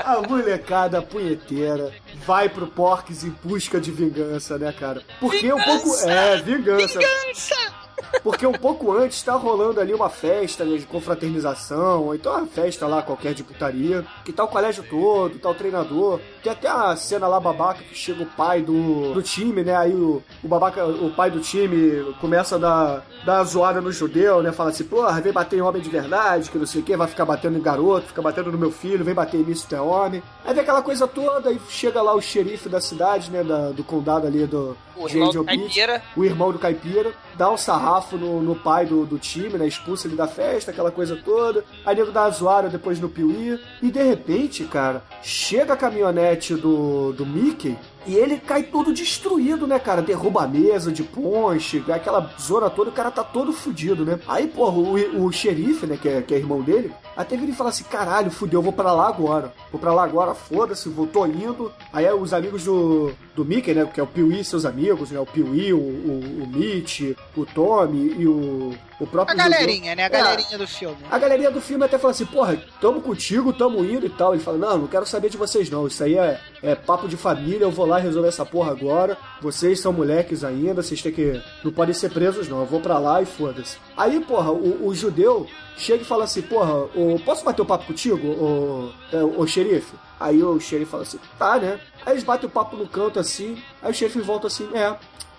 A 0.04 0.22
molecada 0.26 1.02
punheteira 1.02 1.92
vai 2.26 2.48
pro 2.48 2.66
Porques 2.66 3.24
em 3.24 3.30
busca 3.42 3.80
de 3.80 3.90
vingança, 3.90 4.58
né, 4.58 4.72
cara? 4.72 5.02
Porque 5.18 5.52
um 5.52 5.62
pouco. 5.62 5.94
É, 6.08 6.36
vingança. 6.42 6.98
Vingança! 6.98 7.79
Porque 8.22 8.46
um 8.46 8.52
pouco 8.52 8.92
antes 8.92 9.22
tá 9.22 9.34
rolando 9.34 9.80
ali 9.80 9.94
uma 9.94 10.08
festa 10.10 10.64
né, 10.64 10.76
de 10.76 10.86
confraternização, 10.86 12.04
ou 12.06 12.14
então 12.14 12.32
uma 12.36 12.46
festa 12.46 12.86
lá 12.86 13.02
qualquer 13.02 13.34
de 13.34 13.42
putaria, 13.42 14.04
que 14.24 14.32
tá 14.32 14.44
o 14.44 14.48
colégio 14.48 14.84
todo, 14.88 15.38
tá 15.38 15.48
o 15.50 15.54
treinador. 15.54 16.20
Tem 16.42 16.52
até 16.52 16.68
a 16.68 16.94
cena 16.96 17.26
lá 17.28 17.38
babaca 17.40 17.82
que 17.82 17.94
chega 17.94 18.22
o 18.22 18.26
pai 18.26 18.62
do, 18.62 19.12
do 19.14 19.22
time, 19.22 19.62
né? 19.62 19.76
Aí 19.76 19.92
o, 19.94 20.22
o 20.42 20.48
babaca, 20.48 20.84
o 20.86 21.10
pai 21.10 21.30
do 21.30 21.40
time 21.40 22.12
começa 22.20 22.56
a 22.56 22.58
dar, 22.58 23.06
dar 23.24 23.44
zoada 23.44 23.80
no 23.80 23.92
judeu, 23.92 24.42
né? 24.42 24.52
Fala 24.52 24.70
assim, 24.70 24.84
porra, 24.84 25.20
vem 25.20 25.32
bater 25.32 25.58
em 25.58 25.62
homem 25.62 25.80
de 25.82 25.88
verdade, 25.90 26.50
que 26.50 26.58
não 26.58 26.66
sei 26.66 26.80
o 26.80 26.84
que, 26.84 26.96
vai 26.96 27.08
ficar 27.08 27.24
batendo 27.24 27.58
em 27.58 27.62
garoto, 27.62 28.08
fica 28.08 28.22
batendo 28.22 28.50
no 28.52 28.58
meu 28.58 28.70
filho, 28.70 29.04
vem 29.04 29.14
bater 29.14 29.40
em 29.40 29.44
mim 29.44 29.54
se 29.54 29.66
tu 29.66 29.74
é 29.76 29.80
homem. 29.80 30.22
Aí 30.44 30.52
vem 30.54 30.62
aquela 30.62 30.82
coisa 30.82 31.06
toda, 31.06 31.48
aí 31.50 31.60
chega 31.68 32.02
lá 32.02 32.14
o 32.14 32.20
xerife 32.20 32.68
da 32.68 32.80
cidade, 32.80 33.30
né? 33.30 33.42
da- 33.44 33.70
do 33.70 33.84
condado 33.84 34.26
ali 34.26 34.46
do. 34.46 34.76
O 34.96 35.08
irmão 35.08 35.28
do 35.32 35.44
Caipira. 35.44 36.02
o 36.16 36.24
irmão 36.24 36.52
do 36.52 36.58
caipira, 36.58 37.12
dá 37.40 37.50
um 37.50 37.56
sarrafo 37.56 38.18
no, 38.18 38.42
no 38.42 38.54
pai 38.54 38.84
do, 38.84 39.06
do 39.06 39.18
time, 39.18 39.56
né? 39.56 39.66
Expulsa 39.66 40.06
ele 40.06 40.14
da 40.14 40.28
festa, 40.28 40.70
aquela 40.70 40.90
coisa 40.90 41.16
toda. 41.16 41.64
Aí 41.86 41.96
nego 41.96 42.12
dá 42.12 42.28
zoada 42.28 42.68
depois 42.68 43.00
no 43.00 43.08
Piuí. 43.08 43.58
E 43.80 43.90
de 43.90 44.02
repente, 44.02 44.62
cara, 44.64 45.02
chega 45.22 45.72
a 45.72 45.76
caminhonete 45.76 46.54
do, 46.54 47.14
do 47.14 47.24
Mickey 47.24 47.78
e 48.06 48.14
ele 48.14 48.38
cai 48.38 48.62
todo 48.62 48.92
destruído, 48.92 49.66
né, 49.66 49.78
cara? 49.78 50.02
Derruba 50.02 50.44
a 50.44 50.46
mesa 50.46 50.90
de 50.90 51.02
ponche, 51.02 51.84
aquela 51.88 52.30
zona 52.40 52.70
toda, 52.70 52.90
o 52.90 52.92
cara 52.92 53.10
tá 53.10 53.22
todo 53.22 53.52
fudido, 53.52 54.04
né? 54.04 54.18
Aí, 54.26 54.46
porra, 54.46 54.76
o, 54.78 55.24
o 55.24 55.32
xerife, 55.32 55.86
né, 55.86 55.98
que 56.00 56.08
é, 56.08 56.22
que 56.22 56.34
é 56.34 56.38
irmão 56.38 56.62
dele, 56.62 56.92
até 57.16 57.36
vira 57.36 57.52
e 57.52 57.54
fala 57.54 57.70
assim: 57.70 57.84
caralho, 57.84 58.30
fudeu, 58.30 58.58
eu 58.58 58.62
vou 58.64 58.72
pra 58.72 58.92
lá 58.92 59.08
agora. 59.08 59.52
Vou 59.70 59.80
pra 59.80 59.92
lá 59.92 60.04
agora, 60.04 60.34
foda-se, 60.34 60.88
vou, 60.88 61.06
tô 61.06 61.26
indo. 61.26 61.70
Aí 61.92 62.04
é 62.04 62.14
os 62.14 62.32
amigos 62.32 62.64
do, 62.64 63.12
do 63.40 63.44
Mickey, 63.44 63.72
né, 63.74 63.88
que 63.92 63.98
é 63.98 64.02
o 64.02 64.06
Piuí 64.06 64.40
e 64.40 64.44
seus 64.44 64.64
amigos, 64.66 65.10
né? 65.10 65.18
O 65.18 65.24
Piuí, 65.24 65.72
o, 65.72 65.78
o, 65.78 66.42
o 66.42 66.46
Mitch, 66.46 67.16
o 67.36 67.46
Tommy 67.46 68.14
e 68.18 68.26
o, 68.26 68.74
o 69.00 69.04
A 69.04 69.06
próprio. 69.06 69.36
galerinha, 69.36 69.94
né? 69.94 70.02
A 70.02 70.06
É, 70.06 70.08
galerinha 70.10 70.58
do 70.58 70.66
filme. 70.68 70.96
a 71.10 71.18
galerinha 71.18 71.50
do 71.50 71.60
filme 71.60 71.84
até 71.84 71.98
fala 71.98 72.10
assim, 72.10 72.26
porra, 72.26 72.56
tamo 72.80 73.00
contigo, 73.00 73.52
tamo 73.52 73.82
indo 73.84 74.04
e 74.04 74.10
tal. 74.10 74.34
Ele 74.34 74.42
fala, 74.42 74.58
não, 74.58 74.78
não 74.78 74.86
quero 74.86 75.06
saber 75.06 75.30
de 75.30 75.36
vocês 75.38 75.70
não. 75.70 75.86
Isso 75.86 76.04
aí 76.04 76.16
é, 76.18 76.38
é 76.62 76.74
papo 76.74 77.08
de 77.08 77.16
família, 77.16 77.64
eu 77.64 77.70
vou 77.70 77.86
lá 77.86 77.98
resolver 77.98 78.28
essa 78.28 78.44
porra 78.44 78.72
agora. 78.72 79.16
Vocês 79.40 79.80
são 79.80 79.92
moleques 79.92 80.44
ainda, 80.44 80.82
vocês 80.82 81.00
têm 81.00 81.12
que. 81.12 81.40
Não 81.64 81.72
podem 81.72 81.94
ser 81.94 82.10
presos, 82.10 82.48
não. 82.48 82.60
Eu 82.60 82.66
vou 82.66 82.80
pra 82.80 82.98
lá 82.98 83.22
e 83.22 83.26
foda-se. 83.26 83.78
Aí, 83.96 84.20
porra, 84.20 84.50
o, 84.52 84.86
o 84.88 84.94
judeu 84.94 85.46
chega 85.78 86.02
e 86.02 86.06
fala 86.06 86.24
assim, 86.24 86.42
porra, 86.42 86.74
o, 86.94 87.18
posso 87.24 87.44
bater 87.44 87.62
o 87.62 87.66
papo 87.66 87.86
contigo, 87.86 88.26
o, 88.26 88.92
é, 89.12 89.22
o 89.22 89.46
xerife? 89.46 89.94
Aí 90.20 90.42
o 90.42 90.60
xerife 90.60 90.90
fala 90.90 91.02
assim, 91.02 91.18
tá, 91.38 91.58
né? 91.58 91.80
Aí 92.04 92.12
eles 92.12 92.24
batem 92.24 92.46
o 92.46 92.52
papo 92.52 92.76
no 92.76 92.86
canto 92.86 93.18
assim, 93.18 93.60
aí 93.82 93.90
o 93.90 93.94
xerife 93.94 94.20
volta 94.20 94.46
assim, 94.46 94.68
é, 94.74 94.94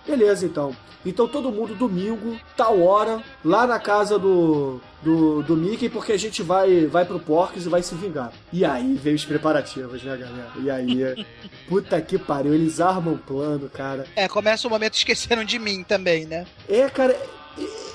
beleza 0.06 0.46
então. 0.46 0.76
Então 1.06 1.28
todo 1.28 1.52
mundo 1.52 1.76
domingo, 1.76 2.40
tal 2.56 2.82
hora, 2.82 3.24
lá 3.44 3.66
na 3.66 3.80
casa 3.80 4.20
do, 4.20 4.80
do, 5.02 5.42
do 5.42 5.58
Mickey, 5.58 5.90
porque 5.90 6.12
a 6.12 6.18
gente 6.18 6.44
vai, 6.44 6.86
vai 6.86 7.06
pro 7.06 7.20
Porques 7.20 7.66
e 7.66 7.70
vai 7.70 7.82
se 7.82 7.96
vingar. 7.96 8.32
E 8.54 8.64
aí 8.64 8.94
vem 8.96 9.16
os 9.16 9.26
preparativos, 9.26 10.04
né, 10.04 10.16
galera? 10.16 10.52
E 10.60 10.70
aí, 10.70 11.26
puta 11.68 12.00
que 12.02 12.20
pariu, 12.20 12.54
eles 12.54 12.80
armam 12.80 13.16
um 13.16 13.18
plano, 13.18 13.70
cara. 13.70 14.06
É, 14.16 14.28
começa 14.28 14.68
o 14.68 14.72
momento 14.72 14.94
esqueceram 14.94 15.44
de 15.44 15.58
mim 15.58 15.84
também, 15.84 16.26
né? 16.26 16.46
É, 16.70 16.88
cara, 16.88 17.16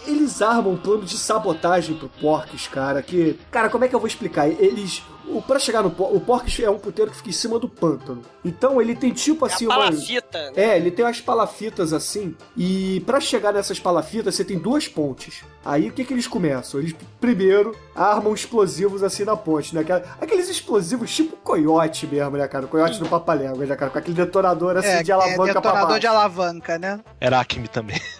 eles 0.07 0.43
armam 0.43 0.73
um 0.73 0.77
plano 0.77 1.05
de 1.05 1.17
sabotagem 1.17 1.97
pro 1.97 2.09
Porques, 2.09 2.67
cara, 2.67 3.01
que... 3.03 3.39
Cara, 3.51 3.69
como 3.69 3.85
é 3.85 3.89
que 3.89 3.95
eu 3.95 4.01
vou 4.01 4.09
explicar? 4.09 4.49
Eles... 4.49 5.03
o, 5.29 5.43
pra 5.43 5.59
chegar 5.59 5.83
no 5.83 5.91
Pork, 5.91 6.17
o 6.17 6.21
Pork 6.21 6.65
é 6.65 6.71
um 6.71 6.79
puteiro 6.79 7.11
que 7.11 7.17
fica 7.19 7.29
em 7.31 7.33
cima 7.33 7.59
do 7.59 7.69
pântano. 7.69 8.23
Então 8.45 8.81
ele 8.81 8.95
tem 8.95 9.13
tipo 9.13 9.45
assim 9.45 9.67
É 9.67 9.73
a 9.73 9.77
uma. 9.77 9.85
palafita. 9.87 10.51
né? 10.51 10.53
É, 10.57 10.77
ele 10.77 10.91
tem 10.91 11.05
umas 11.05 11.21
palafitas 11.21 11.93
assim, 11.93 12.35
e 12.57 13.01
pra 13.07 13.21
chegar 13.21 13.53
nessas 13.53 13.79
palafitas 13.81 14.35
você 14.35 14.45
tem 14.45 14.59
duas 14.59 14.87
pontes. 14.89 15.43
Aí 15.65 15.89
o 15.89 15.93
que 15.93 16.05
que 16.05 16.15
eles 16.15 16.27
começam? 16.29 16.79
Eles 16.81 16.95
primeiro 17.21 17.77
armam 17.95 18.33
explosivos 18.35 19.03
assim 19.03 19.25
na 19.25 19.37
ponte, 19.37 19.75
né? 19.75 19.85
Aqueles 20.21 20.49
explosivos 20.49 21.15
tipo 21.15 21.37
coiote 21.37 22.07
mesmo, 22.07 22.37
né, 22.37 22.47
cara? 22.47 22.67
O 22.67 22.69
coiote 22.69 22.99
do 23.01 23.09
Papaléguas, 23.09 23.69
né, 23.69 23.75
cara? 23.75 23.91
Com 23.91 23.99
aquele 23.99 24.17
detonador 24.17 24.77
assim 24.77 24.89
é, 24.89 25.03
de 25.03 25.11
alavanca 25.11 25.33
é 25.33 25.37
pra 25.53 25.55
detonador 25.55 25.87
baixo. 25.89 26.01
de 26.01 26.07
alavanca, 26.07 26.79
né? 26.79 27.01
Era 27.21 27.41
Acme 27.41 27.67
também. 27.69 28.01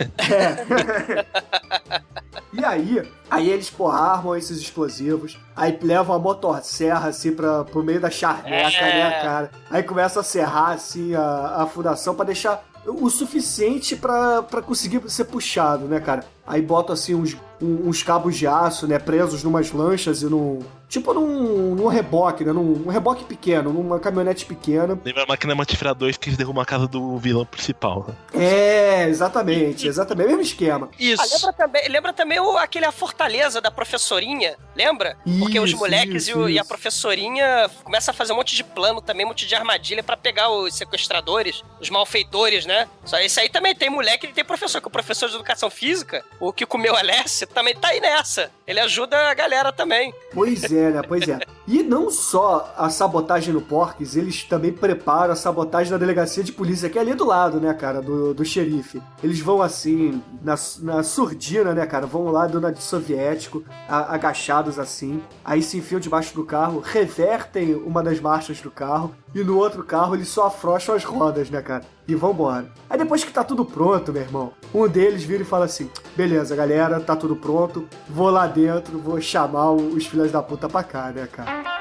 E 2.53 2.65
aí, 2.65 3.03
aí 3.31 3.51
eles, 3.51 3.69
porra, 3.69 3.99
armam 3.99 4.35
esses 4.35 4.59
explosivos, 4.59 5.39
aí 5.57 5.77
levam 5.83 6.15
a 6.15 6.19
motosserra, 6.19 7.09
assim, 7.09 7.33
pra, 7.33 7.65
pro 7.65 7.83
meio 7.83 8.01
da 8.01 8.11
charneca, 8.11 8.49
É. 8.85 8.93
né, 9.11 9.23
cara? 9.23 9.51
Aí 9.71 9.83
começa 9.83 10.21
a 10.21 10.23
serrar, 10.23 10.73
assim, 10.73 11.15
a, 11.15 11.63
a 11.63 11.67
fundação 11.67 12.15
pra 12.15 12.25
deixar 12.27 12.63
o 12.87 13.09
suficiente 13.11 13.97
pra 13.97 14.45
conseguir 14.65 15.03
ser 15.11 15.25
puxado, 15.25 15.87
né, 15.87 15.99
cara? 15.99 16.25
Aí 16.47 16.63
botam, 16.63 16.93
assim, 16.95 17.15
uns, 17.15 17.37
uns 17.61 18.03
cabos 18.03 18.37
de 18.37 18.47
aço, 18.47 18.87
né, 18.87 18.99
presos 18.99 19.43
numas 19.43 19.71
lanchas 19.73 20.23
e 20.23 20.27
num... 20.27 20.61
Tipo 20.89 21.13
num, 21.13 21.75
num 21.75 21.89
reboque, 21.89 22.45
né? 22.45 22.53
Num, 22.53 22.85
um 22.87 22.91
reboque 22.91 23.25
pequeno, 23.25 23.73
numa 23.73 23.99
caminhonete 23.99 24.47
pequena. 24.47 24.97
Lembra 25.05 25.25
a 25.25 25.27
máquina 25.27 25.53
Mortífera 25.53 25.93
2 25.93 26.17
que 26.17 26.29
eles 26.29 26.39
derrubam 26.39 26.63
a 26.63 26.65
casa 26.65 26.87
do 26.87 27.19
vilão 27.19 27.45
principal. 27.45 28.07
né? 28.07 28.15
É, 28.41 29.09
exatamente, 29.09 29.89
exatamente. 29.89 30.29
Mesmo 30.29 30.43
esquema. 30.43 30.89
Ah, 31.19 31.25
lembra 31.35 31.53
também, 31.53 31.89
lembra 31.89 32.13
também 32.13 32.39
o, 32.39 32.57
aquele 32.57 32.85
A 32.85 32.93
Fortaleza 32.93 33.61
da 33.61 33.69
professorinha, 33.69 34.55
lembra? 34.77 35.17
Porque 35.41 35.59
os 35.59 35.71
Isso, 35.71 35.79
moleques 35.81 36.29
isso, 36.29 36.31
e, 36.31 36.35
o- 36.41 36.49
e 36.49 36.57
a 36.57 36.61
isso. 36.61 36.69
professorinha 36.69 37.69
começam 37.83 38.13
a 38.13 38.15
fazer 38.17 38.33
um 38.33 38.37
monte 38.37 38.55
de 38.55 38.63
plano 38.63 39.01
também, 39.01 39.27
um 39.27 39.31
monte 39.31 39.45
de 39.45 39.55
armadilha 39.57 40.05
pra 40.05 40.17
pegar 40.17 40.51
os 40.51 40.73
sequestradores, 40.73 41.65
os 41.81 41.91
malfeitores, 41.91 42.65
né? 42.65 42.87
Só 43.05 43.19
esse 43.19 43.41
aí 43.41 43.49
também 43.49 43.75
tem 43.75 43.91
moleque 43.91 44.29
e 44.29 44.33
tem 44.33 44.45
professor, 44.45 44.81
que 44.81 44.87
o 44.87 44.91
professor 44.91 45.29
de 45.29 45.35
educação 45.35 45.69
física, 45.69 46.25
o 46.41 46.53
que 46.53 46.67
comeu 46.67 46.95
Alessia, 46.97 47.47
também 47.47 47.75
tá 47.75 47.89
aí 47.89 48.01
nessa. 48.01 48.51
Ele 48.67 48.81
ajuda 48.81 49.17
a 49.31 49.35
galera 49.35 49.73
também. 49.73 50.13
Pois 50.33 50.65
é, 50.65 50.91
né? 50.91 51.03
Pois 51.03 51.29
é. 51.29 51.39
E 51.69 51.83
não 51.83 52.11
só 52.11 52.73
a 52.77 52.91
sabotagem 52.91 53.53
no 53.55 53.61
Porques, 53.61 54.17
eles 54.17 54.43
também 54.45 54.73
preparam 54.73 55.33
a 55.33 55.37
sabotagem 55.37 55.93
na 55.93 55.99
delegacia 55.99 56.43
de 56.43 56.53
polícia, 56.53 56.89
que 56.91 56.99
é 56.99 57.01
ali 57.01 57.15
do 57.15 57.25
lado, 57.25 57.61
né, 57.61 57.73
cara, 57.75 58.01
do, 58.03 58.35
do 58.35 58.45
xerife. 58.45 59.01
Eles 59.23 59.41
vão 59.41 59.63
assim, 59.63 60.23
na, 60.43 60.55
na 60.83 61.03
surdina, 61.03 61.73
né, 61.75 61.87
cara? 61.87 62.07
Vão 62.07 62.27
lá 62.31 62.47
do 62.47 62.61
navio 62.61 62.81
soviético, 62.83 63.65
a- 63.89 64.15
agachados 64.15 64.79
assim. 64.79 65.23
Aí 65.45 65.63
se 65.63 65.79
enfiam 65.79 66.01
debaixo 66.01 66.35
do 66.35 66.45
carro, 66.45 66.81
revertem 66.81 67.75
uma 67.75 68.03
das 68.03 68.21
marchas 68.21 68.61
do 68.61 68.71
carro. 68.71 69.15
E 69.35 69.43
no 69.45 69.59
outro 69.59 69.85
carro 69.85 70.15
eles 70.15 70.29
só 70.29 70.47
afrouxam 70.47 70.95
as 70.95 71.05
rodas, 71.05 71.51
né, 71.51 71.61
cara? 71.61 71.85
E 72.09 72.15
vambora. 72.15 72.71
Aí 72.89 72.99
depois 72.99 73.23
que 73.25 73.33
tá 73.33 73.45
tudo 73.45 73.65
pronto, 73.65 74.13
meu 74.13 74.23
irmão, 74.23 74.53
um 74.75 74.89
deles 74.89 75.25
vira 75.25 75.43
e 75.43 75.47
fala 75.47 75.65
assim: 75.67 75.91
beleza, 76.17 76.57
galera, 76.57 77.01
tá 77.01 77.15
tudo 77.17 77.37
pronto. 77.37 77.87
Vou 78.09 78.31
lá 78.31 78.47
dentro, 78.47 78.99
vou 78.99 79.21
chamar 79.21 79.73
os 79.73 80.07
filhos 80.07 80.33
da 80.33 80.43
puta 80.43 80.69
pra 80.69 80.83
cá, 80.83 81.11
né, 81.11 81.29
cara? 81.31 81.76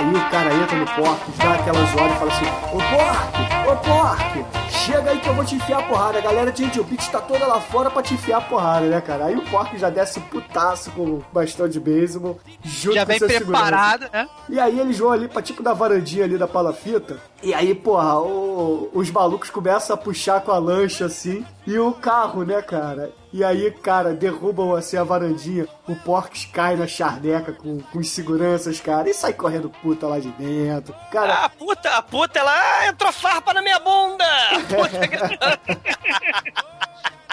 Aí 0.00 0.14
o 0.14 0.30
cara 0.30 0.54
entra 0.54 0.76
no 0.78 0.86
Porques, 0.86 1.36
dá 1.38 1.52
aquelas 1.54 1.94
horas 1.96 2.12
e 2.14 2.18
fala 2.18 2.32
assim: 2.32 2.46
Ô 2.72 2.78
Porque, 2.78 3.70
ô 3.70 3.76
Porque, 3.76 4.70
chega 4.70 5.10
aí 5.10 5.18
que 5.20 5.28
eu 5.28 5.34
vou 5.34 5.44
te 5.44 5.54
enfiar 5.56 5.78
a 5.80 5.82
porrada. 5.82 6.18
A 6.18 6.22
galera 6.22 6.50
de 6.52 6.64
Angel 6.64 6.84
Beach 6.84 7.10
tá 7.10 7.20
toda 7.20 7.46
lá 7.46 7.60
fora 7.60 7.90
pra 7.90 8.02
te 8.02 8.14
enfiar 8.14 8.38
a 8.38 8.40
porrada, 8.40 8.86
né, 8.86 9.00
cara? 9.00 9.26
Aí 9.26 9.36
o 9.36 9.42
Porque 9.42 9.78
já 9.78 9.90
desce 9.90 10.18
putaço 10.20 10.90
com 10.92 11.02
o 11.02 11.24
bastão 11.32 11.68
de 11.68 11.78
beisebol, 11.78 12.38
junto 12.64 12.94
Já 12.94 13.02
com 13.04 13.08
vem 13.08 13.18
preparado, 13.18 14.02
segurança. 14.04 14.10
né? 14.24 14.28
E 14.48 14.58
aí 14.60 14.80
eles 14.80 14.98
vão 14.98 15.12
ali 15.12 15.28
pra 15.28 15.42
tipo 15.42 15.62
da 15.62 15.72
varandinha 15.72 16.24
ali 16.24 16.36
da 16.38 16.48
palafita. 16.48 17.18
E 17.42 17.52
aí, 17.54 17.74
porra, 17.74 18.18
o- 18.20 18.90
os 18.92 19.10
malucos 19.10 19.50
começam 19.50 19.94
a 19.94 19.96
puxar 19.98 20.40
com 20.40 20.52
a 20.52 20.58
lancha 20.58 21.06
assim. 21.06 21.44
E 21.66 21.78
o 21.78 21.92
carro, 21.92 22.44
né, 22.44 22.60
cara? 22.62 23.12
E 23.32 23.44
aí, 23.44 23.70
cara, 23.70 24.12
derrubam 24.12 24.74
assim 24.74 24.96
a 24.96 25.04
varandinha. 25.04 25.68
O 25.86 25.94
Porques 25.94 26.46
cai 26.46 26.74
na 26.74 26.86
charneca 26.86 27.52
com, 27.52 27.80
com 27.80 27.98
os 28.00 28.10
seguranças, 28.10 28.80
cara. 28.80 29.08
E 29.08 29.14
sai 29.14 29.32
correndo 29.32 29.70
puta 29.70 30.06
lá 30.08 30.18
de 30.18 30.30
dentro. 30.32 30.92
Cara, 31.12 31.34
Ah, 31.34 31.44
a 31.44 31.48
puta, 31.48 31.90
a 31.90 32.02
puta, 32.02 32.38
ela 32.40 32.52
ah, 32.52 32.88
entrou 32.88 33.12
farpa 33.12 33.54
na 33.54 33.62
minha 33.62 33.78
bunda! 33.78 34.24
A 34.24 34.58
puta 34.74 35.06
gritando. 35.06 35.60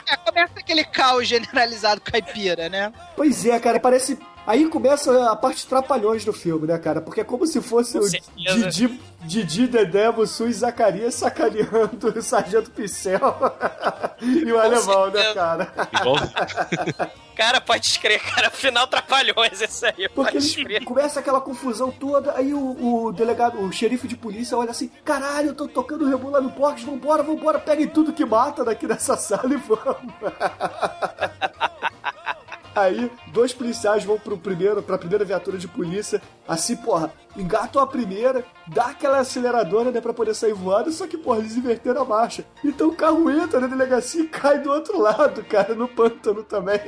É, 0.10 0.18
começa 0.18 0.60
aquele 0.60 0.86
caos 0.86 1.28
generalizado 1.28 2.00
caipira, 2.00 2.70
né? 2.70 2.94
Pois 3.16 3.46
é, 3.46 3.60
cara, 3.60 3.80
parece. 3.80 4.18
Aí 4.48 4.66
começa 4.70 5.30
a 5.30 5.36
parte 5.36 5.68
trapalhões 5.68 6.24
do 6.24 6.32
filme, 6.32 6.66
né, 6.68 6.78
cara? 6.78 7.02
Porque 7.02 7.20
é 7.20 7.24
como 7.26 7.46
se 7.46 7.62
fosse 7.62 8.00
Com 8.00 8.06
o 8.06 8.10
certeza. 8.10 8.70
Didi, 8.70 9.00
Didi, 9.26 9.68
Dedé, 9.68 10.10
Mussu 10.10 10.48
e 10.48 10.54
Zacarias 10.54 11.16
sacaneando 11.16 12.08
o 12.16 12.22
Sargento 12.22 12.72
Pincel 12.72 13.20
e 14.24 14.50
o 14.50 14.58
alemão, 14.58 15.12
né, 15.12 15.34
cara? 15.34 15.68
Cara, 17.38 17.62
pode 17.62 17.86
escrever, 17.86 18.20
cara. 18.20 18.50
Final 18.50 18.88
trapalhões 18.88 19.62
esse 19.62 19.86
aí. 19.86 20.10
Porque 20.10 20.10
Pode 20.16 20.38
eles 20.38 20.46
escrever. 20.46 20.84
começa 20.84 21.20
aquela 21.20 21.40
confusão 21.40 21.92
toda, 21.92 22.34
aí 22.36 22.52
o, 22.52 23.06
o 23.06 23.12
delegado, 23.14 23.62
o 23.62 23.72
xerife 23.72 24.08
de 24.08 24.18
polícia 24.18 24.58
olha 24.58 24.72
assim, 24.72 24.90
caralho, 25.06 25.50
eu 25.50 25.54
tô 25.54 25.68
tocando 25.68 26.04
o 26.04 26.10
rebu 26.10 26.32
lá 26.32 26.42
no 26.42 26.50
Porques, 26.50 26.84
vambora, 26.84 27.22
vambora, 27.22 27.60
peguem 27.60 27.88
tudo 27.88 28.12
que 28.12 28.26
mata 28.26 28.66
daqui 28.66 28.88
dessa 28.88 29.16
sala 29.16 29.54
e 29.54 29.58
vamos. 29.58 30.14
Aí, 32.78 33.12
dois 33.34 33.54
policiais 33.54 34.04
vão 34.04 34.20
pro 34.20 34.38
primeiro, 34.38 34.84
pra 34.84 35.00
primeira 35.00 35.26
viatura 35.26 35.58
de 35.58 35.68
polícia, 35.68 36.22
assim, 36.48 36.76
porra, 36.76 37.12
engatam 37.38 37.82
a 37.82 37.88
primeira, 37.88 38.44
dá 38.68 38.88
aquela 38.88 39.20
aceleradora, 39.20 39.92
né, 39.92 40.02
pra 40.02 40.14
poder 40.14 40.34
sair 40.34 40.54
voando, 40.54 40.92
só 40.92 41.08
que, 41.08 41.18
porra, 41.18 41.40
eles 41.40 41.56
inverteram 41.56 42.02
a 42.02 42.06
marcha. 42.06 42.44
Então 42.64 42.88
o 42.90 42.96
carro 42.96 43.30
entra 43.30 43.60
na 43.60 43.68
delegacia 43.68 44.22
e 44.24 44.28
cai 44.28 44.60
do 44.60 44.72
outro 44.72 45.00
lado, 45.00 45.44
cara, 45.46 45.74
no 45.76 45.88
pântano 45.88 46.44
também. 46.44 46.80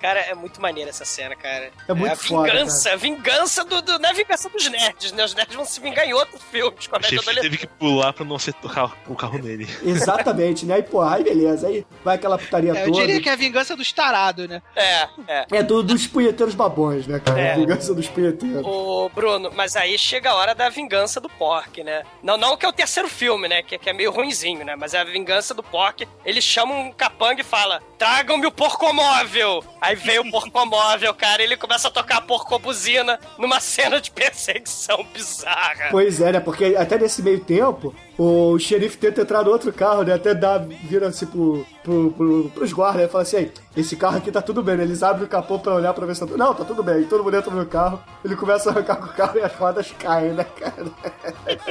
Cara, 0.00 0.20
é 0.20 0.34
muito 0.34 0.60
maneira 0.60 0.90
essa 0.90 1.04
cena, 1.04 1.34
cara. 1.34 1.72
É 1.88 1.92
muito 1.92 2.12
a 2.12 2.16
foda, 2.16 2.52
vingança, 2.52 2.96
vingança 2.96 3.64
do, 3.64 3.82
do. 3.82 3.98
Não 3.98 4.08
é 4.10 4.14
vingança 4.14 4.48
dos 4.48 4.70
nerds, 4.70 5.10
né? 5.10 5.24
Os 5.24 5.34
nerds 5.34 5.56
vão 5.56 5.64
se 5.64 5.80
vingar 5.80 6.06
em 6.06 6.12
outro 6.14 6.38
filme 6.38 6.72
de 6.78 6.86
O 6.86 6.90
comédia 6.90 7.10
chefe 7.18 7.22
adolescente. 7.30 7.42
teve 7.42 7.56
que 7.58 7.66
pular 7.66 8.12
pra 8.12 8.24
não 8.24 8.36
acertar 8.36 8.94
o 9.08 9.16
carro 9.16 9.38
nele. 9.38 9.68
Exatamente, 9.84 10.64
né? 10.66 10.78
E, 10.78 10.82
porra, 10.84 11.16
aí 11.16 11.24
beleza, 11.24 11.66
aí 11.66 11.84
vai 12.04 12.14
aquela 12.14 12.38
putaria 12.38 12.72
É, 12.78 12.82
eu 12.82 12.92
toda. 12.92 13.00
diria 13.06 13.20
que 13.20 13.28
é 13.28 13.32
a 13.32 13.36
vingança 13.36 13.74
dos 13.74 13.90
tarados, 13.92 14.48
né? 14.48 14.62
É, 14.76 15.08
é. 15.26 15.46
É 15.50 15.62
do, 15.64 15.82
dos 15.82 16.06
punheteiros 16.06 16.54
babões, 16.54 17.06
né, 17.08 17.18
cara? 17.18 17.40
É. 17.40 17.52
A 17.54 17.56
vingança 17.56 17.92
dos 17.92 18.06
punheteiros. 18.18 18.64
Ô, 18.64 19.08
Bruno, 19.14 19.50
mas 19.54 19.76
aí 19.76 19.98
chega 19.98 20.30
a 20.30 20.34
hora 20.34 20.54
da 20.54 20.68
vingança 20.68 21.20
do 21.20 21.28
Pork, 21.28 21.82
né? 21.82 22.02
Não, 22.22 22.36
não 22.36 22.56
que 22.56 22.66
é 22.66 22.68
o 22.68 22.72
terceiro 22.72 23.08
filme, 23.08 23.48
né? 23.48 23.62
Que, 23.62 23.78
que 23.78 23.88
é 23.88 23.92
meio 23.92 24.10
ruinzinho, 24.10 24.64
né? 24.64 24.74
Mas 24.76 24.94
é 24.94 25.00
a 25.00 25.04
vingança 25.04 25.54
do 25.54 25.62
Pork. 25.62 26.06
Ele 26.24 26.40
chama 26.40 26.74
um 26.74 26.92
capanga 26.92 27.40
e 27.40 27.44
fala: 27.44 27.82
Tragam-me 27.96 28.46
o 28.46 28.52
porcomóvel! 28.52 29.64
Aí 29.80 29.94
vem 29.94 30.18
o 30.18 30.30
porcomóvel, 30.30 31.14
cara, 31.14 31.42
e 31.42 31.46
ele 31.46 31.56
começa 31.56 31.88
a 31.88 31.90
tocar 31.90 32.20
porcobuzina 32.22 33.18
numa 33.38 33.60
cena 33.60 34.00
de 34.00 34.10
perseguição 34.10 35.04
bizarra. 35.12 35.88
Pois 35.90 36.20
é, 36.20 36.32
né? 36.32 36.40
Porque 36.40 36.76
até 36.76 36.98
nesse 36.98 37.22
meio 37.22 37.40
tempo, 37.40 37.94
o 38.18 38.58
xerife 38.58 38.98
tenta 38.98 39.22
entrar 39.22 39.44
no 39.44 39.50
outro 39.50 39.72
carro, 39.72 40.02
né? 40.02 40.12
Até 40.12 40.34
dá, 40.34 40.58
vira 40.58 41.06
assim 41.06 41.24
pro, 41.26 41.64
pro, 41.84 42.10
pro, 42.12 42.50
pros 42.52 42.72
guardas, 42.72 43.02
né? 43.02 43.08
Fala 43.08 43.22
assim, 43.22 43.36
"Ei, 43.36 43.52
esse 43.76 43.94
carro 43.96 44.18
aqui 44.18 44.32
tá 44.32 44.42
tudo 44.42 44.60
bem, 44.62 44.76
né? 44.76 44.82
Eles 44.82 45.02
abrem 45.04 45.24
o 45.24 45.28
capô 45.28 45.58
pra 45.58 45.74
olhar 45.74 45.94
pra 45.94 46.04
ver 46.04 46.14
se 46.14 46.20
tá 46.20 46.26
tudo... 46.26 46.36
Não, 46.36 46.52
tá 46.52 46.64
tudo 46.64 46.82
bem. 46.82 47.04
Todo 47.04 47.22
mundo 47.22 47.36
entra 47.36 47.50
no 47.54 47.64
carro, 47.64 48.02
ele 48.24 48.34
começa 48.34 48.68
a 48.68 48.72
arrancar 48.72 48.96
com 48.96 49.06
o 49.06 49.12
carro 49.12 49.38
e 49.38 49.42
as 49.42 49.54
rodas 49.54 49.92
caem, 49.98 50.32
né, 50.32 50.42
cara? 50.44 50.86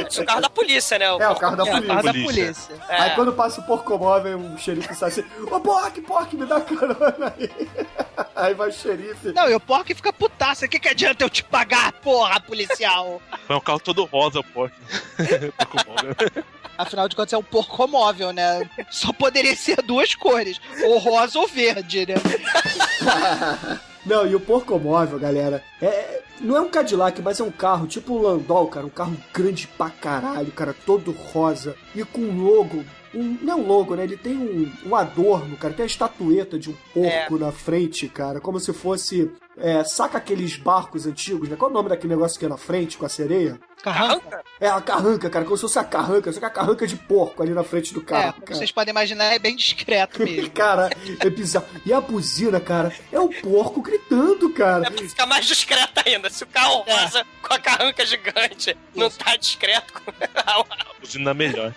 Isso 0.10 0.22
é 0.22 0.24
o 0.24 0.26
carro 0.26 0.42
da 0.42 0.50
polícia, 0.50 0.98
né? 0.98 1.06
É, 1.06 1.30
o 1.30 1.36
carro 1.36 1.56
da 1.58 1.68
É, 1.68 1.72
polícia. 1.72 1.94
a 1.94 2.02
da 2.02 2.14
Polícia. 2.14 2.76
É. 2.88 3.02
Aí 3.02 3.10
quando 3.16 3.34
passa 3.34 3.60
o 3.60 3.66
porcomóvel, 3.66 4.40
o 4.40 4.58
xerife 4.58 4.96
sai 4.96 5.10
assim, 5.10 5.24
ô 5.52 5.60
Pork, 5.60 6.00
Pork, 6.02 6.36
me 6.38 6.46
dá 6.46 6.62
carona 6.62 7.34
aí. 7.38 7.52
Aí 8.36 8.54
vai 8.54 8.70
o 8.70 8.72
xerife. 8.72 9.32
Não, 9.34 9.50
e 9.50 9.54
o 9.56 9.60
Pork 9.60 9.94
fica 9.94 10.12
putaça. 10.14 10.66
O 10.66 10.70
que, 10.70 10.80
que 10.80 10.88
adianta 10.90 11.24
eu 11.24 11.30
te 11.30 11.44
pagar, 11.44 11.92
porra, 11.94 12.40
policial? 12.40 13.20
Foi 13.48 13.56
um 13.56 13.60
carro 13.60 13.80
todo 13.80 14.06
rosa, 14.06 14.40
o 14.40 14.44
porco. 14.44 14.76
Afinal 16.78 17.08
de 17.08 17.16
contas, 17.16 17.34
é 17.34 17.38
um 17.38 17.44
porcomóvel, 17.44 18.32
né? 18.32 18.70
Só 18.92 19.12
poderia 19.12 19.56
ser 19.56 19.82
duas 19.82 20.14
cores, 20.14 20.62
ou 20.84 21.00
rosa 21.00 21.40
ou 21.40 21.48
verde, 21.48 22.06
né? 22.06 22.16
Não, 24.06 24.26
e 24.26 24.34
o 24.34 24.40
porcomóvel, 24.40 25.20
galera, 25.20 25.62
é, 25.82 26.22
não 26.40 26.56
é 26.56 26.62
um 26.62 26.70
Cadillac, 26.70 27.22
mas 27.22 27.42
é 27.42 27.44
um 27.44 27.52
carro 27.52 27.88
tipo 27.88 28.14
um 28.14 28.22
Landau, 28.22 28.68
cara. 28.68 28.86
Um 28.86 28.90
carro 28.90 29.18
grande 29.34 29.68
pra 29.68 29.90
caralho, 29.90 30.52
cara, 30.54 30.74
todo 30.86 31.12
rosa. 31.12 31.76
E 31.94 32.04
com 32.06 32.22
um 32.22 32.42
logo. 32.42 32.86
Um, 33.14 33.38
não 33.42 33.54
é 33.54 33.56
um 33.58 33.68
logo, 33.68 33.96
né? 33.96 34.04
Ele 34.04 34.16
tem 34.16 34.38
um, 34.38 34.72
um 34.86 34.96
adorno, 34.96 35.58
cara. 35.58 35.74
Tem 35.74 35.84
a 35.84 35.88
estatueta 35.88 36.58
de 36.58 36.70
um 36.70 36.76
porco 36.94 37.38
na 37.38 37.52
frente, 37.52 38.08
cara. 38.08 38.40
Como 38.40 38.60
se 38.62 38.72
fosse 38.72 39.30
é, 39.60 39.84
saca 39.84 40.18
aqueles 40.18 40.56
barcos 40.58 41.06
antigos, 41.06 41.50
né? 41.50 41.56
Qual 41.56 41.70
é 41.70 41.72
o 41.72 41.76
nome 41.76 41.90
daquele 41.90 42.14
negócio 42.16 42.40
que 42.40 42.46
é 42.46 42.50
na 42.50 42.58
frente 42.58 42.98
com 42.98 43.06
a 43.06 43.10
sereia? 43.10 43.60
Carranca? 43.84 44.44
É 44.60 44.68
a 44.68 44.82
carranca, 44.82 45.30
cara, 45.30 45.46
como 45.46 45.56
se 45.56 45.62
fosse 45.62 45.78
a 45.80 45.84
carranca, 45.84 46.32
só 46.34 46.40
que 46.40 46.46
a 46.46 46.50
carranca 46.50 46.86
de 46.88 46.96
porco 46.96 47.44
ali 47.44 47.54
na 47.54 47.64
frente 47.64 47.94
do 47.94 48.02
É, 48.02 48.04
carro. 48.04 48.34
como 48.34 48.46
cara. 48.48 48.56
vocês 48.58 48.72
podem 48.72 48.92
imaginar, 48.92 49.26
é 49.34 49.40
bem 49.40 49.56
discreto 49.56 50.24
mesmo. 50.24 50.50
Cara, 50.58 50.90
é 51.20 51.30
bizarro. 51.30 51.66
E 51.86 51.94
a 51.94 52.02
buzina, 52.02 52.60
cara, 52.60 52.92
é 53.12 53.20
o 53.20 53.30
porco 53.30 53.82
gritando, 53.82 54.50
cara. 54.52 54.88
É 54.88 54.90
pra 54.90 55.08
ficar 55.08 55.26
mais 55.28 55.46
discreto 55.46 56.02
ainda. 56.06 56.30
Se 56.30 56.44
o 56.44 56.48
carro 56.48 56.84
rosa 56.88 57.26
com 57.42 57.54
a 57.54 57.60
carranca 57.60 58.06
gigante 58.06 58.76
não 58.96 59.10
tá 59.12 59.36
discreto 59.38 59.94
com 59.94 60.12
a 60.36 60.64
Buzina 61.00 61.34
melhor. 61.34 61.74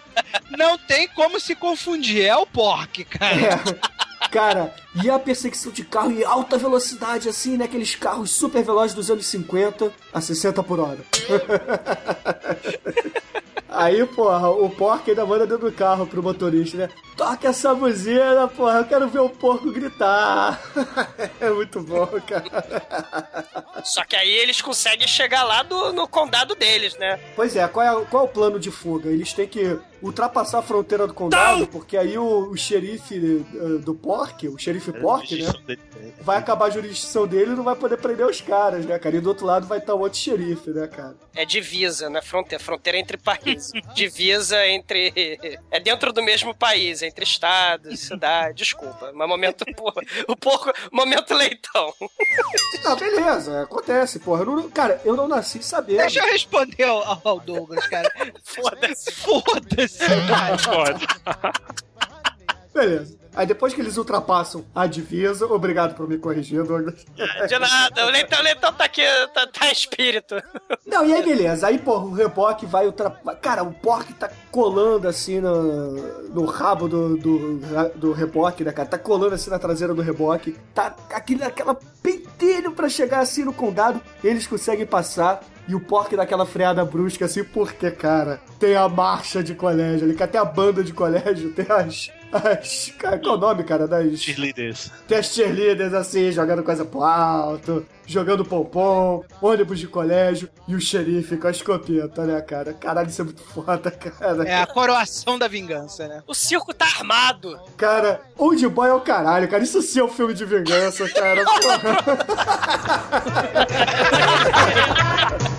Não 0.56 0.78
tem 0.78 1.06
como 1.08 1.38
se 1.38 1.54
confundir, 1.54 2.24
é 2.24 2.34
o 2.36 2.46
pork, 2.46 3.04
cara. 3.04 3.36
É. 4.22 4.28
Cara, 4.28 4.74
e 4.94 5.08
a 5.08 5.18
perseguição 5.18 5.70
de 5.70 5.84
carro 5.84 6.10
em 6.10 6.24
alta 6.24 6.58
velocidade, 6.58 7.28
assim, 7.28 7.56
né? 7.56 7.64
Aqueles 7.64 7.94
carros 7.94 8.30
super 8.30 8.62
velozes 8.62 8.94
dos 8.94 9.10
anos 9.10 9.26
50 9.26 9.92
a 10.12 10.20
60 10.20 10.62
por 10.62 10.80
hora. 10.80 10.98
Aí, 13.72 14.04
porra, 14.04 14.50
o 14.50 14.68
porco 14.68 15.08
ainda 15.08 15.24
manda 15.24 15.46
dentro 15.46 15.70
do 15.70 15.74
carro 15.74 16.04
pro 16.04 16.22
motorista, 16.22 16.76
né? 16.76 16.88
Toca 17.16 17.48
essa 17.48 17.72
buzina, 17.72 18.48
porra, 18.48 18.78
eu 18.78 18.84
quero 18.84 19.08
ver 19.08 19.20
o 19.20 19.28
porco 19.28 19.70
gritar. 19.70 20.60
É 21.40 21.48
muito 21.50 21.80
bom, 21.80 22.06
cara. 22.26 23.82
Só 23.84 24.04
que 24.04 24.16
aí 24.16 24.30
eles 24.30 24.60
conseguem 24.60 25.06
chegar 25.06 25.44
lá 25.44 25.62
do, 25.62 25.92
no 25.92 26.06
condado 26.06 26.54
deles, 26.54 26.96
né? 26.98 27.18
Pois 27.34 27.56
é, 27.56 27.66
qual 27.68 28.02
é, 28.02 28.04
qual 28.06 28.24
é 28.24 28.26
o 28.26 28.30
plano 28.30 28.58
de 28.58 28.70
fuga? 28.70 29.10
Eles 29.10 29.32
têm 29.32 29.46
que 29.46 29.78
ultrapassar 30.02 30.58
a 30.58 30.62
fronteira 30.62 31.06
do 31.06 31.14
condado, 31.14 31.66
porque 31.66 31.96
aí 31.96 32.16
o, 32.16 32.50
o 32.50 32.56
xerife 32.56 33.44
eh, 33.54 33.78
do 33.78 33.94
Pork, 33.94 34.48
o 34.48 34.58
xerife 34.58 34.79
Pork, 35.00 35.42
né? 35.42 35.76
Vai 36.22 36.38
acabar 36.38 36.66
a 36.66 36.70
jurisdição 36.70 37.26
dele 37.26 37.52
e 37.52 37.54
não 37.56 37.64
vai 37.64 37.76
poder 37.76 37.96
prender 37.98 38.26
os 38.26 38.40
caras, 38.40 38.84
né, 38.86 38.98
cara? 38.98 39.16
E 39.16 39.20
do 39.20 39.28
outro 39.28 39.46
lado 39.46 39.66
vai 39.66 39.78
estar 39.78 39.94
o 39.94 40.00
outro 40.00 40.18
xerife, 40.18 40.70
né, 40.70 40.86
cara? 40.86 41.14
É 41.34 41.44
divisa, 41.44 42.08
né? 42.10 42.20
Fronteira, 42.22 42.62
fronteira 42.62 42.98
entre 42.98 43.16
países. 43.16 43.72
divisa 43.94 44.66
entre. 44.66 45.38
É 45.70 45.78
dentro 45.80 46.12
do 46.12 46.22
mesmo 46.22 46.54
país, 46.54 47.02
entre 47.02 47.24
estados, 47.24 48.00
cidade. 48.00 48.58
Desculpa, 48.58 49.12
mas 49.14 49.28
momento. 49.28 49.64
Porra, 49.76 50.02
o 50.28 50.36
porco. 50.36 50.72
Momento 50.92 51.34
leitão. 51.34 51.92
Ah, 52.82 52.96
beleza, 52.96 53.62
acontece, 53.62 54.18
porra. 54.20 54.40
Eu 54.42 54.46
não- 54.46 54.70
cara, 54.70 55.00
eu 55.04 55.14
não 55.14 55.28
nasci 55.28 55.62
sabendo. 55.62 55.98
Deixa 55.98 56.20
eu 56.20 56.32
responder 56.32 56.84
ao, 56.84 57.20
ao 57.28 57.38
Douglas, 57.40 57.86
cara. 57.86 58.10
Foda-se. 58.42 59.12
Foda-se, 59.12 59.98
cara. 60.26 61.52
Beleza. 62.72 63.18
Aí 63.34 63.46
depois 63.46 63.72
que 63.72 63.80
eles 63.80 63.96
ultrapassam 63.96 64.64
a 64.74 64.86
divisa, 64.86 65.46
obrigado 65.46 65.94
por 65.94 66.08
me 66.08 66.18
corrigir, 66.18 66.64
Douglas. 66.64 67.06
De 67.48 67.58
nada, 67.58 68.06
o 68.06 68.10
leitão, 68.10 68.40
o 68.40 68.42
leitão 68.42 68.72
tá 68.72 68.84
aqui, 68.84 69.02
tá, 69.32 69.46
tá 69.46 69.70
espírito. 69.70 70.34
Não, 70.86 71.06
e 71.06 71.14
aí 71.14 71.22
beleza. 71.22 71.68
Aí, 71.68 71.78
porra, 71.78 72.04
o 72.04 72.12
reboque 72.12 72.66
vai 72.66 72.86
ultrapassar. 72.86 73.36
Cara, 73.36 73.62
o 73.62 73.72
porco 73.72 74.12
tá 74.14 74.28
colando 74.50 75.06
assim 75.06 75.40
no, 75.40 75.92
no 76.28 76.44
rabo 76.44 76.88
do, 76.88 77.16
do, 77.16 77.60
do 77.94 78.12
reboque, 78.12 78.64
né, 78.64 78.72
cara? 78.72 78.88
Tá 78.88 78.98
colando 78.98 79.34
assim 79.34 79.50
na 79.50 79.58
traseira 79.58 79.94
do 79.94 80.02
reboque. 80.02 80.56
Tá 80.74 80.94
aquele, 81.12 81.44
aquela 81.44 81.76
pentelho 82.02 82.72
pra 82.72 82.88
chegar 82.88 83.20
assim 83.20 83.44
no 83.44 83.52
condado. 83.52 84.00
Eles 84.24 84.46
conseguem 84.46 84.86
passar. 84.86 85.40
E 85.68 85.74
o 85.74 85.80
porco 85.80 86.16
dá 86.16 86.24
aquela 86.24 86.44
freada 86.44 86.84
brusca 86.84 87.26
assim, 87.26 87.44
porque, 87.44 87.92
cara, 87.92 88.40
tem 88.58 88.74
a 88.74 88.88
marcha 88.88 89.40
de 89.40 89.54
colégio 89.54 90.04
ali, 90.04 90.16
que 90.16 90.22
até 90.22 90.36
a 90.36 90.44
banda 90.44 90.82
de 90.82 90.92
colégio 90.92 91.52
tem 91.52 91.66
as. 91.68 92.10
As 92.32 92.92
cara, 92.98 93.18
qual 93.18 93.34
é 93.34 93.38
o 93.38 93.40
nome, 93.40 93.64
cara? 93.64 93.88
Das. 93.88 94.20
Cheerleaders. 94.20 94.90
Tem 95.06 95.18
as 95.18 95.26
cheerleaders 95.26 95.92
assim, 95.94 96.30
jogando 96.30 96.62
coisa 96.62 96.84
pro 96.84 97.02
alto, 97.02 97.84
jogando 98.06 98.44
pompom, 98.44 99.24
ônibus 99.40 99.78
de 99.78 99.86
colégio 99.86 100.48
e 100.66 100.74
o 100.74 100.80
xerife 100.80 101.36
com 101.36 101.46
a 101.46 101.50
escopeta, 101.50 102.24
né, 102.24 102.40
cara? 102.40 102.72
Caralho, 102.72 103.08
isso 103.08 103.22
é 103.22 103.24
muito 103.24 103.42
foda, 103.42 103.90
cara. 103.90 104.48
É 104.48 104.62
a 104.62 104.66
coroação 104.66 105.38
da 105.38 105.48
vingança, 105.48 106.06
né? 106.06 106.22
O 106.26 106.34
circo 106.34 106.72
tá 106.72 106.84
armado. 106.84 107.58
Cara, 107.76 108.20
Old 108.36 108.66
Boy 108.68 108.88
é 108.88 108.94
o 108.94 109.00
caralho, 109.00 109.48
cara. 109.48 109.62
Isso 109.62 109.82
sim 109.82 110.00
é 110.00 110.04
um 110.04 110.08
filme 110.08 110.34
de 110.34 110.44
vingança, 110.44 111.08
cara. 111.08 111.44
Porra. 111.44 111.80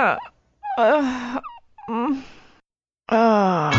Ah, 0.00 0.16
ah. 0.78 1.42
Ah. 3.10 3.70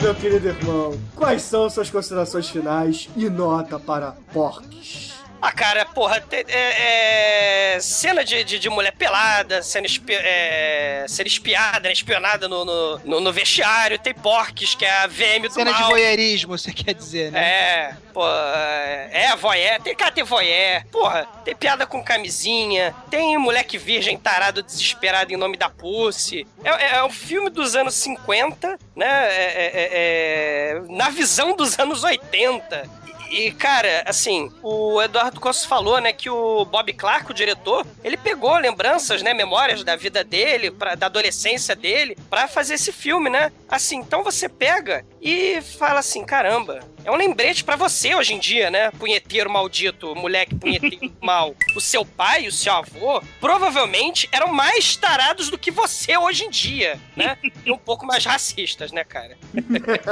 Meu 0.00 0.14
querido 0.14 0.48
irmão. 0.48 0.98
Quais 1.14 1.42
são 1.42 1.68
suas 1.68 1.90
considerações 1.90 2.48
finais 2.48 3.10
e 3.14 3.28
nota 3.28 3.78
para 3.78 4.12
porques? 4.32 5.12
Ah, 5.46 5.52
cara, 5.52 5.84
porra, 5.84 6.22
te- 6.22 6.46
é, 6.48 7.74
é, 7.74 7.80
cena 7.80 8.24
de, 8.24 8.42
de, 8.44 8.58
de 8.58 8.70
mulher 8.70 8.92
pelada, 8.92 9.62
sendo, 9.62 9.84
espi, 9.84 10.14
é, 10.14 11.04
espiada, 11.26 11.80
né, 11.88 11.92
espionada 11.92 12.48
no, 12.48 12.64
no, 12.64 12.98
no- 13.00 13.20
no 13.20 13.30
vestiário, 13.32 13.98
tem 13.98 14.14
porques, 14.14 14.74
que 14.74 14.86
é 14.86 14.90
a 14.90 15.06
VM 15.06 15.42
do 15.42 15.52
Cena 15.52 15.70
de 15.72 15.80
mal. 15.80 15.90
voyeurismo, 15.90 16.56
você 16.56 16.72
quer 16.72 16.94
dizer, 16.94 17.30
né? 17.30 17.44
É, 17.44 17.96
pô, 18.14 18.22
é 18.26 19.26
a 19.32 19.36
voyeur, 19.36 19.82
tem 19.82 19.94
cara 19.94 20.12
tem 20.12 20.24
voyeur, 20.24 20.82
porra, 20.90 21.26
tem 21.44 21.54
piada 21.54 21.86
com 21.86 22.02
camisinha, 22.02 22.94
tem 23.10 23.36
moleque 23.36 23.76
virgem 23.76 24.16
tarado 24.16 24.62
desesperado 24.62 25.30
em 25.32 25.36
nome 25.36 25.58
da 25.58 25.68
Pussy. 25.68 26.46
É, 26.64 26.70
é- 26.70 26.96
é 26.96 27.04
um 27.04 27.10
filme 27.10 27.50
dos 27.50 27.76
anos 27.76 27.92
50, 27.96 28.78
né? 28.96 29.06
É- 29.06 29.42
é- 29.44 29.72
é- 29.74 29.90
é- 29.92 30.80
na 30.88 31.10
visão 31.10 31.54
dos 31.54 31.78
anos 31.78 32.02
80. 32.02 33.03
E, 33.30 33.50
cara, 33.52 34.04
assim, 34.06 34.50
o 34.62 35.00
Eduardo 35.02 35.40
Costa 35.40 35.66
falou, 35.68 36.00
né, 36.00 36.12
que 36.12 36.30
o 36.30 36.64
Bob 36.64 36.92
Clark, 36.92 37.30
o 37.30 37.34
diretor, 37.34 37.86
ele 38.02 38.16
pegou 38.16 38.56
lembranças, 38.56 39.22
né, 39.22 39.34
memórias 39.34 39.82
da 39.82 39.96
vida 39.96 40.22
dele, 40.22 40.70
pra, 40.70 40.94
da 40.94 41.06
adolescência 41.06 41.74
dele, 41.74 42.16
pra 42.30 42.46
fazer 42.46 42.74
esse 42.74 42.92
filme, 42.92 43.28
né? 43.30 43.52
Assim, 43.68 43.96
então 43.96 44.22
você 44.22 44.48
pega 44.48 45.04
e 45.26 45.62
fala 45.62 46.00
assim, 46.00 46.22
caramba, 46.22 46.80
é 47.02 47.10
um 47.10 47.16
lembrete 47.16 47.64
pra 47.64 47.76
você 47.76 48.14
hoje 48.14 48.34
em 48.34 48.38
dia, 48.38 48.70
né? 48.70 48.90
Punheteiro 48.90 49.48
maldito, 49.48 50.14
moleque 50.14 50.54
punheteiro 50.54 51.10
mal. 51.18 51.54
O 51.74 51.80
seu 51.80 52.04
pai 52.04 52.44
e 52.44 52.48
o 52.48 52.52
seu 52.52 52.74
avô 52.74 53.22
provavelmente 53.40 54.28
eram 54.30 54.48
mais 54.52 54.96
tarados 54.96 55.48
do 55.48 55.56
que 55.56 55.70
você 55.70 56.16
hoje 56.18 56.44
em 56.44 56.50
dia, 56.50 57.00
né? 57.16 57.38
E 57.64 57.72
um 57.72 57.78
pouco 57.78 58.04
mais 58.04 58.24
racistas, 58.26 58.92
né, 58.92 59.02
cara? 59.02 59.38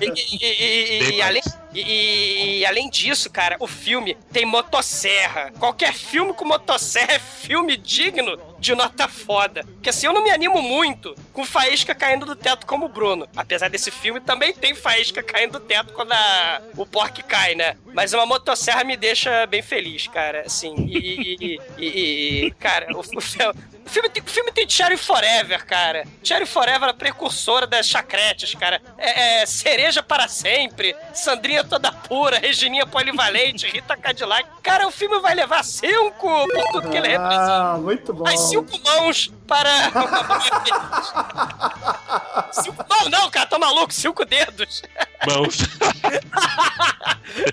E, 0.00 0.06
e- 0.06 0.46
e- 0.46 0.98
e- 1.10 1.16
e 1.16 1.22
além, 1.22 1.42
e, 1.74 1.80
e- 1.82 2.58
e 2.60 2.66
além 2.66 2.88
disso, 2.88 3.28
cara, 3.30 3.56
o 3.60 3.66
filme 3.66 4.16
tem 4.32 4.44
motosserra. 4.46 5.52
Qualquer 5.58 5.92
filme 5.92 6.32
com 6.32 6.44
motosserra 6.46 7.12
é 7.14 7.18
filme 7.18 7.76
digno 7.76 8.36
de 8.58 8.74
nota 8.74 9.06
foda. 9.08 9.64
Porque 9.64 9.90
assim, 9.90 10.06
eu 10.06 10.12
não 10.12 10.22
me 10.24 10.30
animo 10.30 10.60
muito 10.62 11.14
com 11.32 11.44
faísca 11.44 11.94
caindo 11.94 12.24
do 12.26 12.34
teto 12.36 12.66
como 12.66 12.86
o 12.86 12.88
Bruno. 12.88 13.28
Apesar 13.36 13.68
desse 13.68 13.90
filme, 13.90 14.20
também 14.20 14.52
tem 14.52 14.74
faísca 14.74 15.22
caindo 15.22 15.52
do 15.52 15.60
teto 15.60 15.92
quando 15.92 16.12
a- 16.12 16.62
o 16.76 16.86
porco 16.86 17.22
cai, 17.24 17.54
né? 17.54 17.76
Mas 17.92 18.12
uma 18.12 18.26
motosserra 18.26 18.84
me 18.84 18.96
deixa 18.96 19.46
bem 19.46 19.62
feliz, 19.62 20.06
cara. 20.06 20.42
Assim, 20.46 20.74
e... 20.88 21.36
e- 21.40 21.60
e- 21.78 22.46
e- 22.46 22.50
cara, 22.52 22.86
o, 22.94 23.00
o. 23.00 23.75
O 23.86 23.88
filme, 23.88 24.08
tem, 24.08 24.20
o 24.20 24.26
filme 24.26 24.50
tem 24.50 24.68
Cherry 24.68 24.96
Forever, 24.96 25.64
cara. 25.64 26.04
Cherry 26.22 26.44
Forever 26.44 26.88
é 26.88 26.90
a 26.90 26.94
precursora 26.94 27.68
das 27.68 27.86
chacretes, 27.86 28.52
cara. 28.56 28.82
É, 28.98 29.42
é 29.42 29.46
Cereja 29.46 30.02
para 30.02 30.26
sempre, 30.26 30.92
Sandrinha 31.14 31.62
toda 31.62 31.92
pura, 31.92 32.40
Regininha 32.40 32.84
polivalente, 32.84 33.64
Rita 33.68 33.96
Cadillac. 33.96 34.44
Cara, 34.60 34.88
o 34.88 34.90
filme 34.90 35.20
vai 35.20 35.36
levar 35.36 35.64
cinco 35.64 36.10
por 36.18 36.64
tudo 36.72 36.90
que 36.90 36.96
ele 36.96 37.06
representa. 37.08 37.52
Ah, 37.52 37.78
muito 37.78 38.12
bom. 38.12 38.26
As 38.26 38.40
cinco 38.40 38.76
mãos 38.84 39.30
para. 39.46 39.70
cinco... 42.50 42.84
Não, 42.90 43.08
não, 43.08 43.30
cara, 43.30 43.46
tá 43.46 43.56
maluco? 43.56 43.94
Cinco 43.94 44.24
dedos. 44.24 44.82
Mãos. 45.26 45.58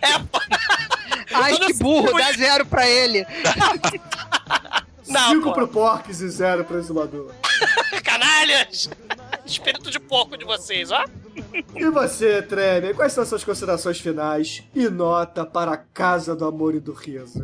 É. 0.02 0.14
Ai, 1.34 1.58
que 1.58 1.74
burro, 1.74 2.18
dá 2.18 2.32
zero 2.32 2.66
pra 2.66 2.88
ele. 2.88 3.26
Não, 5.08 5.30
Cinco 5.30 5.50
pô. 5.50 5.54
pro 5.54 5.68
porques 5.68 6.22
e 6.22 6.30
zero 6.30 6.64
pro 6.64 6.78
exumador. 6.78 7.32
Canalhas! 8.04 8.90
Espírito 9.46 9.92
de 9.92 10.00
porco 10.00 10.38
de 10.38 10.46
vocês, 10.46 10.92
ó. 10.92 11.04
E 11.76 11.90
você, 11.90 12.42
Tremer, 12.42 12.96
quais 12.96 13.14
são 13.14 13.26
suas 13.26 13.44
considerações 13.44 14.00
finais 14.00 14.64
e 14.74 14.88
nota 14.90 15.46
para 15.46 15.72
a 15.74 15.78
Casa 15.78 16.36
do 16.36 16.46
Amor 16.46 16.76
e 16.76 16.80
do 16.80 16.94
Riso? 16.94 17.44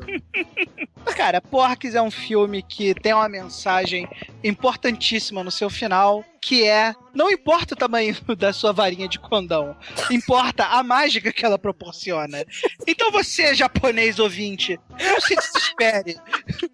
Cara, 1.15 1.41
Porques 1.41 1.95
é 1.95 2.01
um 2.01 2.11
filme 2.11 2.61
que 2.61 2.93
tem 2.93 3.13
uma 3.13 3.27
mensagem 3.27 4.07
importantíssima 4.43 5.43
no 5.43 5.51
seu 5.51 5.69
final, 5.69 6.23
que 6.41 6.65
é 6.65 6.93
não 7.13 7.29
importa 7.29 7.73
o 7.73 7.77
tamanho 7.77 8.15
da 8.37 8.53
sua 8.53 8.71
varinha 8.71 9.07
de 9.07 9.19
condão, 9.19 9.75
importa 10.11 10.65
a 10.65 10.83
mágica 10.83 11.33
que 11.33 11.45
ela 11.45 11.57
proporciona. 11.57 12.45
Então 12.87 13.11
você, 13.11 13.53
japonês 13.53 14.19
ouvinte, 14.19 14.79
não 14.91 15.19
se 15.19 15.35
desespere. 15.35 16.17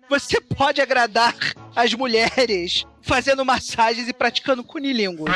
Você 0.10 0.40
pode 0.42 0.82
agradar 0.82 1.36
as 1.76 1.94
mulheres 1.94 2.86
fazendo 3.06 3.46
massagens 3.46 4.10
e 4.10 4.14
praticando 4.14 4.64
cunilingus. 4.64 5.32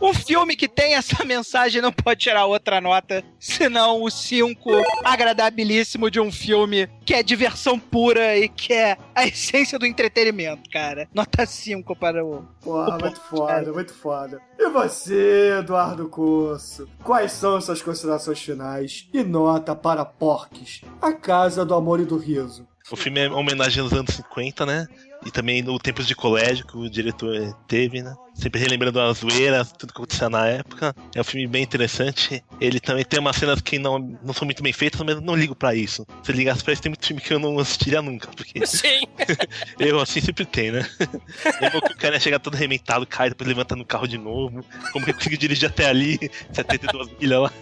Um 0.00 0.14
filme 0.14 0.56
que 0.56 0.68
tem 0.68 0.94
essa 0.94 1.24
mensagem 1.24 1.82
não 1.82 1.92
pode 1.92 2.20
tirar 2.20 2.46
outra 2.46 2.80
nota, 2.80 3.24
senão 3.38 4.02
o 4.02 4.10
5 4.10 4.70
agradabilíssimo 5.04 6.10
de 6.10 6.20
um 6.20 6.30
filme 6.30 6.88
que 7.04 7.14
é 7.14 7.22
diversão 7.22 7.78
pura 7.78 8.36
e 8.36 8.48
que 8.48 8.72
é 8.72 8.96
a 9.14 9.26
essência 9.26 9.78
do 9.78 9.86
entretenimento, 9.86 10.68
cara. 10.70 11.08
Nota 11.12 11.44
5 11.44 11.96
para 11.96 12.24
o. 12.24 12.44
Porra, 12.62 12.96
o 12.96 13.00
muito 13.00 13.20
foda, 13.20 13.52
cara. 13.52 13.72
muito 13.72 13.94
foda. 13.94 14.40
E 14.58 14.68
você, 14.68 15.58
Eduardo 15.58 16.08
Corso? 16.08 16.88
Quais 17.02 17.32
são 17.32 17.60
suas 17.60 17.82
considerações 17.82 18.40
finais 18.40 19.08
e 19.12 19.22
nota 19.22 19.74
para 19.74 20.04
Porques, 20.04 20.82
a 21.00 21.12
casa 21.12 21.64
do 21.64 21.74
amor 21.74 22.00
e 22.00 22.04
do 22.04 22.16
riso? 22.16 22.66
O 22.90 22.96
filme 22.96 23.20
é 23.20 23.28
uma 23.28 23.38
homenagem 23.38 23.82
aos 23.82 23.92
anos 23.92 24.14
50, 24.14 24.64
né? 24.64 24.86
E 25.24 25.30
também 25.30 25.60
no 25.60 25.76
tempos 25.78 26.06
de 26.06 26.14
colégio 26.14 26.64
que 26.64 26.76
o 26.76 26.88
diretor 26.88 27.52
teve, 27.66 28.00
né? 28.00 28.14
Sempre 28.32 28.60
relembrando 28.60 29.00
as 29.00 29.18
zoeiras, 29.18 29.72
tudo 29.72 29.92
que 29.92 29.98
acontecia 29.98 30.28
na 30.28 30.46
época. 30.46 30.94
É 31.14 31.20
um 31.20 31.24
filme 31.24 31.48
bem 31.48 31.64
interessante. 31.64 32.44
Ele 32.60 32.78
também 32.78 33.04
tem 33.04 33.18
umas 33.18 33.34
cenas 33.34 33.60
que 33.60 33.76
não, 33.78 33.98
não 34.22 34.32
são 34.32 34.44
muito 34.44 34.62
bem 34.62 34.72
feitas, 34.72 35.00
mas 35.00 35.16
eu 35.16 35.20
não 35.20 35.34
ligo 35.34 35.56
pra 35.56 35.74
isso. 35.74 36.06
Se 36.22 36.30
ligasse 36.30 36.62
pra 36.62 36.74
isso, 36.74 36.82
tem 36.82 36.90
muito 36.90 37.04
filme 37.04 37.20
que 37.20 37.32
eu 37.32 37.40
não 37.40 37.58
assistiria 37.58 38.00
nunca. 38.00 38.28
Porque 38.28 38.64
Sim. 38.66 39.02
eu, 39.80 39.98
assim, 39.98 40.20
sempre 40.20 40.44
tem, 40.44 40.70
né? 40.70 40.88
Lembra 41.60 41.80
que 41.80 41.92
o 41.92 41.96
cara 41.96 42.14
ia 42.14 42.20
chegar 42.20 42.38
todo 42.38 42.54
arrebentado, 42.54 43.04
cai, 43.06 43.30
depois 43.30 43.48
levanta 43.48 43.74
no 43.74 43.84
carro 43.84 44.06
de 44.06 44.18
novo. 44.18 44.64
Como 44.92 45.04
que 45.04 45.10
eu 45.10 45.14
consegui 45.14 45.36
dirigir 45.36 45.68
até 45.68 45.88
ali, 45.88 46.18
72 46.52 47.10
milhas 47.18 47.40
lá. 47.40 47.52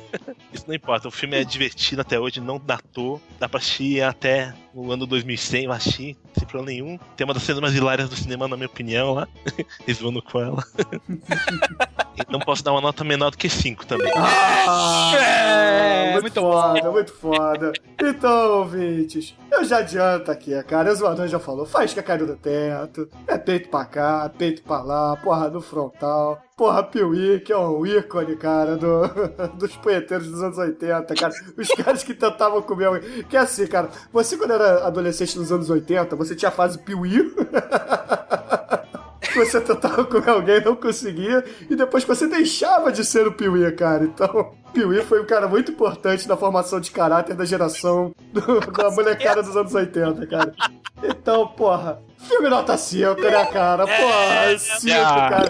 Isso 0.53 0.65
não 0.67 0.75
importa, 0.75 1.09
o 1.09 1.11
filme 1.11 1.37
é 1.41 1.45
divertido 1.45 2.03
até 2.03 2.21
hoje, 2.21 2.41
não 2.41 2.59
datou. 2.59 3.23
Dá 3.39 3.49
pra 3.49 3.59
assistir 3.59 4.03
até 4.03 4.53
o 4.75 4.91
ano 4.93 5.07
2100, 5.07 5.65
eu 5.65 5.73
assistir, 5.73 6.17
sem 6.37 6.47
problema 6.49 6.67
nenhum. 6.67 6.99
Tem 7.17 7.25
uma 7.25 7.33
das 7.35 7.43
cenas 7.45 7.61
mais 7.61 7.75
hilárias 7.75 8.09
do 8.09 8.17
cinema, 8.17 8.49
na 8.49 8.57
minha 8.57 8.67
opinião, 8.67 9.15
lá. 9.15 9.29
Resvando 9.87 10.21
com 10.21 10.41
ela. 10.41 10.65
Não 12.29 12.39
posso 12.41 12.63
dar 12.63 12.73
uma 12.73 12.81
nota 12.81 13.05
menor 13.05 13.31
do 13.31 13.39
que 13.39 13.49
5 13.49 13.87
também. 13.87 14.13
Ah, 14.17 15.13
É, 15.17 16.13
muito, 16.13 16.23
muito 16.23 16.41
foda, 16.41 16.91
muito 16.93 17.13
foda. 17.15 17.73
Então, 18.01 18.59
ouvintes, 18.59 19.35
eu 19.51 19.65
já 19.65 19.79
adianto 19.79 20.31
aqui, 20.31 20.61
cara. 20.65 20.93
O 20.93 20.95
Zoadão 20.95 21.27
já 21.27 21.39
falou: 21.39 21.67
faz 21.67 21.93
que 21.93 22.03
caiu 22.03 22.27
do 22.27 22.37
teto, 22.37 23.09
é 23.27 23.37
peito 23.39 23.69
pra 23.69 23.85
cá, 23.85 24.31
peito 24.37 24.63
pra 24.63 24.81
lá, 24.83 25.17
porra 25.17 25.49
no 25.49 25.61
frontal. 25.61 26.41
Porra, 26.57 26.85
Piuí, 26.85 27.41
que 27.41 27.53
é 27.53 27.59
um 27.59 27.85
ícone, 27.85 28.37
cara, 28.37 28.77
do, 28.77 29.09
dos 29.59 29.75
punheteiros 29.77 30.29
dos 30.31 30.41
anos 30.41 30.57
80, 30.57 31.13
cara. 31.15 31.35
Os 31.59 31.69
caras 31.71 32.05
que 32.05 32.15
tentavam 32.15 32.63
comer. 32.63 32.85
alguém. 32.85 33.25
Que 33.25 33.37
é 33.37 33.41
assim, 33.41 33.67
cara, 33.67 33.89
você 34.13 34.37
quando 34.37 34.53
era 34.53 34.87
adolescente 34.87 35.37
nos 35.37 35.51
anos 35.51 35.69
80, 35.69 36.15
você 36.15 36.37
tinha 36.37 36.51
a 36.51 36.53
fase 36.53 36.79
Piuí. 36.79 37.35
você 39.35 39.61
tentava 39.61 40.05
comer 40.05 40.31
alguém, 40.31 40.65
não 40.65 40.77
conseguia, 40.77 41.45
e 41.69 41.75
depois 41.75 42.05
você 42.05 42.29
deixava 42.29 42.93
de 42.93 43.05
ser 43.05 43.27
o 43.27 43.33
Piuí, 43.33 43.73
cara. 43.73 44.05
Então, 44.05 44.53
Piuí 44.73 45.03
foi 45.03 45.21
um 45.21 45.27
cara 45.27 45.49
muito 45.49 45.73
importante 45.73 46.29
na 46.29 46.37
formação 46.37 46.79
de 46.79 46.93
caráter 46.93 47.35
da 47.35 47.45
geração 47.45 48.15
do- 48.33 48.61
da 48.71 48.93
molecada 48.93 49.43
dos 49.43 49.57
anos 49.57 49.75
80, 49.75 50.25
cara. 50.29 50.55
Então, 51.03 51.49
porra, 51.49 52.01
filme 52.25 52.49
nota 52.49 52.77
5, 52.77 53.21
né, 53.21 53.45
cara? 53.47 53.87
Porra, 53.87 54.59
5, 54.59 54.95
cara. 54.95 55.49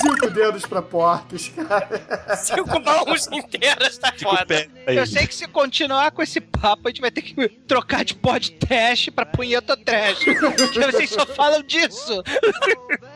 5 0.00 0.30
dedos 0.30 0.66
pra 0.66 0.82
porcos, 0.82 1.48
cara. 1.48 2.36
Cinco 2.36 2.80
mãos 2.80 3.26
inteiras, 3.32 3.98
tá 3.98 4.12
Fica 4.12 4.28
o 4.30 4.36
foda. 4.36 4.46
pé. 4.46 4.68
Eu 4.88 5.06
sei 5.06 5.26
que 5.26 5.34
se 5.34 5.46
continuar 5.48 6.10
com 6.10 6.22
esse 6.22 6.40
papo, 6.40 6.86
a 6.86 6.90
gente 6.90 7.00
vai 7.00 7.10
ter 7.10 7.22
que 7.22 7.48
trocar 7.66 8.04
de 8.04 8.14
podcast 8.14 9.10
pra 9.10 9.24
punheta 9.24 9.76
trash. 9.76 10.24
Porque 10.56 10.80
vocês 10.80 11.10
só 11.10 11.24
falam 11.26 11.62
disso. 11.62 12.22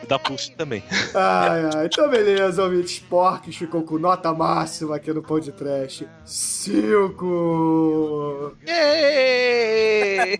Da 0.07 0.17
Pulse 0.17 0.51
também. 0.51 0.83
Ai, 1.13 1.69
ai. 1.75 1.85
Então, 1.85 2.09
beleza, 2.09 2.63
ouvintes. 2.63 2.99
Porcos 2.99 3.55
ficou 3.55 3.83
com 3.83 3.97
nota 3.97 4.33
máxima 4.33 4.95
aqui 4.95 5.13
no 5.13 5.21
Pão 5.21 5.39
de 5.39 5.51
Trash. 5.51 6.03
5. 6.25 8.55
Êêêê! 8.65 10.39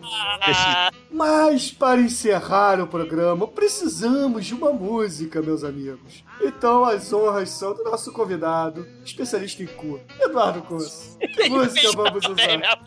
Mas 1.10 1.70
para 1.70 2.00
encerrar 2.00 2.61
o 2.62 2.86
programa, 2.86 3.48
precisamos 3.48 4.46
de 4.46 4.54
uma 4.54 4.72
música, 4.72 5.42
meus 5.42 5.64
amigos. 5.64 6.22
Então 6.40 6.84
as 6.84 7.12
honras 7.12 7.50
são 7.50 7.74
do 7.74 7.82
nosso 7.82 8.12
convidado, 8.12 8.86
especialista 9.04 9.62
em 9.64 9.66
cu, 9.66 9.98
Eduardo 10.20 10.62
Curso. 10.62 11.18
Que 11.18 11.48
música 11.48 11.90
vamos 11.92 12.24
usar? 12.24 12.78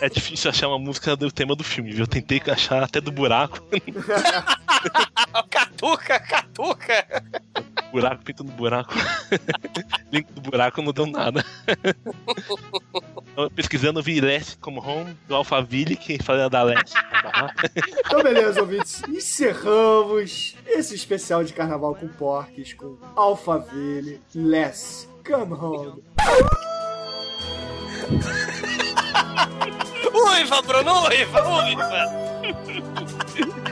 É 0.00 0.08
difícil 0.08 0.50
achar 0.50 0.68
uma 0.68 0.78
música 0.78 1.16
do 1.16 1.30
tema 1.30 1.54
do 1.54 1.62
filme, 1.62 1.92
viu? 1.92 2.00
Eu 2.00 2.06
tentei 2.08 2.42
achar 2.50 2.82
até 2.82 3.00
do 3.00 3.12
buraco. 3.12 3.60
Catuca, 5.48 6.18
catuca. 6.18 7.22
Buraco, 7.96 8.24
pinto 8.24 8.44
no 8.44 8.52
buraco. 8.52 8.94
Link 10.12 10.30
do 10.32 10.40
buraco 10.40 10.82
não 10.82 10.92
deu 10.92 11.06
nada. 11.06 11.44
Pesquisando, 13.54 14.02
vi 14.02 14.20
Leste 14.20 14.56
como 14.58 14.80
Home, 14.80 15.16
do 15.26 15.34
Alphaville, 15.34 15.96
que 15.96 16.22
fala 16.22 16.48
da 16.48 16.62
Leste. 16.62 16.94
Então 18.06 18.22
beleza, 18.22 18.60
ouvintes. 18.60 19.02
Encerramos 19.08 20.56
esse 20.66 20.94
especial 20.94 21.42
de 21.42 21.52
carnaval 21.52 21.94
com 21.94 22.06
porques, 22.08 22.72
com 22.72 22.96
Alphaville, 23.16 24.20
Less, 24.34 25.08
Come 25.26 25.54
Home. 25.54 26.04
Uiva, 30.14 30.62
Bruno, 30.62 31.08
uiva, 31.08 31.64
uiva. 31.64 33.25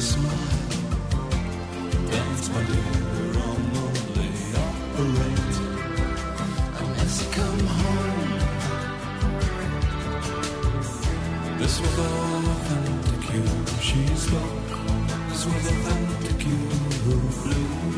lady 0.00 0.06
smile. 0.06 0.48
Dance, 2.10 2.48
my 2.48 2.62
dear, 2.64 3.36
on 3.46 3.60
the 4.16 4.26
operator. 4.66 5.68
Unless 6.80 7.16
home. 7.78 8.32
This 11.58 11.74
was 11.80 11.98
authentic 11.98 13.24
you. 13.34 13.44
She. 13.80 13.98
This 14.06 14.26
you. 16.46 17.89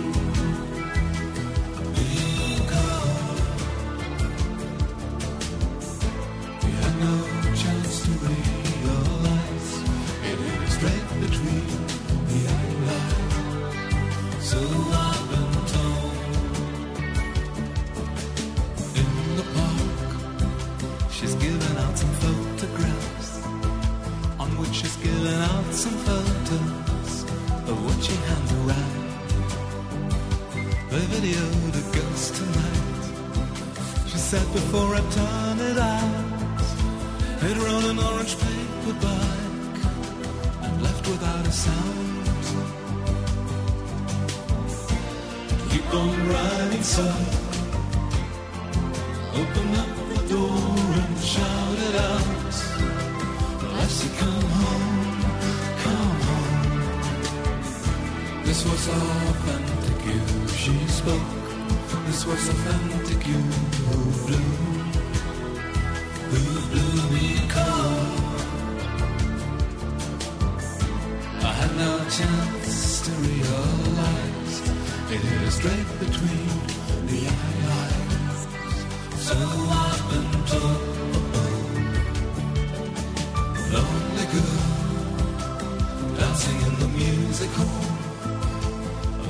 Said 34.32 34.52
before 34.54 34.94
I 34.94 35.00
turn 35.20 35.56
it 35.60 35.76
out, 35.76 36.26
it 37.48 37.56
wrote 37.62 37.84
an 37.92 37.98
orange 37.98 38.34
paperback 38.44 39.74
and 40.64 40.82
left 40.82 41.06
without 41.06 41.46
a 41.46 41.52
sound. 41.52 42.26
Keep 45.70 45.88
on 46.02 46.16
writing, 46.30 46.82
son. 46.82 47.22
Open 49.40 49.68
up 49.82 49.92
the 50.12 50.20
door 50.34 50.64
and 51.02 51.18
shouted 51.34 51.94
out, 52.10 52.26
Lassie, 53.74 54.12
come 54.22 54.48
home, 54.62 54.98
come 55.84 56.16
home. 56.28 56.72
This 58.44 58.60
was 58.64 58.82
authentic 58.88 59.98
you, 60.06 60.22
she 60.56 60.74
spoke. 60.88 61.41
This 62.06 62.26
was 62.26 62.48
authentic 62.48 63.26
you 63.26 63.34
who 63.34 63.98
blew, 64.26 64.50
who 66.30 66.42
blew 66.70 66.94
me 67.14 67.26
cold. 67.48 68.40
I 71.42 71.52
had 71.60 71.72
no 71.76 71.92
chance 72.18 73.02
to 73.06 73.12
realize 73.28 74.54
it 75.10 75.24
is 75.42 75.54
straight 75.54 75.90
between 76.00 76.48
the 77.10 77.20
eyes. 77.78 78.40
So 79.26 79.36
I've 79.84 80.04
been 80.10 80.32
told, 80.52 80.92
lonely 83.72 84.26
girl, 84.32 84.64
dancing 86.18 86.58
in 86.68 86.74
the 86.82 86.88
music 86.88 87.50
hall. 87.50 87.84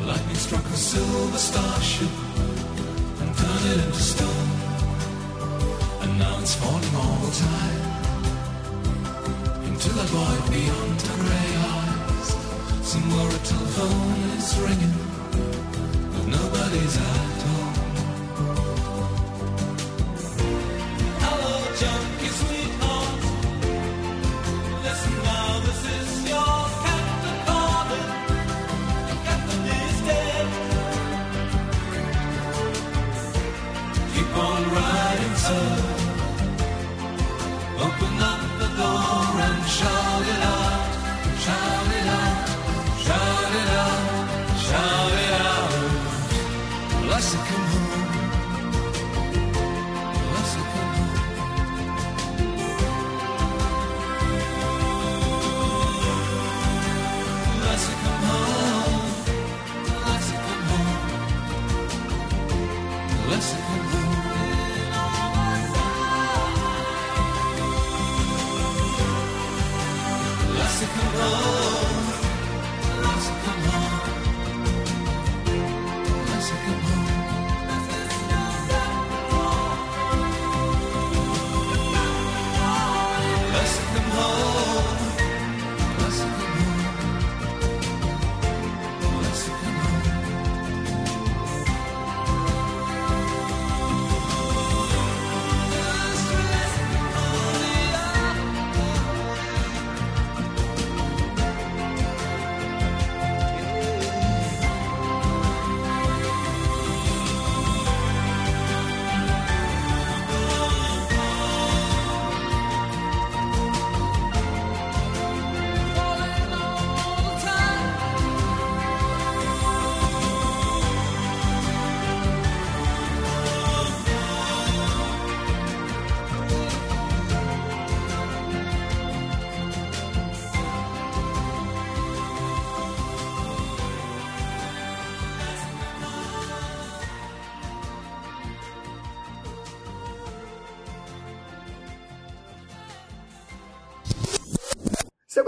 Lightning 0.07 0.37
struck 0.37 0.65
a 0.65 0.77
silver 0.77 1.39
starship 1.39 2.32
time 7.33 7.83
into 9.65 9.89
the 9.89 10.05
void 10.13 10.51
beyond 10.53 10.92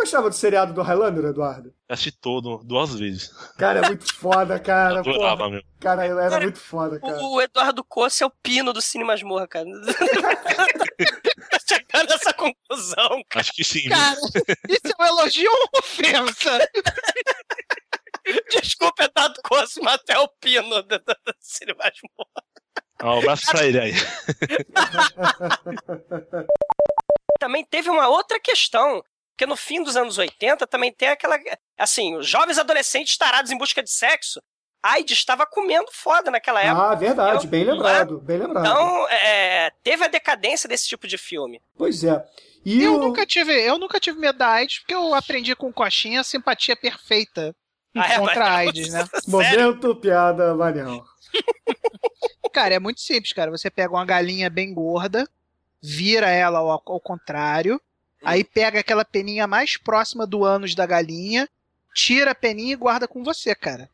gostava 0.05 0.29
do 0.29 0.35
seriado 0.35 0.75
do 0.75 0.83
Highlander, 0.83 1.25
Eduardo? 1.25 1.75
Assisti 1.89 2.13
todo, 2.13 2.61
duas 2.63 2.95
vezes. 2.95 3.31
Cara, 3.57 3.81
é 3.81 3.89
muito 3.89 4.15
foda, 4.15 4.61
cara. 4.61 5.01
Adorava 5.01 5.37
porra. 5.39 5.51
mesmo. 5.51 5.67
Cara, 5.81 6.07
ele 6.07 6.21
era 6.21 6.41
muito 6.41 6.61
foda, 6.61 7.01
cara. 7.01 7.19
O, 7.23 7.41
Eduardo 7.41 7.83
Coça 7.83 8.25
é 8.25 8.27
o 8.27 8.33
pino 8.43 8.71
do 8.73 8.83
Cine 8.83 9.03
Masmorra, 9.03 9.49
cara. 9.49 9.67
Chegando 11.67 12.11
nessa 12.11 12.35
conclusão, 12.35 13.23
cara. 13.31 13.41
Acho 13.41 13.53
que 13.53 13.65
sim. 13.65 13.89
Cara, 13.89 14.21
isso 14.69 14.95
é 14.99 15.03
um 15.03 15.07
elogio 15.07 15.51
ou 15.51 15.57
uma 15.57 15.81
ofensa? 15.81 16.69
Desculpa, 18.51 19.05
Eduardo 19.05 19.41
Coça, 19.43 19.81
mas 19.83 19.95
até 19.95 20.19
o 20.19 20.29
pino 20.29 20.83
do, 20.83 20.99
do, 20.99 20.99
do 20.99 21.35
Cine 21.41 21.73
Masmorra. 21.75 22.45
Ah, 22.99 23.15
um 23.15 23.19
abraço 23.21 23.47
pra 23.51 23.65
ele 23.67 23.81
aí. 23.81 23.93
Também 27.41 27.65
teve 27.65 27.89
uma 27.91 28.09
outra 28.09 28.39
questão, 28.39 29.03
porque 29.37 29.47
no 29.47 29.57
fim 29.57 29.83
dos 29.83 29.97
anos 29.97 30.17
80 30.17 30.67
também 30.67 30.93
tem 30.93 31.09
aquela. 31.09 31.37
Assim, 31.77 32.17
os 32.17 32.27
jovens 32.29 32.57
adolescentes 32.59 33.17
tarados 33.19 33.51
em 33.51 33.59
busca 33.59 33.83
de 33.83 33.91
sexo. 33.91 34.41
A 34.83 34.93
AIDS 34.93 35.17
estava 35.19 35.47
comendo 35.47 35.91
foda 35.91 36.31
naquela 36.31 36.63
época. 36.63 36.91
Ah, 36.91 36.95
verdade, 36.95 37.47
Eu- 37.47 37.51
bem 37.51 37.65
lembrado, 37.65 38.21
bem 38.21 38.37
lembrado. 38.39 38.67
Então, 38.67 39.09
é, 39.09 39.71
teve 39.83 40.05
a 40.05 40.09
decadência 40.09 40.69
desse 40.69 40.87
tipo 40.87 41.09
de 41.09 41.17
filme. 41.19 41.61
Pois 41.77 42.05
é. 42.05 42.23
E 42.65 42.83
eu 42.83 42.97
o- 42.97 42.99
nunca 42.99 43.25
tive, 43.27 43.53
eu 43.53 43.79
nunca 43.79 43.99
tive 43.99 44.19
medo 44.19 44.39
da 44.39 44.49
AIDS, 44.49 44.81
porque 44.81 44.95
eu 44.95 45.15
aprendi 45.15 45.57
com 45.57 45.69
o 45.69 45.73
Coxinha 45.73 46.21
a 46.21 46.25
simpatia 46.25 46.77
perfeita 46.77 47.57
Ah, 47.97 48.13
é, 48.13 48.19
contra 48.19 48.45
a 48.45 48.51
mas- 48.51 48.69
AIDS, 48.69 48.93
né? 48.93 49.05
Momento 49.27 49.97
piada 49.97 50.55
Marião. 50.55 51.03
Cara, 52.53 52.75
é 52.75 52.79
muito 52.79 53.01
simples, 53.01 53.33
cara. 53.33 53.51
Você 53.51 53.71
pega 53.71 53.93
uma 53.93 54.05
galinha 54.05 54.49
bem 54.49 54.73
gorda, 54.73 55.29
vira 55.83 56.29
ela 56.31 56.59
ao, 56.61 56.71
ao 56.71 57.01
contrário, 57.01 57.81
aí 58.25 58.43
pega 58.45 58.81
aquela 58.81 59.05
peninha 59.05 59.47
mais 59.47 59.77
próxima 59.77 60.27
do 60.27 60.45
ânus 60.45 60.75
da 60.75 60.85
galinha, 60.87 61.49
tira 61.95 62.31
a 62.33 62.35
peninha 62.35 62.73
e 62.73 62.77
guarda 62.77 63.07
com 63.09 63.23
você, 63.25 63.55
cara. 63.55 63.89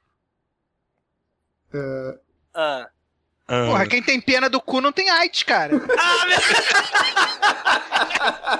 É, 1.73 2.19
Ah. 2.55 2.89
Porra, 3.47 3.86
quem 3.89 4.01
tem 4.01 4.20
pena 4.20 4.48
do 4.48 4.61
cu 4.61 4.81
não 4.81 4.93
tem 4.93 5.11
AIDS, 5.11 5.43
cara. 5.43 5.73
Ah, 5.98 6.27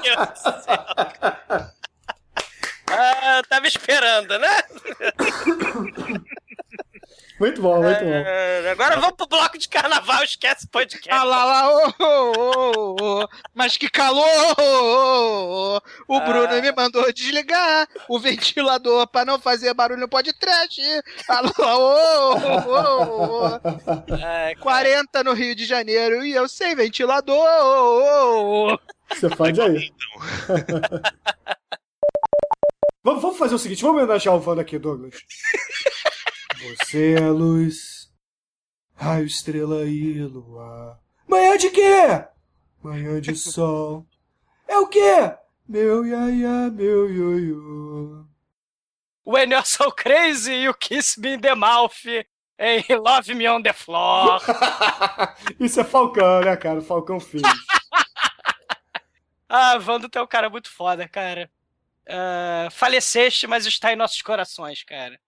meu 0.03 0.17
Deus 0.17 0.43
do 0.43 0.63
céu. 0.65 0.85
Ah, 2.93 3.37
eu 3.39 3.43
tava 3.45 3.69
esperando, 3.69 4.37
né? 4.39 4.51
Muito 7.41 7.63
bom, 7.63 7.83
muito 7.83 8.05
bom. 8.05 8.13
Ah, 8.13 8.71
agora 8.71 9.01
vamos 9.01 9.17
pro 9.17 9.27
bloco 9.27 9.57
de 9.57 9.67
carnaval, 9.67 10.23
esquece 10.23 10.67
o 10.67 10.69
podcast. 10.69 11.09
Ah 11.11 11.25
lá 11.25 11.45
lá, 11.47 11.71
ô, 11.71 11.95
ô, 11.99 12.33
ô, 12.37 13.23
ô, 13.23 13.29
mas 13.55 13.79
que 13.79 13.89
calor! 13.89 14.27
ô, 14.59 14.63
ô, 14.63 15.77
ô. 16.07 16.17
O 16.17 16.21
Bruno 16.21 16.61
me 16.61 16.71
mandou 16.71 17.11
desligar 17.11 17.89
o 18.11 18.19
ventilador 18.21 19.07
pra 19.09 19.25
não 19.25 19.41
fazer 19.41 19.73
barulho 19.73 20.03
no 20.03 20.09
podcast. 20.09 20.83
Ah 21.27 21.41
lá, 21.41 21.79
ô, 21.79 22.35
ô, 22.35 22.35
ô, 22.69 23.47
ô. 23.47 23.61
Ai, 24.23 24.55
40 24.57 25.25
no 25.25 25.33
Rio 25.33 25.55
de 25.55 25.65
Janeiro 25.65 26.23
e 26.23 26.33
eu 26.33 26.47
sem 26.47 26.77
ventilador. 26.77 27.39
Você 29.09 29.31
faz 29.31 29.59
aí. 29.59 29.91
vamos, 33.03 33.23
vamos 33.23 33.39
fazer 33.39 33.55
o 33.55 33.59
seguinte, 33.59 33.81
vamos 33.81 34.03
homenagear 34.03 34.37
o 34.37 34.47
Wanda 34.47 34.61
aqui, 34.61 34.79
Douglas. 34.79 35.15
Você 36.63 37.15
é 37.15 37.23
a 37.23 37.31
luz, 37.31 38.11
raio, 38.95 39.27
estrela 39.27 39.87
e 39.87 40.23
luar. 40.23 41.01
Manhã 41.27 41.57
de 41.57 41.71
quê? 41.71 42.25
manhã 42.83 43.21
de 43.21 43.37
sol. 43.37 44.07
É 44.67 44.79
o 44.79 44.87
quê? 44.87 45.35
Meu 45.69 46.05
iaia, 46.05 46.71
meu 46.71 47.11
ioiô. 47.11 48.27
When 49.25 49.51
you're 49.51 49.67
so 49.67 49.93
crazy, 49.93 50.65
you 50.65 50.75
kiss 50.75 51.19
me 51.19 51.35
in 51.35 51.41
the 51.41 51.55
mouth. 51.55 51.95
Hey, 52.59 52.85
love 52.91 53.33
me 53.35 53.49
on 53.49 53.63
the 53.63 53.73
floor. 53.73 54.41
Isso 55.61 55.81
é 55.81 55.85
Falcão, 55.85 56.41
né, 56.41 56.57
cara? 56.57 56.81
O 56.81 56.83
Falcão 56.83 57.21
fez. 57.21 57.43
ah, 59.49 59.79
Vando, 59.79 60.09
tu 60.09 60.19
é 60.19 60.23
um 60.23 60.27
cara 60.27 60.51
muito 60.51 60.71
foda, 60.71 61.09
cara. 61.09 61.51
Ah, 62.09 62.69
faleceste, 62.71 63.47
mas 63.47 63.67
está 63.67 63.93
em 63.93 63.97
nossos 63.97 64.21
corações, 64.21 64.83
cara. 64.83 65.19